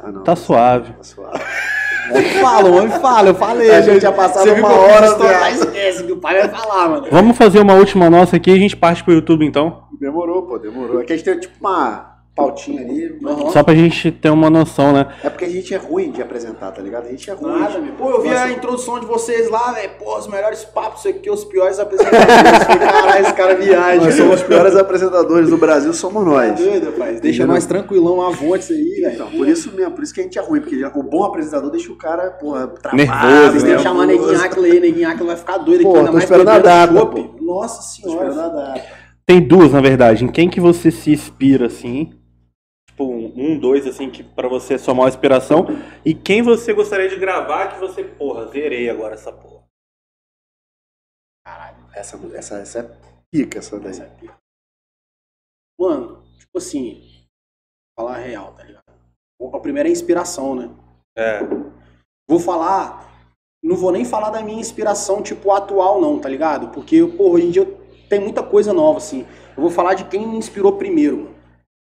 [0.00, 0.22] Ah, não.
[0.24, 0.92] Tá suave.
[0.92, 1.38] Tá suave.
[2.10, 3.70] Homem fala, homem fala, eu falei.
[3.70, 7.06] A gente já passava viu uma hora, história, esquece que o pai vai falar, mano.
[7.10, 9.84] Vamos fazer uma última nossa aqui e a gente parte pro YouTube então.
[10.00, 11.00] Demorou, pô, demorou.
[11.00, 13.18] Aqui a gente tem tipo uma pautinha ali.
[13.26, 13.50] Aham.
[13.50, 15.06] Só pra gente ter uma noção, né?
[15.24, 17.06] É porque a gente é ruim de apresentar, tá ligado?
[17.06, 17.58] A gente é ruim.
[17.60, 17.92] Nada, meu.
[17.94, 18.44] Pô, eu vi Nossa.
[18.44, 19.90] a introdução de vocês lá, velho.
[19.98, 22.64] Pô, os melhores papos, isso aqui, os piores apresentadores.
[22.66, 24.04] Caralho, esse cara viaja.
[24.04, 26.60] Nós somos os piores apresentadores do Brasil, somos Tá nós.
[26.60, 27.20] doido, rapaz.
[27.20, 27.46] Deixa Entendeu?
[27.54, 29.14] nós tranquilão, avontes aí, velho.
[29.14, 31.70] Então, por isso mesmo, por isso que a gente é ruim, porque o bom apresentador
[31.70, 33.68] deixa o cara, porra, travado, Nervoso, Vocês né?
[33.68, 36.12] têm que chamar Neguinho Aquila aí, Neguinho Aquila vai ficar doido Pô, aqui, ainda tô
[36.14, 37.34] mais esperando a data, pô.
[37.40, 38.28] Nossa senhora.
[38.28, 38.82] Esperando a data.
[39.26, 40.24] Tem duas, na verdade.
[40.24, 42.10] Em quem que você se inspira, assim?
[42.98, 45.66] Tipo, um dois, assim, que pra você é sua maior inspiração.
[46.04, 49.62] E quem você gostaria de gravar que você, porra, zerei agora essa porra.
[51.46, 52.98] Caralho, essa, essa, essa é
[53.30, 53.90] pica, essa daí.
[53.90, 54.36] Essa é pica.
[55.78, 57.24] Mano, tipo assim,
[57.96, 58.82] falar a real, tá ligado?
[59.54, 60.68] A primeira é inspiração, né?
[61.16, 61.38] É.
[62.28, 63.08] Vou falar,
[63.62, 66.72] não vou nem falar da minha inspiração, tipo, atual, não, tá ligado?
[66.72, 67.64] Porque, pô, hoje em dia
[68.08, 69.24] tem muita coisa nova, assim.
[69.56, 71.37] Eu vou falar de quem me inspirou primeiro, mano.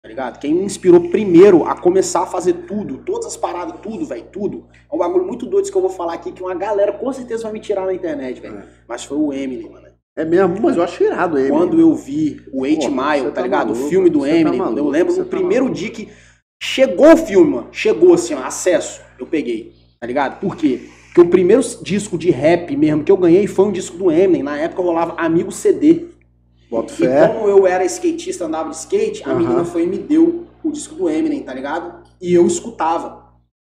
[0.06, 0.38] Tá ligado?
[0.38, 4.64] Quem me inspirou primeiro a começar a fazer tudo, todas as paradas, tudo, velho, tudo.
[4.90, 7.42] É um bagulho muito doido que eu vou falar aqui, que uma galera com certeza
[7.42, 8.58] vai me tirar na internet, velho.
[8.58, 8.64] É.
[8.86, 9.88] Mas foi o Eminem, mano.
[10.16, 11.50] É mesmo, mas eu acho irado ele.
[11.50, 13.66] Quando eu vi o Eight Mile, tá, tá, ligado?
[13.66, 16.08] Maluco, o filme do tá Eminem, tá maluco, eu lembro o tá primeiro dia que
[16.62, 17.68] chegou o filme, mano.
[17.72, 20.38] Chegou assim, ó, acesso, eu peguei, tá ligado?
[20.38, 20.88] Por quê?
[21.06, 24.44] Porque o primeiro disco de rap mesmo que eu ganhei foi um disco do Eminem.
[24.44, 26.06] Na época rolava Amigo CD.
[26.70, 27.24] Boto fé.
[27.24, 30.70] E como eu era skatista, andava de skate, a menina foi e me deu o
[30.70, 32.02] disco do Eminem, tá ligado?
[32.20, 33.24] E eu escutava.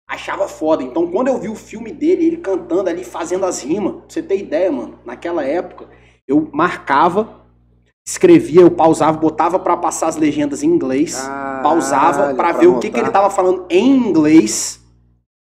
[0.09, 0.83] Achava foda.
[0.83, 4.23] Então quando eu vi o filme dele, ele cantando ali, fazendo as rimas, pra você
[4.23, 5.89] ter ideia, mano, naquela época,
[6.27, 7.43] eu marcava,
[8.07, 12.79] escrevia, eu pausava, botava para passar as legendas em inglês, Caralho, pausava para ver o
[12.79, 14.81] que, que ele tava falando em inglês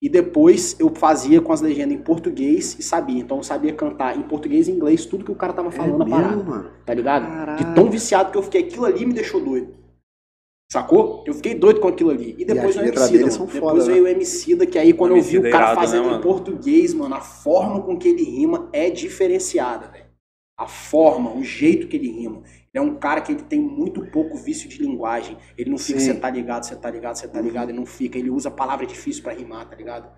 [0.06, 3.20] e depois eu fazia com as legendas em português e sabia.
[3.20, 6.06] Então eu sabia cantar em português e inglês tudo que o cara tava é falando
[6.06, 6.44] é parada.
[6.44, 6.70] Mano?
[6.86, 7.26] Tá ligado?
[7.26, 7.58] Caralho.
[7.58, 9.74] De tão viciado que eu fiquei, aquilo ali me deixou doido.
[10.72, 11.24] Sacou?
[11.26, 12.36] Eu fiquei doido com aquilo ali.
[12.38, 14.12] E depois e veio o são Depois foda, veio né?
[14.12, 17.16] o Emicida, que aí quando eu vi o cara irado, fazendo né, em português, mano,
[17.16, 20.06] a forma com que ele rima é diferenciada, velho
[20.58, 22.42] a forma, o jeito que ele rima.
[22.76, 25.38] É um cara que ele tem muito pouco vício de linguagem.
[25.58, 28.18] Ele não fica, você tá ligado, você tá ligado, você tá ligado, ele não fica.
[28.18, 30.10] Ele usa palavra difícil para rimar, tá ligado?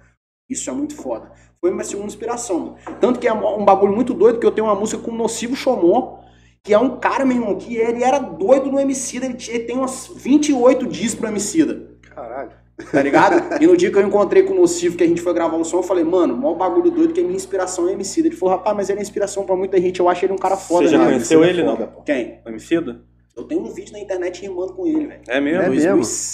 [0.50, 1.32] Isso é muito foda.
[1.62, 2.76] Foi minha segunda inspiração.
[3.00, 5.56] Tanto que é um bagulho muito doido que eu tenho uma música com o Nocivo
[5.56, 6.20] Chomon,
[6.64, 9.78] que é um cara, meu irmão, que ele era doido no Emicida, ele, ele tem
[9.78, 11.92] umas 28 discos pro Emicida.
[12.02, 12.67] Caralho.
[12.92, 13.62] Tá ligado?
[13.62, 15.64] E no dia que eu encontrei com o Nocivo, que a gente foi gravar o
[15.64, 18.28] som, eu falei, mano, maior bagulho doido que a minha inspiração é Emicida.
[18.28, 20.56] Ele falou, rapaz, mas ele é inspiração pra muita gente, eu acho ele um cara
[20.56, 20.86] foda.
[20.86, 21.06] Você já né?
[21.06, 21.76] conheceu ele, não?
[21.76, 22.40] Foda, Quem?
[22.46, 23.02] O Emicida?
[23.36, 25.22] Eu tenho um vídeo na internet rimando com ele, velho.
[25.28, 25.62] É mesmo?
[25.62, 25.96] É 2000...
[25.98, 26.28] mesmo?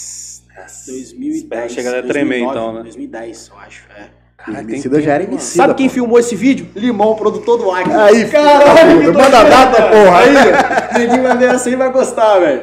[0.86, 1.72] 2010.
[1.72, 2.82] Chega a tremer então, né?
[2.84, 4.24] 2010, eu acho, é.
[4.38, 5.64] Cara, Emicida já era Emicida.
[5.64, 6.68] Sabe quem filmou esse vídeo?
[6.76, 7.94] Limão, produtor do Acre.
[7.94, 11.00] Aí, caralho, manda data, porra, aí.
[11.00, 12.62] Ninguém vai ver assim e vai gostar, velho.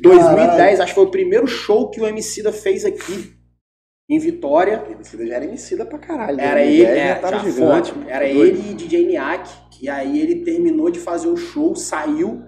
[0.00, 3.34] 2010, acho que foi o primeiro show que o Emicida fez aqui
[4.08, 4.84] em Vitória.
[4.90, 6.36] Emicida já era Emicida pra caralho.
[6.36, 6.44] Né?
[6.44, 9.50] Era ele, é, já gigante, forte, era ele e DJ Niak.
[9.80, 12.42] E aí ele terminou de fazer o show, saiu,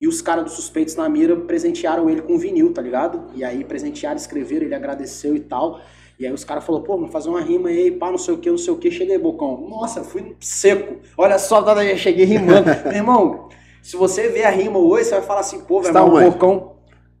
[0.00, 3.26] e os caras dos Suspeitos na Mira presentearam ele com vinil, tá ligado?
[3.36, 5.80] E aí presentearam, escreveram, ele agradeceu e tal.
[6.18, 8.38] E aí os caras falaram, pô, vamos fazer uma rima aí, pá, não sei o
[8.38, 8.90] que, não sei o que.
[8.90, 9.60] Cheguei, Bocão.
[9.68, 10.96] Nossa, fui seco.
[11.16, 12.68] Olha só, já cheguei rimando.
[12.86, 13.48] Meu irmão,
[13.80, 16.71] se você ver a rima hoje, você vai falar assim, pô, velho, o Bocão...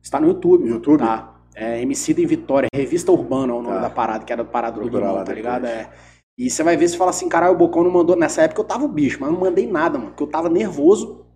[0.02, 0.68] Está no YouTube.
[0.68, 0.98] YouTube?
[0.98, 1.36] Tá.
[1.54, 3.82] É, MC em Vitória, Revista Urbana é o nome tá.
[3.82, 5.66] da parada, que era do Parado do Limão, tá ligado?
[5.66, 5.90] É.
[6.38, 8.16] E você vai ver se fala assim, caralho, o Bocão não mandou.
[8.16, 10.10] Nessa época eu tava bicho, mas não mandei nada, mano.
[10.10, 11.26] Porque eu tava nervoso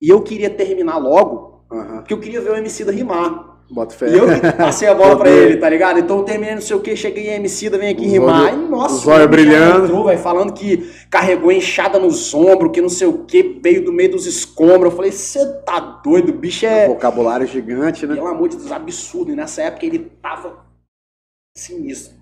[0.00, 1.96] e eu queria terminar logo, uhum.
[1.96, 3.57] porque eu queria ver o MC da rimar.
[3.70, 4.08] Bota fé.
[4.08, 5.98] E eu que passei a bola pra ele, tá ligado?
[5.98, 8.52] Então eu terminei não sei o que, cheguei em MC da vem aqui os rimar.
[8.52, 9.84] Olhos, e, nossa, olhos brilhando.
[9.84, 13.92] Entrou, véio, falando que carregou enxada nos ombros, que não sei o que, veio do
[13.92, 14.84] meio dos escombros.
[14.84, 16.86] Eu falei, você tá doido, o bicho é.
[16.86, 18.14] Um vocabulário gigante, né?
[18.14, 19.32] Pelo amor de Deus, absurdo.
[19.32, 20.64] E nessa época ele tava
[21.54, 22.16] sinistro.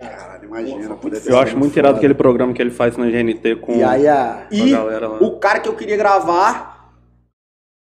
[0.00, 0.96] Caralho, imagina.
[0.96, 4.06] Pô, eu acho muito irado aquele programa que ele faz na GNT com, e aí,
[4.08, 4.46] a...
[4.50, 5.18] e a galera lá.
[5.20, 6.94] O cara que eu queria gravar.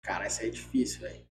[0.05, 1.26] Cara, isso aí é difícil, velho.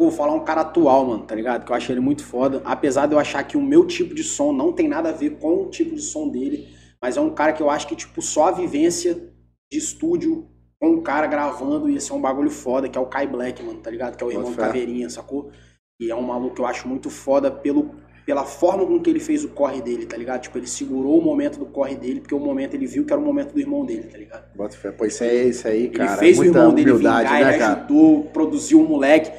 [0.00, 1.62] Vou falar um cara atual, mano, tá ligado?
[1.62, 2.62] Que eu acho ele muito foda.
[2.64, 5.36] Apesar de eu achar que o meu tipo de som não tem nada a ver
[5.38, 6.68] com o tipo de som dele.
[7.02, 9.14] Mas é um cara que eu acho que, tipo, só a vivência
[9.70, 10.48] de estúdio
[10.80, 13.78] com um cara gravando ia ser um bagulho foda, que é o Kai Black, mano,
[13.80, 14.16] tá ligado?
[14.16, 15.50] Que é o irmão Caveirinha, sacou?
[16.00, 17.94] E é um maluco que eu acho muito foda pelo,
[18.24, 20.40] pela forma com que ele fez o corre dele, tá ligado?
[20.40, 23.20] Tipo, ele segurou o momento do corre dele, porque o momento ele viu que era
[23.20, 24.44] o momento do irmão dele, tá ligado?
[24.56, 24.90] Bota fé.
[24.90, 26.12] Pô, isso é isso aí, cara.
[26.12, 29.30] Ele fez o irmão dele vingar, né, ele ajudou, produziu o um moleque.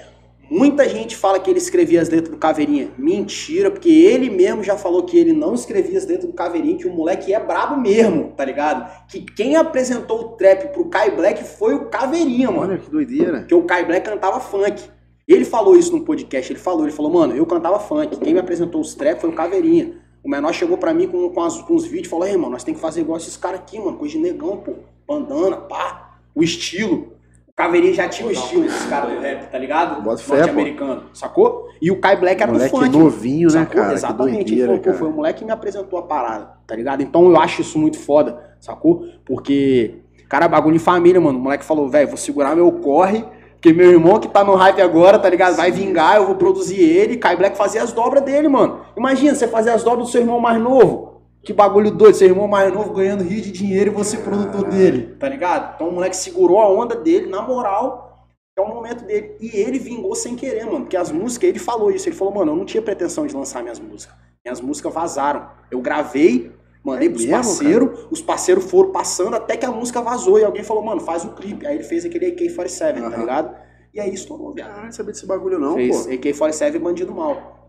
[0.52, 2.90] Muita gente fala que ele escrevia as letras do Caveirinha.
[2.98, 6.86] Mentira, porque ele mesmo já falou que ele não escrevia as letras do Caveirinha, que
[6.86, 9.08] o moleque é brabo mesmo, tá ligado?
[9.08, 12.74] Que quem apresentou o trap pro Kai Black foi o Caveirinha, mano.
[12.74, 13.40] Olha que doideira.
[13.40, 14.84] Porque o Kai Black cantava funk.
[15.26, 18.40] Ele falou isso no podcast, ele falou, ele falou, mano, eu cantava funk, quem me
[18.42, 20.02] apresentou os trap foi o Caveirinha.
[20.22, 22.50] O menor chegou pra mim com, com, as, com os vídeos e falou, ei, mano,
[22.50, 24.74] nós tem que fazer igual esses caras aqui, mano, coisa de negão, pô,
[25.08, 27.21] bandana, pá, o estilo.
[27.62, 30.04] Caveirinha já tinha o estilo desse cara do rap, tá ligado?
[30.04, 31.70] Norte-americano, sacou?
[31.80, 32.98] E o Kai Black era moleque do funk.
[32.98, 33.82] novinho, né, sacou?
[33.82, 33.94] cara?
[33.94, 34.46] Exatamente.
[34.46, 37.04] Doideira, ele falou, foi o moleque que me apresentou a parada, tá ligado?
[37.04, 39.06] Então eu acho isso muito foda, sacou?
[39.24, 41.38] Porque, cara, bagulho de família, mano.
[41.38, 43.24] O moleque falou, velho, vou segurar meu corre
[43.54, 45.56] Porque meu irmão que tá no hype agora, tá ligado?
[45.56, 47.18] Vai vingar, eu vou produzir ele.
[47.18, 48.80] Kai Black fazia as dobras dele, mano.
[48.98, 51.11] Imagina você fazer as dobras do seu irmão mais novo.
[51.44, 55.16] Que bagulho doido, seu irmão mais novo ganhando rio de dinheiro e você produtor dele,
[55.20, 55.74] tá ligado?
[55.76, 59.36] Então o moleque segurou a onda dele, na moral, é o momento dele.
[59.40, 60.82] E ele vingou sem querer, mano.
[60.82, 62.08] Porque as músicas, ele falou isso.
[62.08, 64.16] Ele falou, mano, eu não tinha pretensão de lançar minhas músicas.
[64.46, 65.48] Minhas músicas vazaram.
[65.72, 66.52] Eu gravei,
[66.84, 70.38] mandei pros mesmo, parceiros, os parceiros foram passando até que a música vazou.
[70.38, 71.66] E alguém falou, mano, faz um clipe.
[71.66, 73.18] Aí ele fez aquele AK-47, tá Aham.
[73.18, 73.56] ligado?
[73.94, 74.68] E aí estourou, viado.
[74.68, 76.14] Caralho, não sabia desse bagulho não, Fez pô.
[76.14, 77.61] AK-47 Bandido Mal.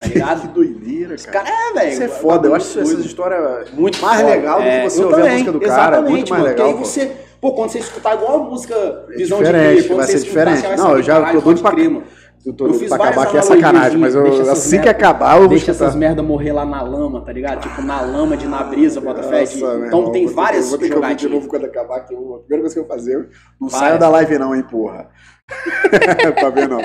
[0.00, 0.48] Tá Que ligado?
[0.54, 1.30] doideira, cara.
[1.44, 1.92] caras é, velho.
[1.92, 2.48] Isso é foda.
[2.48, 2.90] Eu acho doido.
[2.92, 4.32] essas histórias muito mais foda.
[4.34, 5.72] legal do É, que você eu ouvir a também, música do cara.
[5.72, 6.88] É exatamente, muito mais mano, porque legal, aí pô.
[6.90, 10.06] você, pô, quando você escutar igual a música É Visão diferente, de Crer, quando vai
[10.06, 10.60] você ser escutar, diferente.
[10.62, 12.04] você vai Não, eu já tô doido pra- crer, mano.
[12.46, 15.34] Eu tô Eu pra acabar aqui é sacanagem, mas eu, essas assim que merda- acabar,
[15.34, 15.98] eu vou Deixa essas escutar.
[15.98, 17.60] merda morrer lá na lama, tá ligado?
[17.60, 19.42] Tipo, na lama de na brisa, Botafé.
[19.42, 22.14] Então irmão, tem vou que- várias Vou ter que ouvir de novo quando acabar, que
[22.14, 23.26] eu, a primeira coisa que eu fazer, eu
[23.60, 25.08] não saio da live não, hein, porra.
[26.40, 26.78] pra ver não,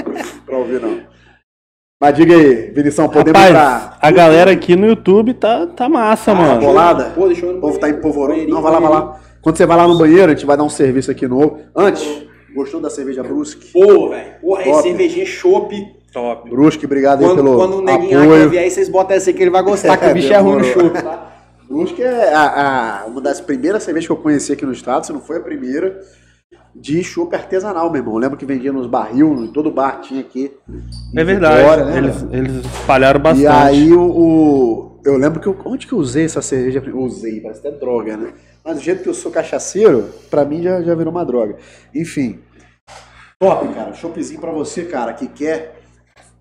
[0.46, 1.15] pra ouvir não.
[2.00, 3.98] Mas diga aí, Vinição, podemos Rapaz, entrar?
[4.02, 6.60] a galera aqui no YouTube tá, tá massa, Ah, mano.
[6.60, 7.06] bolada?
[7.16, 9.20] Pô, deixa eu ir no O povo tá banheirinho, Não, vai lá, vai lá.
[9.42, 11.60] Quando você vai lá no banheiro, a gente vai dar um serviço aqui novo.
[11.74, 12.06] Antes,
[12.54, 13.72] gostou da cerveja Brusque?
[13.72, 14.26] Pô, velho.
[14.42, 14.84] Porra, aí Top.
[14.84, 15.74] cervejinha chopp.
[16.12, 16.50] Top.
[16.50, 18.50] Brusque, obrigado aí Quando, pelo quando o neguinho apoio.
[18.50, 20.58] vier aí, vocês botam essa aí que ele vai gostar, que o bicho é ruim
[20.58, 21.32] no chopp, tá?
[21.70, 25.14] Brusque é a, a- uma das primeiras cervejas que eu conheci aqui no estado, se
[25.14, 26.02] não foi a primeira,
[26.76, 28.16] de chopp artesanal, meu irmão.
[28.16, 30.52] Eu lembro que vendia nos barril, em todo bar tinha aqui.
[31.16, 31.62] É verdade.
[31.62, 33.44] Vitória, né, eles, eles espalharam bastante.
[33.44, 35.58] E aí o, o- Eu lembro que eu.
[35.66, 36.84] Onde que eu usei essa cerveja?
[36.94, 38.34] Usei, parece até droga, né?
[38.64, 41.56] Mas do jeito que eu sou cachaceiro, pra mim já, já virou uma droga.
[41.94, 42.40] Enfim.
[43.40, 43.94] Top, cara.
[43.94, 45.75] Choppzinho pra você, cara, que quer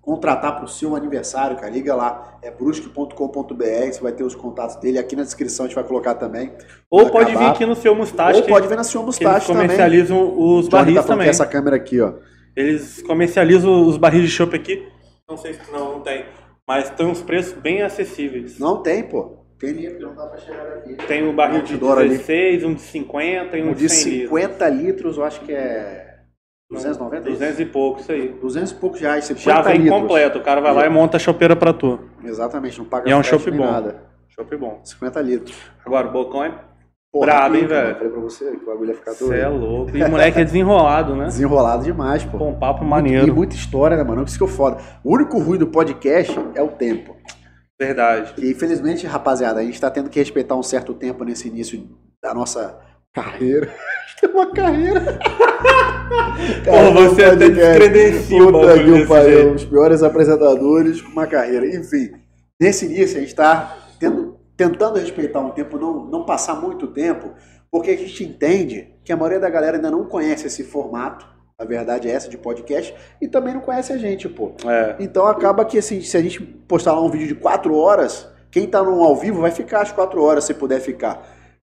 [0.05, 1.69] contratar pro seu aniversário, cara.
[1.69, 2.37] Liga lá.
[2.41, 3.63] É brusque.com.br.
[3.91, 4.99] Você vai ter os contatos dele.
[4.99, 6.53] Aqui na descrição a gente vai colocar também.
[6.89, 7.51] Ou pode vir acabar.
[7.51, 9.63] aqui no seu Mustache, Ou pode ver na sua que eles mustache também.
[9.63, 11.27] comercializam os tá barris que também.
[11.27, 12.13] é essa câmera aqui, ó.
[12.55, 14.87] Eles comercializam os barris de chopp aqui.
[15.27, 16.23] Não sei se não, não tem.
[16.67, 18.59] Mas tem uns preços bem acessíveis.
[18.59, 19.43] Não tem, pô.
[19.59, 20.95] Tem livro, não dá pra chegar aqui.
[21.07, 22.09] Tem o barril de Outdoor ali.
[22.09, 24.29] 16, um de 50 e um Um de de 100 litros.
[24.29, 26.04] 50 litros, eu acho que é
[26.71, 27.29] 290?
[27.29, 28.29] 200 e pouco, isso aí.
[28.41, 30.01] 200 e poucos reais, 50 Já vem litros.
[30.01, 30.39] completo.
[30.39, 31.99] O cara vai lá e monta a chopeira pra tu.
[32.23, 33.71] Exatamente, não paga E é um chopp nem bom.
[33.71, 34.03] nada.
[34.29, 34.79] Chopp bom.
[34.83, 35.55] 50 litros.
[35.85, 36.53] Agora, o bocão é
[37.13, 37.81] Porra, Brabo, hein, velho?
[37.85, 37.95] mano.
[37.95, 39.27] Falei pra você que o bagulho ia ficar doido.
[39.31, 39.95] Cê é louco.
[39.95, 41.25] E o moleque é desenrolado, né?
[41.27, 42.37] Desenrolado demais, pô.
[42.37, 43.33] Com um papo E maneiro.
[43.33, 44.23] muita história, né, mano?
[44.25, 44.81] Isso que eu foda.
[45.01, 47.15] O único ruim do podcast é o tempo.
[47.79, 48.33] Verdade.
[48.33, 51.87] Que infelizmente, rapaziada, a gente tá tendo que respeitar um certo tempo nesse início
[52.21, 52.77] da nossa
[53.13, 53.71] carreira.
[54.21, 55.19] Tem uma carreira.
[56.63, 59.53] Pô, você até o Puta que pariu.
[59.53, 61.65] Os piores apresentadores com uma carreira.
[61.67, 62.11] Enfim,
[62.59, 67.31] nesse início a gente tá tendo- tentando respeitar um tempo, não, não passar muito tempo,
[67.71, 71.25] porque a gente entende que a maioria da galera ainda não conhece esse formato.
[71.57, 74.51] A verdade é essa de podcast e também não conhece a gente, pô.
[74.67, 74.95] É.
[74.99, 78.67] Então acaba que assim, se a gente postar lá um vídeo de 4 horas, quem
[78.67, 81.25] tá no ao vivo vai ficar as 4 horas se puder ficar.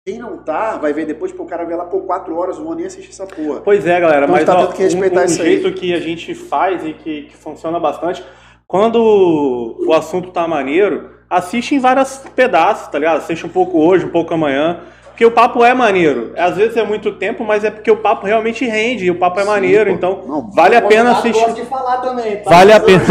[0.06, 2.66] Quem não tá, vai ver depois, pô, o cara vai lá por 4 horas, não
[2.66, 3.60] vou nem assistir essa porra.
[3.60, 5.48] Pois é, galera, Então mas tá ó, que respeitar um, um isso aí.
[5.60, 8.24] jeito que a gente faz e que, que funciona bastante,
[8.68, 13.16] quando o assunto tá maneiro, assiste em vários pedaços, tá ligado?
[13.16, 14.78] Assiste um pouco hoje, um pouco amanhã.
[15.16, 16.34] Porque o papo é maneiro.
[16.36, 19.40] Às vezes é muito tempo, mas é porque o papo realmente rende e o papo
[19.40, 19.88] é Sim, maneiro.
[19.88, 19.97] pô.
[19.97, 21.32] Então, Não, vale a pena assistir.
[21.43, 22.51] gosta de falar também, tá?
[22.51, 23.02] Vale a pena.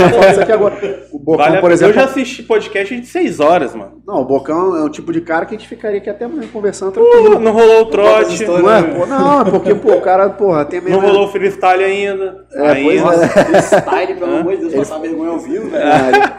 [1.11, 1.95] O Bocão, Vale a por exemplo.
[1.95, 4.03] Eu já assisti podcast de 6 horas, mano.
[4.05, 6.47] Não, o Bocão é um tipo de cara que a gente ficaria aqui até amanhã
[6.53, 7.39] conversando Uh, tranquilo.
[7.39, 10.77] não rolou o trote, Não é, pô, não, é porque, pô, o cara, porra, tem
[10.79, 12.45] a não rolou o freestyle ainda.
[12.53, 13.25] É, pois ainda.
[13.57, 13.61] é.
[13.81, 14.39] Style, pelo Hã?
[14.41, 15.83] amor de Deus, passar vergonha ao vivo, velho.
[15.83, 16.33] Caralho.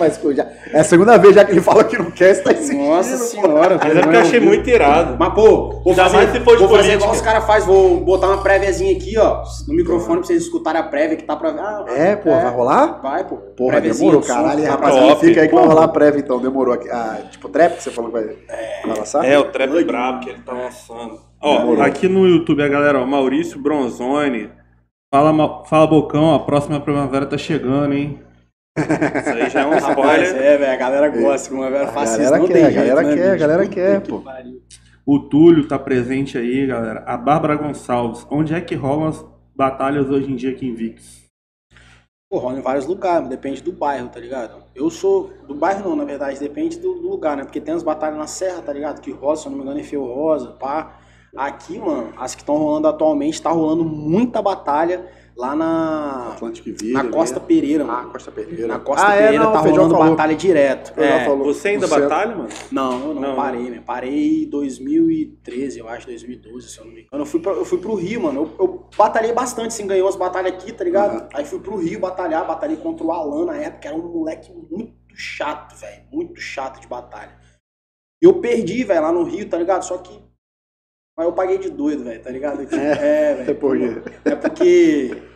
[0.00, 2.42] Mas, pô, já, é a segunda vez já que ele fala que não quer, você
[2.42, 2.78] tá insistindo.
[2.88, 5.16] Nossa senhora, Mas é porque eu achei muito irado.
[5.18, 6.94] Mas, pô, vou Ainda fazer, mais se for de vou fazer política.
[6.94, 10.80] igual os caras fazem, vou botar uma préviazinha aqui, ó, no microfone pra vocês escutarem
[10.80, 11.50] a prévia que tá pra...
[11.50, 13.00] Ah, É, pô, vai rolar?
[13.02, 13.36] Vai, pô.
[13.36, 14.62] Porra, demorou, caralho.
[14.64, 15.26] tá Rapaziada, Top.
[15.26, 16.74] fica aí que vai rolar a prévia então, demorou.
[16.74, 16.88] aqui.
[16.90, 18.36] Ah, tipo, trap que você falou que vai,
[18.86, 19.24] vai lançar?
[19.24, 21.18] É, o trap brabo que ele tá lançando.
[21.40, 21.82] Ó, Demorou.
[21.84, 24.50] aqui no YouTube, a galera, ó, Maurício Bronzoni.
[25.14, 28.20] Fala, fala Bocão, a próxima primavera tá chegando, hein?
[28.78, 30.36] Isso aí já é um spoiler.
[30.36, 32.86] é, velho, a galera gosta, velho A faz isso, galera não quer, tem a jeito,
[32.86, 33.38] galera né, quer, a bicho?
[33.38, 34.22] galera quer, que pô.
[35.06, 37.02] O Túlio tá presente aí, galera.
[37.06, 38.26] A Bárbara Gonçalves.
[38.30, 39.24] Onde é que rolam as
[39.56, 41.26] batalhas hoje em dia aqui em VIX?
[42.30, 44.62] Pô, rola em vários lugares, depende do bairro, tá ligado?
[44.74, 45.30] Eu sou.
[45.46, 47.44] Do bairro não, na verdade, depende do do lugar, né?
[47.44, 49.00] Porque tem as batalhas na Serra, tá ligado?
[49.00, 50.98] Que rosa, se eu não me engano, é Fio Rosa, pá.
[51.36, 55.06] Aqui, mano, as que estão rolando atualmente, tá rolando muita batalha
[55.38, 56.32] Lá na.
[56.32, 56.92] Atlântico Verde.
[56.92, 58.10] Na Costa Pereira, Ah, mano.
[58.10, 58.66] Costa Pereira.
[58.66, 60.10] Na Costa ah, é, Pereira não, tá rolando falou.
[60.10, 61.00] batalha direto.
[61.00, 61.24] É.
[61.24, 61.44] falou.
[61.44, 62.48] Você ainda batalha, mano?
[62.72, 63.80] Não, eu não, Não, parei, né?
[63.86, 67.22] Parei em 2013, eu acho, 2012, se eu não me engano.
[67.22, 68.50] Eu fui, pra, eu fui pro Rio, mano.
[68.58, 71.18] Eu, eu batalhei bastante, assim, ganhou as batalhas aqui, tá ligado?
[71.18, 71.28] Aham.
[71.32, 74.92] Aí fui pro Rio batalhar, batalhei contra o Alan na época, era um moleque muito
[75.14, 76.02] chato, velho.
[76.12, 77.38] Muito chato de batalha.
[78.20, 79.84] E eu perdi, velho, lá no Rio, tá ligado?
[79.84, 80.18] Só que.
[81.16, 82.62] Mas eu paguei de doido, velho, tá ligado?
[82.74, 83.50] É, velho.
[83.50, 84.02] É por quê?
[84.24, 85.27] É porque.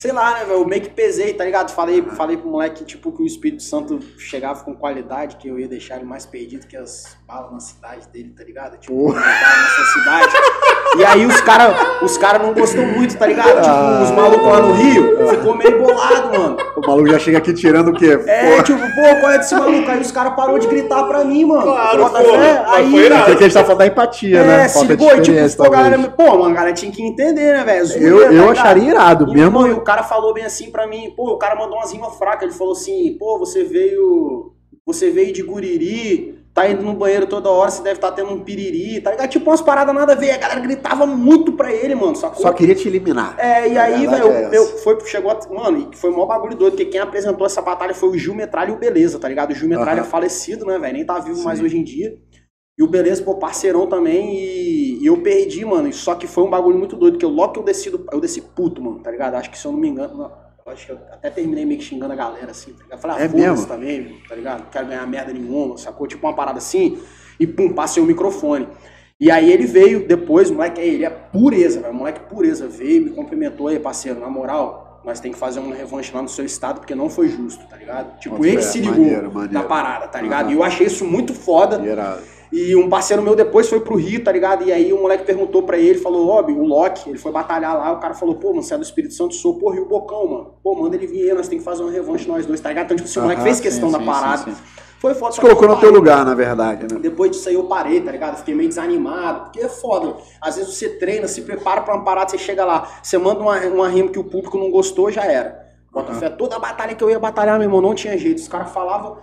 [0.00, 0.60] Sei lá, né, velho?
[0.60, 1.74] Eu meio que pesei, tá ligado?
[1.74, 5.66] Falei, falei pro moleque, tipo, que o Espírito Santo chegava com qualidade, que eu ia
[5.66, 8.78] deixar ele mais perdido que as balas na cidade dele, tá ligado?
[8.78, 10.32] Tipo, bala nessa cidade.
[10.98, 13.60] E aí os caras os cara não gostou muito, tá ligado?
[13.60, 14.00] Tipo, Ah.
[14.02, 16.56] os malucos lá no Rio ficou meio bolado, mano.
[16.76, 18.18] O maluco já chega aqui tirando o quê?
[18.26, 18.62] É, Porra.
[18.62, 19.90] tipo, pô, qual é desse maluco?
[19.90, 21.62] Aí os caras pararam de gritar pra mim, mano.
[21.62, 22.38] Claro, Bota porra.
[22.38, 22.64] fé?
[22.66, 23.24] Aí, foi irado.
[23.26, 24.64] Porque a gente tá falando da empatia, né?
[24.64, 27.02] é, se Falta de ligou, e, tipo, pô, galera, pô, mano, a galera tinha que
[27.02, 27.86] entender, né, velho?
[28.02, 28.50] Eu, tá eu ligado?
[28.52, 29.40] acharia irado, E, mesmo.
[29.42, 32.16] irmão, e o cara falou bem assim pra mim, pô, o cara mandou umas rimas
[32.16, 34.54] fracas, ele falou assim, pô, você veio.
[34.86, 38.40] Você veio de Guriri, tá indo no banheiro toda hora, você deve estar tendo um
[38.40, 39.28] piriri, tá ligado?
[39.28, 40.30] Tipo umas paradas nada a ver.
[40.32, 42.16] A galera gritava muito pra ele, mano.
[42.16, 42.42] Sacou?
[42.42, 43.36] Só queria te eliminar.
[43.38, 46.26] É, e A aí, velho, é eu, foi, chegou, a- mano, e foi o maior
[46.26, 49.28] bagulho doido, porque quem apresentou essa batalha foi o Gil Metralha e o Beleza, tá
[49.28, 49.50] ligado?
[49.52, 50.08] O Gil Metralha Aham.
[50.08, 50.94] é falecido, né, velho?
[50.94, 51.64] Nem tá vivo mais Sim.
[51.64, 52.12] hoje em dia.
[52.78, 55.92] E o Beleza, pô, parceirão também, e, e eu perdi, mano.
[55.92, 58.20] Só que foi um bagulho muito doido, porque eu- logo que eu desci, do- eu
[58.20, 59.34] desci puto, mano, tá ligado?
[59.34, 61.84] Acho que se eu não me engano, não, acho que eu até terminei meio que
[61.84, 63.00] xingando a galera, assim, tá ligado?
[63.00, 63.66] Falei, ah, É foda-se mesmo?
[63.66, 64.60] também, tá ligado?
[64.60, 66.06] Não quero ganhar merda nenhuma, sacou?
[66.06, 66.98] Tipo uma parada assim,
[67.38, 68.68] e pum, passei o microfone.
[69.20, 71.92] E aí ele veio depois, moleque, ele é pureza, velho.
[71.94, 76.12] Moleque pureza veio, me cumprimentou aí, parceiro, na moral, nós tem que fazer uma revanche
[76.14, 78.18] lá no seu estado, porque não foi justo, tá ligado?
[78.20, 79.54] Tipo, Bota ele fé, se ligou maneiro, maneiro.
[79.54, 80.50] da parada, tá ligado?
[80.50, 81.84] E eu achei isso muito foda.
[81.84, 82.22] Irado.
[82.50, 84.64] E um parceiro meu depois foi pro Rio, tá ligado?
[84.64, 87.92] E aí o moleque perguntou pra ele, falou, ó, o Loki, ele foi batalhar lá,
[87.92, 90.54] o cara falou, pô, mano, você é do Espírito Santo, sou, pô, Rio Bocão, mano.
[90.62, 92.86] Pô, manda ele vir aí, nós tem que fazer uma revanche nós dois, tá ligado?
[92.86, 94.44] Então, tipo, assim, o moleque fez sim, questão da sim, parada.
[94.44, 94.62] sim, sim.
[94.98, 95.34] Foi foda.
[95.34, 96.98] Que colocou no teu lugar, na verdade, né?
[97.00, 98.38] Depois disso aí eu parei, tá ligado?
[98.38, 100.16] Fiquei meio desanimado, porque é foda.
[100.40, 103.58] Às vezes você treina, se prepara pra uma parada, você chega lá, você manda uma,
[103.60, 105.66] uma rima que o público não gostou, já era.
[105.92, 106.20] Bota Aham.
[106.20, 108.38] fé, toda a batalha que eu ia batalhar, meu irmão, não tinha jeito.
[108.38, 109.18] Os caras falavam,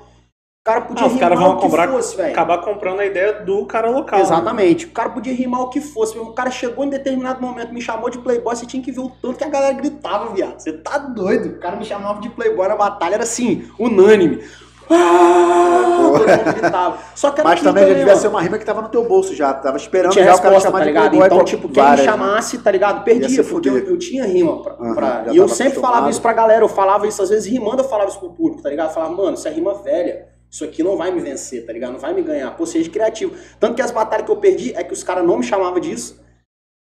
[0.66, 2.32] cara podia Ah, rimar vão o que comprar, fosse, velho.
[2.32, 4.18] acabar comprando a ideia do cara local.
[4.18, 4.26] né?
[4.26, 4.88] Exatamente.
[4.88, 6.18] O cara podia rimar o que fosse.
[6.18, 9.10] O cara chegou em determinado momento, me chamou de playboy, você tinha que ver o
[9.22, 10.60] tanto que a galera gritava, viado.
[10.60, 11.50] Você tá doido.
[11.50, 14.44] O cara me chamava de playboy na batalha, era assim, unânime.
[14.90, 16.94] Ah.
[17.16, 18.20] Só que era Mas também já devia mano.
[18.20, 19.54] ser uma rima que tava no teu bolso já.
[19.54, 21.10] Tava esperando tinha já o cara resposta, chamar tá de ligado?
[21.10, 22.12] playboy Então, tipo, quem várias, me né?
[22.12, 22.98] chamasse, tá ligado?
[22.98, 24.62] Ia Perdia, porque eu, eu tinha rima.
[24.64, 26.12] Pra, Aham, pra- e eu sempre falava acostumado.
[26.12, 28.70] isso pra galera, eu falava isso, às vezes rimando, eu falava isso pro público, tá
[28.70, 28.88] ligado?
[28.90, 30.28] Eu falava, mano, isso é rima velha.
[30.49, 31.93] Isso aqui não vai me vencer, tá ligado?
[31.93, 32.51] Não vai me ganhar.
[32.55, 33.35] Pô, seja criativo.
[33.59, 36.23] Tanto que as batalhas que eu perdi é que os caras não me chamavam disso.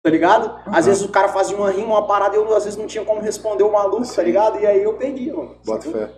[0.03, 0.55] Tá ligado?
[0.67, 0.81] Às Aham.
[0.83, 3.19] vezes o cara fazia uma rima, uma parada, e eu às vezes não tinha como
[3.19, 4.23] responder o maluco, tá Sim.
[4.23, 4.59] ligado?
[4.59, 5.57] E aí eu perdi, mano.
[5.65, 6.11] Bota fé.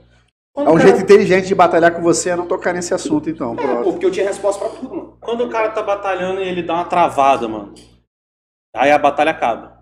[0.54, 3.30] Quando, É um cara, jeito inteligente de batalhar com você é não tocar nesse assunto,
[3.30, 3.56] então.
[3.58, 5.18] É, pô, porque eu tinha resposta pra tudo, mano.
[5.22, 7.74] quando o cara tá batalhando e ele dá uma travada, mano.
[8.76, 9.80] Aí a batalha acaba.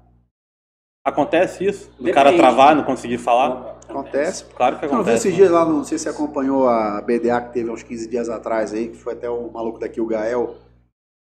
[1.06, 1.90] Acontece isso?
[2.00, 2.38] Do cara Depende.
[2.38, 3.77] travar, não conseguir falar?
[3.90, 4.46] Acontece.
[4.56, 5.28] Claro que Eu não vi acontece.
[5.28, 8.30] esses dias lá, não sei se você acompanhou a BDA que teve uns 15 dias
[8.30, 10.56] atrás aí, que foi até o maluco daqui, o Gael,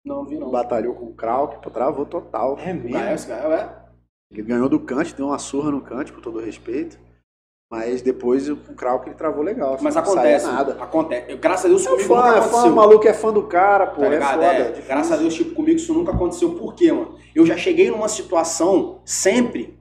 [0.04, 0.50] Não, vi não.
[0.50, 2.58] batalhou com o Krauk, pô, travou total.
[2.60, 2.90] É mesmo?
[2.90, 3.68] Gael, esse Gael é.
[4.30, 6.98] Ele ganhou do Kant, deu uma surra no Kant, com todo respeito.
[7.70, 9.76] Mas depois o Krauk ele travou legal.
[9.82, 10.46] Mas não acontece.
[10.46, 10.82] nada.
[10.82, 11.36] Acontece.
[11.36, 12.72] Graças a Deus É comigo nunca fã, é fã, aconteceu.
[12.72, 14.44] o maluco é fã do cara, pô, Tá é foda.
[14.46, 14.84] É, difícil.
[14.88, 16.54] graças a Deus, tipo, comigo isso nunca aconteceu.
[16.54, 17.18] Por quê, mano?
[17.34, 19.77] Eu já cheguei numa situação sempre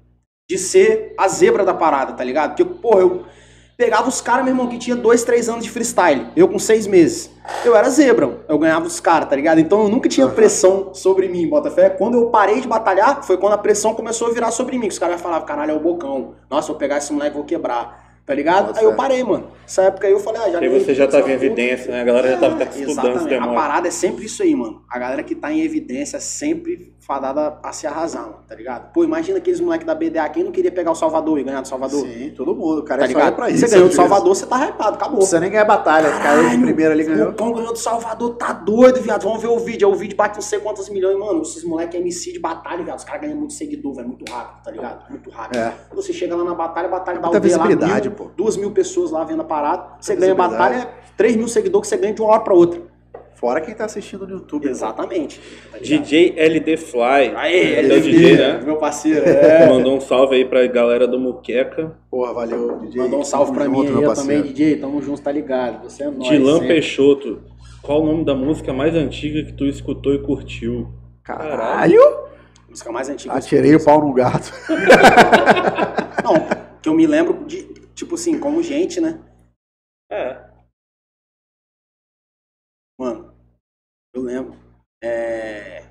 [0.50, 2.56] de ser a zebra da parada, tá ligado?
[2.56, 3.26] Porque, porra, eu
[3.76, 6.28] pegava os caras, meu irmão, que tinha dois, três anos de freestyle.
[6.38, 7.30] Eu com seis meses.
[7.66, 9.60] Eu era zebra, eu ganhava os caras, tá ligado?
[9.60, 11.90] Então eu nunca tinha pressão sobre mim, Botafé.
[11.90, 14.88] Quando eu parei de batalhar, foi quando a pressão começou a virar sobre mim.
[14.88, 16.36] Que os caras falavam, caralho, é o bocão.
[16.50, 18.07] Nossa, eu vou pegar esse moleque e vou quebrar.
[18.28, 18.68] Tá ligado?
[18.68, 18.98] Bota Aí eu fé.
[18.98, 19.52] parei, mano.
[19.62, 22.02] Nessa época aí eu falei, ah, já Aí você já tava em essa evidência, né?
[22.02, 23.36] A galera já tava até estudando esse Exatamente.
[23.36, 24.82] A parada é sempre isso aí, mano.
[24.90, 28.92] A galera que tá em evidência é sempre fadada a se arrasar, mano, tá ligado?
[28.92, 31.68] Pô, imagina aqueles moleques da BDA, quem não queria pegar o Salvador e ganhar do
[31.70, 32.02] Salvador?
[32.06, 32.80] Sim, todo mundo.
[32.80, 33.36] O cara Tá é ligado?
[33.38, 33.66] pra isso.
[33.66, 33.96] Você ganhou do.
[33.96, 35.12] Salvador, você tá hypado, acabou.
[35.12, 36.10] Não precisa nem ganhar batalha.
[36.20, 37.30] Caiu de primeira ali, ganhou.
[37.30, 39.24] O Pão ganhou do Salvador, tá doido, viado.
[39.24, 39.88] Vamos ver o vídeo.
[39.88, 41.42] Aí o vídeo bate não sei quantos milhões, mano.
[41.44, 42.98] Esses moleques é MC de batalha, viado.
[42.98, 44.08] Os caras ganham muito seguidor, velho.
[44.10, 45.10] Muito rápido, tá ligado?
[45.10, 45.60] Muito rápido.
[45.60, 45.74] É.
[45.96, 47.78] Você chega lá na batalha, a batalha V lá, mil,
[48.18, 48.30] pô.
[48.36, 49.96] duas mil pessoas lá vendo a parada.
[50.02, 52.82] Você ganha batalha, 3 mil seguidores que você ganha de uma hora pra outra.
[53.36, 54.68] Fora quem tá assistindo no YouTube.
[54.68, 55.40] Exatamente.
[55.72, 55.78] tá?
[55.78, 57.34] DJ LD Fly.
[57.36, 58.62] Aê, é o DJ, né?
[58.66, 59.70] Meu parceiro, é.
[59.70, 61.96] Mandou um salve aí pra galera do Muqueca.
[62.10, 63.00] Porra, valeu, DJ.
[63.04, 64.42] Mandou um salve Tamo pra mim aí, meu eu parceiro.
[64.42, 64.78] também, DJ.
[64.78, 65.84] Tamo junto, tá ligado?
[65.84, 66.28] Você é nóis.
[66.30, 66.68] Dilan sempre.
[66.68, 67.42] Peixoto.
[67.84, 70.88] Qual o nome da música mais antiga que tu escutou e curtiu?
[71.24, 72.02] Caralho!
[72.68, 73.36] Música mais antiga.
[73.36, 74.52] Atirei o pau no gato.
[76.24, 76.48] Não,
[76.82, 79.20] Que eu me lembro de, tipo assim, como gente, né?
[80.12, 80.46] É.
[83.00, 83.34] Mano,
[84.14, 84.56] eu lembro.
[85.04, 85.84] É,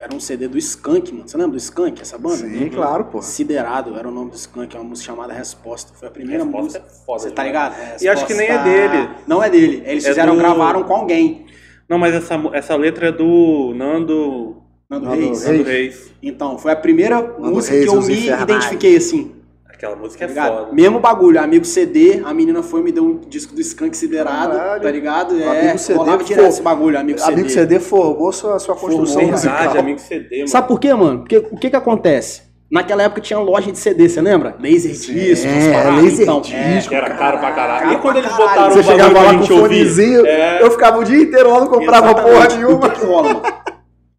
[0.00, 1.26] Era um CD do Skank, mano.
[1.28, 2.36] Você lembra do Skank, essa banda?
[2.36, 3.22] Sim, claro, pô.
[3.22, 5.94] Siderado era o nome do Skank, é uma música chamada Resposta.
[5.94, 6.84] Foi a primeira Resposta música.
[6.86, 7.72] é foda Você tá demais.
[7.72, 8.02] ligado?
[8.02, 9.24] E acho que nem é Resposta- dele.
[9.26, 9.82] Não é dele.
[9.86, 11.46] Eles É fizeram, do- gravaram com alguém.
[11.88, 15.44] Não, mas essa, essa letra é do Nando, Nando Nando Reis.
[15.44, 15.58] Reis.
[15.58, 16.12] Nando Reis.
[16.22, 18.42] Então, foi a primeira música Reis, que eu me Infernais.
[18.42, 19.43] identifiquei assim.
[19.84, 20.72] Aquela música Tá é foda.
[20.72, 24.56] Mesmo bagulho, amigo CD, a menina foi e me deu um disco do Skank Siderado,
[24.56, 24.82] Caralho.
[24.82, 25.38] tá ligado?
[25.38, 27.32] É, Amigo CD, rolava direto esse bagulho, amigo CD.
[27.32, 29.56] Amigo CD formou sua, sua construção Formou, musical.
[29.58, 30.48] Verdade, amigo CD, mano.
[30.48, 31.18] Sabe por quê, mano?
[31.20, 32.42] Porque o que que acontece?
[32.70, 34.56] Naquela época tinha loja de CD, você lembra?
[34.58, 36.88] Laser disco, é, laser então, disco.
[36.88, 37.92] Que era caro pra caralho.
[37.92, 40.62] E quando eles botaram Você o chegava lá com o fonezinho, É.
[40.62, 42.32] eu ficava o dia inteiro lá, não comprava Exatamente.
[42.34, 42.88] porra O nenhuma.
[42.90, 43.42] que que rola, mano?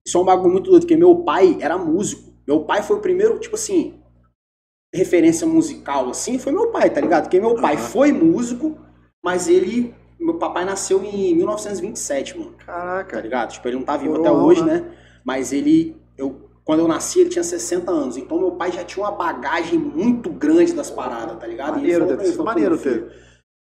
[0.07, 2.21] Isso é um bagulho muito doido, porque meu pai era músico.
[2.47, 3.95] Meu pai foi o primeiro, tipo assim,
[4.95, 7.23] referência musical, assim, foi meu pai, tá ligado?
[7.23, 7.83] Porque meu pai Aham.
[7.83, 8.77] foi músico,
[9.23, 9.93] mas ele.
[10.19, 12.51] Meu papai nasceu em 1927, mano.
[12.53, 13.19] Tá Caraca.
[13.21, 13.51] ligado?
[13.51, 14.79] Tipo, ele não tá vivo Coroa, até hoje, né?
[14.79, 14.91] né?
[15.23, 15.95] Mas ele.
[16.17, 18.17] Eu, quando eu nasci, ele tinha 60 anos.
[18.17, 21.75] Então meu pai já tinha uma bagagem muito grande das paradas, tá ligado?
[21.75, 23.11] Maneiro, deve ser maneiro "Pô, filho,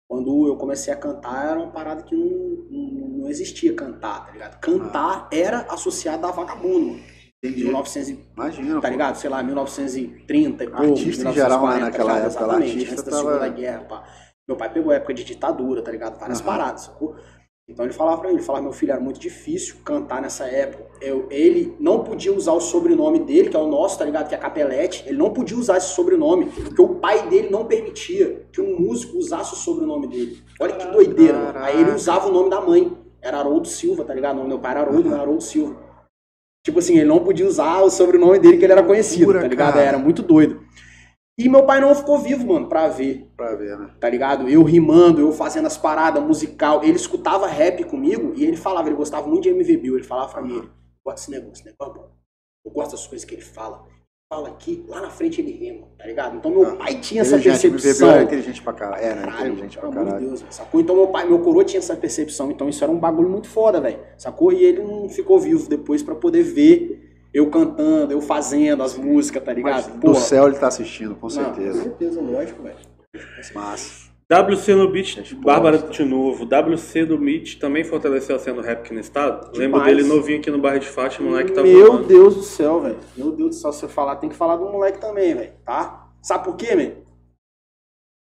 [0.09, 2.27] Quando eu comecei a cantar, era uma parada que não,
[2.71, 4.59] não, não existia cantar, tá ligado?
[4.61, 7.18] Cantar era associado a vagabundo, mano.
[7.43, 7.65] De Entendi.
[7.67, 8.93] 1900 e- Imagina, tá pô.
[8.93, 9.15] ligado?
[9.17, 10.83] Sei lá, 1930 e pouco.
[10.83, 13.81] Artista em geral, né, 1940, naquela tá época, Exatamente, artista antes da tava- Segunda Guerra,
[13.85, 14.05] pá.
[14.49, 16.19] Meu pai pegou a época de ditadura, tá ligado?
[16.19, 16.47] Várias Aham.
[16.47, 17.15] paradas, sacou?
[17.71, 20.85] Então ele falava pra mim, ele falava, meu filho, era muito difícil cantar nessa época.
[21.03, 24.27] Eu, ele não podia usar o sobrenome dele, que é o nosso, tá ligado?
[24.27, 25.05] Que é Capelete.
[25.07, 29.19] Ele não podia usar esse sobrenome, porque o pai dele não permitia que um músico
[29.19, 30.43] usasse o sobrenome dele.
[30.59, 31.59] Olha que doideira, mano.
[31.59, 31.97] Aí ele Caraca.
[31.97, 32.97] usava o nome da mãe.
[33.21, 34.33] Era Haroldo Silva, tá ligado?
[34.35, 35.77] O nome do meu pai era Haroldo, não era Haroldo Silva.
[36.69, 39.49] Tipo assim, ele não podia usar o sobrenome dele, que ele era conhecido, Loucura, tá
[39.49, 39.73] ligado?
[39.73, 39.87] cara.
[39.87, 40.61] Era muito doido.
[41.39, 43.91] E meu pai não ficou vivo, mano, pra ver Pra ver, né?
[43.99, 44.47] tá ligado?
[44.51, 46.85] Eu rimando, eu fazendo as paradas musical.
[46.85, 49.95] Ele escutava rap comigo e ele falava, ele gostava muito de MV Bill.
[49.95, 50.69] Ele falava pra mim, ele,
[51.03, 52.11] gosta desse negócio, esse negócio é bom.
[52.67, 53.87] Eu gosto das coisas que ele fala.
[54.31, 56.37] Fala aqui, lá na frente ele rima, tá ligado?
[56.37, 58.11] Então meu Ah, pai tinha essa percepção.
[58.11, 59.03] era inteligente pra caralho.
[59.03, 60.21] Era Caralho, inteligente pra caralho.
[60.29, 60.81] Deus, sacou?
[60.83, 63.81] Então meu pai, meu coroa tinha essa percepção, então isso era um bagulho muito foda,
[63.81, 63.99] velho.
[64.19, 64.53] Sacou?
[64.53, 69.43] E ele não ficou vivo depois pra poder ver eu cantando, eu fazendo as músicas,
[69.43, 69.89] tá ligado?
[69.95, 71.79] Mas do céu ele tá assistindo, com Não, certeza.
[71.79, 72.77] com certeza, lógico, velho.
[73.55, 74.08] Massa.
[74.31, 76.45] WC no Beat, Gente, Bárbara de novo.
[76.45, 79.47] WC do Beat também fortaleceu a cena do rap aqui no estado.
[79.57, 79.97] Lembro Demais.
[79.97, 82.07] dele novinho aqui no bairro de Fátima, moleque tá Meu voando.
[82.07, 82.99] Deus do céu, velho.
[83.17, 86.11] Meu Deus do céu, se você falar, tem que falar do moleque também, velho, tá?
[86.21, 86.99] Sabe por quê, velho?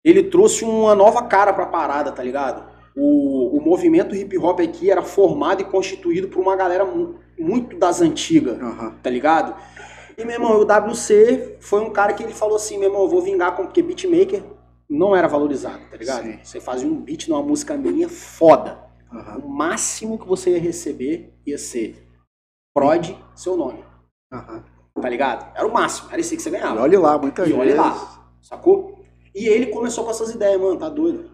[0.02, 2.64] Ele trouxe uma nova cara pra parada, tá ligado?
[2.96, 7.76] O, o movimento hip hop aqui era formado e constituído por uma galera mu- muito
[7.78, 8.94] das antigas, Aham.
[9.02, 9.54] tá ligado?
[10.16, 13.08] E, meu irmão, o WC foi um cara que ele falou assim, meu irmão, eu
[13.08, 13.64] vou vingar com...
[13.64, 14.42] Porque beatmaker
[14.88, 16.24] não era valorizado, tá ligado?
[16.24, 16.38] Sim.
[16.42, 18.78] Você fazia um beat numa música minha foda.
[19.12, 19.38] Aham.
[19.44, 22.06] O máximo que você ia receber ia ser
[22.74, 23.84] prod, seu nome,
[24.32, 24.64] Aham.
[25.00, 25.54] tá ligado?
[25.56, 26.80] Era o máximo, era isso que você E ganhava.
[26.80, 29.04] olha lá, muitas E olha lá, sacou?
[29.34, 31.30] E ele começou com essas ideias, mano, tá doido?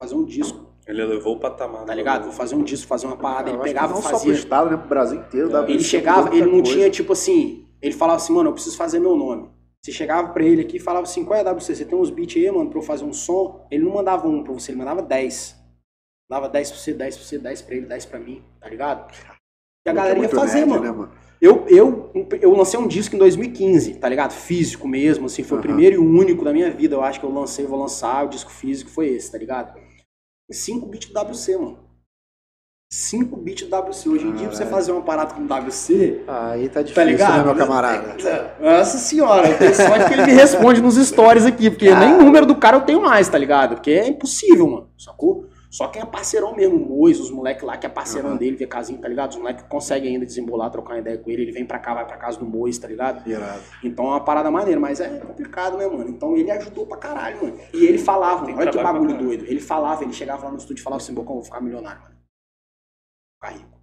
[0.00, 1.84] Fazer um disco, Ele levou o patamar.
[1.84, 2.24] tá ligado?
[2.24, 3.50] Vou fazer um disco, fazer uma parada.
[3.50, 4.32] Ele pegava não e só pro fazia.
[4.34, 4.76] estado, né?
[4.76, 5.48] Pro Brasil inteiro.
[5.48, 6.72] WC Ele chegava, muita ele não coisa.
[6.72, 9.50] tinha, tipo assim, ele falava assim, mano, eu preciso fazer meu nome.
[9.86, 11.76] Você chegava pra ele aqui e falava assim, qual é a WC?
[11.76, 13.64] Você tem uns beats aí, mano, pra eu fazer um som?
[13.70, 15.54] Ele não mandava um pra você, ele mandava 10.
[16.28, 19.12] Dava 10 pra você, 10 pra você, 10 pra ele, 10 pra mim, tá ligado?
[19.12, 20.82] E a Muito galera ia fazer, nerd, mano.
[20.82, 21.12] né, mano?
[21.40, 22.10] Eu, eu,
[22.40, 24.32] eu lancei um disco em 2015, tá ligado?
[24.32, 25.68] Físico mesmo, assim, foi o Aham.
[25.68, 28.50] primeiro e único da minha vida, eu acho que eu lancei, vou lançar, o disco
[28.50, 29.80] físico foi esse, tá ligado?
[30.50, 31.85] 5 bits do WC, mano.
[32.96, 34.08] 5 bits WC.
[34.08, 37.38] Hoje em dia, pra você fazer uma parada com WC, Aí tá difícil, tá ligado?
[37.38, 38.16] né, meu camarada?
[38.60, 41.98] Nossa senhora, eu tenho sorte que ele me responde nos stories aqui, porque Ah.
[41.98, 43.74] nem número do cara eu tenho mais, tá ligado?
[43.74, 45.46] Porque é impossível, mano, sacou?
[45.68, 48.38] Só quem é parceirão mesmo, o Mois, os moleques lá que é parceirão Aham.
[48.38, 49.30] dele, VKzinho, tá ligado?
[49.32, 52.06] Os moleques conseguem ainda desembolar, trocar uma ideia com ele, ele vem pra cá, vai
[52.06, 53.28] pra casa do Mois, tá ligado?
[53.28, 53.60] Irado.
[53.82, 56.08] Então é uma parada maneira, mas é complicado, né, mano?
[56.08, 57.58] Então ele ajudou pra caralho, mano.
[57.74, 59.44] E ele falava, mano, olha que bagulho doido.
[59.46, 62.15] Ele falava, ele chegava lá no estúdio e falava assim, Bocão, vou ficar milionário, mano.
[63.46, 63.80] Ficar rico.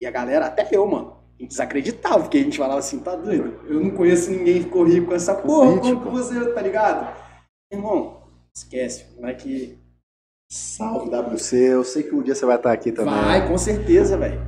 [0.00, 3.14] E a galera, até eu, mano, a gente desacreditava, porque a gente falava assim, tá
[3.16, 3.60] doido?
[3.66, 7.14] Eu não conheço ninguém que ficou rico com essa porra, como que você, tá ligado?
[7.72, 8.22] Irmão,
[8.54, 9.78] esquece, não é que
[10.50, 13.14] salve WC, eu sei que um dia você vai estar aqui também.
[13.14, 14.40] Vai, com certeza, velho.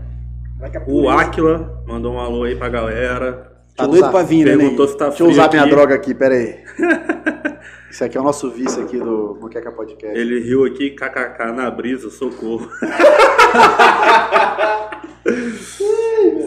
[0.87, 3.53] O Aquila mandou um alô aí pra galera.
[3.77, 5.57] Tá doido pra vir, né, Perguntou se tá Deixa eu frio usar aqui.
[5.57, 6.63] minha droga aqui, pera aí.
[7.93, 10.19] Esse aqui é o nosso vice aqui do Moqueca Podcast.
[10.19, 12.67] Ele riu aqui, kkk, na brisa, socorro.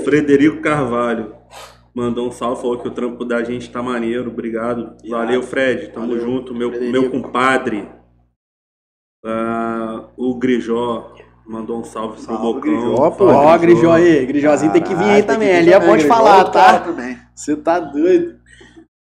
[0.04, 1.36] Frederico Carvalho.
[1.94, 4.32] mandou um salve, falou que o trampo da gente tá maneiro.
[4.32, 4.98] Obrigado.
[5.08, 5.90] Valeu, Fred.
[5.90, 6.52] Tamo Valeu, junto.
[6.52, 7.00] Meu, Frederico.
[7.00, 7.88] meu compadre.
[9.24, 11.14] Ah, o Grijó
[11.46, 12.62] mandou um salve, pro Salve, Bocão.
[12.62, 13.26] Grijó, pô.
[13.26, 14.26] Ó, Grijó aí.
[14.26, 15.64] Grijózinho tem que vir aí tem também.
[15.64, 16.84] vir é bom de falar, tá?
[17.36, 18.35] Você tá doido.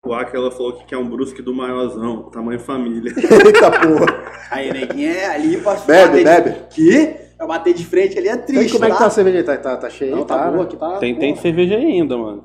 [0.05, 3.12] O Aquela falou que quer um brusque do maiorzão, tamanho família.
[3.16, 4.32] Eita porra.
[4.51, 6.66] Aí, neguinho, é ali pra Bebe, bater de- bebe.
[6.70, 7.16] Que?
[7.40, 9.01] Eu bater de frente ali é E triste, como é que tá?
[9.01, 9.44] tá a cerveja aí?
[9.44, 10.10] Tá, tá, tá cheia?
[10.12, 10.52] Não, aí, tá né?
[10.52, 10.98] boa aqui, tá?
[10.98, 12.44] Tem, tem cerveja ainda, mano.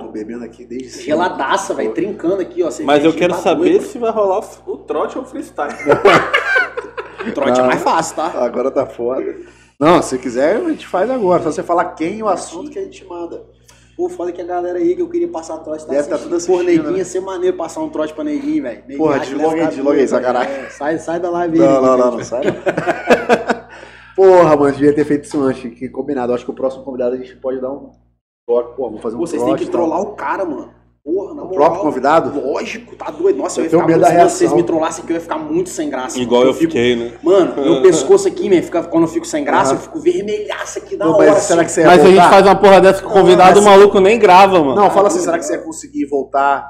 [0.00, 1.04] Tô bebendo aqui desde cedo.
[1.06, 2.70] Geladaça, velho, trincando aqui, ó.
[2.84, 3.84] Mas eu quero tá saber doido.
[3.84, 5.72] se vai rolar o trote ou o freestyle.
[7.28, 8.26] O trote é mais fácil, tá?
[8.42, 9.36] Agora tá foda.
[9.78, 11.42] Não, se quiser, a gente faz agora.
[11.42, 13.44] Só você falar quem e o assunto que a gente manda.
[13.98, 16.36] Pô, foda que a galera aí que eu queria passar trote tá Deve tá tudo
[16.36, 16.98] assistindo, neguinho, né?
[16.98, 18.96] ia ser maneiro passar um trote pra neguinho, velho.
[18.96, 20.54] Porra, aí, doido, sacanagem.
[20.54, 20.66] velho.
[20.66, 21.68] É, sai, sai da live aí.
[21.68, 22.42] Não, não, não, não, sai.
[24.14, 26.30] Porra, mano, devia ter feito isso antes, que combinado.
[26.30, 27.90] Eu acho que o próximo convidado a gente pode dar um
[28.46, 28.76] toque.
[28.76, 30.72] Pô, vamos fazer um Pô, Vocês têm que trollar o cara, mano.
[31.04, 31.54] Porra, na O moral.
[31.56, 32.40] próprio convidado?
[32.52, 33.38] Lógico, tá doido.
[33.38, 34.28] Nossa, eu, Eu ia ficar medo muito...
[34.30, 36.18] Se vocês me trollassem aqui, eu ia ficar muito sem graça.
[36.20, 36.50] Igual mano.
[36.50, 37.12] eu fico- fiquei, né?
[37.22, 39.78] Mano, meu pescoço aqui, man, fica, quando eu fico sem graça, Aham.
[39.78, 41.30] eu fico vermelhaço aqui da Pô, hora.
[41.32, 41.74] mas será que assim.
[41.76, 42.30] você ia Mas se a gente voltar?
[42.30, 44.74] faz uma porra dessa com o convidado, mas- o maluco nem grava, mano.
[44.74, 46.66] Não, fala assim, será que você ia conseguir voltar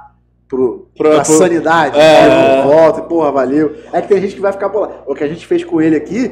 [0.48, 1.98] pro, Pro- pra pro- sanidade?
[1.98, 2.62] É.
[2.62, 3.74] Volta, porra, valeu.
[3.92, 4.94] É que tem gente que vai ficar bolado.
[5.06, 6.30] O que a gente fez com ele aqui,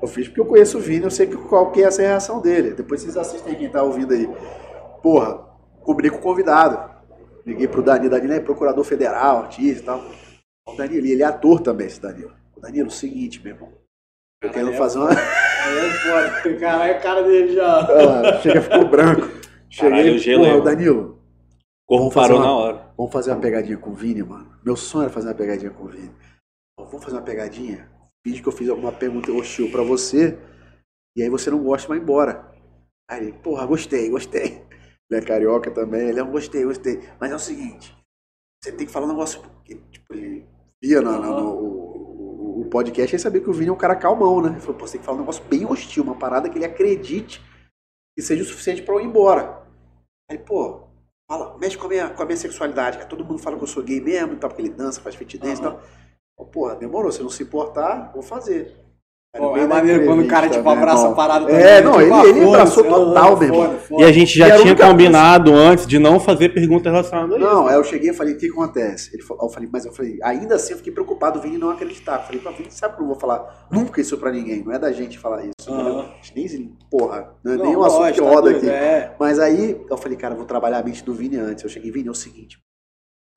[0.00, 2.40] eu fiz porque eu conheço o Vini, eu sei que- qual que é essa reação
[2.40, 2.70] dele.
[2.70, 4.28] Depois vocês assistem quem tá ouvindo aí.
[5.02, 5.40] Porra,
[5.82, 6.97] combinei com o convidado.
[7.48, 10.04] Liguei pro Danilo, Danilo é procurador federal, artista e tal.
[10.68, 12.32] O Danilo, ele é ator também, esse Danilo.
[12.54, 13.72] O Danilo, o seguinte, meu irmão.
[14.42, 15.10] Eu quero fazer uma.
[15.12, 15.90] É
[16.42, 16.58] foda.
[16.60, 17.78] Caralho, a cara dele já.
[17.80, 19.28] Ah, Chega, ficou branco.
[19.70, 20.64] Cheguei, eu gelei, porra.
[20.64, 21.18] Danilo,
[21.88, 22.92] O parou uma- na hora.
[22.96, 24.52] Vamos fazer uma pegadinha com o Vini, mano.
[24.64, 26.10] Meu sonho era fazer uma pegadinha com o Vini.
[26.78, 27.88] Vamos fazer uma pegadinha?
[28.26, 30.36] Finge que eu fiz alguma pergunta hostil pra você,
[31.16, 32.46] e aí você não gosta, vai embora.
[33.10, 34.62] Aí ele, porra, gostei, gostei.
[35.10, 37.00] Ele é carioca também, ele é um gostei, gostei.
[37.20, 37.96] Mas é o seguinte,
[38.62, 40.46] você tem que falar um negócio, porque, tipo, ele
[40.82, 43.96] via no, no- no- o, o podcast e sabia que o Vini é um cara
[43.96, 44.50] calmão, né?
[44.50, 46.64] Ele falou, pô, você tem que falar um negócio bem hostil, uma parada que ele
[46.66, 47.40] acredite
[48.14, 49.62] que seja o suficiente pra eu ir embora.
[50.30, 50.88] Aí, pô,
[51.30, 53.06] fala, mexe com a minha, com a minha sexualidade.
[53.08, 55.60] Todo mundo fala que eu sou gay mesmo tal, porque ele dança, faz fit dance
[55.60, 55.80] e tal.
[56.36, 58.76] Pô, Porra, demorou, se não se importar, vou fazer.
[59.36, 61.92] Pô, é maneiro quando o cara, tipo, meu abraça irmão, a parada É, também, não,
[61.92, 63.78] tipo, ele, ah, ele abraçou total, meu irmão.
[63.98, 67.46] E a gente já tinha combinado antes de não fazer pergunta relacionada a isso.
[67.46, 69.10] Não, aí eu cheguei e falei, o que acontece?
[69.14, 71.68] Ele falou, eu falei, mas eu falei, ainda assim eu fiquei preocupado, o Vini não
[71.68, 72.20] acreditar.
[72.20, 74.72] Eu falei, pra Vini, sabe que eu não vou falar nunca isso pra ninguém, não
[74.72, 75.70] é da gente falar isso.
[75.70, 76.06] Entendeu?
[76.34, 78.70] Nem, porra, não é Não, nem um assunto que lógico, tá roda doido, aqui.
[78.70, 79.14] É.
[79.20, 81.62] Mas aí eu falei, cara, eu vou trabalhar a mente do Vini antes.
[81.62, 82.58] Eu cheguei, Vini, é o seguinte.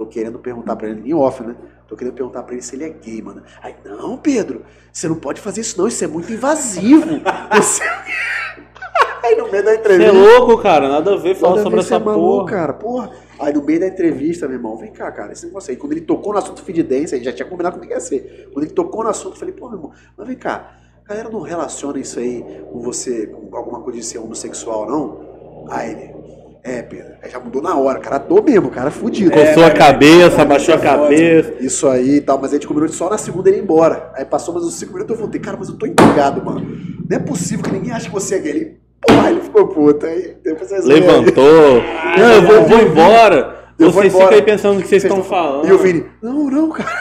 [0.02, 1.56] Tô querendo perguntar pra ele, em off, né?
[1.88, 3.44] Tô querendo perguntar pra ele se ele é gay, mano.
[3.62, 7.06] Aí, não, Pedro, você não pode fazer isso não, isso é muito invasivo.
[7.56, 7.84] Você...
[9.24, 10.12] aí no meio da Você é entrevista.
[10.12, 10.90] louco, cara.
[10.90, 12.50] Nada a ver falar sobre você essa é maluco, porra.
[12.50, 12.74] cara.
[12.74, 13.12] Porra.
[13.40, 15.78] Aí no meio da entrevista, meu irmão, vem cá, cara, esse negócio aí.
[15.78, 18.00] Quando ele tocou no assunto feed dance, a gente já tinha combinado como que ia
[18.00, 18.50] ser.
[18.52, 21.30] Quando ele tocou no assunto, eu falei, pô, meu irmão, mas vem cá, a galera
[21.30, 25.66] não relaciona isso aí com você, com alguma coisa de ser homossexual, não?
[25.70, 26.16] Aí ele,
[26.64, 29.32] é, Pedro, aí já mudou na hora, cara, tô mesmo, cara, fudido.
[29.32, 31.54] Coçou a É, cabeça, é, abaixou a é cabeça.
[31.60, 34.12] Isso aí e tal, mas a gente combinou de só na segunda ele ir embora.
[34.16, 36.62] Aí passou mais uns 5 minutos eu voltei, cara, mas eu tô empolgado, mano.
[37.10, 38.52] Não é possível que ninguém ache que você é gay.
[38.52, 38.78] Ele,
[39.08, 40.06] porra, ele ficou puto.
[40.06, 41.08] Aí depois vocês veem aí.
[41.08, 41.82] Levantou.
[42.18, 43.56] Não, eu vou, vou embora.
[43.80, 45.68] Eu vou Vocês ficam aí pensando o que vocês Vocês estão tão- falando.
[45.68, 46.92] E o Vini, não, não, cara.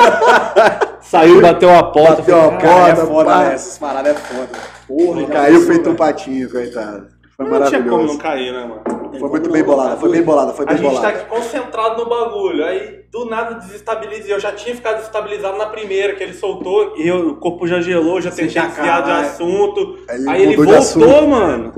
[1.00, 2.16] Saiu, bateu a porta.
[2.22, 3.54] Bateu a falei, Cara, é Foda, né?
[3.54, 4.48] Essas paradas é foda.
[4.88, 7.06] Porra, Caiu feito um patinho, coitado.
[7.48, 9.18] Foi Não tinha como não cair, né, mano?
[9.18, 11.08] Foi muito bem bolada, foi bem bolada, foi A bem gente tá bolada.
[11.18, 14.28] aqui concentrado no bagulho, aí do nada desestabiliza.
[14.28, 17.80] Eu já tinha ficado desestabilizado na primeira, que ele soltou, e eu- o corpo já
[17.80, 19.26] gelou, já tentei já desviar de caralho.
[19.26, 19.98] assunto.
[20.08, 21.26] Aí ele Aí ele voltou, assunto.
[21.28, 21.72] mano.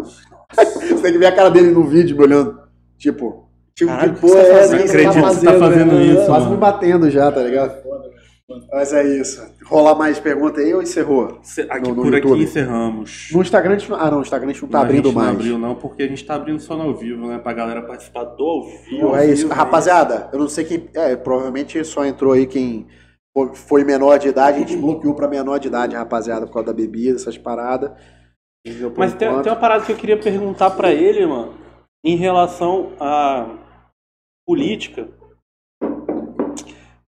[0.53, 2.59] Você tem que ver a cara dele no vídeo me olhando.
[2.99, 4.61] Tipo, tipo, Caralho, que porra você é tá essa?
[4.73, 4.79] fazendo?
[4.83, 6.03] que Acredito que você tá fazendo né?
[6.05, 7.83] isso, Quase me batendo já, tá ligado?
[8.73, 9.43] Mas é isso.
[9.65, 11.41] Rolar mais pergunta aí ou encerrou?
[11.71, 12.43] Aqui, No- no por aqui YouTube.
[12.45, 13.29] encerramos.
[13.33, 13.99] No Instagram a gente não...
[14.01, 15.29] Ah, não, o Instagram a gente não tá Não, abrindo a gente mais.
[15.29, 17.39] Não abriu, não, porque a gente tá abrindo só no ao vivo, né?
[17.39, 19.09] Pra galera participar do ao vivo.
[19.09, 19.43] Pô, é isso.
[19.45, 20.89] vivo, Rapaziada, eu não sei quem.
[20.95, 22.87] É, provavelmente só entrou aí quem
[23.37, 24.57] fo- foi menor de idade.
[24.57, 27.91] A gente bloqueou pra menor de idade, rapaziada, por causa da bebida, essas paradas.
[28.97, 31.55] Mas tem, tem uma parada que eu queria perguntar pra ele, mano,
[32.05, 33.59] em relação à
[34.47, 35.09] política.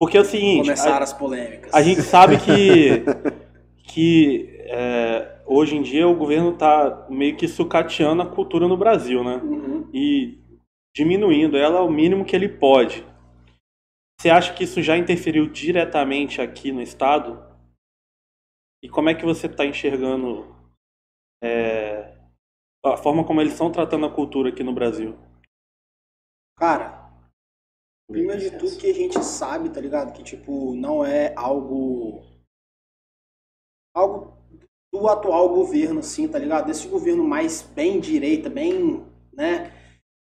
[0.03, 1.73] Porque é o seguinte, Começaram a, as polêmicas.
[1.73, 3.05] a gente sabe que,
[3.87, 9.23] que é, hoje em dia o governo tá meio que sucateando a cultura no Brasil,
[9.23, 9.37] né?
[9.37, 9.89] Uhum.
[9.93, 10.41] E
[10.93, 13.05] diminuindo ela ao mínimo que ele pode.
[14.19, 17.41] Você acha que isso já interferiu diretamente aqui no estado?
[18.83, 20.53] E como é que você está enxergando
[21.41, 22.13] é,
[22.83, 25.17] a forma como eles estão tratando a cultura aqui no Brasil?
[26.57, 27.02] Cara,
[28.13, 30.13] primeiro de tudo que a gente sabe, tá ligado?
[30.13, 32.23] Que, tipo, não é algo.
[33.95, 34.37] Algo
[34.93, 36.67] do atual governo, assim, tá ligado?
[36.67, 39.71] Desse governo mais bem direita, bem, né?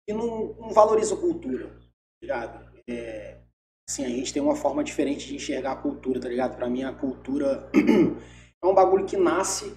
[0.07, 2.83] Que não, não valoriza a cultura, tá ligado?
[2.89, 3.41] É,
[3.89, 6.57] assim, a gente tem uma forma diferente de enxergar a cultura, tá ligado?
[6.57, 7.71] Pra mim, a cultura
[8.63, 9.77] é um bagulho que nasce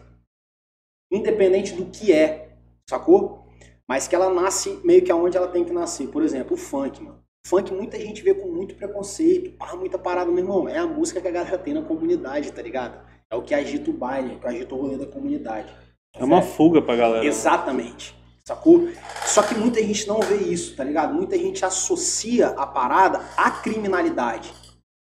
[1.12, 2.58] independente do que é,
[2.90, 3.46] sacou?
[3.88, 6.10] Mas que ela nasce meio que aonde ela tem que nascer.
[6.10, 7.21] Por exemplo, o funk, mano.
[7.46, 10.70] Funk muita gente vê com muito preconceito, pá, muita parada, meu irmão.
[10.70, 13.00] É a música que a galera tem na comunidade, tá ligado?
[13.30, 15.74] É o que agita o baile, é o que agita o rolê da comunidade.
[16.14, 17.26] É uma fuga pra galera.
[17.26, 18.16] Exatamente.
[18.46, 18.90] Sacou?
[19.26, 21.14] Só que muita gente não vê isso, tá ligado?
[21.14, 24.54] Muita gente associa a parada à criminalidade.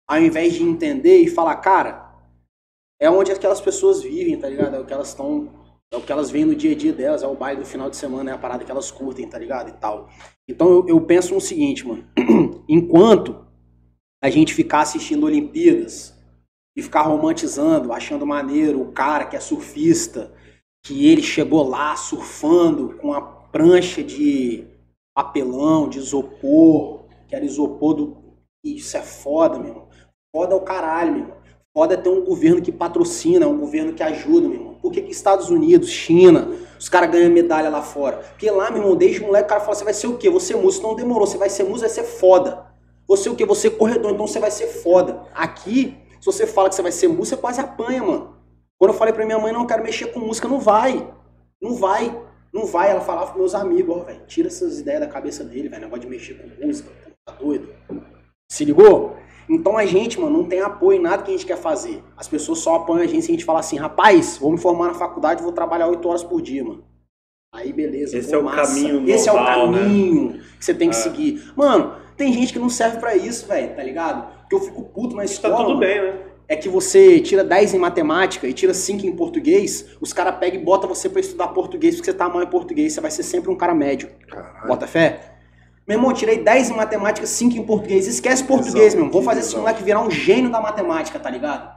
[0.08, 2.14] Ao invés de entender e falar, cara,
[3.00, 4.76] é onde aquelas pessoas vivem, tá ligado?
[4.76, 5.50] É o que elas estão.
[5.94, 7.88] É o que elas veem no dia a dia delas, é o baile do final
[7.88, 9.70] de semana, é a parada que elas curtem, tá ligado?
[9.70, 10.10] E tal.
[10.50, 12.04] Então eu, eu penso no seguinte, mano.
[12.68, 13.46] Enquanto
[14.20, 16.20] a gente ficar assistindo Olimpíadas
[16.76, 20.34] e ficar romantizando, achando maneiro o cara que é surfista,
[20.84, 24.66] que ele chegou lá surfando com a prancha de
[25.16, 28.18] papelão, de isopor, que era isopor do.
[28.66, 29.88] Isso é foda, meu irmão.
[30.36, 31.38] Foda é o caralho, meu irmão.
[31.72, 34.73] Foda é ter um governo que patrocina, um governo que ajuda, meu irmão.
[34.84, 38.18] Por que, que Estados Unidos, China, os caras ganham medalha lá fora?
[38.18, 40.30] Porque lá, meu irmão, desde moleque, o cara fala: você vai ser o quê?
[40.30, 40.86] Você é músico.
[40.86, 42.66] Não demorou, você vai ser músico, vai ser foda.
[43.08, 43.46] Você o quê?
[43.46, 45.22] Você é corredor, então você vai ser foda.
[45.34, 48.36] Aqui, se você fala que você vai ser músico, você quase apanha, mano.
[48.78, 51.10] Quando eu falei pra minha mãe, não quero mexer com música, não vai.
[51.62, 52.22] Não vai.
[52.52, 52.92] Não vai.
[52.92, 55.84] Ela falava pros meus amigos, ó, velho, tira essas ideias da cabeça dele, velho.
[55.84, 56.90] Negócio de mexer com música,
[57.26, 57.70] tá doido?
[58.52, 59.16] Se ligou?
[59.50, 62.04] Então a gente, mano, não tem apoio em nada que a gente quer fazer.
[62.18, 64.88] As pessoas só apoiam a gente se a gente falar assim, rapaz, vou me formar
[64.88, 66.84] na faculdade, vou trabalhar 8 horas por dia, mano.
[67.54, 68.18] Aí beleza.
[68.18, 68.74] Esse pô, é o massa.
[68.74, 69.80] caminho Esse normal, é o né?
[69.80, 71.00] caminho que você tem que É.
[71.00, 71.52] seguir.
[71.56, 74.28] Mano, tem gente que não serve pra isso, velho, tá ligado?
[74.42, 75.56] Porque eu fico puto na Tá escola.
[75.58, 76.20] tudo mano bem, né?
[76.48, 80.60] é que você tira 10 em matemática e tira 5 em português, os caras pegam
[80.60, 83.24] e botam você pra estudar português porque você tá mal em português, você vai ser
[83.24, 84.10] sempre um cara médio.
[84.30, 84.68] Caralho.
[84.68, 85.33] Bota fé?
[85.88, 88.08] Meu irmão, tirei 10 em matemática, 5 em português.
[88.08, 89.12] Esquece português, meu irmão.
[89.12, 91.74] Vou fazer esse moleque virar um gênio da matemática, tá ligado?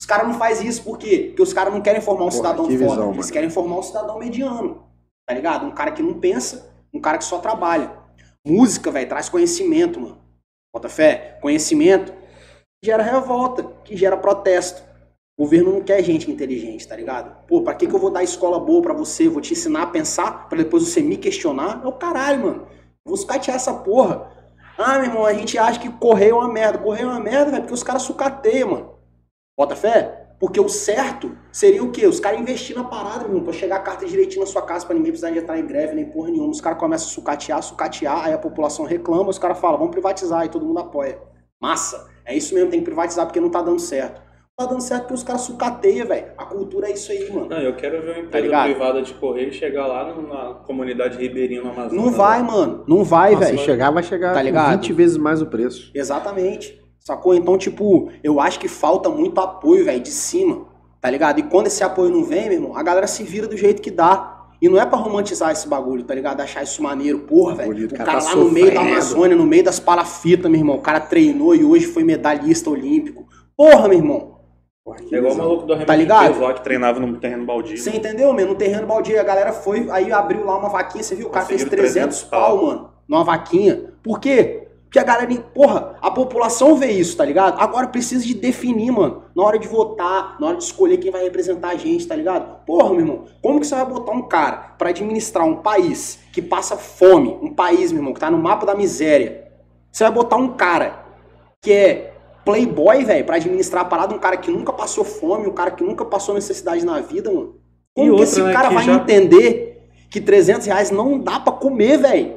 [0.00, 1.26] Os caras não fazem isso por quê?
[1.28, 2.90] Porque os caras não querem formar um Porra, cidadão que foda.
[2.90, 3.32] visão, Eles mano.
[3.32, 4.84] querem formar um cidadão mediano,
[5.26, 5.64] tá ligado?
[5.66, 7.92] Um cara que não pensa, um cara que só trabalha.
[8.46, 10.18] Música, velho, traz conhecimento, mano.
[10.74, 11.38] Bota fé?
[11.40, 12.12] Conhecimento
[12.84, 14.82] gera revolta, que gera protesto.
[15.38, 17.44] O governo não quer gente inteligente, tá ligado?
[17.46, 19.28] Pô, pra que, que eu vou dar escola boa pra você?
[19.28, 21.80] Vou te ensinar a pensar pra depois você me questionar?
[21.84, 22.66] É o caralho, mano.
[23.06, 24.32] Vou sucatear essa porra.
[24.76, 26.78] Ah, meu irmão, a gente acha que correio é uma merda.
[26.78, 28.94] Correio é uma merda, velho, porque os caras sucateiam, mano.
[29.56, 30.26] Bota fé?
[30.38, 32.06] Porque o certo seria o quê?
[32.06, 34.84] Os caras investir na parada, meu irmão, pra chegar a carta direitinho na sua casa,
[34.84, 36.50] pra ninguém precisar entrar em greve, nem porra nenhuma.
[36.50, 40.44] Os caras começam a sucatear, sucatear, aí a população reclama, os caras falam, vamos privatizar,
[40.44, 41.18] e todo mundo apoia.
[41.58, 42.10] Massa.
[42.26, 44.20] É isso mesmo, tem que privatizar porque não tá dando certo.
[44.58, 46.28] Tá dando certo porque os caras sucateiam, velho.
[46.38, 47.46] A cultura é isso aí, mano.
[47.50, 51.60] Não, eu quero ver uma empresa Tá privada de correio chegar lá na comunidade ribeirinha
[51.62, 51.92] no Amazonas.
[51.92, 52.82] Não vai, mano.
[52.88, 53.58] Não vai, velho.
[53.58, 54.80] se chegar, vai chegar Tá ligado?
[54.80, 55.90] 20 vezes mais o preço.
[55.94, 56.80] Exatamente.
[57.00, 57.34] Sacou?
[57.34, 60.64] Então, tipo, eu acho que falta muito apoio, velho, de cima.
[61.02, 61.38] Tá ligado?
[61.38, 63.90] E quando esse apoio não vem, meu irmão, a galera se vira do jeito que
[63.90, 64.46] dá.
[64.62, 66.40] E não é pra romantizar esse bagulho, tá ligado?
[66.40, 67.18] Achar isso maneiro.
[67.18, 67.88] Porra, velho.
[67.88, 68.90] O cara, cara lá tá no meio da sofrendo.
[68.94, 70.76] Amazônia, no meio das palafitas, meu irmão.
[70.76, 73.26] O cara treinou e hoje foi medalhista olímpico.
[73.54, 74.35] Porra, meu irmão.
[75.10, 76.40] É igual o maluco do Arremesso Tá ligado?
[76.40, 77.76] Lá que treinava no terreno baldio.
[77.76, 78.46] Você entendeu, meu?
[78.46, 81.26] No terreno baldio, a galera foi, aí abriu lá uma vaquinha, você viu?
[81.26, 82.66] O cara fez Conseguiram 300 300 pau, pau.
[82.66, 83.92] mano, numa vaquinha.
[84.02, 84.68] Por quê?
[84.84, 87.60] Porque a galera, porra, a população vê isso, tá ligado?
[87.60, 91.24] Agora precisa de definir, mano, na hora de votar, na hora de escolher quem vai
[91.24, 92.64] representar a gente, tá ligado?
[92.64, 96.40] Porra, meu irmão, como que você vai botar um cara pra administrar um país que
[96.40, 99.48] passa fome, um país, meu irmão, que tá no mapa da miséria?
[99.90, 101.04] Você vai botar um cara
[101.60, 102.15] que é
[102.46, 105.82] playboy, velho, pra administrar a parada, um cara que nunca passou fome, um cara que
[105.84, 107.56] nunca passou necessidade na vida, mano.
[107.98, 111.18] E Como que outra, esse né, cara que vai já- entender que 300 reais não
[111.18, 112.36] dá pra comer, velho?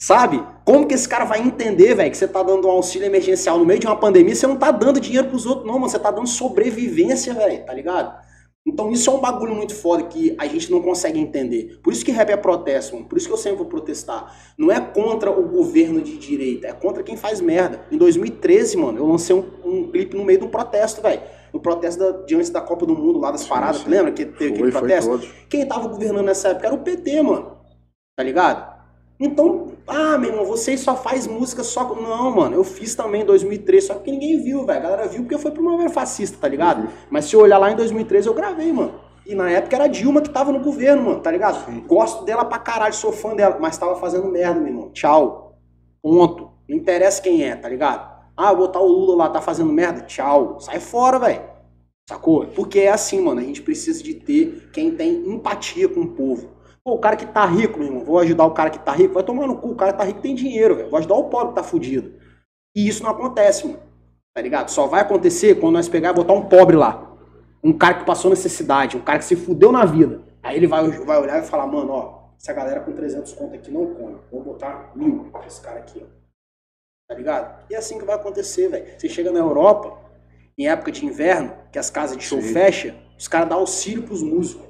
[0.00, 0.42] Sabe?
[0.64, 3.64] Como que esse cara vai entender, velho, que você tá dando um auxílio emergencial no
[3.66, 5.88] meio de uma pandemia, você não tá dando dinheiro pros outros, não, mano.
[5.88, 8.14] Você tá dando sobrevivência, velho, tá ligado?
[8.66, 11.78] Então isso é um bagulho muito foda que a gente não consegue entender.
[11.82, 13.06] Por isso que rap é protesto, mano.
[13.06, 14.34] Por isso que eu sempre vou protestar.
[14.56, 17.84] Não é contra o governo de direita, é contra quem faz merda.
[17.92, 21.20] Em 2013, mano, eu lancei um, um clipe no meio de um protesto, velho.
[21.52, 23.88] No protesto da, de antes da Copa do Mundo, lá das Sim, paradas, sim.
[23.88, 25.34] lembra que teve aquele Foi, foi protesto?
[25.48, 27.58] Quem tava governando nessa época era o PT, mano.
[28.16, 28.73] Tá ligado?
[29.24, 31.84] Então, ah, meu irmão, vocês só faz música só.
[31.86, 34.78] com- Não, mano, eu fiz também em 2013, só que ninguém viu, velho.
[34.78, 36.82] A galera viu porque foi primavera fascista, tá ligado?
[36.82, 36.88] Uhum.
[37.10, 38.92] Mas se eu olhar lá em 2013, eu gravei, mano.
[39.26, 41.64] E na época era a Dilma que tava no governo, mano, tá ligado?
[41.86, 44.90] Gosto dela pra caralho, sou fã dela, mas tava fazendo merda, meu irmão.
[44.92, 45.56] Tchau.
[46.02, 46.50] Ponto.
[46.68, 48.12] Não interessa quem é, tá ligado?
[48.36, 50.02] Ah, botar o Lula lá, tá fazendo merda?
[50.02, 50.58] Tchau.
[50.60, 51.40] Sai fora, velho.
[52.06, 52.46] Sacou?
[52.48, 53.40] Porque é assim, mano.
[53.40, 56.50] A gente precisa de ter quem tem empatia com o povo.
[56.84, 59.14] Pô, o cara que tá rico, meu irmão, vou ajudar o cara que tá rico.
[59.14, 60.90] Vai tomar no cu, o cara que tá rico tem dinheiro, velho.
[60.90, 62.12] Vou ajudar o pobre que tá fudido.
[62.76, 63.80] E isso não acontece, mano.
[64.34, 64.68] Tá ligado?
[64.68, 67.16] Só vai acontecer quando nós pegar e botar um pobre lá.
[67.62, 70.22] Um cara que passou necessidade, um cara que se fudeu na vida.
[70.42, 73.70] Aí ele vai, vai olhar e falar, mano, ó, essa galera com 300 conto aqui
[73.70, 74.18] não come.
[74.30, 76.24] Vou botar mil pra esse cara aqui, ó.
[77.08, 77.64] Tá ligado?
[77.70, 78.98] E é assim que vai acontecer, velho.
[78.98, 79.98] Você chega na Europa,
[80.58, 82.52] em época de inverno, que as casas de show Sim.
[82.52, 84.66] fecham, os caras dão auxílio pros músicos.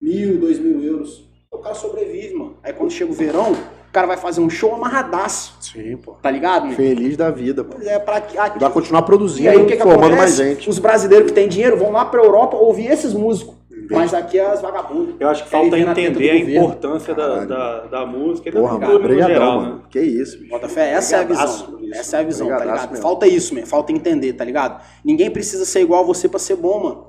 [0.00, 1.26] Mil, dois mil euros.
[1.66, 2.56] O cara sobrevive, mano.
[2.62, 5.56] Aí quando chega o verão, o cara vai fazer um show amarradaço.
[5.60, 6.12] Sim, pô.
[6.12, 6.76] Tá ligado, meu?
[6.76, 7.74] Feliz da vida, pô.
[7.76, 10.18] Pois é, pra que- aqui, Vai continuar e produzindo, aí o que, que formando acontece?
[10.18, 10.70] mais gente.
[10.70, 13.56] Os brasileiros que têm dinheiro vão lá pra Europa ouvir esses músicos.
[13.90, 15.14] Mas daqui é as vagabundas.
[15.20, 19.14] Eu acho que falta entender a importância da, da, da música e da Porra, cultura
[19.14, 19.74] mano, geral, mano.
[19.76, 19.80] né?
[19.90, 20.50] Que isso, bicho.
[20.50, 21.44] Bota fé, essa é a visão.
[21.46, 21.78] isso.
[21.94, 22.90] Essa é a visão, tá ligado?
[22.90, 22.96] mesmo.
[23.02, 23.64] Falta isso, man.
[23.64, 24.82] Falta entender, tá ligado?
[25.04, 27.06] Ninguém precisa ser igual a você pra ser bom, mano.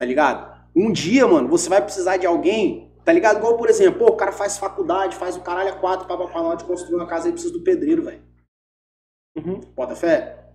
[0.00, 0.58] Tá ligado?
[0.74, 3.38] Um dia, mano, você vai precisar de alguém, tá ligado?
[3.38, 6.48] Igual, por exemplo, pô, o cara faz faculdade, faz o caralho a quatro pra, na
[6.48, 8.20] hora de construir uma casa, ele precisa do pedreiro, velho.
[9.34, 9.60] Uhum.
[9.74, 10.50] Bota fé?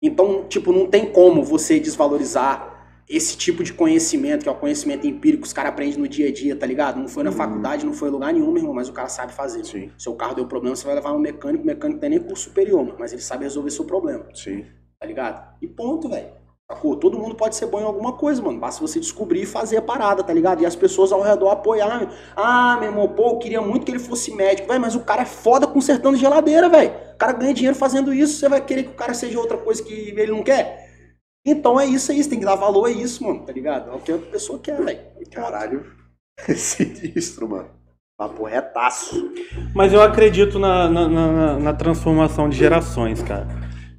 [0.00, 5.04] Então, tipo, não tem como você desvalorizar esse tipo de conhecimento, que é o conhecimento
[5.04, 7.00] empírico que os caras aprendem no dia a dia, tá ligado?
[7.00, 7.36] Não foi na Uhum.
[7.36, 9.64] faculdade, não foi em lugar nenhum, meu irmão, mas o cara sabe fazer.
[9.64, 12.20] Sim, Seu carro deu problema, você vai levar no mecânico, o mecânico não tem nem
[12.20, 14.64] curso superior, mas ele sabe resolver seu problema, sim.
[15.00, 15.56] tá ligado?
[15.60, 16.35] E ponto, velho.
[16.70, 16.96] Sacou?
[16.96, 18.58] Todo mundo pode ser bom em alguma coisa, mano.
[18.58, 20.62] Basta você descobrir e fazer a parada, tá ligado?
[20.62, 22.10] E as pessoas ao redor apoiar.
[22.34, 25.22] Ah, meu irmão, pô, eu queria muito que ele fosse médico, velho, mas o cara
[25.22, 26.92] é foda consertando geladeira, velho.
[27.14, 29.82] O cara ganha dinheiro fazendo isso, você vai querer que o cara seja outra coisa
[29.82, 30.84] que ele não quer?
[31.46, 33.90] Então é isso aí, você tem que dar valor a isso, mano, tá ligado?
[33.90, 35.00] É o que a pessoa quer, velho.
[35.30, 35.86] Caralho.
[36.56, 37.70] Sinistro, mano.
[38.18, 39.30] Papo retaço.
[39.74, 43.46] Mas eu acredito na, na, na- na transformação de gerações, cara.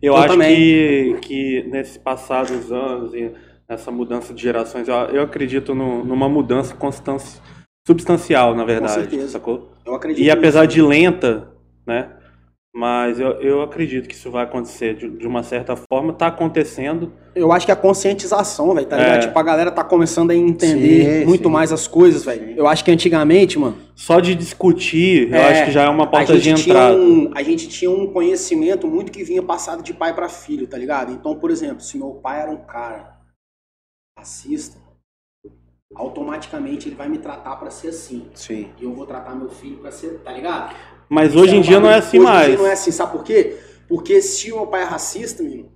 [0.02, 0.56] Eu, Eu acho também.
[1.16, 3.32] que, que nesses passados anos e
[3.70, 7.42] nessa mudança de gerações, eu, eu acredito no- numa mudança constância,
[7.86, 9.28] substancial, na verdade, certeza.
[9.30, 9.72] sacou?
[9.86, 10.24] Eu acredito.
[10.24, 10.76] E apesar nisso.
[10.76, 11.50] de lenta,
[11.86, 12.10] né?
[12.78, 17.12] Mas eu, eu acredito que isso vai acontecer de, de uma certa forma, tá acontecendo.
[17.34, 19.04] Eu acho que a conscientização, velho, tá É.
[19.04, 19.22] ligado?
[19.22, 21.50] Tipo, a galera tá começando a entender Sim, muito sim.
[21.50, 22.52] mais as coisas, velho.
[22.56, 26.06] Eu acho que antigamente, mano, Só de discutir, eu É, acho que já é uma
[26.06, 26.96] porta de entrada.
[26.96, 30.78] um, a gente tinha um conhecimento muito que vinha passado de pai pra filho, tá
[30.78, 31.12] ligado?
[31.12, 33.18] Então, por exemplo, se meu pai era um cara
[34.20, 34.78] racista,
[35.96, 38.28] automaticamente ele vai me tratar pra ser assim.
[38.36, 38.70] Sim.
[38.80, 40.76] E eu vou tratar meu filho pra ser, tá ligado?
[41.10, 42.48] Mas Isso hoje em dia não é assim hoje em mais.
[42.48, 43.58] dia não é assim, sabe por quê?
[43.88, 45.72] Porque se o meu pai é racista, menino,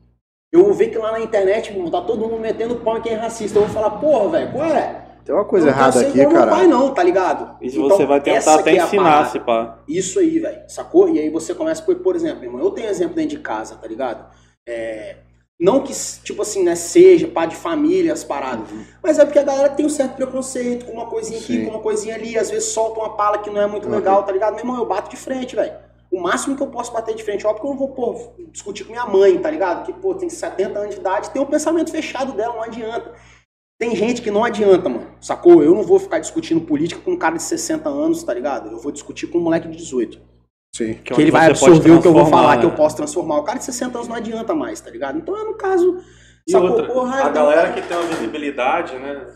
[0.52, 3.14] eu vou ver que lá na internet, meu, tá todo mundo metendo pau em quem
[3.14, 3.58] é racista.
[3.58, 5.06] Eu vou falar, porra, velho, qual é?
[5.24, 6.52] Tem uma coisa não errada aqui, igual meu cara.
[6.52, 7.56] pai não, tá ligado?
[7.62, 9.30] E Então, você vai tentar até é a ensinar, parada.
[9.30, 9.80] se pá.
[9.88, 11.08] Isso aí, velho, sacou?
[11.08, 13.88] E aí você começa, por, por exemplo, irmão, eu tenho exemplo dentro de casa, tá
[13.88, 14.26] ligado?
[14.68, 15.18] É,
[15.62, 18.68] não que, tipo assim, né, seja pá de família, as paradas,
[19.04, 21.66] mas é porque a galera tem um certo preconceito com uma coisinha aqui, Sim.
[21.66, 23.94] com uma coisinha ali, às vezes solta uma pala que não é muito Uhum.
[23.94, 24.56] legal, tá ligado?
[24.56, 25.74] Meu irmão, eu bato de frente, velho.
[26.12, 28.84] O máximo que eu posso bater de frente, óbvio que eu não vou, pô, discutir
[28.86, 29.86] com minha mãe, tá ligado?
[29.86, 33.14] Que, pô, tem 70 anos de idade, tem um pensamento fechado dela, não adianta.
[33.80, 35.64] Tem gente que não adianta, mano, sacou?
[35.64, 38.72] Eu não vou ficar discutindo política com um cara de 60 anos, tá ligado?
[38.72, 40.20] Eu vou discutir com um moleque de 18
[40.74, 40.94] Sim.
[40.96, 42.62] que, é onde ele vai absorver o que eu vou falar, né?
[42.62, 43.40] que eu posso transformar.
[43.40, 45.18] O cara de 60 anos não adianta mais, tá ligado?
[45.18, 45.98] Então é no caso.
[46.48, 46.70] E sacou?
[46.70, 49.28] outra, Porra, a então, galera que tem uma visibilidade, né?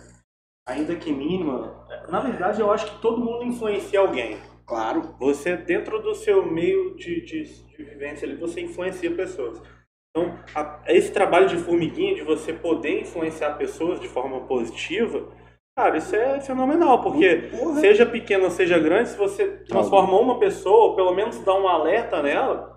[0.67, 4.37] Ainda que mínima, na verdade eu acho que todo mundo influencia alguém.
[4.65, 5.13] Claro.
[5.19, 9.61] Você, dentro do seu meio de, de, de vivência ali, você influencia pessoas.
[10.09, 15.27] Então, a- esse trabalho de formiguinha, de você poder influenciar pessoas de forma positiva,
[15.75, 17.81] cara, isso é fenomenal, porque Porra.
[17.81, 21.67] seja pequeno ou seja grande, se você transforma uma pessoa, ou pelo menos dá um
[21.67, 22.73] alerta nela,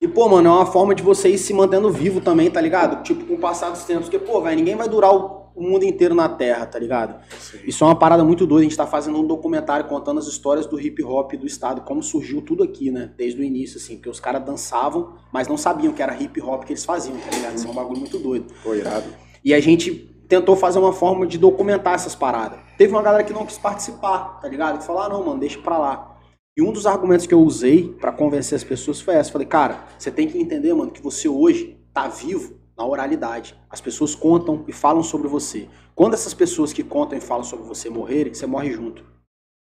[0.00, 3.02] E, pô, mano, é uma forma de você ir se mantendo vivo também, tá ligado?
[3.02, 4.08] Tipo, com o passar dos tempos.
[4.08, 7.22] Porque, pô, velho, ninguém vai durar o, mundo inteiro na Terra, tá ligado?
[7.64, 8.66] Isso é uma parada muito doida.
[8.66, 12.02] A gente tá fazendo um documentário contando as histórias do hip hop do estado, como
[12.02, 13.12] surgiu tudo aqui, né?
[13.16, 13.94] Desde o início, assim.
[13.96, 17.34] Porque os caras dançavam, mas não sabiam que era hip hop que eles faziam, tá
[17.34, 17.54] ligado?
[17.54, 18.52] Isso é um bagulho muito doido.
[18.62, 19.06] Pô, irado.
[19.42, 22.58] E a gente tentou fazer uma forma de documentar essas paradas.
[22.76, 24.78] Teve uma galera que não quis participar, tá ligado?
[24.78, 26.18] Que falou, ah, não, mano, deixa pra lá.
[26.56, 29.30] E um dos argumentos que eu usei pra convencer as pessoas foi essa.
[29.30, 33.56] Falei, cara, você tem que entender, mano, que você hoje tá vivo na oralidade.
[33.70, 35.68] As pessoas contam e falam sobre você.
[35.94, 39.04] Quando essas pessoas que contam e falam sobre você morrerem, você morre junto.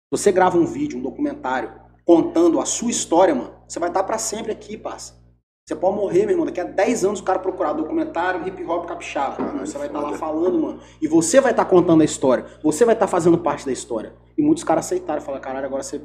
[0.09, 1.73] Você grava um vídeo, um documentário,
[2.05, 5.20] contando a sua história, mano, você vai estar pra sempre aqui, parça.
[5.67, 6.45] Você pode morrer, meu irmão.
[6.45, 9.37] Daqui a 10 anos o cara procurar documentário hip hop capixaba.
[9.37, 10.17] Caralho, você vai estar lá foda.
[10.17, 10.79] falando, mano.
[11.01, 12.45] E você vai estar contando a história.
[12.63, 14.13] Você vai estar fazendo parte da história.
[14.37, 15.21] E muitos caras aceitaram.
[15.21, 16.01] Falaram, caralho, agora você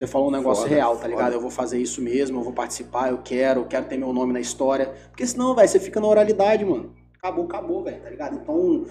[0.00, 1.08] Você falou um negócio Foda, real, tá foda.
[1.08, 1.32] ligado?
[1.34, 4.32] Eu vou fazer isso mesmo, eu vou participar, eu quero, eu quero ter meu nome
[4.32, 4.94] na história.
[5.10, 6.94] Porque senão, velho, você fica na oralidade, mano.
[7.18, 8.36] Acabou, acabou, velho, tá ligado?
[8.36, 8.84] Então,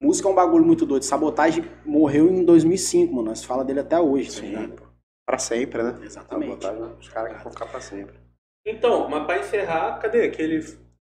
[0.00, 1.02] música é um bagulho muito doido.
[1.04, 3.28] Sabotagem morreu em 2005, mano.
[3.28, 4.46] Nós fala dele até hoje, tá Sim.
[4.48, 4.82] ligado?
[5.26, 5.98] Pra sempre, né?
[6.02, 6.64] Exatamente.
[6.64, 8.25] Sabotagem, Os caras que vão ficar pra sempre.
[8.66, 10.64] Então, mas pra encerrar, cadê aquele,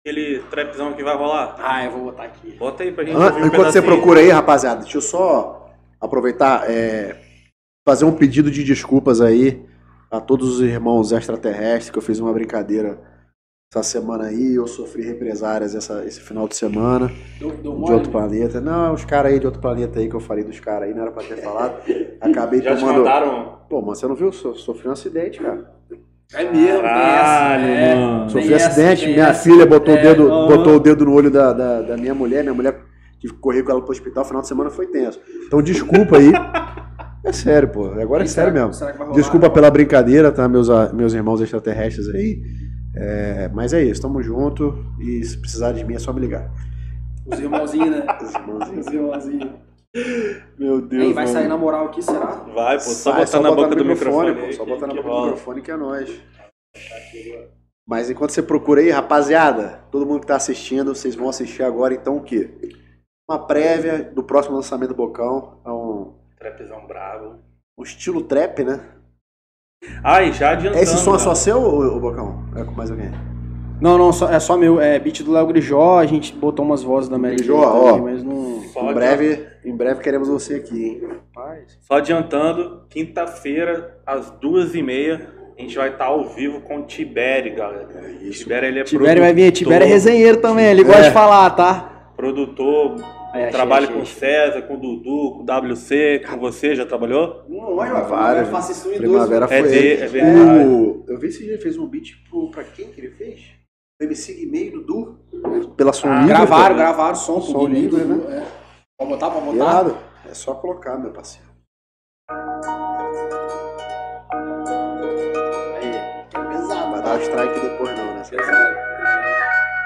[0.05, 1.55] aquele trapzão que vai rolar?
[1.59, 2.51] Ah, eu vou botar aqui.
[2.53, 3.85] Bota aí pra gente Ah, ouvir um enquanto você pedacinho.
[3.85, 7.17] procura aí, rapaziada, deixa eu só aproveitar, é,
[7.87, 9.65] fazer um pedido de desculpas aí
[10.11, 12.99] a todos os irmãos extraterrestres, que eu fiz uma brincadeira
[13.73, 17.11] essa semana aí, eu sofri represárias essa, esse final de semana
[17.41, 17.95] Deu, deu de mole?
[17.95, 18.61] outro planeta.
[18.61, 21.03] Não, os caras aí de outro planeta aí que eu falei dos caras aí, não
[21.03, 21.83] era pra ter falado.
[22.21, 22.99] Acabei Já te tomando.
[22.99, 23.59] mandaram?
[23.69, 24.31] Pô, mas você não viu?
[24.31, 25.73] So- Sofri um acidente, cara.
[26.37, 27.95] É mesmo, Caralho, essa, é.
[27.95, 28.21] mano.
[28.21, 29.43] Tem Sofri essa, acidente, minha essa.
[29.43, 32.43] filha botou, É, o dedo, botou o dedo no olho da, da, da minha mulher,
[32.43, 32.77] minha mulher
[33.21, 35.21] tive que correr com ela pro hospital, final de semana foi tenso.
[35.47, 36.33] Então desculpa aí.
[37.25, 37.87] É sério, pô.
[37.87, 38.75] Agora é Será- sério mesmo.
[38.75, 39.19] será que vai rolar?
[39.19, 42.43] Desculpa pela brincadeira, tá, meus, meus irmãos extraterrestres aí.
[42.97, 44.75] É, mas é isso, tamo junto.
[45.01, 46.51] E se precisar de mim é só me ligar.
[47.27, 48.07] Os irmãozinhos, né?
[48.23, 48.87] Os irmãozinhos.
[48.87, 49.51] Os irmãozinhos.
[50.59, 51.03] Meu Deus.
[51.05, 51.37] Ei, vai mano.
[51.37, 52.27] sair na moral aqui, será?
[52.55, 54.53] Vai, pô, só Sai, botar na boca do microfone, microfone.
[54.57, 54.57] pô.
[54.57, 55.27] Só botar na boca do rola.
[55.27, 56.21] microfone que é nóis.
[57.87, 61.95] Mas enquanto você procura aí, rapaziada, todo mundo que tá assistindo, vocês vão assistir agora
[61.95, 62.51] então o quê?
[63.29, 65.61] Uma prévia do próximo lançamento do Bocão.
[65.65, 67.37] É um, Trapzão bravo.
[67.79, 68.81] um estilo trap, né?
[70.03, 70.83] Ah, e já adiantando.
[70.83, 71.19] Esse som é né?
[71.21, 72.43] só seu, ô, ô, Bocão?
[72.57, 73.11] É com mais alguém?
[73.81, 74.81] Não, não, só- é só meu.
[74.81, 77.99] É beat do Léo Grijó, a gente botou umas vozes da Mary Grijó, também, ó.
[77.99, 78.63] mas não...
[78.73, 81.03] Só Em breve, em breve queremos você aqui, hein?
[81.35, 81.79] Rapaz.
[81.83, 86.83] Só adiantando, quinta-feira, às duas e meia, a gente vai estar ao vivo com o
[86.87, 87.89] Tibério, galera.
[88.05, 88.41] É isso.
[88.45, 91.09] Tibério, ele é Tibério vai vir, Tibério é resenheiro também, ele gosta É.
[91.09, 92.13] de falar, tá?
[92.17, 92.97] Produtor,
[93.35, 94.07] É, trabalha achei, com o.
[94.07, 97.43] César, com o Dudu, com o WC, com você, já trabalhou?
[97.49, 98.47] Não, olha, Várias.
[98.47, 99.61] eu faço isso em Primavera dois.
[99.61, 100.65] foi É de- é verdade.
[100.69, 103.41] O- eu vi se ele fez um beat pro, pra quem que ele fez?
[104.01, 105.19] O MC Guimê e Dudu.
[105.77, 106.29] Pela Som Ah, Livre.
[106.29, 108.21] Gravaram, gravaram som, Som livre, né?
[108.61, 108.64] É.
[108.97, 109.57] Pode botar, pode botar?
[109.57, 109.99] Irado.
[110.25, 111.49] É só colocar, meu parceiro.
[115.77, 118.23] Aí, é pesado, Vai dar strike depois não, né?
[118.29, 118.94] Pesado.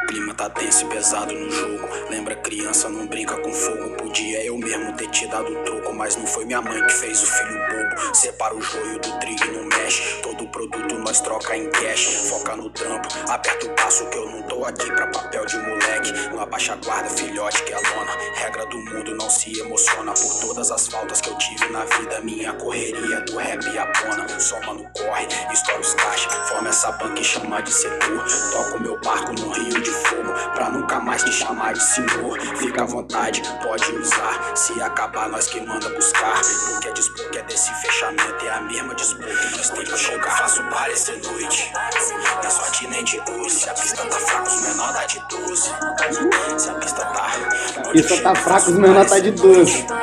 [0.08, 1.86] Clima tá tenso e pesado no jogo.
[2.08, 3.90] Lembra criança, não brinca com fogo.
[3.96, 7.26] Podia eu mesmo ter te dado troco, mas não foi minha mãe que fez o
[7.26, 8.16] filho bobo.
[8.16, 10.22] Separa o joio do trigo e não mexe.
[10.22, 12.30] Todo produto nós troca em cash.
[12.30, 16.12] Foca no trampo, aperta o passo que eu não tô aqui pra papel de moleque.
[16.32, 18.16] Não abaixa a guarda, filhote que é lona.
[18.36, 22.20] Regra do mundo, não se emociona por todas as faltas que eu tive na vida.
[22.22, 24.26] Minha correria do rap e a bona.
[24.40, 26.30] Soma no corre, estoura os caixa.
[26.46, 28.24] Forma essa banca e chama de setor.
[28.52, 30.32] Toco meu barco num rio de fogo.
[30.54, 32.40] Pra nunca mais te chamar de senhor.
[32.56, 34.56] Fica à vontade, pode usar.
[34.56, 36.40] Se acabar, nós que manda buscar.
[36.70, 38.44] Porque a disputa é desse fechamento.
[38.44, 40.38] É a mesma disputa que nós temos que jogar.
[40.38, 41.72] Faço parecer noite.
[41.72, 43.52] Não é sorte nem de luz.
[43.52, 45.62] Se a pista tá fraca, os menor dá de 12.
[46.58, 47.30] Se a pista tá.
[47.92, 49.86] Pista tá fraca, os menor tá de 12.
[49.88, 49.98] Não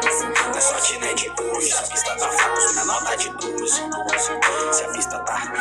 [0.58, 1.66] é sorte nem de luz.
[1.66, 3.84] Se a pista tá fraca, os menor dá de 12.
[4.72, 5.15] Se a pista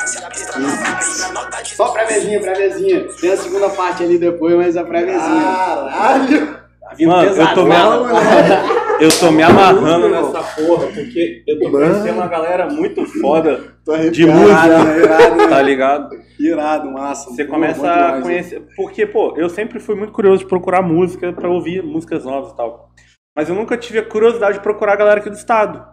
[0.06, 1.74] Se a pista fraca, os menor dá de 12.
[1.76, 3.06] Só préviazinha, préviazinha.
[3.20, 5.42] Tem a segunda parte ali depois, mas a préviazinha.
[5.42, 6.64] Caralho!
[6.84, 7.48] Tá Mano, pesado.
[7.50, 11.86] eu tô me, eu tô me amarrando nessa porra, porque eu tô Mano.
[11.92, 13.74] conhecendo uma galera muito foda,
[14.12, 14.98] De música.
[15.02, 16.10] Irado, tá ligado?
[16.38, 17.30] irado, massa.
[17.30, 18.62] Você começa bom a demais, conhecer.
[18.76, 22.56] Porque, pô, eu sempre fui muito curioso de procurar música pra ouvir músicas novas e
[22.56, 22.90] tal.
[23.36, 25.84] Mas eu nunca tive a curiosidade de procurar a galera aqui do estado.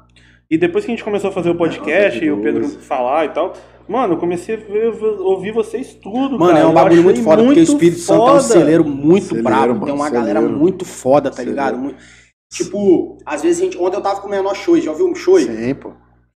[0.52, 3.30] E depois que a gente começou a fazer o podcast e o Pedro falar e
[3.30, 3.54] tal,
[3.88, 6.38] mano, eu comecei a ver- ouvir vocês tudo.
[6.38, 6.60] Mano, cara.
[6.60, 8.40] é um Eu bagulho muito foda, porque o Espírito Santo é um foda.
[8.42, 9.74] celeiro muito Celeiro, brabo.
[9.76, 10.28] mano, Tem uma celeiro.
[10.28, 11.52] galera muito foda, tá Celeiro.
[11.58, 11.78] ligado?
[11.78, 11.98] Muito-
[12.52, 13.78] Tipo, às vezes a gente.
[13.78, 15.40] Ontem eu tava com o menor show, já ouviu um show?
[15.40, 15.94] Sim, pô.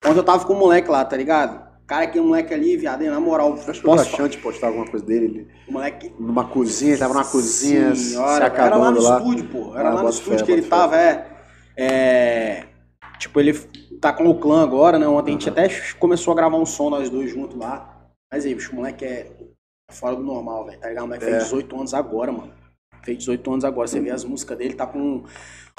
[0.06, 1.64] Ontem eu tava com o moleque lá, tá ligado?
[1.88, 3.98] Cara, aquele moleque ali, viado, na moral, Acho que o?
[3.98, 5.24] Chante postar alguma coisa dele.
[5.26, 6.12] Ele, O moleque.
[6.20, 9.18] numa cozinha, ele tava numa cozinha, Senhora, se era lá acabando no lá.
[9.18, 9.76] estúdio, pô.
[9.76, 10.68] Era Ah, lá no estúdio fé, que ele fé.
[10.68, 11.26] tava, é.
[11.76, 12.62] é,
[13.24, 13.54] Tipo, ele
[14.02, 15.08] tá com o clã agora, né?
[15.08, 15.66] Ontem a gente até
[15.98, 18.06] começou a gravar um som nós dois juntos lá.
[18.30, 19.30] Mas aí, bicho, o moleque é
[19.90, 20.78] fora do normal, velho.
[20.78, 21.04] Tá ligado?
[21.04, 21.30] O moleque É.
[21.30, 22.52] fez 18 anos agora, mano.
[23.02, 23.88] Fez 18 anos agora.
[23.88, 25.24] Você vê as músicas dele, tá com um,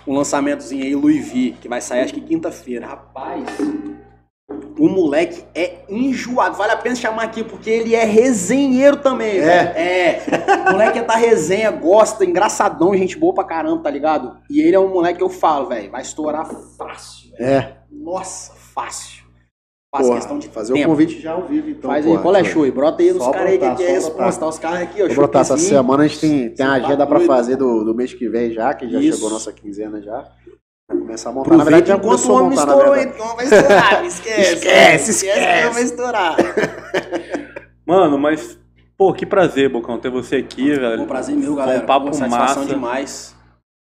[0.07, 2.87] um lançamentozinho aí, Louis V, que vai sair acho que quinta-feira.
[2.87, 3.45] Rapaz.
[4.79, 6.57] O moleque é enjoado.
[6.57, 9.41] Vale a pena chamar aqui, porque ele é resenheiro também, É?
[9.41, 9.77] velho.
[9.77, 10.21] É.
[10.67, 14.37] O moleque é da resenha, gosta, engraçadão, gente boa pra caramba, tá ligado?
[14.49, 17.24] E ele é um moleque que eu falo, velho, vai estourar fácil.
[17.37, 17.51] Velho.
[17.51, 19.25] É, Nossa, fácil.
[19.95, 20.87] Faz porra, questão de fazer tempo.
[20.87, 21.89] o convite já ao vivo, então.
[21.89, 22.63] Faz aí, qual é show?
[22.63, 24.21] aí, Brota aí nos caras aí que brotar, que é só resposta.
[24.23, 24.49] brotar.
[24.49, 25.05] Os caras aqui, ó.
[25.07, 27.27] Vou brotar essa semana, a gente tem, tem a Sim, agenda pra doido.
[27.27, 29.13] fazer do, do mês que vem já, que já Isso.
[29.15, 30.29] chegou a nossa quinzena já.
[30.89, 31.55] Começar a montar.
[31.55, 33.17] Na verdade, Aproveita já enquanto o homem estourou, verdade.
[33.17, 33.21] hein?
[33.21, 34.53] O homem vai estourar, esquece.
[34.55, 35.39] Esquece, esquece.
[35.39, 35.83] que o homem vai esquece.
[35.85, 36.35] estourar.
[37.85, 38.59] Mano, mas,
[38.97, 41.01] pô, que prazer, Bocão, ter você aqui, velho.
[41.03, 41.83] Um prazer meu, Foi galera.
[41.83, 42.65] Um papo Pô, massa.
[42.65, 43.35] demais.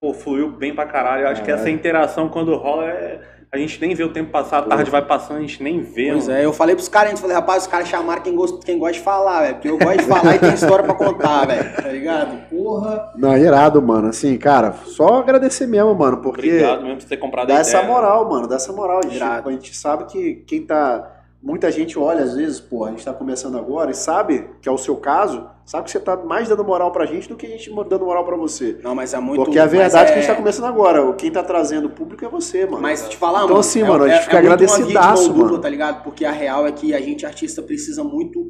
[0.01, 1.23] Pô, fluiu bem pra caralho.
[1.23, 3.36] Eu acho que essa interação, quando rola, é...
[3.63, 6.11] a gente nem vê o tempo passar, a tarde vai passando, a gente nem vê.
[6.11, 6.39] Pois mano.
[6.39, 8.93] é, eu falei pros caras, eu falei, rapaz, os caras chamaram quem gosta, quem gosta
[8.93, 9.53] de falar, velho.
[9.55, 11.75] Porque eu gosto de falar e tem história pra contar, velho.
[11.75, 12.49] Tá ligado?
[12.49, 13.11] Porra.
[13.15, 14.09] Não, irado, mano.
[14.09, 17.91] Assim, cara, só agradecer mesmo, mano, porque Obrigado mesmo por ter comprado dá essa ideia.
[17.91, 19.01] moral, mano, dá essa moral.
[19.11, 19.49] Irado.
[19.49, 21.13] a gente sabe que quem tá.
[21.41, 24.71] Muita gente olha, às vezes, pô, a gente tá começando agora e sabe que é
[24.71, 27.49] o seu caso, sabe que você tá mais dando moral pra gente do que a
[27.49, 28.79] gente dando moral pra você.
[28.83, 29.43] Não, mas é muito.
[29.43, 30.13] Porque a verdade é é...
[30.13, 31.13] que a gente tá começando agora.
[31.13, 32.81] Quem tá trazendo o público é você, mano.
[32.81, 33.59] Mas te falar, Então, mano.
[33.59, 35.61] assim, mano, a gente fica muito uma via de agradecidaço, mão dupla, mano.
[35.61, 36.03] tá ligado?
[36.03, 38.49] Porque a real é que a gente, artista, precisa muito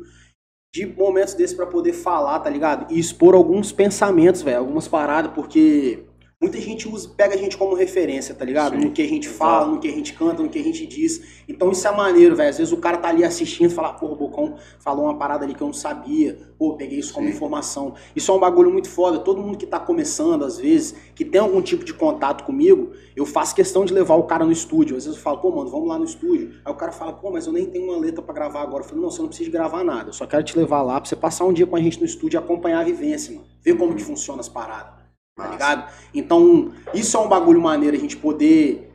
[0.74, 2.92] de momentos desses pra poder falar, tá ligado?
[2.94, 6.07] E expor alguns pensamentos, velho, algumas paradas, porque
[6.48, 8.76] muita gente usa, pega a gente como referência, tá ligado?
[8.76, 10.86] Sim, no que a gente fala, no que a gente canta, no que a gente
[10.86, 11.44] diz.
[11.48, 12.50] Então isso é maneiro, velho.
[12.50, 15.44] Às vezes o cara tá ali assistindo e fala, pô, o Bocão falou uma parada
[15.44, 16.38] ali que eu não sabia.
[16.58, 17.96] Pô, peguei isso como informação.
[18.16, 19.20] Isso é um bagulho muito foda.
[19.20, 23.26] Todo mundo que tá começando, às vezes, que tem algum tipo de contato comigo, eu
[23.26, 24.96] faço questão de levar o cara no estúdio.
[24.96, 26.54] Às vezes eu falo, pô, mano, vamos lá no estúdio.
[26.64, 28.84] Aí o cara fala, pô, mas eu nem tenho uma letra pra gravar agora.
[28.84, 30.10] Eu falo, não, você não precisa de gravar nada.
[30.10, 32.06] Eu só quero te levar lá pra você passar um dia com a gente no
[32.06, 33.46] estúdio e acompanhar a vivência, mano.
[33.62, 34.97] Ver como que funciona as paradas.
[35.38, 35.94] Tá ligado?
[36.14, 38.88] Então, isso é um bagulho maneiro, a gente poder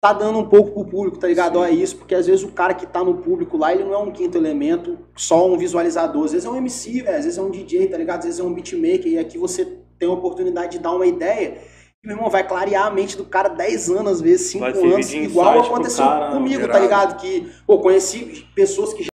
[0.00, 1.58] tá dando um pouco pro público, tá ligado?
[1.58, 3.94] Ó, é isso, porque às vezes o cara que tá no público lá, ele não
[3.94, 6.26] é um quinto elemento, só um visualizador.
[6.26, 8.18] Às vezes é um MC, velho, às vezes é um DJ, tá ligado?
[8.18, 9.64] Às vezes é um beatmaker, e aqui você
[9.98, 11.56] tem a oportunidade de dar uma ideia.
[12.02, 14.74] E, meu irmão, vai clarear a mente do cara 10 anos, às vezes 5 Vai
[14.74, 17.18] servir anos, igual aconteceu cara, comigo, tá ligado?
[17.18, 19.02] Que, pô, conheci pessoas que